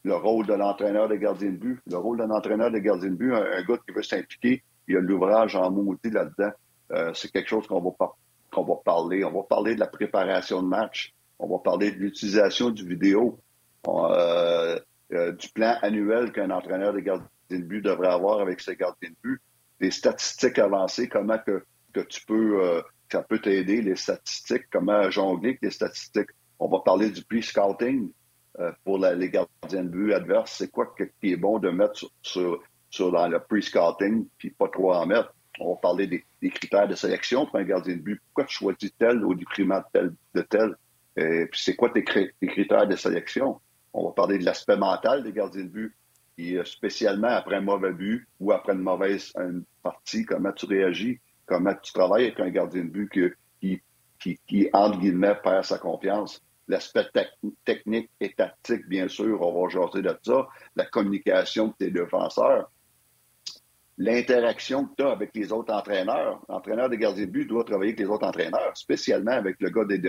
le 0.05 0.15
rôle 0.15 0.45
de 0.45 0.53
l'entraîneur 0.53 1.09
de 1.09 1.15
gardien 1.15 1.49
de 1.49 1.57
but. 1.57 1.81
Le 1.87 1.97
rôle 1.97 2.19
d'un 2.19 2.29
entraîneur 2.29 2.69
de 2.71 2.77
gardien 2.77 3.09
de 3.09 3.15
but, 3.15 3.33
un, 3.33 3.63
gars 3.63 3.77
qui 3.85 3.93
veut 3.93 4.03
s'impliquer, 4.03 4.63
il 4.87 4.93
y 4.93 4.97
a 4.97 5.01
l'ouvrage 5.01 5.55
en 5.55 5.71
maudit 5.71 6.11
là-dedans. 6.11 6.51
Euh, 6.91 7.11
c'est 7.15 7.31
quelque 7.31 7.49
chose 7.49 7.65
qu'on 7.65 7.81
va, 7.81 8.13
qu'on 8.51 8.63
va 8.63 8.75
parler. 8.85 9.25
On 9.25 9.31
va 9.31 9.43
parler 9.43 9.73
de 9.73 9.79
la 9.79 9.87
préparation 9.87 10.61
de 10.61 10.67
match. 10.67 11.13
On 11.39 11.47
va 11.47 11.57
parler 11.57 11.91
de 11.91 11.97
l'utilisation 11.97 12.69
du 12.69 12.87
vidéo, 12.87 13.39
euh, 13.87 14.79
euh, 15.11 15.31
du 15.31 15.49
plan 15.49 15.75
annuel 15.81 16.31
qu'un 16.31 16.51
entraîneur 16.51 16.93
de 16.93 16.99
gardien 16.99 17.27
de 17.49 17.57
but 17.57 17.81
devrait 17.81 18.09
avoir 18.11 18.39
avec 18.39 18.59
ses 18.61 18.75
gardiens 18.75 19.09
de 19.09 19.15
but, 19.21 19.41
des 19.79 19.91
statistiques 19.91 20.59
avancées, 20.59 21.07
comment 21.07 21.37
que, 21.37 21.63
tu 22.09 22.25
peux, 22.25 22.81
ça 23.11 23.23
peut 23.23 23.39
t'aider, 23.39 23.81
les 23.81 23.95
statistiques, 23.95 24.65
comment 24.71 25.09
jongler 25.09 25.49
avec 25.49 25.61
les 25.61 25.71
statistiques. 25.71 26.29
On 26.59 26.67
va 26.67 26.79
parler 26.79 27.09
du 27.09 27.23
pre-scouting. 27.23 28.11
Euh, 28.59 28.71
pour 28.85 28.97
les 28.99 29.29
gardiens 29.29 29.83
de 29.83 29.89
but 29.89 30.13
adverses, 30.13 30.55
c'est 30.57 30.71
quoi 30.71 30.93
qui 30.95 31.31
est 31.33 31.35
bon 31.35 31.59
de 31.59 31.69
mettre 31.69 32.09
sur, 32.21 32.63
sur, 32.89 33.11
dans 33.11 33.27
le 33.27 33.39
pre-scouting, 33.39 34.27
puis 34.37 34.51
pas 34.51 34.69
trop 34.69 34.93
en 34.93 35.05
mettre? 35.05 35.33
On 35.59 35.73
va 35.73 35.79
parler 35.81 36.07
des, 36.07 36.49
critères 36.49 36.87
de 36.87 36.95
sélection 36.95 37.45
pour 37.45 37.57
un 37.57 37.63
gardien 37.63 37.95
de 37.95 38.01
but. 38.01 38.21
Pourquoi 38.27 38.45
tu 38.45 38.55
choisis 38.55 38.91
tel 38.97 39.25
au 39.25 39.33
détriment 39.33 39.79
de 39.79 39.85
tel? 39.91 40.13
De 40.33 40.41
tel? 40.41 40.75
Et 41.17 41.47
puis 41.47 41.61
c'est 41.61 41.75
quoi 41.75 41.89
tes, 41.89 42.03
critères 42.03 42.87
de 42.87 42.95
sélection? 42.95 43.59
On 43.93 44.07
va 44.07 44.13
parler 44.13 44.37
de 44.37 44.45
l'aspect 44.45 44.77
mental 44.77 45.23
des 45.23 45.33
gardiens 45.33 45.63
de 45.63 45.69
but. 45.69 45.95
Et 46.37 46.59
spécialement 46.65 47.29
après 47.29 47.55
un 47.55 47.61
mauvais 47.61 47.93
but 47.93 48.27
ou 48.39 48.51
après 48.51 48.73
une 48.73 48.81
mauvaise 48.81 49.33
partie, 49.81 50.25
comment 50.25 50.51
tu 50.51 50.65
réagis, 50.65 51.19
comment 51.45 51.73
tu 51.81 51.93
travailles 51.93 52.25
avec 52.25 52.39
un 52.39 52.49
gardien 52.49 52.83
de 52.83 52.89
but 52.89 53.09
qui, 53.61 53.81
qui, 54.19 54.39
qui, 54.47 54.69
entre 54.73 54.99
guillemets, 54.99 55.35
perd 55.41 55.63
sa 55.63 55.77
confiance 55.77 56.41
l'aspect 56.67 57.05
technique 57.63 58.09
et 58.19 58.33
tactique, 58.33 58.87
bien 58.87 59.07
sûr, 59.07 59.41
on 59.41 59.63
va 59.63 59.69
jaser 59.69 60.01
de 60.01 60.17
ça, 60.23 60.47
la 60.75 60.85
communication 60.85 61.67
de 61.67 61.73
tes 61.73 61.91
défenseurs, 61.91 62.71
l'interaction 63.97 64.85
que 64.85 64.95
tu 64.97 65.03
as 65.03 65.11
avec 65.11 65.31
les 65.35 65.51
autres 65.51 65.73
entraîneurs. 65.73 66.41
L'entraîneur 66.49 66.89
des 66.89 66.97
gardiens 66.97 67.25
de 67.25 67.31
but 67.31 67.45
doit 67.47 67.63
travailler 67.63 67.91
avec 67.91 67.99
les 67.99 68.07
autres 68.07 68.27
entraîneurs, 68.27 68.75
spécialement 68.75 69.31
avec 69.31 69.57
le 69.59 69.69
gars 69.69 69.85
des 69.85 70.01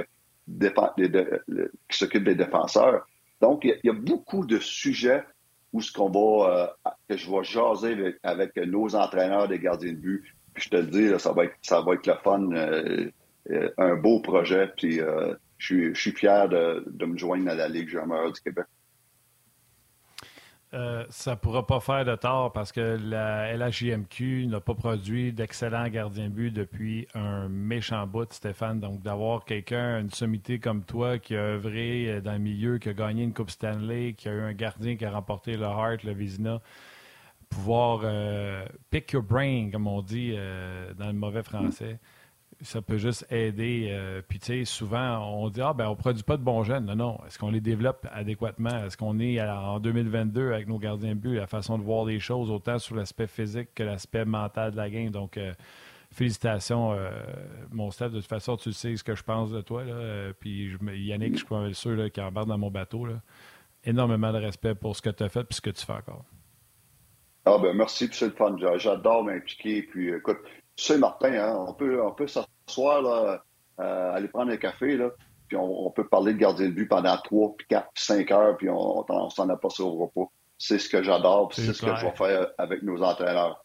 qui 1.88 1.98
s'occupe 1.98 2.24
des 2.24 2.36
défenseurs. 2.36 3.04
Donc, 3.40 3.64
il 3.64 3.78
y, 3.82 3.90
a 3.90 3.92
beaucoup 3.92 4.46
de 4.46 4.58
sujets 4.58 5.24
où 5.76 5.82
ce 5.82 5.92
qu'on 5.92 6.08
va, 6.08 6.72
euh, 6.86 6.90
que 7.08 7.16
je 7.18 7.30
vais 7.30 7.44
jaser 7.44 8.16
avec, 8.22 8.56
nos 8.56 8.94
entraîneurs 8.96 9.46
des 9.46 9.58
gardiens 9.58 9.92
de 9.92 9.98
but. 9.98 10.24
Puis 10.54 10.64
je 10.64 10.70
te 10.70 10.76
le 10.76 10.86
dis, 10.86 11.20
ça 11.20 11.32
va 11.32 11.44
être, 11.44 11.54
ça 11.60 11.82
va 11.82 11.94
être 11.94 12.06
le 12.06 12.14
fun, 12.24 12.50
euh, 12.52 13.10
euh, 13.50 13.70
un 13.76 13.94
beau 13.96 14.20
projet. 14.20 14.72
Puis 14.74 15.00
je 15.58 15.92
suis, 15.94 16.12
fier 16.12 16.48
de, 16.48 17.04
me 17.04 17.18
joindre 17.18 17.50
à 17.50 17.54
la 17.54 17.68
Ligue 17.68 17.88
junior 17.88 18.32
du 18.32 18.40
Québec. 18.40 18.64
Euh, 20.74 21.04
ça 21.10 21.32
ne 21.32 21.36
pourra 21.36 21.64
pas 21.64 21.78
faire 21.78 22.04
de 22.04 22.16
tort 22.16 22.52
parce 22.52 22.72
que 22.72 22.98
la 23.00 23.56
LHJMQ 23.56 24.46
n'a 24.48 24.60
pas 24.60 24.74
produit 24.74 25.32
d'excellents 25.32 25.88
gardiens 25.88 26.28
but 26.28 26.50
depuis 26.50 27.06
un 27.14 27.48
méchant 27.48 28.06
bout, 28.06 28.32
Stéphane. 28.32 28.80
Donc, 28.80 29.00
d'avoir 29.00 29.44
quelqu'un, 29.44 30.00
une 30.00 30.10
sommité 30.10 30.58
comme 30.58 30.82
toi 30.82 31.18
qui 31.18 31.36
a 31.36 31.40
œuvré 31.40 32.20
dans 32.20 32.32
le 32.32 32.40
milieu, 32.40 32.78
qui 32.78 32.88
a 32.88 32.94
gagné 32.94 33.22
une 33.22 33.32
Coupe 33.32 33.50
Stanley, 33.50 34.14
qui 34.14 34.28
a 34.28 34.32
eu 34.32 34.40
un 34.40 34.54
gardien 34.54 34.96
qui 34.96 35.04
a 35.04 35.10
remporté 35.12 35.56
le 35.56 35.66
Hart, 35.66 36.02
le 36.02 36.12
Vizina, 36.12 36.60
pouvoir 37.48 38.00
euh, 38.02 38.66
pick 38.90 39.12
your 39.12 39.22
brain, 39.22 39.70
comme 39.70 39.86
on 39.86 40.02
dit 40.02 40.32
euh, 40.34 40.92
dans 40.94 41.06
le 41.06 41.12
mauvais 41.12 41.44
français 41.44 42.00
ça 42.62 42.80
peut 42.82 42.96
juste 42.96 43.26
aider. 43.30 43.88
Euh, 43.90 44.22
puis, 44.26 44.38
tu 44.38 44.46
sais, 44.46 44.64
souvent, 44.64 45.18
on 45.18 45.48
dit, 45.50 45.61
ah, 45.61 45.72
ben, 45.74 45.88
on 45.88 45.96
produit 45.96 46.22
pas 46.22 46.36
de 46.36 46.42
bons 46.42 46.62
jeunes. 46.62 46.86
Non, 46.86 46.96
non. 46.96 47.20
Est-ce 47.26 47.38
qu'on 47.38 47.50
les 47.50 47.61
développe 47.61 48.07
adéquatement? 48.12 48.84
Est-ce 48.84 48.96
qu'on 48.96 49.18
est 49.20 49.40
en 49.40 49.78
2022 49.78 50.52
avec 50.52 50.66
nos 50.66 50.78
gardiens 50.78 51.14
de 51.14 51.20
but, 51.20 51.34
la 51.34 51.46
façon 51.46 51.78
de 51.78 51.82
voir 51.82 52.04
les 52.04 52.18
choses, 52.18 52.50
autant 52.50 52.78
sur 52.78 52.96
l'aspect 52.96 53.26
physique 53.26 53.74
que 53.74 53.82
l'aspect 53.82 54.24
mental 54.24 54.72
de 54.72 54.76
la 54.76 54.88
game? 54.88 55.11
Donc, 55.11 55.36
euh, 55.36 55.52
félicitations, 56.12 56.92
euh, 56.92 57.11
mon 57.70 57.90
staff. 57.90 58.11
De 58.11 58.20
toute 58.20 58.28
façon, 58.28 58.57
tu 58.57 58.72
sais 58.72 58.96
ce 58.96 59.04
que 59.04 59.14
je 59.14 59.22
pense 59.22 59.50
de 59.50 59.61
toi. 59.61 59.84
Là. 59.84 60.32
puis, 60.38 60.70
je, 60.70 60.78
Yannick, 60.94 61.38
je 61.38 61.44
suis 61.44 61.74
sûr 61.74 61.96
là, 61.96 62.09
qui 62.09 62.20
embarque 62.20 62.48
dans 62.48 62.59
mon 62.59 62.70
bateau. 62.70 63.04
Là. 63.04 63.20
Énormément 63.84 64.32
de 64.32 64.38
respect 64.38 64.74
pour 64.74 64.96
ce 64.96 65.02
que 65.02 65.11
tu 65.11 65.22
as 65.22 65.28
fait 65.28 65.46
et 65.48 65.54
ce 65.54 65.61
que 65.61 65.70
tu 65.70 65.84
fais 65.84 65.92
encore. 65.92 66.24
Ah 67.48 67.59
ben 67.62 67.76
merci, 67.76 68.09
c'est 68.11 68.26
le 68.26 68.32
fun. 68.32 68.57
J'adore 68.76 69.22
m'impliquer. 69.22 69.84
Puis 69.84 70.12
écoute, 70.12 70.38
sais, 70.84 70.98
Martin, 70.98 71.32
hein, 71.32 71.64
on 71.68 71.72
peut, 71.72 72.02
on 72.02 72.12
peut 72.12 72.26
s'asseoir, 72.26 73.02
là, 73.02 73.42
euh, 73.80 74.12
aller 74.12 74.28
prendre 74.28 74.52
un 74.52 74.56
café, 74.56 74.96
là, 74.96 75.10
puis 75.48 75.56
on, 75.56 75.90
peut 75.90 76.06
parler 76.06 76.32
de 76.32 76.38
gardien 76.38 76.66
de 76.66 76.72
but 76.72 76.88
pendant 76.88 77.16
3, 77.16 77.54
puis 77.56 77.66
4, 77.68 77.88
puis 77.94 78.04
5 78.04 78.30
heures, 78.32 78.56
puis 78.56 78.68
on, 78.68 79.04
on 79.08 79.30
s'en 79.30 79.48
a 79.48 79.56
pas 79.56 79.70
sur 79.70 79.86
le 79.86 80.02
repos. 80.02 80.30
C'est 80.58 80.78
ce 80.78 80.88
que 80.88 81.02
j'adore, 81.02 81.48
puis 81.48 81.62
c'est 81.62 81.72
ce 81.72 81.82
que 81.82 81.94
je 81.94 82.06
vais 82.06 82.16
faire 82.16 82.48
avec 82.58 82.82
nos 82.82 83.02
entraîneurs. 83.02 83.64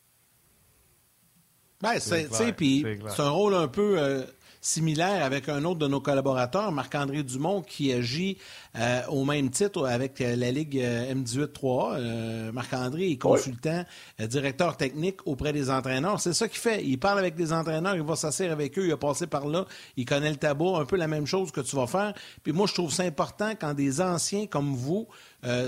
Ben, 1.82 1.98
c'est, 2.00 2.32
c'est 2.32 3.22
un 3.22 3.30
rôle 3.30 3.56
un 3.56 3.68
peu 3.68 3.98
euh, 3.98 4.24
similaire 4.62 5.26
avec 5.26 5.50
un 5.50 5.66
autre 5.66 5.80
de 5.80 5.88
nos 5.88 6.00
collaborateurs, 6.00 6.72
Marc-André 6.72 7.24
Dumont, 7.24 7.62
qui 7.64 7.92
agit 7.92 8.38
euh, 8.78 9.02
au 9.10 9.26
même 9.26 9.50
titre 9.50 9.88
avec 9.88 10.22
euh, 10.22 10.36
la 10.36 10.52
Ligue 10.52 10.80
euh, 10.80 11.14
M18-3A. 11.14 12.52
Marc-André 12.52 13.12
est 13.12 13.18
consultant, 13.18 13.84
directeur 14.20 14.78
technique 14.78 15.26
auprès 15.26 15.52
des 15.52 15.70
entraîneurs. 15.70 16.20
C'est 16.22 16.34
ça 16.34 16.48
qu'il 16.48 16.60
fait. 16.60 16.86
Il 16.86 17.00
parle 17.00 17.20
avec 17.20 17.36
des 17.36 17.52
entraîneurs, 17.52 17.96
il 17.96 18.04
va 18.04 18.16
s'asseoir 18.16 18.52
avec 18.52 18.78
eux, 18.78 18.86
il 18.86 18.92
a 18.92 18.98
passé 18.98 19.26
par 19.26 19.48
là, 19.48 19.66
il 19.98 20.06
connaît 20.06 20.30
le 20.30 20.36
tabou, 20.36 20.76
un 20.76 20.86
peu 20.86 20.96
la 20.96 21.08
même 21.08 21.26
chose 21.26 21.52
que 21.52 21.62
tu 21.62 21.76
vas 21.76 21.88
faire. 21.88 22.14
Puis 22.44 22.54
moi, 22.54 22.68
je 22.68 22.74
trouve 22.74 22.92
ça 22.92 23.04
important 23.04 23.54
quand 23.60 23.74
des 23.74 24.00
anciens 24.00 24.46
comme 24.46 24.76
vous 24.76 25.08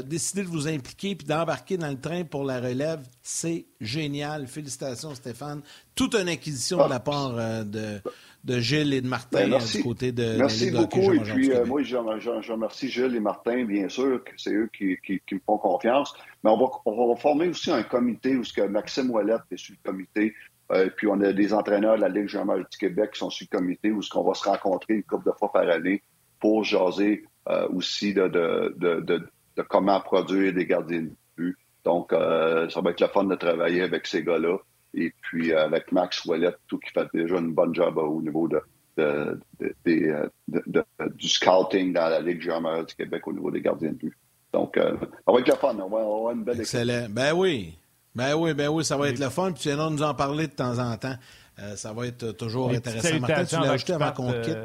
décidez 0.05 0.43
de 0.43 0.47
vous 0.47 0.67
impliquer 0.67 1.15
puis 1.15 1.27
d'embarquer 1.27 1.77
dans 1.77 1.89
le 1.89 1.99
train 1.99 2.23
pour 2.23 2.43
la 2.43 2.59
relève. 2.59 3.01
C'est 3.21 3.65
génial. 3.81 4.47
Félicitations, 4.47 5.15
Stéphane. 5.15 5.61
Toute 5.95 6.15
une 6.15 6.29
acquisition 6.29 6.83
de 6.83 6.89
la 6.89 6.99
part 6.99 7.33
de 7.65 7.99
de 8.43 8.59
Gilles 8.59 8.93
et 8.93 9.01
de 9.01 9.07
Martin 9.07 9.47
ben, 9.47 9.57
du 9.57 9.83
côté 9.83 10.11
de 10.11 10.35
Merci 10.37 10.71
beaucoup. 10.71 11.13
Et 11.13 11.19
puis, 11.19 11.51
euh, 11.51 11.65
moi, 11.65 11.81
je, 11.81 11.95
remercie 11.95 12.89
Gilles 12.89 13.15
et 13.15 13.19
Martin, 13.19 13.63
bien 13.63 13.87
sûr, 13.87 14.23
que 14.23 14.31
c'est 14.37 14.53
eux 14.53 14.69
qui, 14.77 14.97
me 15.31 15.39
font 15.45 15.57
confiance. 15.57 16.13
Mais 16.43 16.49
on 16.49 16.57
va, 16.57 16.65
on 16.85 17.07
va, 17.07 17.15
former 17.15 17.47
aussi 17.47 17.71
un 17.71 17.83
comité 17.83 18.35
où 18.35 18.43
ce 18.43 18.51
que 18.51 18.61
Maxime 18.61 19.09
Ouellette 19.11 19.43
est 19.51 19.57
sur 19.57 19.75
le 19.81 19.91
comité. 19.91 20.33
Euh, 20.71 20.89
puis 20.95 21.07
on 21.07 21.19
a 21.21 21.31
des 21.31 21.53
entraîneurs 21.53 21.95
de 21.95 22.01
la 22.01 22.09
Ligue 22.09 22.27
junior 22.27 22.57
du 22.57 22.77
Québec 22.77 23.11
qui 23.13 23.19
sont 23.19 23.29
sur 23.29 23.47
le 23.49 23.57
comité 23.57 23.91
où 23.91 24.01
ce 24.01 24.09
qu'on 24.09 24.23
va 24.23 24.33
se 24.33 24.43
rencontrer 24.43 24.95
une 24.95 25.03
couple 25.03 25.29
de 25.29 25.35
fois 25.37 25.51
par 25.51 25.69
année 25.69 26.01
pour 26.39 26.63
jaser 26.63 27.25
euh, 27.49 27.67
aussi 27.69 28.13
de, 28.13 28.27
de, 28.27 28.75
de, 28.77 29.29
de, 29.57 29.61
comment 29.61 29.99
produire 30.01 30.53
des 30.53 30.65
gardiens 30.65 31.01
de 31.01 31.11
but. 31.37 31.57
Donc, 31.85 32.11
ça 32.11 32.81
va 32.81 32.91
être 32.91 33.01
le 33.01 33.07
fun 33.07 33.25
de 33.25 33.35
travailler 33.35 33.81
avec 33.81 34.07
ces 34.07 34.23
gars-là. 34.23 34.57
Et 34.93 35.13
puis 35.21 35.51
euh, 35.51 35.65
avec 35.65 35.91
Max 35.91 36.23
Ouellet, 36.25 36.53
tout 36.67 36.77
qui 36.77 36.91
fait 36.91 37.07
déjà 37.13 37.37
une 37.37 37.53
bonne 37.53 37.73
job 37.73 37.97
au 37.97 38.21
niveau 38.21 38.47
de, 38.47 38.61
de, 38.97 39.39
de, 39.85 40.85
du 41.15 41.27
scouting 41.27 41.93
dans 41.93 42.09
la 42.09 42.21
Ligue 42.21 42.41
junior 42.41 42.85
du 42.85 42.93
Québec 42.93 43.27
au 43.27 43.33
niveau 43.33 43.49
des 43.49 43.61
gardiens 43.61 43.89
de 43.89 43.95
but. 43.95 44.17
Donc, 44.51 44.77
euh, 44.77 44.95
ça 44.99 45.31
va 45.31 45.39
être 45.39 45.47
le 45.47 45.55
fun. 45.55 45.75
On 45.79 45.89
va, 45.89 46.01
avoir 46.01 46.31
une 46.33 46.43
belle 46.43 46.59
Excellent. 46.59 47.07
Ben 47.09 47.33
oui. 47.33 47.75
Ben 48.13 48.35
oui, 48.35 48.53
ben 48.53 48.69
oui, 48.69 48.85
ça 48.85 48.95
va 48.95 49.09
être 49.09 49.19
le 49.19 49.29
fun. 49.29 49.51
Puis 49.51 49.63
tu 49.63 49.69
viens 49.69 49.89
nous 49.89 50.03
en 50.03 50.13
parler 50.13 50.45
de 50.45 50.53
temps 50.53 50.77
en 50.77 50.95
temps. 50.97 51.15
Euh, 51.59 51.75
ça 51.75 51.91
va 51.91 52.05
être 52.05 52.33
toujours 52.33 52.69
intéressant. 52.69 53.19
Martin, 53.19 53.45
tu 53.45 53.55
l'as 53.55 53.71
ajouté 53.71 53.93
avant 53.93 54.11
qu'on 54.11 54.31
quitte? 54.41 54.57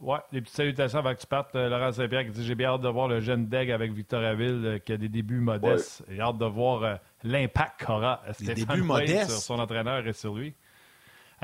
Oui, 0.00 0.18
des 0.32 0.40
petites 0.40 0.56
salutations 0.56 0.98
avant 0.98 1.14
que 1.14 1.20
tu 1.20 1.26
partes. 1.26 1.54
Laurent 1.54 1.92
Saint-Pierre 1.92 2.24
qui 2.24 2.30
dit 2.30 2.44
J'ai 2.44 2.54
bien 2.54 2.68
hâte 2.70 2.82
de 2.82 2.88
voir 2.88 3.08
le 3.08 3.20
jeune 3.20 3.46
Deg 3.46 3.70
avec 3.70 3.92
Victoriaville 3.92 4.80
qui 4.84 4.92
a 4.92 4.96
des 4.96 5.08
débuts 5.08 5.40
modestes. 5.40 6.04
J'ai 6.08 6.20
hâte 6.20 6.38
de 6.38 6.46
voir 6.46 6.98
l'impact 7.22 7.84
qu'aura 7.84 8.20
Stéphane 8.32 9.26
sur 9.26 9.38
son 9.38 9.58
entraîneur 9.58 10.06
et 10.06 10.12
sur 10.12 10.34
lui? 10.34 10.54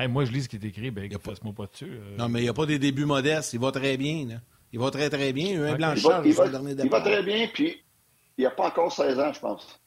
moi, 0.09 0.25
je 0.25 0.33
lis 0.33 0.45
ce 0.45 0.49
qui 0.49 0.57
est 0.57 0.65
écrit, 0.65 0.91
ben, 0.91 1.11
passe-moi 1.19 1.53
pas 1.53 1.67
dessus. 1.67 1.91
Euh. 1.91 2.17
Non, 2.17 2.29
mais 2.29 2.41
il 2.41 2.45
n'y 2.45 2.49
a 2.49 2.55
pas 2.55 2.67
des 2.67 2.79
débuts 2.79 3.05
modestes. 3.05 3.53
Il 3.53 3.61
va 3.61 3.71
très 3.71 3.97
bien. 3.97 4.27
Là. 4.27 4.35
Il 4.73 4.79
va 4.79 4.91
très, 4.91 5.11
très 5.11 5.33
bien. 5.33 5.63
Un 5.63 5.75
okay. 5.75 5.83
il, 5.97 6.03
va, 6.03 6.23
il, 6.25 6.33
va, 6.33 6.47
il 6.85 6.91
va, 6.91 7.01
très 7.01 7.23
bien, 7.23 7.49
puis 7.53 7.83
il 8.39 8.43
n'y 8.43 8.47
a 8.47 8.51
pas 8.51 8.69
encore 8.69 8.93
16 8.93 9.19
ans, 9.19 9.33
je 9.33 9.41
pense. 9.41 9.81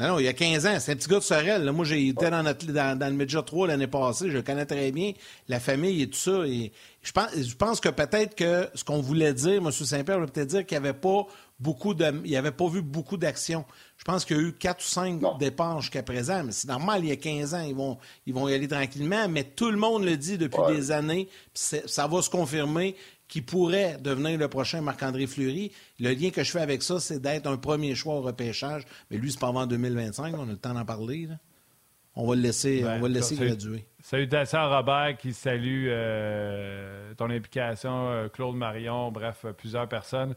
Non, 0.00 0.08
non, 0.08 0.18
il 0.18 0.24
y 0.24 0.28
a 0.28 0.32
15 0.32 0.66
ans. 0.66 0.76
C'est 0.80 0.92
un 0.92 0.96
petit 0.96 1.08
gars 1.08 1.18
de 1.18 1.22
Sorel. 1.22 1.70
Moi, 1.70 1.84
j'ai 1.84 2.08
été 2.08 2.28
dans, 2.28 2.42
dans, 2.42 3.08
le 3.08 3.12
Média 3.12 3.42
3 3.42 3.68
l'année 3.68 3.86
passée. 3.86 4.28
Je 4.28 4.38
connais 4.38 4.66
très 4.66 4.90
bien, 4.90 5.12
la 5.48 5.60
famille 5.60 6.02
et 6.02 6.10
tout 6.10 6.18
ça. 6.18 6.44
Et 6.46 6.72
je 7.02 7.12
pense, 7.12 7.28
je 7.36 7.54
pense 7.54 7.80
que 7.80 7.88
peut-être 7.90 8.34
que 8.34 8.68
ce 8.74 8.82
qu'on 8.82 9.00
voulait 9.00 9.32
dire, 9.32 9.62
M. 9.64 9.70
Saint-Pierre 9.70 10.18
voulait 10.18 10.32
peut-être 10.32 10.48
dire 10.48 10.66
qu'il 10.66 10.80
n'y 10.80 10.88
avait 10.88 10.98
pas 10.98 11.26
beaucoup 11.60 11.94
de. 11.94 12.22
Il 12.24 12.36
avait 12.36 12.50
pas 12.50 12.68
vu 12.68 12.82
beaucoup 12.82 13.16
d'actions. 13.16 13.64
Je 13.96 14.04
pense 14.04 14.24
qu'il 14.24 14.36
y 14.36 14.40
a 14.40 14.42
eu 14.42 14.52
quatre 14.52 14.80
ou 14.80 14.88
cinq 14.88 15.20
départs 15.38 15.80
jusqu'à 15.80 16.02
présent. 16.02 16.42
Mais 16.42 16.50
c'est 16.50 16.68
normal, 16.68 17.04
il 17.04 17.10
y 17.10 17.12
a 17.12 17.16
15 17.16 17.54
ans, 17.54 17.62
ils 17.62 17.74
vont, 17.74 17.96
ils 18.26 18.34
vont 18.34 18.48
y 18.48 18.54
aller 18.54 18.66
tranquillement. 18.66 19.28
Mais 19.28 19.44
tout 19.44 19.70
le 19.70 19.76
monde 19.76 20.04
le 20.04 20.16
dit 20.16 20.38
depuis 20.38 20.74
des 20.74 20.90
années. 20.90 21.28
Ça 21.54 22.08
va 22.08 22.20
se 22.20 22.30
confirmer 22.30 22.96
qui 23.28 23.42
pourrait 23.42 23.96
devenir 24.00 24.38
le 24.38 24.48
prochain 24.48 24.80
Marc-André 24.80 25.26
Fleury. 25.26 25.72
Le 25.98 26.12
lien 26.12 26.30
que 26.30 26.44
je 26.44 26.50
fais 26.50 26.60
avec 26.60 26.82
ça, 26.82 27.00
c'est 27.00 27.20
d'être 27.20 27.46
un 27.46 27.56
premier 27.56 27.94
choix 27.94 28.14
au 28.14 28.20
repêchage. 28.20 28.84
Mais 29.10 29.16
lui, 29.16 29.32
c'est 29.32 29.40
pas 29.40 29.48
avant 29.48 29.66
2025. 29.66 30.34
On 30.36 30.42
a 30.42 30.46
le 30.46 30.56
temps 30.56 30.74
d'en 30.74 30.84
parler. 30.84 31.28
On 32.16 32.28
va 32.28 32.36
le 32.36 32.42
laisser, 32.42 32.82
ben, 32.82 32.98
on 32.98 33.00
va 33.00 33.08
le 33.08 33.14
laisser 33.14 33.34
graduer. 33.34 33.86
Salutations 34.00 34.58
à 34.58 34.76
Robert 34.76 35.16
qui 35.18 35.32
salue 35.32 35.86
euh, 35.88 37.12
ton 37.14 37.30
implication, 37.30 38.10
euh, 38.10 38.28
Claude 38.28 38.54
Marion, 38.54 39.10
bref, 39.10 39.44
euh, 39.44 39.52
plusieurs 39.52 39.88
personnes. 39.88 40.34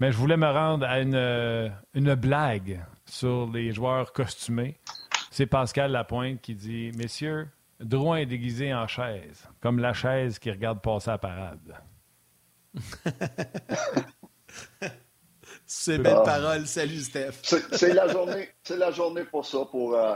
Mais 0.00 0.10
je 0.10 0.16
voulais 0.16 0.36
me 0.36 0.50
rendre 0.50 0.84
à 0.84 1.00
une, 1.00 1.70
une 1.94 2.14
blague 2.14 2.80
sur 3.04 3.48
les 3.52 3.72
joueurs 3.72 4.12
costumés. 4.12 4.80
C'est 5.30 5.46
Pascal 5.46 5.92
Lapointe 5.92 6.40
qui 6.40 6.56
dit 6.56 6.90
Messieurs, 6.96 7.46
Drouin 7.78 8.18
est 8.18 8.26
déguisé 8.26 8.74
en 8.74 8.86
chaise, 8.86 9.48
comme 9.60 9.78
la 9.78 9.92
chaise 9.92 10.38
qui 10.38 10.50
regarde 10.50 10.80
passer 10.80 11.10
la 11.10 11.18
parade. 11.18 11.74
c'est 15.66 15.98
belle 15.98 16.16
ah. 16.18 16.22
parole. 16.22 16.66
Salut, 16.66 17.00
Steph. 17.00 17.32
C'est 17.42 17.92
la 17.92 18.08
journée, 18.08 18.48
c'est 18.62 18.76
la 18.76 18.90
journée 18.90 19.24
pour 19.24 19.46
ça, 19.46 19.64
pour 19.70 19.94
euh, 19.94 20.14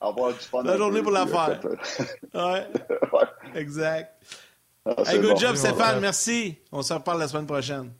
avoir 0.00 0.32
du 0.32 0.38
fun. 0.38 0.62
La 0.62 0.76
journée 0.76 1.02
pour 1.02 1.12
la 1.12 1.26
faire. 1.26 1.60
ouais. 2.34 2.66
Exact. 3.54 4.22
Ah, 4.86 4.94
hey, 5.06 5.20
good 5.20 5.38
job, 5.38 5.56
Stéphane. 5.56 6.00
Merci. 6.00 6.56
On 6.72 6.82
se 6.82 6.94
reparle 6.94 7.20
la 7.20 7.28
semaine 7.28 7.46
prochaine. 7.46 7.92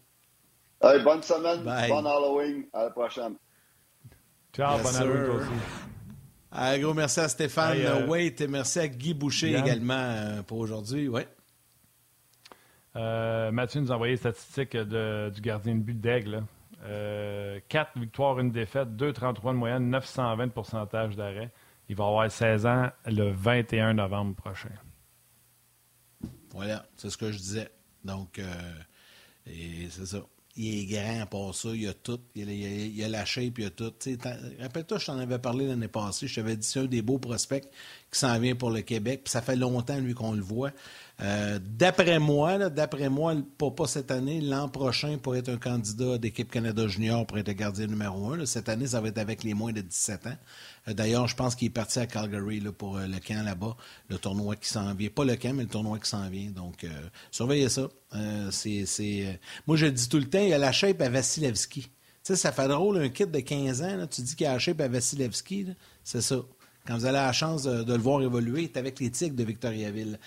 Hey, 0.82 1.02
bonne 1.02 1.22
semaine. 1.22 1.62
Bonne 1.62 2.06
Halloween. 2.06 2.64
À 2.72 2.84
la 2.84 2.90
prochaine. 2.90 3.34
Ciao, 4.54 4.78
bonne 4.78 4.96
Halloween 4.96 5.30
aussi. 5.30 5.50
Un 6.52 6.78
gros 6.78 6.94
merci 6.94 7.20
à 7.20 7.28
Stéphane 7.28 7.78
euh, 7.78 8.06
Wait 8.06 8.40
et 8.40 8.48
merci 8.48 8.80
à 8.80 8.88
Guy 8.88 9.14
Boucher 9.14 9.54
également 9.54 9.94
euh, 9.94 10.42
pour 10.42 10.58
aujourd'hui. 10.58 11.08
Ouais. 11.08 11.28
Euh, 12.96 13.50
Mathieu 13.50 13.80
nous 13.80 13.92
a 13.92 13.94
envoyé 13.94 14.14
les 14.14 14.18
statistiques 14.18 14.76
du 14.76 15.40
gardien 15.40 15.74
de 15.74 15.80
but 15.80 16.00
d'Aigle. 16.00 16.44
Euh, 16.82 17.60
4 17.68 17.98
victoires, 17.98 18.38
une 18.38 18.50
défaite, 18.50 18.88
2,33 18.96 19.52
de 19.52 19.58
moyenne, 19.58 19.90
920 19.90 20.46
de 20.46 20.52
pourcentage 20.52 21.16
d'arrêt. 21.16 21.50
Il 21.88 21.96
va 21.96 22.06
avoir 22.06 22.30
16 22.30 22.66
ans 22.66 22.90
le 23.06 23.30
21 23.30 23.94
novembre 23.94 24.34
prochain. 24.34 24.70
Voilà, 26.52 26.86
c'est 26.96 27.10
ce 27.10 27.16
que 27.16 27.30
je 27.30 27.38
disais. 27.38 27.70
Donc, 28.04 28.38
euh, 28.38 28.44
c'est 29.46 30.06
ça. 30.06 30.18
Il 30.56 30.80
est 30.80 30.86
grand 30.86 31.26
pour 31.26 31.54
ça, 31.54 31.68
il 31.70 31.88
a 31.88 31.94
tout. 31.94 32.20
Il 32.34 33.02
a, 33.02 33.06
a, 33.06 33.08
la 33.08 33.24
shape, 33.24 33.58
il 33.58 33.66
a 33.66 33.70
tout. 33.70 33.92
Rappelle-toi, 34.60 34.98
je 34.98 35.06
t'en 35.06 35.18
avais 35.18 35.38
parlé 35.38 35.66
l'année 35.66 35.88
passée. 35.88 36.26
Je 36.26 36.34
t'avais 36.34 36.56
dit 36.56 36.66
c'est 36.66 36.80
un 36.80 36.84
des 36.86 37.02
beaux 37.02 37.18
prospects 37.18 37.64
qui 38.10 38.18
s'en 38.18 38.38
vient 38.38 38.54
pour 38.54 38.70
le 38.70 38.82
Québec. 38.82 39.22
Puis 39.24 39.30
ça 39.30 39.42
fait 39.42 39.56
longtemps, 39.56 39.98
lui, 39.98 40.14
qu'on 40.14 40.32
le 40.32 40.42
voit. 40.42 40.72
Euh, 41.22 41.58
d'après 41.62 42.18
moi, 42.18 42.70
d'après 42.70 43.10
moi, 43.10 43.34
pas, 43.58 43.86
cette 43.86 44.10
année, 44.10 44.40
l'an 44.40 44.68
prochain, 44.68 45.18
pour 45.18 45.36
être 45.36 45.50
un 45.50 45.58
candidat 45.58 46.16
d'équipe 46.16 46.50
Canada 46.50 46.88
Junior 46.88 47.26
pour 47.26 47.36
être 47.38 47.48
le 47.48 47.54
gardien 47.54 47.86
numéro 47.86 48.32
un. 48.32 48.46
cette 48.46 48.70
année, 48.70 48.86
ça 48.86 49.00
va 49.00 49.08
être 49.08 49.18
avec 49.18 49.44
les 49.44 49.52
moins 49.52 49.72
de 49.72 49.82
17 49.82 50.26
ans. 50.26 50.36
Euh, 50.88 50.94
d'ailleurs, 50.94 51.28
je 51.28 51.36
pense 51.36 51.54
qu'il 51.54 51.66
est 51.66 51.70
parti 51.70 51.98
à 51.98 52.06
Calgary 52.06 52.60
pour 52.76 52.96
euh, 52.96 53.06
le 53.06 53.18
camp 53.18 53.44
là-bas, 53.44 53.76
le 54.08 54.18
tournoi 54.18 54.56
qui 54.56 54.68
s'en 54.68 54.94
vient. 54.94 55.10
Pas 55.10 55.24
le 55.24 55.36
camp, 55.36 55.52
mais 55.54 55.64
le 55.64 55.68
tournoi 55.68 55.98
qui 55.98 56.08
s'en 56.08 56.28
vient. 56.30 56.50
Donc, 56.50 56.86
surveillez 57.30 57.68
ça. 57.68 57.88
c'est, 58.50 59.40
Moi, 59.66 59.76
je 59.76 59.86
dis 59.86 60.08
tout 60.08 60.18
le 60.18 60.28
temps, 60.28 60.40
il 60.40 60.48
y 60.48 60.54
a 60.54 60.58
la 60.58 60.72
shape 60.72 61.00
à 61.02 61.10
Vasilevski. 61.10 61.82
Tu 61.82 61.90
sais, 62.22 62.36
ça 62.36 62.52
fait 62.52 62.68
drôle, 62.68 62.98
un 62.98 63.08
kit 63.08 63.26
de 63.26 63.40
15 63.40 63.82
ans, 63.82 64.06
tu 64.06 64.22
dis 64.22 64.36
qu'il 64.36 64.44
y 64.44 64.46
a 64.46 64.52
la 64.54 64.58
shape 64.58 64.80
à 64.80 64.88
Vasilevski, 64.88 65.68
c'est 66.02 66.20
ça. 66.20 66.36
Quand 66.86 66.94
vous 66.94 67.04
avez 67.04 67.14
la 67.14 67.32
chance 67.32 67.64
de, 67.64 67.92
le 67.92 68.00
voir 68.00 68.22
évoluer, 68.22 68.64
est 68.64 68.76
avec 68.76 69.00
les 69.00 69.10
Tigres 69.10 69.36
de 69.36 69.44
Victoriaville. 69.44 70.18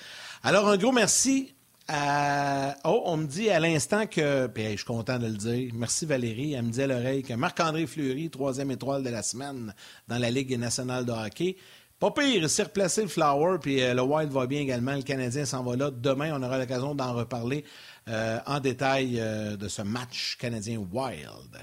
Alors, 0.44 0.70
un 0.70 0.78
gros 0.78 0.92
merci 0.92 1.54
à... 1.88 2.76
Oh, 2.86 3.04
on 3.06 3.18
me 3.18 3.26
dit 3.26 3.50
à 3.50 3.60
l'instant 3.60 4.06
que, 4.08 4.48
puis 4.48 4.64
je 4.72 4.78
suis 4.78 4.86
content 4.86 5.20
de 5.20 5.28
le 5.28 5.38
dire, 5.38 5.72
merci 5.76 6.06
Valérie, 6.06 6.54
elle 6.54 6.64
me 6.64 6.72
dit 6.72 6.82
à 6.82 6.88
l'oreille 6.88 7.24
que 7.24 7.34
Marc-André 7.34 7.88
Fleury, 7.88 8.30
troisième 8.30 8.72
étoile 8.72 9.04
de 9.04 9.10
la 9.10 9.24
semaine 9.24 9.74
dans 10.08 10.18
la 10.18 10.32
Ligue 10.32 10.58
nationale 10.58 11.06
de 11.06 11.12
hockey. 11.12 11.58
Pas 12.04 12.12
pire, 12.12 12.44
il 12.44 12.50
s'est 12.50 12.64
replacé 12.64 13.02
le 13.02 13.08
Flower, 13.08 13.60
puis 13.62 13.82
euh, 13.82 13.94
le 13.94 14.02
Wild 14.02 14.30
va 14.30 14.46
bien 14.46 14.60
également. 14.60 14.94
Le 14.94 15.04
Canadien 15.04 15.46
s'en 15.46 15.64
va 15.64 15.78
là. 15.78 15.90
Demain, 15.90 16.38
on 16.38 16.44
aura 16.44 16.58
l'occasion 16.58 16.94
d'en 16.94 17.14
reparler 17.14 17.64
euh, 18.10 18.40
en 18.46 18.60
détail 18.60 19.22
euh, 19.22 19.56
de 19.56 19.70
ce 19.70 19.84
match 19.84 20.36
canadien-Wild. 20.38 21.58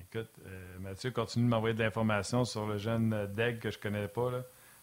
Écoute, 0.00 0.30
Mathieu 0.82 1.12
continue 1.12 1.44
de 1.44 1.50
m'envoyer 1.50 1.74
de 1.74 1.82
l'information 1.82 2.44
sur 2.44 2.66
le 2.66 2.76
jeune 2.76 3.28
Deg 3.34 3.60
que 3.60 3.70
je 3.70 3.78
connais 3.78 4.08
pas. 4.08 4.30
Là. 4.30 4.42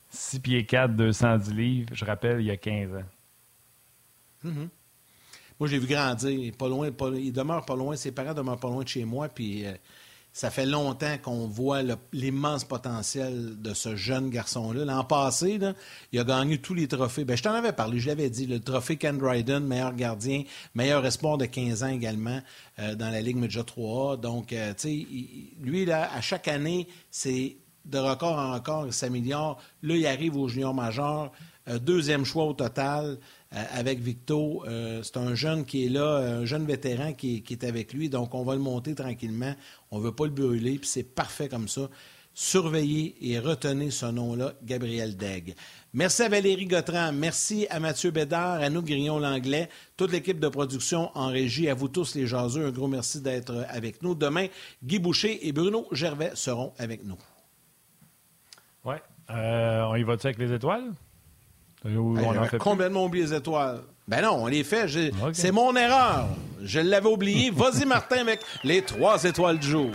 6 0.09 0.39
pieds 0.39 0.65
4, 0.65 0.95
210 0.95 1.53
livres, 1.53 1.89
je 1.93 2.05
rappelle, 2.05 2.39
il 2.39 2.47
y 2.47 2.51
a 2.51 2.57
15 2.57 2.95
ans. 2.95 3.03
Mm-hmm. 4.45 4.69
Moi, 5.59 5.67
j'ai 5.67 5.77
vu 5.77 5.87
grandir. 5.87 6.53
Pas 6.57 6.69
loin, 6.69 6.89
il 7.15 7.33
demeure 7.33 7.65
pas 7.65 7.75
loin, 7.75 7.95
ses 7.95 8.13
parents 8.13 8.33
demeurent 8.33 8.59
pas 8.59 8.69
loin 8.69 8.83
de 8.83 8.87
chez 8.87 9.03
moi, 9.03 9.27
puis 9.27 9.65
euh, 9.65 9.73
ça 10.39 10.49
fait 10.49 10.65
longtemps 10.65 11.17
qu'on 11.21 11.47
voit 11.47 11.81
l'immense 12.13 12.63
potentiel 12.63 13.61
de 13.61 13.73
ce 13.73 13.97
jeune 13.97 14.29
garçon-là. 14.29 14.85
L'an 14.85 15.03
passé, 15.03 15.59
il 16.13 16.19
a 16.19 16.23
gagné 16.23 16.59
tous 16.59 16.73
les 16.73 16.87
trophées. 16.87 17.25
Ben, 17.25 17.35
je 17.35 17.43
t'en 17.43 17.51
avais 17.51 17.73
parlé, 17.73 17.99
je 17.99 18.07
l'avais 18.07 18.29
dit, 18.29 18.45
le 18.45 18.61
trophée 18.61 18.95
Ken 18.95 19.17
Dryden, 19.17 19.65
meilleur 19.65 19.93
gardien, 19.93 20.43
meilleur 20.75 21.05
espoir 21.05 21.37
de 21.37 21.43
15 21.43 21.83
ans 21.83 21.89
également 21.89 22.39
euh, 22.79 22.95
dans 22.95 23.09
la 23.09 23.19
Ligue 23.19 23.35
Medja 23.35 23.63
3A. 23.63 24.17
Donc, 24.21 24.53
euh, 24.53 24.73
tu 24.77 24.87
sais, 24.87 25.07
lui, 25.61 25.83
là, 25.83 26.09
à 26.15 26.21
chaque 26.21 26.47
année, 26.47 26.87
c'est 27.11 27.57
de 27.83 27.97
record 27.97 28.39
en 28.39 28.53
record, 28.53 28.85
il 28.85 28.93
s'améliore. 28.93 29.61
Là, 29.83 29.97
il 29.97 30.07
arrive 30.07 30.37
au 30.37 30.47
junior 30.47 30.73
majeur. 30.73 31.33
Euh, 31.67 31.79
deuxième 31.79 32.23
choix 32.23 32.45
au 32.45 32.53
total 32.53 33.17
euh, 33.53 33.63
avec 33.73 33.99
Victo. 33.99 34.63
C'est 35.03 35.17
un 35.17 35.35
jeune 35.35 35.65
qui 35.65 35.85
est 35.85 35.89
là, 35.89 36.15
un 36.15 36.45
jeune 36.45 36.65
vétéran 36.65 37.11
qui, 37.11 37.43
est 37.49 37.63
avec 37.65 37.91
lui. 37.91 38.07
Donc, 38.07 38.33
on 38.35 38.43
va 38.43 38.55
le 38.55 38.61
monter 38.61 38.95
tranquillement. 38.95 39.53
On 39.91 39.99
ne 39.99 40.03
veut 40.03 40.11
pas 40.11 40.25
le 40.25 40.31
brûler. 40.31 40.77
Puis 40.79 40.89
c'est 40.89 41.03
parfait 41.03 41.49
comme 41.49 41.67
ça. 41.67 41.89
Surveillez 42.33 43.15
et 43.21 43.39
retenez 43.39 43.91
ce 43.91 44.05
nom-là, 44.05 44.53
Gabriel 44.63 45.17
Degg. 45.17 45.55
Merci 45.93 46.21
à 46.21 46.29
Valérie 46.29 46.67
Gautran, 46.67 47.11
merci 47.11 47.67
à 47.69 47.81
Mathieu 47.81 48.11
Bédard, 48.11 48.61
à 48.61 48.69
nous 48.69 48.81
Grillon-Langlais, 48.81 49.67
toute 49.97 50.11
l'équipe 50.11 50.39
de 50.39 50.47
production 50.47 51.09
en 51.15 51.27
régie, 51.27 51.67
à 51.67 51.73
vous 51.73 51.89
tous 51.89 52.15
les 52.15 52.27
jaseux, 52.27 52.67
un 52.67 52.71
gros 52.71 52.87
merci 52.87 53.19
d'être 53.19 53.65
avec 53.67 54.01
nous. 54.03 54.15
Demain, 54.15 54.47
Guy 54.83 54.99
Boucher 54.99 55.47
et 55.47 55.51
Bruno 55.51 55.87
Gervais 55.91 56.31
seront 56.35 56.71
avec 56.77 57.03
nous. 57.03 57.17
Oui. 58.85 58.95
Euh, 59.31 59.83
on 59.83 59.95
y 59.95 60.03
va-tu 60.03 60.27
avec 60.27 60.37
les 60.37 60.53
étoiles? 60.53 60.93
On 61.83 62.43
fait 62.45 62.57
complètement 62.57 63.05
oublié 63.05 63.25
les 63.25 63.33
étoiles. 63.33 63.81
Ben 64.09 64.23
non, 64.23 64.39
on 64.41 64.47
les 64.47 64.63
fait. 64.63 64.87
C'est 65.33 65.51
mon 65.51 65.75
erreur. 65.75 66.25
Je 66.63 66.79
l'avais 66.79 67.07
oublié. 67.07 67.51
Vas-y, 67.55 67.85
Martin, 67.85 68.21
avec 68.21 68.39
les 68.63 68.81
trois 68.81 69.23
étoiles 69.23 69.59
du 69.59 69.67
jour. 69.69 69.91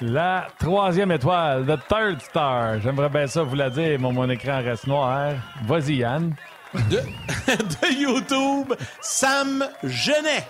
La 0.00 0.46
troisième 0.58 1.12
étoile, 1.12 1.66
the 1.66 1.78
third 1.90 2.22
star. 2.22 2.80
J'aimerais 2.80 3.10
bien 3.10 3.26
ça 3.26 3.42
vous 3.42 3.54
la 3.54 3.68
dire, 3.68 4.00
mon, 4.00 4.14
mon 4.14 4.30
écran 4.30 4.62
reste 4.64 4.86
noir. 4.86 5.34
Vas-y, 5.66 5.96
Yann. 5.96 6.34
De, 6.72 6.96
de, 7.46 8.00
YouTube, 8.00 8.72
Sam 9.02 9.62
Genet. 9.84 10.48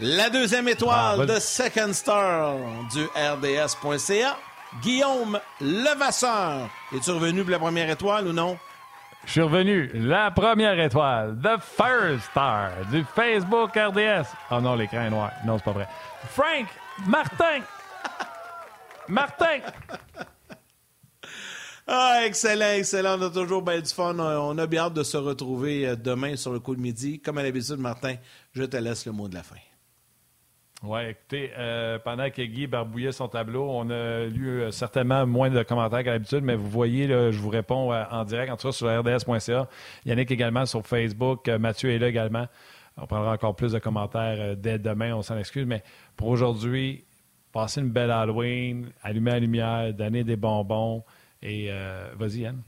La 0.00 0.28
deuxième 0.28 0.68
étoile, 0.68 1.20
ah, 1.22 1.26
the 1.26 1.40
second 1.40 1.94
star 1.94 2.56
du 2.92 3.04
RDS.ca. 3.16 4.36
Guillaume 4.82 5.40
Levasseur. 5.62 6.68
Es-tu 6.94 7.10
revenu 7.12 7.40
pour 7.40 7.52
la 7.52 7.58
première 7.58 7.88
étoile 7.88 8.26
ou 8.26 8.32
non? 8.34 8.58
Je 9.26 9.32
suis 9.32 9.40
revenu. 9.40 9.90
La 9.94 10.30
première 10.30 10.78
étoile. 10.78 11.36
The 11.42 11.60
First 11.60 12.30
Star 12.30 12.70
du 12.90 13.04
Facebook 13.14 13.70
RDS. 13.76 14.26
Oh 14.50 14.60
non, 14.60 14.74
l'écran 14.74 15.02
est 15.02 15.10
noir. 15.10 15.30
Non, 15.46 15.58
c'est 15.58 15.64
pas 15.64 15.72
vrai. 15.72 15.88
Frank 16.30 16.66
Martin. 17.06 17.60
Martin. 19.08 19.60
Ah, 21.86 22.20
excellent, 22.24 22.72
excellent. 22.78 23.18
On 23.18 23.22
a 23.22 23.30
toujours 23.30 23.62
du 23.62 23.84
fun. 23.86 24.18
On 24.18 24.56
a 24.56 24.66
bien 24.66 24.84
hâte 24.84 24.94
de 24.94 25.02
se 25.02 25.18
retrouver 25.18 25.86
euh, 25.86 25.96
demain 25.96 26.34
sur 26.36 26.52
le 26.52 26.60
coup 26.60 26.74
de 26.74 26.80
midi. 26.80 27.20
Comme 27.20 27.36
à 27.38 27.42
l'habitude, 27.42 27.76
Martin, 27.76 28.14
je 28.54 28.62
te 28.64 28.76
laisse 28.78 29.04
le 29.04 29.12
mot 29.12 29.28
de 29.28 29.34
la 29.34 29.42
fin. 29.42 29.56
Oui, 30.86 31.00
écoutez, 31.08 31.50
euh, 31.56 31.98
pendant 31.98 32.28
que 32.28 32.42
Guy 32.42 32.66
barbouillait 32.66 33.12
son 33.12 33.26
tableau, 33.26 33.70
on 33.70 33.88
a 33.88 34.26
lu 34.26 34.60
euh, 34.60 34.70
certainement 34.70 35.26
moins 35.26 35.48
de 35.48 35.62
commentaires 35.62 36.04
qu'à 36.04 36.10
l'habitude, 36.10 36.42
mais 36.42 36.56
vous 36.56 36.68
voyez, 36.68 37.08
je 37.08 37.38
vous 37.38 37.48
réponds 37.48 37.90
euh, 37.90 38.04
en 38.10 38.24
direct, 38.24 38.52
en 38.52 38.56
tout 38.58 38.68
cas 38.68 38.72
sur 38.72 38.88
rds.ca. 38.88 39.66
Yannick 40.04 40.30
également 40.30 40.66
sur 40.66 40.86
Facebook. 40.86 41.48
Mathieu 41.48 41.90
est 41.90 41.98
là 41.98 42.08
également. 42.08 42.46
On 42.98 43.06
prendra 43.06 43.32
encore 43.32 43.56
plus 43.56 43.72
de 43.72 43.78
commentaires 43.78 44.58
dès 44.58 44.78
demain, 44.78 45.14
on 45.14 45.22
s'en 45.22 45.38
excuse. 45.38 45.64
Mais 45.64 45.82
pour 46.16 46.28
aujourd'hui, 46.28 47.04
passer 47.50 47.80
une 47.80 47.90
belle 47.90 48.10
Halloween, 48.10 48.90
allumer 49.02 49.30
la 49.30 49.40
lumière, 49.40 49.94
donner 49.94 50.22
des 50.22 50.36
bonbons. 50.36 51.02
Et 51.42 51.70
vas-y, 52.16 52.40
Yann. 52.40 52.60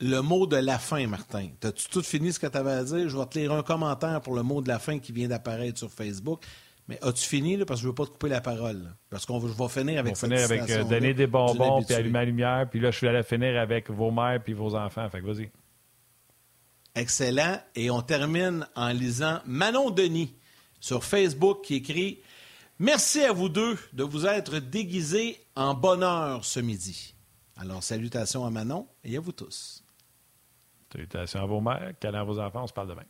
Le 0.00 0.20
mot 0.20 0.46
de 0.46 0.56
la 0.56 0.78
fin, 0.78 1.06
Martin. 1.06 1.48
T'as-tu 1.58 1.88
tout 1.88 2.02
fini 2.02 2.32
ce 2.32 2.38
que 2.38 2.46
tu 2.46 2.58
avais 2.58 2.72
à 2.72 2.84
dire? 2.84 3.08
Je 3.08 3.16
vais 3.16 3.26
te 3.26 3.38
lire 3.38 3.52
un 3.52 3.62
commentaire 3.62 4.20
pour 4.20 4.34
le 4.34 4.42
mot 4.42 4.60
de 4.60 4.68
la 4.68 4.78
fin 4.78 4.98
qui 4.98 5.12
vient 5.12 5.28
d'apparaître 5.28 5.78
sur 5.78 5.90
Facebook. 5.90 6.44
Mais 6.88 6.98
as-tu 7.04 7.28
fini, 7.28 7.56
là, 7.56 7.66
parce 7.66 7.80
que 7.80 7.82
je 7.82 7.86
ne 7.86 7.90
veux 7.90 7.94
pas 7.94 8.06
te 8.06 8.10
couper 8.10 8.30
la 8.30 8.40
parole? 8.40 8.94
Parce 9.10 9.26
qu'on 9.26 9.38
va 9.38 9.68
finir 9.68 10.00
avec 10.00 10.12
On 10.12 10.26
va 10.26 10.36
finir 10.36 10.44
avec 10.44 10.70
euh, 10.70 10.84
donner 10.84 11.12
des 11.12 11.26
bonbons, 11.26 11.82
puis 11.82 11.94
allumer 11.94 12.20
la 12.20 12.24
lumière. 12.24 12.66
Puis 12.70 12.80
là, 12.80 12.90
je 12.90 12.96
suis 12.96 13.06
allé 13.06 13.22
finir 13.22 13.60
avec 13.60 13.90
vos 13.90 14.10
mères 14.10 14.42
puis 14.42 14.54
vos 14.54 14.74
enfants. 14.74 15.08
Fait 15.10 15.20
que 15.20 15.26
vas-y. 15.26 15.50
Excellent. 16.94 17.60
Et 17.74 17.90
on 17.90 18.00
termine 18.00 18.66
en 18.74 18.88
lisant 18.88 19.40
Manon 19.44 19.90
Denis 19.90 20.34
sur 20.80 21.04
Facebook 21.04 21.62
qui 21.62 21.74
écrit 21.76 22.20
Merci 22.78 23.22
à 23.22 23.32
vous 23.32 23.48
deux 23.48 23.76
de 23.92 24.04
vous 24.04 24.26
être 24.26 24.58
déguisés 24.58 25.36
en 25.56 25.74
bonheur 25.74 26.44
ce 26.44 26.60
midi. 26.60 27.14
Alors, 27.56 27.82
salutations 27.82 28.46
à 28.46 28.50
Manon 28.50 28.86
et 29.04 29.16
à 29.16 29.20
vous 29.20 29.32
tous. 29.32 29.84
Salutations 30.92 31.42
à 31.42 31.46
vos 31.46 31.60
mères, 31.60 31.92
câlins 32.00 32.20
à 32.20 32.24
vos 32.24 32.38
enfants, 32.38 32.62
on 32.62 32.66
se 32.66 32.72
parle 32.72 32.88
demain. 32.88 33.04